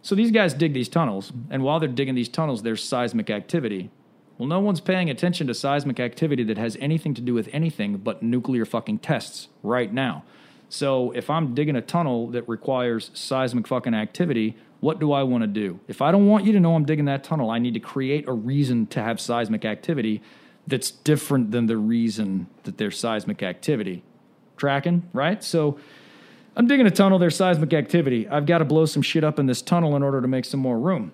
so 0.00 0.14
these 0.14 0.30
guys 0.30 0.54
dig 0.54 0.72
these 0.72 0.88
tunnels, 0.88 1.32
and 1.50 1.62
while 1.62 1.80
they're 1.80 1.88
digging 1.88 2.14
these 2.14 2.28
tunnels, 2.28 2.62
there's 2.62 2.82
seismic 2.82 3.28
activity. 3.28 3.90
Well, 4.38 4.48
no 4.48 4.60
one's 4.60 4.80
paying 4.80 5.10
attention 5.10 5.46
to 5.48 5.54
seismic 5.54 6.00
activity 6.00 6.44
that 6.44 6.58
has 6.58 6.76
anything 6.80 7.14
to 7.14 7.20
do 7.20 7.34
with 7.34 7.48
anything 7.52 7.98
but 7.98 8.22
nuclear 8.22 8.64
fucking 8.64 9.00
tests 9.00 9.48
right 9.62 9.92
now. 9.92 10.24
So 10.68 11.12
if 11.12 11.30
I'm 11.30 11.54
digging 11.54 11.76
a 11.76 11.80
tunnel 11.80 12.28
that 12.28 12.48
requires 12.48 13.10
seismic 13.14 13.66
fucking 13.66 13.94
activity, 13.94 14.56
what 14.80 14.98
do 14.98 15.12
I 15.12 15.22
want 15.22 15.42
to 15.42 15.48
do? 15.48 15.80
If 15.88 16.02
I 16.02 16.12
don't 16.12 16.26
want 16.26 16.44
you 16.44 16.52
to 16.52 16.60
know 16.60 16.74
I'm 16.74 16.84
digging 16.84 17.06
that 17.06 17.24
tunnel, 17.24 17.50
I 17.50 17.58
need 17.58 17.74
to 17.74 17.80
create 17.80 18.28
a 18.28 18.32
reason 18.32 18.86
to 18.88 19.02
have 19.02 19.20
seismic 19.20 19.64
activity 19.64 20.22
that's 20.66 20.90
different 20.90 21.52
than 21.52 21.66
the 21.66 21.76
reason 21.76 22.48
that 22.64 22.78
there's 22.78 22.98
seismic 22.98 23.42
activity. 23.42 24.02
Tracking, 24.56 25.08
right? 25.12 25.42
So 25.44 25.78
I'm 26.56 26.66
digging 26.66 26.86
a 26.86 26.90
tunnel, 26.90 27.18
there's 27.18 27.36
seismic 27.36 27.72
activity. 27.72 28.26
I've 28.28 28.46
got 28.46 28.58
to 28.58 28.64
blow 28.64 28.86
some 28.86 29.02
shit 29.02 29.22
up 29.22 29.38
in 29.38 29.46
this 29.46 29.62
tunnel 29.62 29.94
in 29.94 30.02
order 30.02 30.20
to 30.20 30.28
make 30.28 30.44
some 30.44 30.60
more 30.60 30.78
room. 30.78 31.12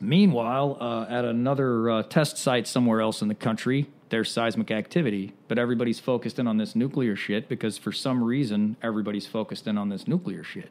Meanwhile, 0.00 0.78
uh, 0.80 1.06
at 1.10 1.24
another 1.24 1.90
uh, 1.90 2.02
test 2.04 2.38
site 2.38 2.66
somewhere 2.66 3.00
else 3.00 3.20
in 3.20 3.28
the 3.28 3.34
country, 3.34 3.88
there's 4.10 4.30
seismic 4.30 4.70
activity, 4.70 5.32
but 5.48 5.58
everybody's 5.58 6.00
focused 6.00 6.38
in 6.38 6.46
on 6.46 6.58
this 6.58 6.76
nuclear 6.76 7.16
shit 7.16 7.48
because 7.48 7.78
for 7.78 7.92
some 7.92 8.22
reason 8.22 8.76
everybody's 8.82 9.26
focused 9.26 9.66
in 9.66 9.78
on 9.78 9.88
this 9.88 10.06
nuclear 10.06 10.44
shit. 10.44 10.70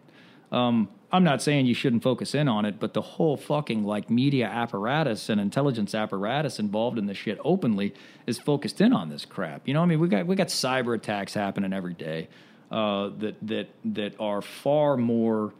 Um, 0.52 0.90
I'm 1.12 1.24
not 1.24 1.42
saying 1.42 1.66
you 1.66 1.74
shouldn't 1.74 2.04
focus 2.04 2.36
in 2.36 2.48
on 2.48 2.66
it, 2.66 2.80
but 2.80 2.94
the 2.94 3.02
whole 3.02 3.38
fucking 3.38 3.84
like 3.84 4.10
media 4.10 4.48
apparatus 4.48 5.30
and 5.30 5.40
intelligence 5.40 5.96
apparatus 5.96 6.60
involved 6.60 6.98
in 6.98 7.06
this 7.06 7.18
shit 7.18 7.40
openly 7.44 7.94
is 8.28 8.40
focused 8.40 8.82
in 8.82 8.94
on 8.94 9.10
this 9.10 9.26
crap. 9.26 9.68
You 9.68 9.74
know, 9.74 9.82
I 9.82 9.86
mean, 9.86 10.00
we 10.00 10.08
got 10.08 10.28
we 10.28 10.36
got 10.36 10.48
cyber 10.48 10.96
attacks 10.96 11.34
happening 11.34 11.74
every 11.74 11.94
day 11.94 12.30
uh, 12.72 13.10
that 13.20 13.36
that 13.48 13.70
that 13.86 14.16
are 14.20 14.42
far 14.42 14.98
more 14.98 15.54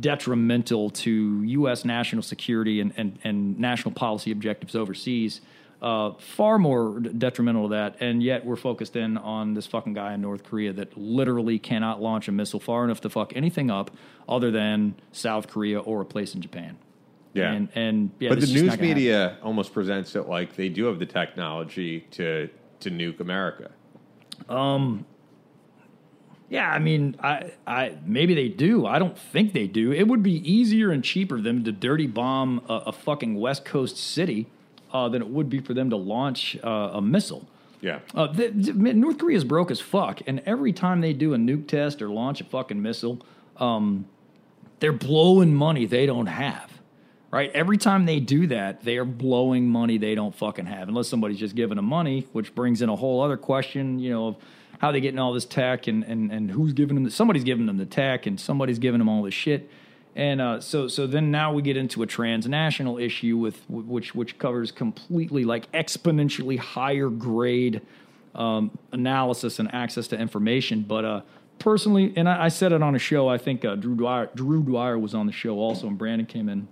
detrimental 0.00 0.90
to 0.90 1.42
U.S. 1.42 1.84
national 1.86 2.22
security 2.22 2.80
and, 2.80 2.92
and, 2.98 3.18
and 3.24 3.58
national 3.58 3.94
policy 3.94 4.30
objectives 4.30 4.76
overseas. 4.76 5.40
Uh, 5.82 6.12
far 6.18 6.58
more 6.58 7.00
detrimental 7.00 7.68
to 7.68 7.74
that, 7.74 7.96
and 8.00 8.22
yet 8.22 8.44
we're 8.44 8.54
focused 8.56 8.96
in 8.96 9.16
on 9.16 9.54
this 9.54 9.66
fucking 9.66 9.94
guy 9.94 10.12
in 10.12 10.20
North 10.20 10.44
Korea 10.44 10.74
that 10.74 10.94
literally 10.98 11.58
cannot 11.58 12.02
launch 12.02 12.28
a 12.28 12.32
missile 12.32 12.60
far 12.60 12.84
enough 12.84 13.00
to 13.00 13.08
fuck 13.08 13.34
anything 13.34 13.70
up 13.70 13.90
other 14.28 14.50
than 14.50 14.94
South 15.10 15.48
Korea 15.48 15.80
or 15.80 16.02
a 16.02 16.04
place 16.04 16.34
in 16.34 16.42
Japan. 16.42 16.76
Yeah. 17.32 17.52
and, 17.52 17.68
and 17.74 18.10
yeah, 18.18 18.28
but 18.28 18.40
the 18.40 18.46
news 18.46 18.60
gonna 18.60 18.70
happen. 18.72 18.86
media 18.88 19.38
almost 19.42 19.72
presents 19.72 20.16
it 20.16 20.28
like 20.28 20.56
they 20.56 20.68
do 20.68 20.84
have 20.86 20.98
the 20.98 21.06
technology 21.06 22.00
to 22.12 22.50
to 22.80 22.90
nuke 22.90 23.20
America. 23.20 23.70
Um, 24.48 25.06
Yeah, 26.50 26.68
I 26.68 26.80
mean, 26.80 27.16
I, 27.22 27.52
I 27.66 27.96
maybe 28.04 28.34
they 28.34 28.48
do. 28.48 28.84
I 28.84 28.98
don't 28.98 29.16
think 29.16 29.52
they 29.52 29.68
do. 29.68 29.92
It 29.92 30.08
would 30.08 30.22
be 30.22 30.52
easier 30.52 30.90
and 30.90 31.04
cheaper 31.04 31.40
them 31.40 31.62
to 31.64 31.72
dirty 31.72 32.08
bomb 32.08 32.62
a, 32.68 32.74
a 32.86 32.92
fucking 32.92 33.36
West 33.36 33.64
Coast 33.64 33.96
city 33.96 34.48
uh, 34.92 35.08
than 35.08 35.22
it 35.22 35.28
would 35.28 35.48
be 35.48 35.60
for 35.60 35.74
them 35.74 35.90
to 35.90 35.96
launch 35.96 36.56
uh, 36.62 36.90
a 36.94 37.02
missile. 37.02 37.48
Yeah. 37.80 38.00
Uh, 38.14 38.26
the, 38.26 38.48
the- 38.48 38.72
North 38.72 39.18
Korea 39.18 39.36
is 39.36 39.44
broke 39.44 39.70
as 39.70 39.80
fuck, 39.80 40.20
and 40.26 40.42
every 40.46 40.72
time 40.72 41.00
they 41.00 41.12
do 41.12 41.34
a 41.34 41.36
nuke 41.38 41.66
test 41.66 42.02
or 42.02 42.08
launch 42.10 42.40
a 42.40 42.44
fucking 42.44 42.80
missile, 42.82 43.20
um, 43.56 44.06
they're 44.80 44.92
blowing 44.92 45.54
money 45.54 45.86
they 45.86 46.06
don't 46.06 46.26
have. 46.26 46.70
Right? 47.30 47.50
Every 47.54 47.78
time 47.78 48.06
they 48.06 48.18
do 48.18 48.48
that, 48.48 48.82
they 48.82 48.96
are 48.96 49.04
blowing 49.04 49.68
money 49.68 49.98
they 49.98 50.16
don't 50.16 50.34
fucking 50.34 50.66
have, 50.66 50.88
unless 50.88 51.06
somebody's 51.06 51.38
just 51.38 51.54
giving 51.54 51.76
them 51.76 51.84
money, 51.84 52.26
which 52.32 52.56
brings 52.56 52.82
in 52.82 52.88
a 52.88 52.96
whole 52.96 53.22
other 53.22 53.36
question, 53.36 54.00
you 54.00 54.10
know, 54.10 54.26
of 54.28 54.36
how 54.80 54.90
they 54.90 55.00
getting 55.00 55.20
all 55.20 55.32
this 55.32 55.44
tech 55.44 55.86
and, 55.86 56.02
and, 56.02 56.32
and 56.32 56.50
who's 56.50 56.72
giving 56.72 56.96
them. 56.96 57.04
The, 57.04 57.10
somebody's 57.12 57.44
giving 57.44 57.66
them 57.66 57.76
the 57.76 57.86
tech, 57.86 58.26
and 58.26 58.40
somebody's 58.40 58.80
giving 58.80 58.98
them 58.98 59.08
all 59.08 59.22
this 59.22 59.34
shit. 59.34 59.70
And 60.16 60.40
uh, 60.40 60.60
so, 60.60 60.88
so 60.88 61.06
then 61.06 61.30
now 61.30 61.52
we 61.52 61.62
get 61.62 61.76
into 61.76 62.02
a 62.02 62.06
transnational 62.06 62.98
issue 62.98 63.36
with 63.36 63.62
which 63.68 64.14
which 64.14 64.38
covers 64.38 64.72
completely 64.72 65.44
like 65.44 65.70
exponentially 65.72 66.58
higher 66.58 67.08
grade 67.08 67.80
um, 68.34 68.76
analysis 68.92 69.58
and 69.58 69.72
access 69.72 70.08
to 70.08 70.18
information. 70.18 70.84
But 70.86 71.04
uh, 71.04 71.20
personally, 71.58 72.12
and 72.16 72.28
I, 72.28 72.46
I 72.46 72.48
said 72.48 72.72
it 72.72 72.82
on 72.82 72.94
a 72.94 72.98
show. 72.98 73.28
I 73.28 73.38
think 73.38 73.64
uh, 73.64 73.76
Drew 73.76 73.94
Dwyer, 73.94 74.30
Drew 74.34 74.62
Dwyer 74.62 74.98
was 74.98 75.14
on 75.14 75.26
the 75.26 75.32
show 75.32 75.58
also, 75.58 75.86
and 75.86 75.96
Brandon 75.96 76.26
came 76.26 76.48
in. 76.48 76.66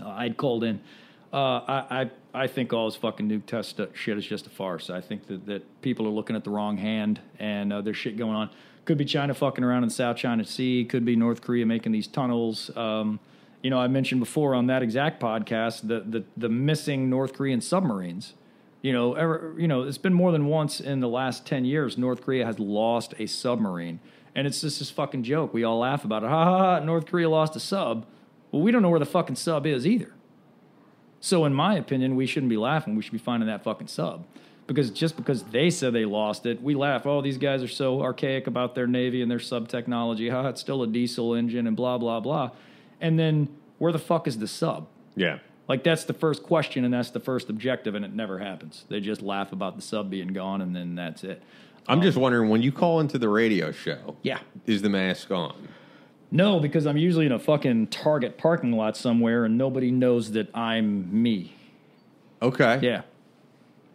Uh, 0.00 0.10
I'd 0.10 0.36
called 0.36 0.62
in. 0.62 0.80
Uh, 1.32 1.36
I, 1.36 2.00
I 2.02 2.10
I 2.34 2.46
think 2.46 2.72
all 2.72 2.86
this 2.86 2.96
fucking 2.96 3.26
New 3.26 3.40
test 3.40 3.80
shit 3.94 4.18
is 4.18 4.26
just 4.26 4.46
a 4.46 4.50
farce. 4.50 4.90
I 4.90 5.00
think 5.00 5.26
that, 5.28 5.46
that 5.46 5.82
people 5.82 6.06
are 6.06 6.10
looking 6.10 6.36
at 6.36 6.44
the 6.44 6.50
wrong 6.50 6.76
hand, 6.76 7.20
and 7.38 7.72
uh, 7.72 7.80
there's 7.80 7.96
shit 7.96 8.16
going 8.16 8.34
on. 8.34 8.50
Could 8.88 8.96
be 8.96 9.04
China 9.04 9.34
fucking 9.34 9.62
around 9.62 9.82
in 9.82 9.90
the 9.90 9.94
South 9.94 10.16
China 10.16 10.46
Sea. 10.46 10.82
Could 10.82 11.04
be 11.04 11.14
North 11.14 11.42
Korea 11.42 11.66
making 11.66 11.92
these 11.92 12.06
tunnels. 12.06 12.74
Um, 12.74 13.20
you 13.62 13.68
know, 13.68 13.78
I 13.78 13.86
mentioned 13.86 14.18
before 14.18 14.54
on 14.54 14.68
that 14.68 14.82
exact 14.82 15.20
podcast 15.20 15.86
the 15.86 16.00
the, 16.00 16.24
the 16.38 16.48
missing 16.48 17.10
North 17.10 17.34
Korean 17.34 17.60
submarines. 17.60 18.32
You 18.80 18.94
know, 18.94 19.12
ever, 19.12 19.54
you 19.58 19.68
know, 19.68 19.82
it's 19.82 19.98
been 19.98 20.14
more 20.14 20.32
than 20.32 20.46
once 20.46 20.80
in 20.80 21.00
the 21.00 21.08
last 21.08 21.44
ten 21.44 21.66
years. 21.66 21.98
North 21.98 22.22
Korea 22.22 22.46
has 22.46 22.58
lost 22.58 23.12
a 23.18 23.26
submarine, 23.26 24.00
and 24.34 24.46
it's 24.46 24.62
just 24.62 24.78
this 24.78 24.90
fucking 24.90 25.22
joke. 25.22 25.52
We 25.52 25.64
all 25.64 25.80
laugh 25.80 26.02
about 26.02 26.22
it. 26.22 26.30
Ha 26.30 26.44
ha 26.44 26.58
ha! 26.58 26.78
North 26.82 27.04
Korea 27.04 27.28
lost 27.28 27.56
a 27.56 27.60
sub. 27.60 28.06
Well, 28.50 28.62
we 28.62 28.72
don't 28.72 28.80
know 28.80 28.88
where 28.88 28.98
the 28.98 29.04
fucking 29.04 29.36
sub 29.36 29.66
is 29.66 29.86
either. 29.86 30.14
So, 31.20 31.44
in 31.44 31.52
my 31.52 31.76
opinion, 31.76 32.16
we 32.16 32.24
shouldn't 32.24 32.48
be 32.48 32.56
laughing. 32.56 32.96
We 32.96 33.02
should 33.02 33.12
be 33.12 33.18
finding 33.18 33.48
that 33.48 33.62
fucking 33.62 33.88
sub. 33.88 34.24
Because 34.68 34.90
just 34.90 35.16
because 35.16 35.42
they 35.44 35.70
said 35.70 35.92
they 35.92 36.04
lost 36.04 36.46
it, 36.46 36.62
we 36.62 36.76
laugh. 36.76 37.04
Oh, 37.06 37.20
these 37.20 37.38
guys 37.38 37.60
are 37.64 37.68
so 37.68 38.00
archaic 38.00 38.46
about 38.46 38.76
their 38.76 38.86
navy 38.86 39.20
and 39.22 39.28
their 39.30 39.40
sub 39.40 39.66
technology. 39.68 40.28
Ha, 40.28 40.46
it's 40.48 40.60
still 40.60 40.84
a 40.84 40.86
diesel 40.86 41.34
engine 41.34 41.66
and 41.66 41.76
blah 41.76 41.98
blah 41.98 42.20
blah. 42.20 42.50
And 43.00 43.18
then 43.18 43.48
where 43.78 43.90
the 43.90 43.98
fuck 43.98 44.28
is 44.28 44.38
the 44.38 44.46
sub? 44.46 44.86
Yeah. 45.16 45.38
Like 45.66 45.82
that's 45.82 46.04
the 46.04 46.12
first 46.14 46.44
question 46.44 46.84
and 46.84 46.94
that's 46.94 47.10
the 47.10 47.20
first 47.20 47.50
objective, 47.50 47.96
and 47.96 48.04
it 48.04 48.14
never 48.14 48.38
happens. 48.38 48.84
They 48.88 49.00
just 49.00 49.20
laugh 49.22 49.50
about 49.52 49.74
the 49.74 49.82
sub 49.82 50.08
being 50.10 50.28
gone, 50.28 50.60
and 50.62 50.76
then 50.76 50.94
that's 50.94 51.24
it. 51.24 51.42
I'm 51.88 52.02
just 52.02 52.16
wondering 52.18 52.50
when 52.50 52.60
you 52.62 52.70
call 52.70 53.00
into 53.00 53.18
the 53.18 53.28
radio 53.30 53.72
show, 53.72 54.16
Yeah. 54.22 54.40
is 54.66 54.82
the 54.82 54.90
mask 54.90 55.30
on? 55.30 55.68
No, 56.30 56.60
because 56.60 56.86
I'm 56.86 56.98
usually 56.98 57.24
in 57.24 57.32
a 57.32 57.38
fucking 57.38 57.86
Target 57.86 58.36
parking 58.36 58.72
lot 58.72 58.94
somewhere, 58.98 59.46
and 59.46 59.56
nobody 59.56 59.90
knows 59.90 60.32
that 60.32 60.54
I'm 60.54 61.22
me. 61.22 61.54
Okay. 62.42 62.78
Yeah. 62.82 63.02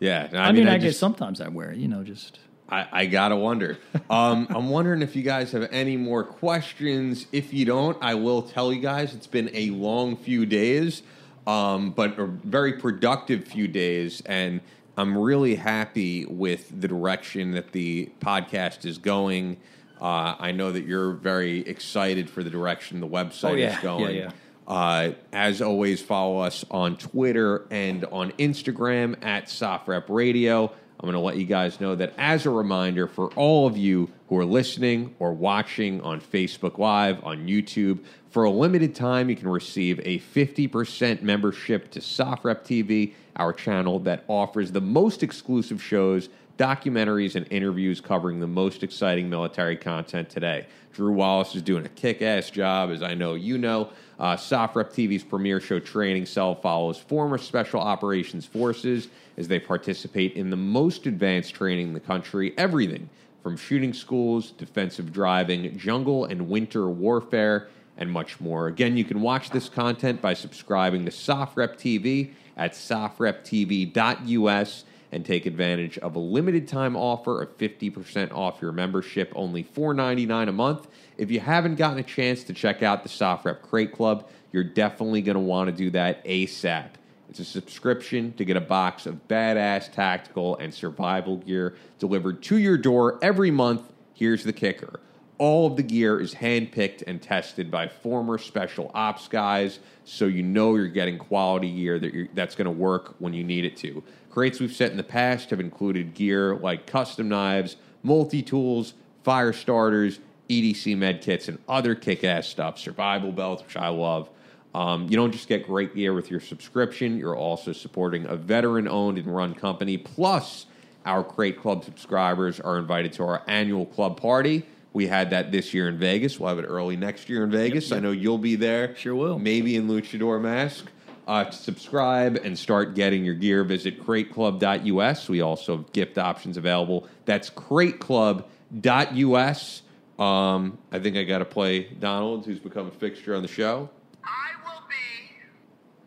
Yeah. 0.03 0.29
I, 0.33 0.51
mean, 0.51 0.67
I, 0.67 0.77
guess 0.77 0.89
just- 0.89 0.99
sometimes 0.99 1.39
I 1.41 1.47
wear 1.47 1.71
it, 1.71 1.77
you 1.77 1.87
know, 1.87 2.03
just. 2.03 2.39
I, 2.69 2.87
I 2.91 3.05
gotta 3.05 3.35
wonder. 3.35 3.77
Um, 4.09 4.47
I'm 4.55 4.69
wondering 4.69 5.01
if 5.01 5.15
you 5.15 5.21
guys 5.23 5.51
have 5.51 5.67
any 5.71 5.97
more 5.97 6.23
questions. 6.23 7.27
If 7.31 7.53
you 7.53 7.65
don't, 7.65 7.97
I 8.01 8.15
will 8.15 8.41
tell 8.41 8.71
you 8.73 8.81
guys. 8.81 9.13
It's 9.13 9.27
been 9.27 9.49
a 9.53 9.69
long 9.71 10.15
few 10.15 10.45
days, 10.45 11.03
um, 11.45 11.91
but 11.91 12.17
a 12.19 12.25
very 12.25 12.73
productive 12.73 13.43
few 13.45 13.67
days, 13.67 14.21
and 14.25 14.61
I'm 14.97 15.17
really 15.17 15.55
happy 15.55 16.25
with 16.25 16.81
the 16.81 16.87
direction 16.87 17.51
that 17.51 17.73
the 17.73 18.09
podcast 18.21 18.85
is 18.85 18.97
going. 18.97 19.57
Uh, 20.01 20.35
I 20.39 20.51
know 20.51 20.71
that 20.71 20.85
you're 20.85 21.11
very 21.13 21.59
excited 21.67 22.29
for 22.29 22.43
the 22.43 22.49
direction 22.49 22.99
the 23.01 23.07
website 23.07 23.51
Oh, 23.51 23.53
yeah. 23.55 23.67
is 23.69 23.73
Yeah, 23.75 23.81
going. 23.81 24.15
yeah. 24.15 24.31
Uh, 24.67 25.11
as 25.31 25.61
always, 25.61 26.01
follow 26.01 26.39
us 26.39 26.63
on 26.71 26.97
Twitter 26.97 27.65
and 27.69 28.05
on 28.05 28.31
Instagram 28.33 29.23
at 29.23 29.45
SOFREP 29.45 30.05
Radio. 30.09 30.71
I'm 30.99 31.07
going 31.07 31.13
to 31.13 31.19
let 31.19 31.35
you 31.35 31.45
guys 31.45 31.81
know 31.81 31.95
that 31.95 32.13
as 32.17 32.45
a 32.45 32.49
reminder 32.49 33.07
for 33.07 33.27
all 33.31 33.67
of 33.67 33.75
you 33.75 34.09
who 34.29 34.37
are 34.37 34.45
listening 34.45 35.13
or 35.19 35.33
watching 35.33 35.99
on 35.99 36.21
Facebook 36.21 36.77
Live, 36.77 37.21
on 37.25 37.45
YouTube, 37.45 37.99
for 38.29 38.45
a 38.45 38.49
limited 38.49 38.95
time, 38.95 39.29
you 39.29 39.35
can 39.35 39.49
receive 39.49 39.99
a 39.99 40.19
50% 40.19 41.21
membership 41.21 41.91
to 41.91 41.99
SOFREP 41.99 42.61
TV, 42.63 43.13
our 43.35 43.51
channel 43.51 43.99
that 43.99 44.23
offers 44.29 44.71
the 44.71 44.79
most 44.79 45.23
exclusive 45.23 45.83
shows 45.83 46.29
documentaries 46.57 47.35
and 47.35 47.47
interviews 47.51 47.99
covering 47.99 48.39
the 48.39 48.47
most 48.47 48.83
exciting 48.83 49.29
military 49.29 49.75
content 49.75 50.29
today. 50.29 50.67
Drew 50.93 51.11
Wallace 51.11 51.55
is 51.55 51.61
doing 51.61 51.85
a 51.85 51.89
kick 51.89 52.21
ass 52.21 52.49
job, 52.49 52.91
as 52.91 53.03
I 53.03 53.15
know 53.15 53.33
you 53.33 53.57
know. 53.57 53.89
Uh, 54.19 54.35
SOFREP 54.35 54.91
TV's 54.91 55.23
premiere 55.23 55.59
show 55.59 55.79
Training 55.79 56.27
Cell 56.27 56.55
follows 56.55 56.97
former 56.97 57.37
Special 57.37 57.81
Operations 57.81 58.45
Forces 58.45 59.07
as 59.37 59.47
they 59.47 59.59
participate 59.59 60.33
in 60.33 60.51
the 60.51 60.55
most 60.55 61.07
advanced 61.07 61.55
training 61.55 61.87
in 61.87 61.93
the 61.93 61.99
country, 61.99 62.53
everything 62.57 63.09
from 63.41 63.57
shooting 63.57 63.91
schools, 63.91 64.51
defensive 64.51 65.11
driving, 65.11 65.77
jungle 65.77 66.25
and 66.25 66.47
winter 66.47 66.87
warfare, 66.87 67.67
and 67.97 68.09
much 68.09 68.39
more. 68.39 68.67
Again, 68.67 68.95
you 68.95 69.03
can 69.03 69.21
watch 69.21 69.49
this 69.49 69.67
content 69.69 70.21
by 70.21 70.33
subscribing 70.33 71.05
to 71.05 71.11
SOFREP 71.11 71.75
TV 71.75 72.31
at 72.55 72.73
sofreptv.us 72.73 74.85
and 75.13 75.23
take 75.23 75.45
advantage 75.45 75.99
of 75.99 76.15
a 76.15 76.19
limited 76.19 76.67
time 76.67 76.97
offer 76.97 77.43
of 77.43 77.55
50% 77.57 78.31
off 78.31 78.61
your 78.61 78.71
membership, 78.71 79.31
only 79.35 79.63
$4.99 79.63 80.49
a 80.49 80.51
month. 80.51 80.87
If 81.17 81.29
you 81.29 81.39
haven't 81.39 81.75
gotten 81.75 81.99
a 81.99 82.03
chance 82.03 82.43
to 82.45 82.53
check 82.53 82.81
out 82.81 83.03
the 83.03 83.09
SOFREP 83.09 83.61
Crate 83.61 83.93
Club, 83.93 84.27
you're 84.51 84.63
definitely 84.63 85.21
going 85.21 85.35
to 85.35 85.39
want 85.39 85.69
to 85.69 85.71
do 85.71 85.91
that 85.91 86.25
ASAP. 86.25 86.89
It's 87.29 87.39
a 87.39 87.45
subscription 87.45 88.33
to 88.33 88.45
get 88.45 88.57
a 88.57 88.61
box 88.61 89.05
of 89.05 89.27
badass 89.27 89.91
tactical 89.91 90.57
and 90.57 90.73
survival 90.73 91.37
gear 91.37 91.75
delivered 91.99 92.41
to 92.43 92.57
your 92.57 92.77
door 92.77 93.19
every 93.21 93.51
month. 93.51 93.93
Here's 94.15 94.43
the 94.43 94.53
kicker. 94.53 94.99
All 95.43 95.67
of 95.67 95.75
the 95.75 95.83
gear 95.83 96.21
is 96.21 96.35
handpicked 96.35 97.03
and 97.05 97.21
tested 97.21 97.69
by 97.69 97.89
former 97.89 98.37
special 98.37 98.89
ops 98.93 99.27
guys, 99.27 99.79
so 100.05 100.23
you 100.23 100.41
know 100.41 100.75
you're 100.75 100.87
getting 100.87 101.17
quality 101.17 101.69
gear 101.69 101.99
that 101.99 102.29
that's 102.33 102.55
going 102.55 102.63
to 102.63 102.71
work 102.71 103.15
when 103.19 103.33
you 103.33 103.43
need 103.43 103.65
it 103.65 103.75
to. 103.75 104.01
Crates 104.29 104.61
we've 104.61 104.71
set 104.71 104.91
in 104.91 104.95
the 104.95 105.03
past 105.03 105.49
have 105.49 105.59
included 105.59 106.13
gear 106.13 106.55
like 106.55 106.87
custom 106.87 107.27
knives, 107.27 107.75
multi 108.03 108.41
tools, 108.41 108.93
fire 109.25 109.51
starters, 109.51 110.21
EDC 110.47 110.97
med 110.97 111.21
kits, 111.21 111.49
and 111.49 111.59
other 111.67 111.93
kick 111.93 112.23
ass 112.23 112.47
stuff, 112.47 112.79
survival 112.79 113.33
belts, 113.33 113.63
which 113.63 113.75
I 113.75 113.89
love. 113.89 114.29
Um, 114.73 115.09
you 115.09 115.17
don't 115.17 115.33
just 115.33 115.49
get 115.49 115.67
great 115.67 115.93
gear 115.93 116.13
with 116.13 116.31
your 116.31 116.39
subscription, 116.39 117.17
you're 117.17 117.35
also 117.35 117.73
supporting 117.73 118.25
a 118.27 118.37
veteran 118.37 118.87
owned 118.87 119.17
and 119.17 119.27
run 119.27 119.55
company. 119.55 119.97
Plus, 119.97 120.67
our 121.05 121.21
Crate 121.21 121.59
Club 121.59 121.83
subscribers 121.83 122.61
are 122.61 122.77
invited 122.77 123.11
to 123.11 123.23
our 123.23 123.43
annual 123.45 123.85
club 123.85 124.15
party. 124.15 124.65
We 124.93 125.07
had 125.07 125.31
that 125.31 125.51
this 125.51 125.73
year 125.73 125.89
in 125.89 125.97
Vegas. 125.97 126.39
We'll 126.39 126.49
have 126.49 126.59
it 126.59 126.65
early 126.65 126.95
next 126.95 127.27
year 127.27 127.43
in 127.43 127.49
Vegas. 127.49 127.91
I 127.91 127.99
know 127.99 128.11
you'll 128.11 128.37
be 128.37 128.55
there. 128.55 128.95
Sure 128.95 129.15
will. 129.15 129.39
Maybe 129.39 129.75
in 129.75 129.87
Luchador 129.87 130.39
Mask. 130.39 130.85
Uh, 131.25 131.45
to 131.45 131.53
subscribe 131.53 132.35
and 132.43 132.59
start 132.59 132.95
getting 132.95 133.23
your 133.23 133.33
gear, 133.33 133.63
visit 133.63 134.05
crateclub.us. 134.05 135.29
We 135.29 135.39
also 135.39 135.77
have 135.77 135.89
gift 135.93 136.17
options 136.17 136.57
available. 136.57 137.07
That's 137.23 137.49
crateclub.us. 137.49 139.81
Um, 140.19 140.77
I 140.91 140.99
think 140.99 141.15
I 141.15 141.23
got 141.23 141.37
to 141.39 141.45
play 141.45 141.85
Donald, 141.85 142.45
who's 142.45 142.59
become 142.59 142.87
a 142.87 142.91
fixture 142.91 143.33
on 143.35 143.41
the 143.41 143.47
show. 143.47 143.89
I 144.23 144.49
will 144.65 144.83
be 144.89 145.31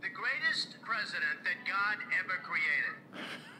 the 0.02 0.10
greatest 0.10 0.76
president 0.82 1.42
that 1.44 1.64
God 1.66 1.96
ever 2.20 2.34
created. 2.44 2.96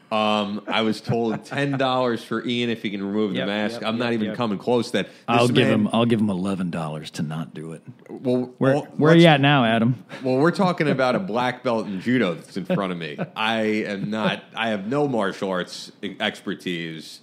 Um, 0.09 0.61
I 0.67 0.83
was 0.83 1.01
told 1.01 1.43
ten 1.43 1.71
dollars 1.77 2.23
for 2.23 2.45
Ian 2.45 2.69
if 2.69 2.81
he 2.81 2.89
can 2.89 3.05
remove 3.05 3.31
the 3.33 3.39
Yep, 3.39 3.47
mask. 3.47 3.81
yep, 3.81 3.89
I'm 3.89 3.97
not 3.97 4.05
yep, 4.05 4.13
even 4.13 4.27
yep. 4.27 4.37
coming 4.37 4.57
close. 4.57 4.87
to 4.91 4.97
That 4.99 5.05
This 5.07 5.13
I'll 5.27 5.47
give 5.49 5.67
man- 5.67 5.73
him. 5.81 5.89
I'll 5.91 6.05
give 6.05 6.21
him 6.21 6.29
eleven 6.29 6.69
dollars 6.69 7.11
to 7.11 7.23
not 7.23 7.53
do 7.53 7.73
it. 7.73 7.81
Well, 8.09 8.53
Where 8.57 8.73
well, 8.75 8.87
Where 8.95 9.11
are 9.11 9.15
let's- 9.15 9.23
you 9.23 9.27
at 9.27 9.41
now, 9.41 9.65
Adam? 9.65 10.03
Well, 10.23 10.37
we're 10.37 10.51
talking 10.51 10.87
about 10.87 11.15
a 11.15 11.19
black 11.19 11.61
belt 11.61 11.87
in 11.87 11.99
judo 11.99 12.35
that's 12.35 12.55
in 12.55 12.63
front 12.65 12.93
of 12.93 12.97
me. 12.97 13.17
I 13.35 13.61
am 13.85 14.09
not. 14.09 14.43
I 14.55 14.69
have 14.69 14.87
no 14.87 15.09
martial 15.09 15.49
arts 15.49 15.91
expertise, 16.01 17.19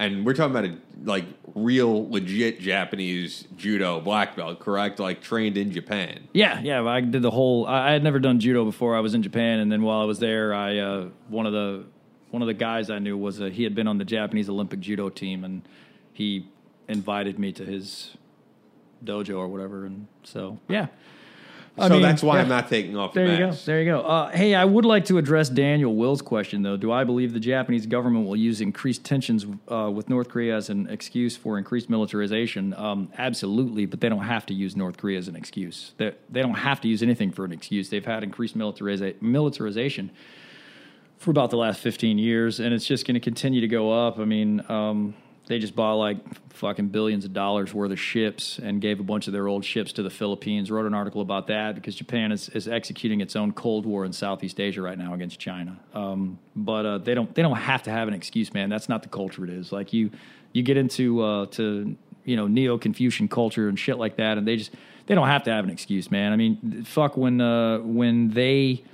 and 0.00 0.26
we're 0.26 0.34
talking 0.34 0.50
about 0.50 0.64
a 0.64 0.74
like 1.04 1.24
real, 1.54 2.08
legit 2.10 2.58
Japanese 2.60 3.46
judo 3.56 4.00
black 4.00 4.34
belt, 4.36 4.58
correct? 4.58 4.98
Like 4.98 5.22
trained 5.22 5.56
in 5.56 5.70
Japan. 5.70 6.24
Yeah, 6.32 6.60
yeah. 6.62 6.82
I 6.84 7.00
did 7.00 7.22
the 7.22 7.30
whole. 7.30 7.66
I 7.66 7.90
I 7.90 7.92
had 7.92 8.02
never 8.02 8.18
done 8.18 8.40
judo 8.40 8.64
before. 8.64 8.96
I 8.96 9.00
was 9.00 9.14
in 9.14 9.22
Japan, 9.22 9.60
and 9.60 9.70
then 9.70 9.82
while 9.82 10.00
I 10.00 10.04
was 10.04 10.18
there, 10.18 10.52
I 10.52 10.78
uh, 10.78 11.08
one 11.28 11.46
of 11.46 11.52
the 11.52 11.84
one 12.34 12.42
of 12.42 12.48
the 12.48 12.52
guys 12.52 12.90
I 12.90 12.98
knew 12.98 13.16
was 13.16 13.40
uh, 13.40 13.44
he 13.44 13.62
had 13.62 13.76
been 13.76 13.86
on 13.86 13.98
the 13.98 14.04
Japanese 14.04 14.48
Olympic 14.48 14.80
judo 14.80 15.08
team, 15.08 15.44
and 15.44 15.62
he 16.12 16.48
invited 16.88 17.38
me 17.38 17.52
to 17.52 17.64
his 17.64 18.16
dojo 19.04 19.38
or 19.38 19.46
whatever. 19.46 19.86
And 19.86 20.08
so, 20.24 20.58
yeah. 20.68 20.88
I 21.78 21.86
so 21.86 21.94
mean, 21.94 22.02
that's 22.02 22.24
why 22.24 22.36
yeah. 22.36 22.42
I'm 22.42 22.48
not 22.48 22.68
taking 22.68 22.96
off. 22.96 23.14
There 23.14 23.26
the 23.28 23.32
you 23.32 23.38
go. 23.38 23.52
There 23.52 23.78
you 23.80 23.84
go. 23.84 24.00
Uh, 24.00 24.30
hey, 24.30 24.56
I 24.56 24.64
would 24.64 24.84
like 24.84 25.04
to 25.06 25.18
address 25.18 25.48
Daniel 25.48 25.94
Will's 25.94 26.22
question, 26.22 26.62
though. 26.62 26.76
Do 26.76 26.90
I 26.90 27.04
believe 27.04 27.32
the 27.32 27.40
Japanese 27.40 27.86
government 27.86 28.26
will 28.26 28.36
use 28.36 28.60
increased 28.60 29.04
tensions 29.04 29.46
uh, 29.68 29.88
with 29.94 30.08
North 30.08 30.28
Korea 30.28 30.56
as 30.56 30.70
an 30.70 30.88
excuse 30.88 31.36
for 31.36 31.56
increased 31.56 31.88
militarization? 31.88 32.74
Um, 32.74 33.12
absolutely, 33.16 33.86
but 33.86 34.00
they 34.00 34.08
don't 34.08 34.24
have 34.24 34.44
to 34.46 34.54
use 34.54 34.74
North 34.74 34.96
Korea 34.96 35.18
as 35.18 35.28
an 35.28 35.36
excuse. 35.36 35.92
They, 35.98 36.12
they 36.28 36.42
don't 36.42 36.54
have 36.54 36.80
to 36.80 36.88
use 36.88 37.00
anything 37.00 37.30
for 37.30 37.44
an 37.44 37.52
excuse. 37.52 37.90
They've 37.90 38.04
had 38.04 38.24
increased 38.24 38.58
militariza- 38.58 39.22
militarization 39.22 40.10
for 41.24 41.30
about 41.30 41.50
the 41.50 41.56
last 41.56 41.80
15 41.80 42.18
years, 42.18 42.60
and 42.60 42.74
it's 42.74 42.86
just 42.86 43.06
going 43.06 43.14
to 43.14 43.20
continue 43.20 43.62
to 43.62 43.68
go 43.68 43.90
up. 43.90 44.18
I 44.18 44.26
mean, 44.26 44.62
um, 44.68 45.14
they 45.46 45.58
just 45.58 45.74
bought 45.74 45.94
like 45.94 46.18
fucking 46.50 46.88
billions 46.88 47.24
of 47.24 47.32
dollars 47.32 47.72
worth 47.74 47.90
of 47.90 47.98
ships 47.98 48.58
and 48.58 48.80
gave 48.80 49.00
a 49.00 49.02
bunch 49.02 49.26
of 49.26 49.32
their 49.32 49.48
old 49.48 49.64
ships 49.64 49.92
to 49.94 50.02
the 50.02 50.10
Philippines. 50.10 50.70
Wrote 50.70 50.86
an 50.86 50.94
article 50.94 51.22
about 51.22 51.46
that 51.48 51.74
because 51.74 51.94
Japan 51.94 52.30
is, 52.30 52.48
is 52.50 52.68
executing 52.68 53.20
its 53.20 53.36
own 53.36 53.52
Cold 53.52 53.86
War 53.86 54.04
in 54.04 54.12
Southeast 54.12 54.60
Asia 54.60 54.82
right 54.82 54.98
now 54.98 55.14
against 55.14 55.38
China. 55.40 55.78
Um, 55.94 56.38
but 56.54 56.86
uh, 56.86 56.98
they 56.98 57.14
don't 57.14 57.34
they 57.34 57.42
don't 57.42 57.56
have 57.56 57.82
to 57.84 57.90
have 57.90 58.06
an 58.06 58.14
excuse, 58.14 58.52
man. 58.54 58.68
That's 58.68 58.88
not 58.88 59.02
the 59.02 59.08
culture 59.08 59.44
it 59.44 59.50
is. 59.50 59.72
Like 59.72 59.92
you 59.92 60.10
you 60.52 60.62
get 60.62 60.76
into 60.76 61.22
uh, 61.22 61.46
to 61.46 61.96
you 62.24 62.36
know 62.36 62.46
neo 62.46 62.78
Confucian 62.78 63.28
culture 63.28 63.68
and 63.68 63.78
shit 63.78 63.98
like 63.98 64.16
that, 64.16 64.38
and 64.38 64.46
they 64.46 64.56
just 64.56 64.72
they 65.06 65.14
don't 65.14 65.28
have 65.28 65.42
to 65.44 65.50
have 65.50 65.64
an 65.64 65.70
excuse, 65.70 66.10
man. 66.10 66.32
I 66.32 66.36
mean, 66.36 66.84
fuck 66.84 67.16
when 67.16 67.40
uh, 67.40 67.78
when 67.78 68.30
they 68.30 68.84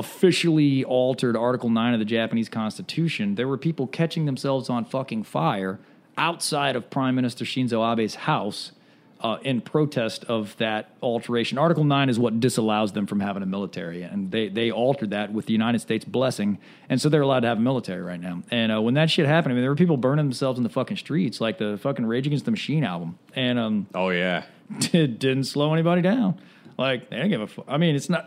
officially 0.00 0.82
altered 0.82 1.36
Article 1.36 1.68
9 1.68 1.92
of 1.92 1.98
the 1.98 2.06
Japanese 2.06 2.48
Constitution, 2.48 3.34
there 3.34 3.46
were 3.46 3.58
people 3.58 3.86
catching 3.86 4.24
themselves 4.24 4.70
on 4.70 4.86
fucking 4.86 5.24
fire 5.24 5.78
outside 6.16 6.74
of 6.74 6.88
Prime 6.88 7.14
Minister 7.14 7.44
Shinzo 7.44 7.82
Abe's 7.82 8.14
house 8.14 8.72
uh, 9.20 9.36
in 9.42 9.60
protest 9.60 10.24
of 10.24 10.56
that 10.56 10.88
alteration. 11.02 11.58
Article 11.58 11.84
9 11.84 12.08
is 12.08 12.18
what 12.18 12.40
disallows 12.40 12.92
them 12.92 13.06
from 13.06 13.20
having 13.20 13.42
a 13.42 13.46
military, 13.46 14.02
and 14.02 14.30
they, 14.30 14.48
they 14.48 14.70
altered 14.70 15.10
that 15.10 15.34
with 15.34 15.44
the 15.44 15.52
United 15.52 15.80
States 15.80 16.06
blessing, 16.06 16.56
and 16.88 16.98
so 16.98 17.10
they're 17.10 17.20
allowed 17.20 17.40
to 17.40 17.48
have 17.48 17.58
a 17.58 17.60
military 17.60 18.00
right 18.00 18.20
now. 18.20 18.42
And 18.50 18.72
uh, 18.72 18.80
when 18.80 18.94
that 18.94 19.10
shit 19.10 19.26
happened, 19.26 19.52
I 19.52 19.54
mean, 19.54 19.62
there 19.62 19.70
were 19.70 19.76
people 19.76 19.98
burning 19.98 20.24
themselves 20.24 20.58
in 20.58 20.62
the 20.62 20.70
fucking 20.70 20.96
streets, 20.96 21.42
like 21.42 21.58
the 21.58 21.78
fucking 21.82 22.06
Rage 22.06 22.26
Against 22.26 22.46
the 22.46 22.50
Machine 22.50 22.84
album. 22.84 23.18
And 23.34 23.58
um, 23.58 23.86
Oh 23.94 24.08
yeah. 24.08 24.44
it 24.92 25.18
didn't 25.18 25.44
slow 25.44 25.74
anybody 25.74 26.00
down. 26.00 26.40
Like 26.78 27.10
they 27.10 27.18
don't 27.18 27.28
give 27.28 27.42
a 27.42 27.46
fuck. 27.46 27.66
I 27.68 27.76
mean, 27.76 27.94
it's 27.94 28.08
not 28.08 28.26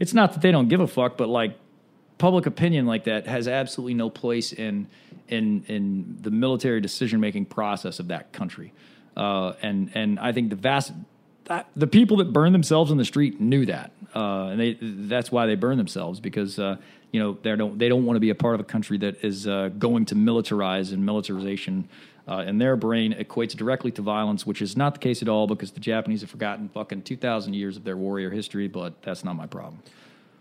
it's 0.00 0.14
not 0.14 0.32
that 0.32 0.42
they 0.42 0.50
don't 0.50 0.68
give 0.68 0.80
a 0.80 0.88
fuck, 0.88 1.16
but 1.16 1.28
like 1.28 1.56
public 2.18 2.46
opinion 2.46 2.86
like 2.86 3.04
that 3.04 3.26
has 3.26 3.46
absolutely 3.46 3.94
no 3.94 4.10
place 4.10 4.52
in 4.52 4.88
in 5.28 5.64
in 5.68 6.18
the 6.20 6.30
military 6.30 6.80
decision 6.80 7.20
making 7.20 7.46
process 7.46 8.00
of 8.00 8.08
that 8.08 8.32
country. 8.32 8.72
Uh, 9.16 9.52
and 9.62 9.90
and 9.94 10.18
I 10.18 10.32
think 10.32 10.50
the 10.50 10.56
vast 10.56 10.92
that, 11.44 11.68
the 11.76 11.86
people 11.86 12.16
that 12.18 12.32
burn 12.32 12.52
themselves 12.52 12.90
in 12.90 12.98
the 12.98 13.04
street 13.04 13.40
knew 13.40 13.66
that, 13.66 13.92
uh, 14.14 14.46
and 14.46 14.60
they 14.60 14.78
that's 14.80 15.30
why 15.30 15.46
they 15.46 15.54
burn 15.54 15.76
themselves 15.76 16.20
because 16.20 16.58
uh, 16.58 16.76
you 17.12 17.20
know 17.20 17.38
they 17.42 17.54
don't 17.56 17.78
they 17.78 17.88
don't 17.88 18.06
want 18.06 18.16
to 18.16 18.20
be 18.20 18.30
a 18.30 18.34
part 18.34 18.54
of 18.54 18.60
a 18.60 18.64
country 18.64 18.98
that 18.98 19.24
is 19.24 19.46
uh, 19.46 19.68
going 19.78 20.06
to 20.06 20.14
militarize 20.14 20.92
and 20.92 21.04
militarization. 21.04 21.88
Uh, 22.30 22.44
in 22.46 22.58
their 22.58 22.76
brain 22.76 23.12
equates 23.12 23.56
directly 23.56 23.90
to 23.90 24.02
violence, 24.02 24.46
which 24.46 24.62
is 24.62 24.76
not 24.76 24.94
the 24.94 25.00
case 25.00 25.20
at 25.20 25.28
all 25.28 25.48
because 25.48 25.72
the 25.72 25.80
Japanese 25.80 26.20
have 26.20 26.30
forgotten 26.30 26.68
fucking 26.68 27.02
2,000 27.02 27.54
years 27.54 27.76
of 27.76 27.82
their 27.82 27.96
warrior 27.96 28.30
history, 28.30 28.68
but 28.68 29.02
that's 29.02 29.24
not 29.24 29.34
my 29.34 29.46
problem. 29.46 29.82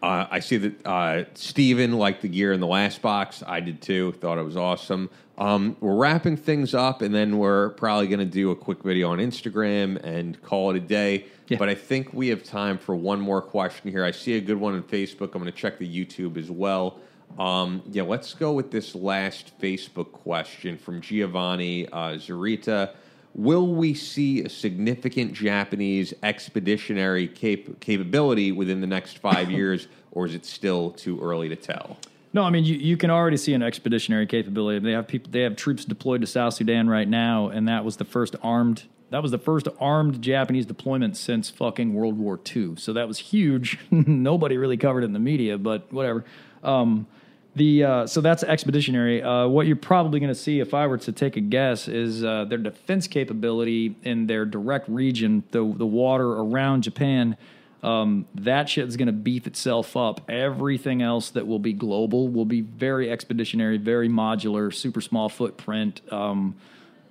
Uh, 0.02 0.28
I 0.30 0.40
see 0.40 0.58
that 0.58 0.86
uh, 0.86 1.26
Steven 1.34 1.94
liked 1.94 2.22
the 2.22 2.30
gear 2.30 2.54
in 2.54 2.60
the 2.60 2.68
last 2.68 3.02
box. 3.02 3.44
I 3.46 3.60
did 3.60 3.82
too. 3.82 4.14
Thought 4.14 4.38
it 4.38 4.44
was 4.44 4.56
awesome. 4.56 5.10
Um, 5.40 5.76
we're 5.80 5.96
wrapping 5.96 6.38
things 6.38 6.74
up, 6.74 7.02
and 7.02 7.14
then 7.14 7.38
we're 7.38 7.70
probably 7.72 8.08
going 8.08 8.20
to 8.20 8.26
do 8.26 8.52
a 8.52 8.56
quick 8.56 8.84
video 8.84 9.10
on 9.10 9.18
Instagram 9.18 10.02
and 10.04 10.42
call 10.42 10.70
it 10.70 10.78
a 10.78 10.82
day. 10.82 11.26
Yeah. 11.48 11.58
But 11.58 11.70
I 11.70 11.76
think 11.76 12.14
we 12.14 12.28
have 12.28 12.44
time 12.44 12.78
for 12.78 12.96
one 12.96 13.20
more 13.20 13.42
question 13.42 13.90
here. 13.90 14.06
I 14.06 14.12
see 14.12 14.36
a 14.36 14.42
good 14.42 14.58
one 14.58 14.76
on 14.76 14.84
Facebook. 14.84 15.34
I'm 15.34 15.42
going 15.42 15.46
to 15.46 15.52
check 15.52 15.80
the 15.80 16.06
YouTube 16.06 16.38
as 16.38 16.52
well. 16.52 17.00
Um, 17.38 17.84
yeah, 17.92 18.04
let's 18.04 18.34
go 18.34 18.52
with 18.52 18.72
this 18.72 18.96
last 18.96 19.58
Facebook 19.62 20.12
question 20.12 20.78
from 20.78 21.02
Giovanni 21.02 21.88
uh, 21.88 22.18
Zurita. 22.18 22.92
Will 23.36 23.68
we 23.68 23.94
see 23.94 24.44
a 24.44 24.50
significant 24.50 25.34
Japanese 25.34 26.14
expeditionary 26.24 27.28
cap- 27.28 27.80
capability 27.80 28.52
within 28.52 28.82
the 28.82 28.88
next 28.88 29.20
five 29.20 29.52
years, 29.60 29.88
or 30.12 30.26
is 30.26 30.34
it 30.34 30.46
still 30.46 30.92
too 30.92 31.20
early 31.22 31.48
to 31.50 31.56
tell? 31.56 31.98
No, 32.34 32.44
I 32.44 32.50
mean 32.50 32.64
you, 32.64 32.76
you 32.76 32.98
can 32.98 33.10
already 33.10 33.38
see 33.38 33.54
an 33.54 33.64
expeditionary 33.64 34.28
capability. 34.28 34.80
They 34.80 34.92
have 34.92 35.08
people. 35.08 35.32
They 35.32 35.42
have 35.42 35.56
troops 35.56 35.86
deployed 35.86 36.22
to 36.22 36.28
South 36.28 36.54
Sudan 36.54 36.90
right 36.90 37.08
now, 37.08 37.48
and 37.48 37.68
that 37.68 37.86
was 37.86 37.98
the 37.98 38.06
first 38.06 38.36
armed. 38.44 38.84
That 39.10 39.24
was 39.24 39.32
the 39.32 39.40
first 39.40 39.68
armed 39.80 40.22
Japanese 40.22 40.68
deployment 40.68 41.18
since 41.18 41.50
fucking 41.50 41.96
World 41.96 42.20
War 42.20 42.40
II. 42.56 42.76
So 42.76 42.94
that 42.94 43.08
was 43.08 43.18
huge. 43.18 43.80
Nobody 43.92 44.58
really 44.58 44.78
covered 44.78 45.04
it 45.04 45.08
in 45.08 45.14
the 45.14 45.20
media, 45.20 45.58
but 45.58 45.92
whatever. 45.92 46.26
Um, 46.64 47.08
the 47.56 47.84
uh, 47.84 48.08
so 48.08 48.22
that's 48.22 48.44
expeditionary. 48.44 49.22
Uh, 49.22 49.48
what 49.48 49.68
you're 49.68 49.76
probably 49.76 50.20
going 50.20 50.30
to 50.30 50.40
see, 50.40 50.60
if 50.60 50.74
I 50.74 50.88
were 50.88 50.98
to 51.00 51.12
take 51.12 51.36
a 51.36 51.42
guess, 51.42 51.88
is 51.88 52.24
uh, 52.24 52.46
their 52.46 52.58
defense 52.58 53.08
capability 53.08 53.96
in 54.04 54.28
their 54.28 54.46
direct 54.46 54.88
region, 54.88 55.44
the 55.52 55.60
the 55.60 55.86
water 55.86 56.32
around 56.34 56.84
Japan. 56.84 57.38
Um, 57.82 58.26
that 58.36 58.68
shit 58.68 58.88
is 58.90 58.98
going 58.98 59.08
to 59.08 59.14
beef 59.14 59.48
itself 59.48 59.96
up. 59.96 60.30
Everything 60.30 61.02
else 61.02 61.30
that 61.30 61.48
will 61.48 61.60
be 61.60 61.72
global 61.72 62.28
will 62.28 62.46
be 62.46 62.60
very 62.60 63.10
expeditionary, 63.10 63.78
very 63.78 64.10
modular, 64.10 64.74
super 64.74 65.00
small 65.00 65.30
footprint. 65.30 66.02
Um, 66.12 66.56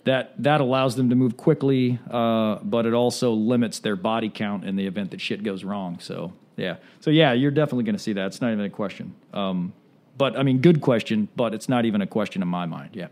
that 0.05 0.43
that 0.43 0.61
allows 0.61 0.97
them 0.97 1.11
to 1.11 1.17
move 1.17 1.37
quickly, 1.37 1.99
uh, 2.11 2.57
but 2.63 2.87
it 2.87 2.95
also 2.95 3.33
limits 3.33 3.79
their 3.81 3.97
body 3.97 4.31
count 4.31 4.65
in 4.65 4.77
the 4.77 4.87
event 4.87 5.11
that 5.11 5.21
shit 5.21 5.43
goes 5.43 5.65
wrong. 5.65 5.99
So 6.01 6.33
yeah, 6.57 6.77
so 7.01 7.11
yeah, 7.11 7.33
you're 7.33 7.51
definitely 7.51 7.85
going 7.85 7.97
to 7.97 8.03
see 8.03 8.15
that. 8.15 8.27
It's 8.27 8.41
not 8.41 8.53
even 8.53 8.65
a 8.65 8.71
question. 8.71 9.15
Um, 9.33 9.73
but 10.19 10.37
I 10.37 10.43
mean, 10.43 10.61
good 10.61 10.81
question, 10.81 11.29
but 11.37 11.55
it's 11.55 11.69
not 11.69 11.85
even 11.85 12.03
a 12.03 12.07
question 12.07 12.43
in 12.43 12.49
my 12.49 12.67
mind. 12.67 12.91
Yeah. 12.93 13.09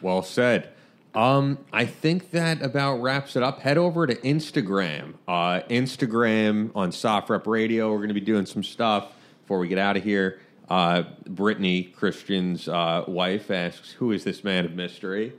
Well 0.00 0.22
said. 0.22 0.70
Um, 1.14 1.58
I 1.72 1.84
think 1.86 2.32
that 2.32 2.60
about 2.62 2.96
wraps 2.96 3.36
it 3.36 3.42
up. 3.42 3.60
Head 3.60 3.78
over 3.78 4.06
to 4.06 4.14
Instagram. 4.16 5.14
Uh, 5.28 5.60
Instagram 5.70 6.72
on 6.74 6.90
SOFREP 6.90 7.46
Radio. 7.46 7.90
We're 7.90 7.98
going 7.98 8.08
to 8.08 8.14
be 8.14 8.20
doing 8.20 8.46
some 8.46 8.64
stuff 8.64 9.12
before 9.42 9.58
we 9.58 9.68
get 9.68 9.78
out 9.78 9.96
of 9.96 10.02
here. 10.02 10.40
Uh, 10.68 11.04
Brittany, 11.26 11.84
Christian's 11.84 12.68
uh, 12.68 13.04
wife, 13.06 13.50
asks, 13.50 13.92
Who 13.92 14.10
is 14.10 14.24
this 14.24 14.42
man 14.42 14.64
of 14.64 14.74
mystery? 14.74 15.34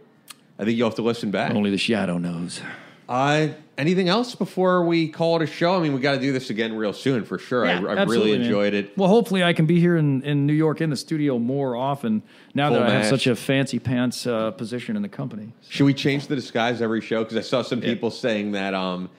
I 0.58 0.64
think 0.64 0.78
you'll 0.78 0.88
have 0.88 0.96
to 0.96 1.02
listen 1.02 1.32
back. 1.32 1.54
Only 1.54 1.72
the 1.72 1.78
shadow 1.78 2.18
knows. 2.18 2.62
Uh, 3.07 3.49
anything 3.77 4.10
else 4.10 4.36
before 4.36 4.84
we 4.84 5.07
call 5.07 5.36
it 5.36 5.41
a 5.44 5.48
show? 5.48 5.76
I 5.76 5.80
mean, 5.80 5.94
we 5.94 5.99
got 5.99 6.14
to 6.14 6.19
do 6.19 6.32
this 6.32 6.49
again 6.49 6.76
real 6.76 6.94
soon 6.94 7.23
for 7.26 7.38
sure. 7.38 7.65
I, 7.65 7.72
I 7.72 7.80
really 7.80 7.98
absolutely, 7.99 8.32
man. 8.34 8.41
enjoyed 8.41 8.73
it. 8.73 8.98
Well, 8.98 9.10
hopefully, 9.10 9.44
I 9.44 9.53
can 9.53 9.65
be 9.65 9.80
here 9.80 9.98
in, 9.98 10.23
in 10.23 10.45
New 10.45 10.53
York 10.53 10.82
in 10.82 10.90
the 10.90 10.95
studio 10.95 11.38
more 11.38 11.76
often 11.76 12.23
now 12.53 12.69
Full 12.69 12.80
that 12.80 12.90
I 12.90 12.94
have 12.94 13.06
such 13.06 13.27
a 13.27 13.36
fancy 13.36 13.80
pants 13.80 14.26
uh, 14.26 14.52
position 14.52 14.95
in 14.95 15.02
the 15.02 15.10
company. 15.10 15.53
Should 15.69 15.86
we 15.86 15.94
change 15.94 16.27
the 16.27 16.36
disguise 16.36 16.82
every 16.82 17.02
show? 17.02 17.23
Because 17.23 17.38
I 17.38 17.41
saw 17.41 17.61
some 17.61 17.82
people 17.82 18.11
saying 18.11 18.53
that. 18.53 18.73
Um, 18.73 19.10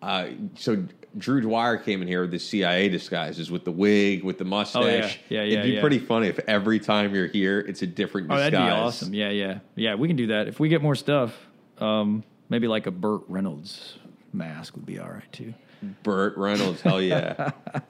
uh, 0.00 0.28
so 0.56 0.84
Drew 1.16 1.40
Dwyer 1.40 1.76
came 1.76 2.02
in 2.02 2.08
here 2.08 2.22
with 2.22 2.30
the 2.30 2.38
CIA 2.38 2.88
disguises, 2.88 3.50
with 3.50 3.64
the 3.64 3.70
wig, 3.72 4.22
with 4.24 4.36
the 4.36 4.44
mustache. 4.44 4.82
Oh, 4.82 5.24
yeah, 5.34 5.42
yeah, 5.42 5.52
It'd 5.52 5.64
be 5.64 5.70
yeah. 5.72 5.80
pretty 5.80 5.98
funny 5.98 6.28
if 6.28 6.38
every 6.40 6.78
time 6.78 7.14
you're 7.14 7.26
here, 7.26 7.60
it's 7.60 7.82
a 7.82 7.86
different 7.86 8.30
Oh, 8.30 8.36
that'd 8.36 8.52
be 8.52 8.56
awesome. 8.56 9.14
Yeah, 9.14 9.30
yeah, 9.30 9.60
yeah. 9.76 9.94
We 9.94 10.08
can 10.08 10.16
do 10.16 10.26
that 10.28 10.48
if 10.48 10.60
we 10.60 10.68
get 10.68 10.82
more 10.82 10.94
stuff. 10.94 11.34
Um, 11.78 12.22
maybe 12.48 12.66
like 12.68 12.86
a 12.86 12.90
Burt 12.90 13.22
Reynolds 13.28 13.98
mask 14.32 14.74
would 14.74 14.86
be 14.86 14.98
all 14.98 15.10
right 15.10 15.32
too. 15.32 15.54
Burt 16.02 16.36
Reynolds, 16.36 16.80
hell 16.80 17.00
yeah. 17.00 17.50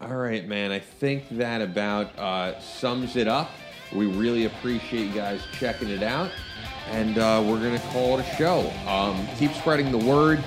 All 0.00 0.14
right, 0.14 0.46
man. 0.46 0.70
I 0.70 0.78
think 0.78 1.28
that 1.30 1.60
about 1.60 2.16
uh, 2.16 2.60
sums 2.60 3.16
it 3.16 3.26
up. 3.26 3.50
We 3.92 4.06
really 4.06 4.44
appreciate 4.44 5.08
you 5.08 5.12
guys 5.12 5.40
checking 5.52 5.88
it 5.88 6.04
out, 6.04 6.30
and 6.90 7.18
uh, 7.18 7.42
we're 7.44 7.60
gonna 7.60 7.80
call 7.90 8.16
it 8.18 8.24
a 8.24 8.36
show. 8.36 8.70
Um, 8.86 9.26
keep 9.38 9.52
spreading 9.54 9.90
the 9.90 9.98
word. 9.98 10.38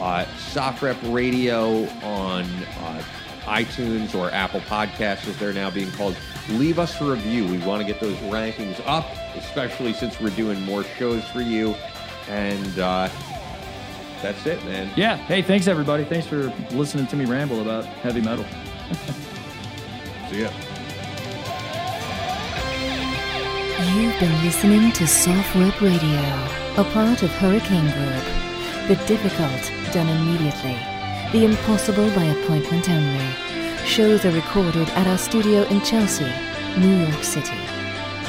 Uh, 0.00 0.24
SOFREP 0.52 1.14
Radio 1.14 1.84
on 2.02 2.42
uh, 2.42 3.02
iTunes 3.44 4.14
or 4.14 4.30
Apple 4.32 4.60
Podcasts, 4.60 5.28
as 5.28 5.38
they're 5.38 5.52
now 5.52 5.70
being 5.70 5.90
called. 5.92 6.16
Leave 6.50 6.78
us 6.80 7.00
a 7.00 7.04
review. 7.04 7.46
We 7.46 7.58
want 7.58 7.80
to 7.80 7.86
get 7.86 8.00
those 8.00 8.16
rankings 8.16 8.80
up, 8.86 9.06
especially 9.36 9.92
since 9.92 10.20
we're 10.20 10.30
doing 10.30 10.60
more 10.62 10.82
shows 10.82 11.24
for 11.28 11.40
you. 11.42 11.76
And 12.28 12.78
uh, 12.78 13.08
that's 14.22 14.44
it, 14.46 14.64
man. 14.64 14.90
Yeah. 14.96 15.16
Hey, 15.16 15.42
thanks 15.42 15.68
everybody. 15.68 16.04
Thanks 16.04 16.26
for 16.26 16.52
listening 16.72 17.06
to 17.08 17.16
me 17.16 17.24
ramble 17.24 17.60
about 17.60 17.84
heavy 17.84 18.20
metal. 18.20 18.44
See 20.30 20.42
ya. 20.42 20.50
You've 23.94 24.18
been 24.18 24.44
listening 24.44 24.92
to 24.92 25.04
SOFREP 25.04 25.80
Radio, 25.80 26.82
a 26.82 26.84
part 26.92 27.22
of 27.22 27.30
Hurricane 27.32 27.90
Group. 27.92 28.24
The 28.88 28.96
difficult, 29.06 29.72
done 29.92 30.08
immediately. 30.08 30.76
The 31.32 31.44
impossible 31.44 32.10
by 32.10 32.24
appointment 32.24 32.88
only. 32.88 33.32
Shows 33.84 34.24
are 34.24 34.32
recorded 34.32 34.88
at 34.90 35.06
our 35.06 35.18
studio 35.18 35.62
in 35.64 35.80
Chelsea, 35.82 36.30
New 36.78 37.04
York 37.04 37.22
City. 37.22 37.65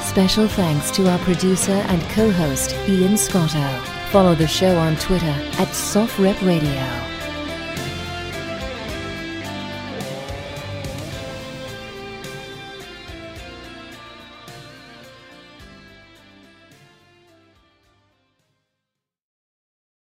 Special 0.10 0.48
thanks 0.48 0.90
to 0.92 1.08
our 1.12 1.20
producer 1.20 1.74
and 1.74 2.02
co-host, 2.10 2.74
Ian 2.88 3.18
Scotto. 3.18 3.68
Follow 4.10 4.36
the 4.36 4.48
show 4.48 4.76
on 4.78 4.96
Twitter 4.96 5.26
at 5.26 5.68
SOFREP 5.68 6.42
Radio. 6.48 7.17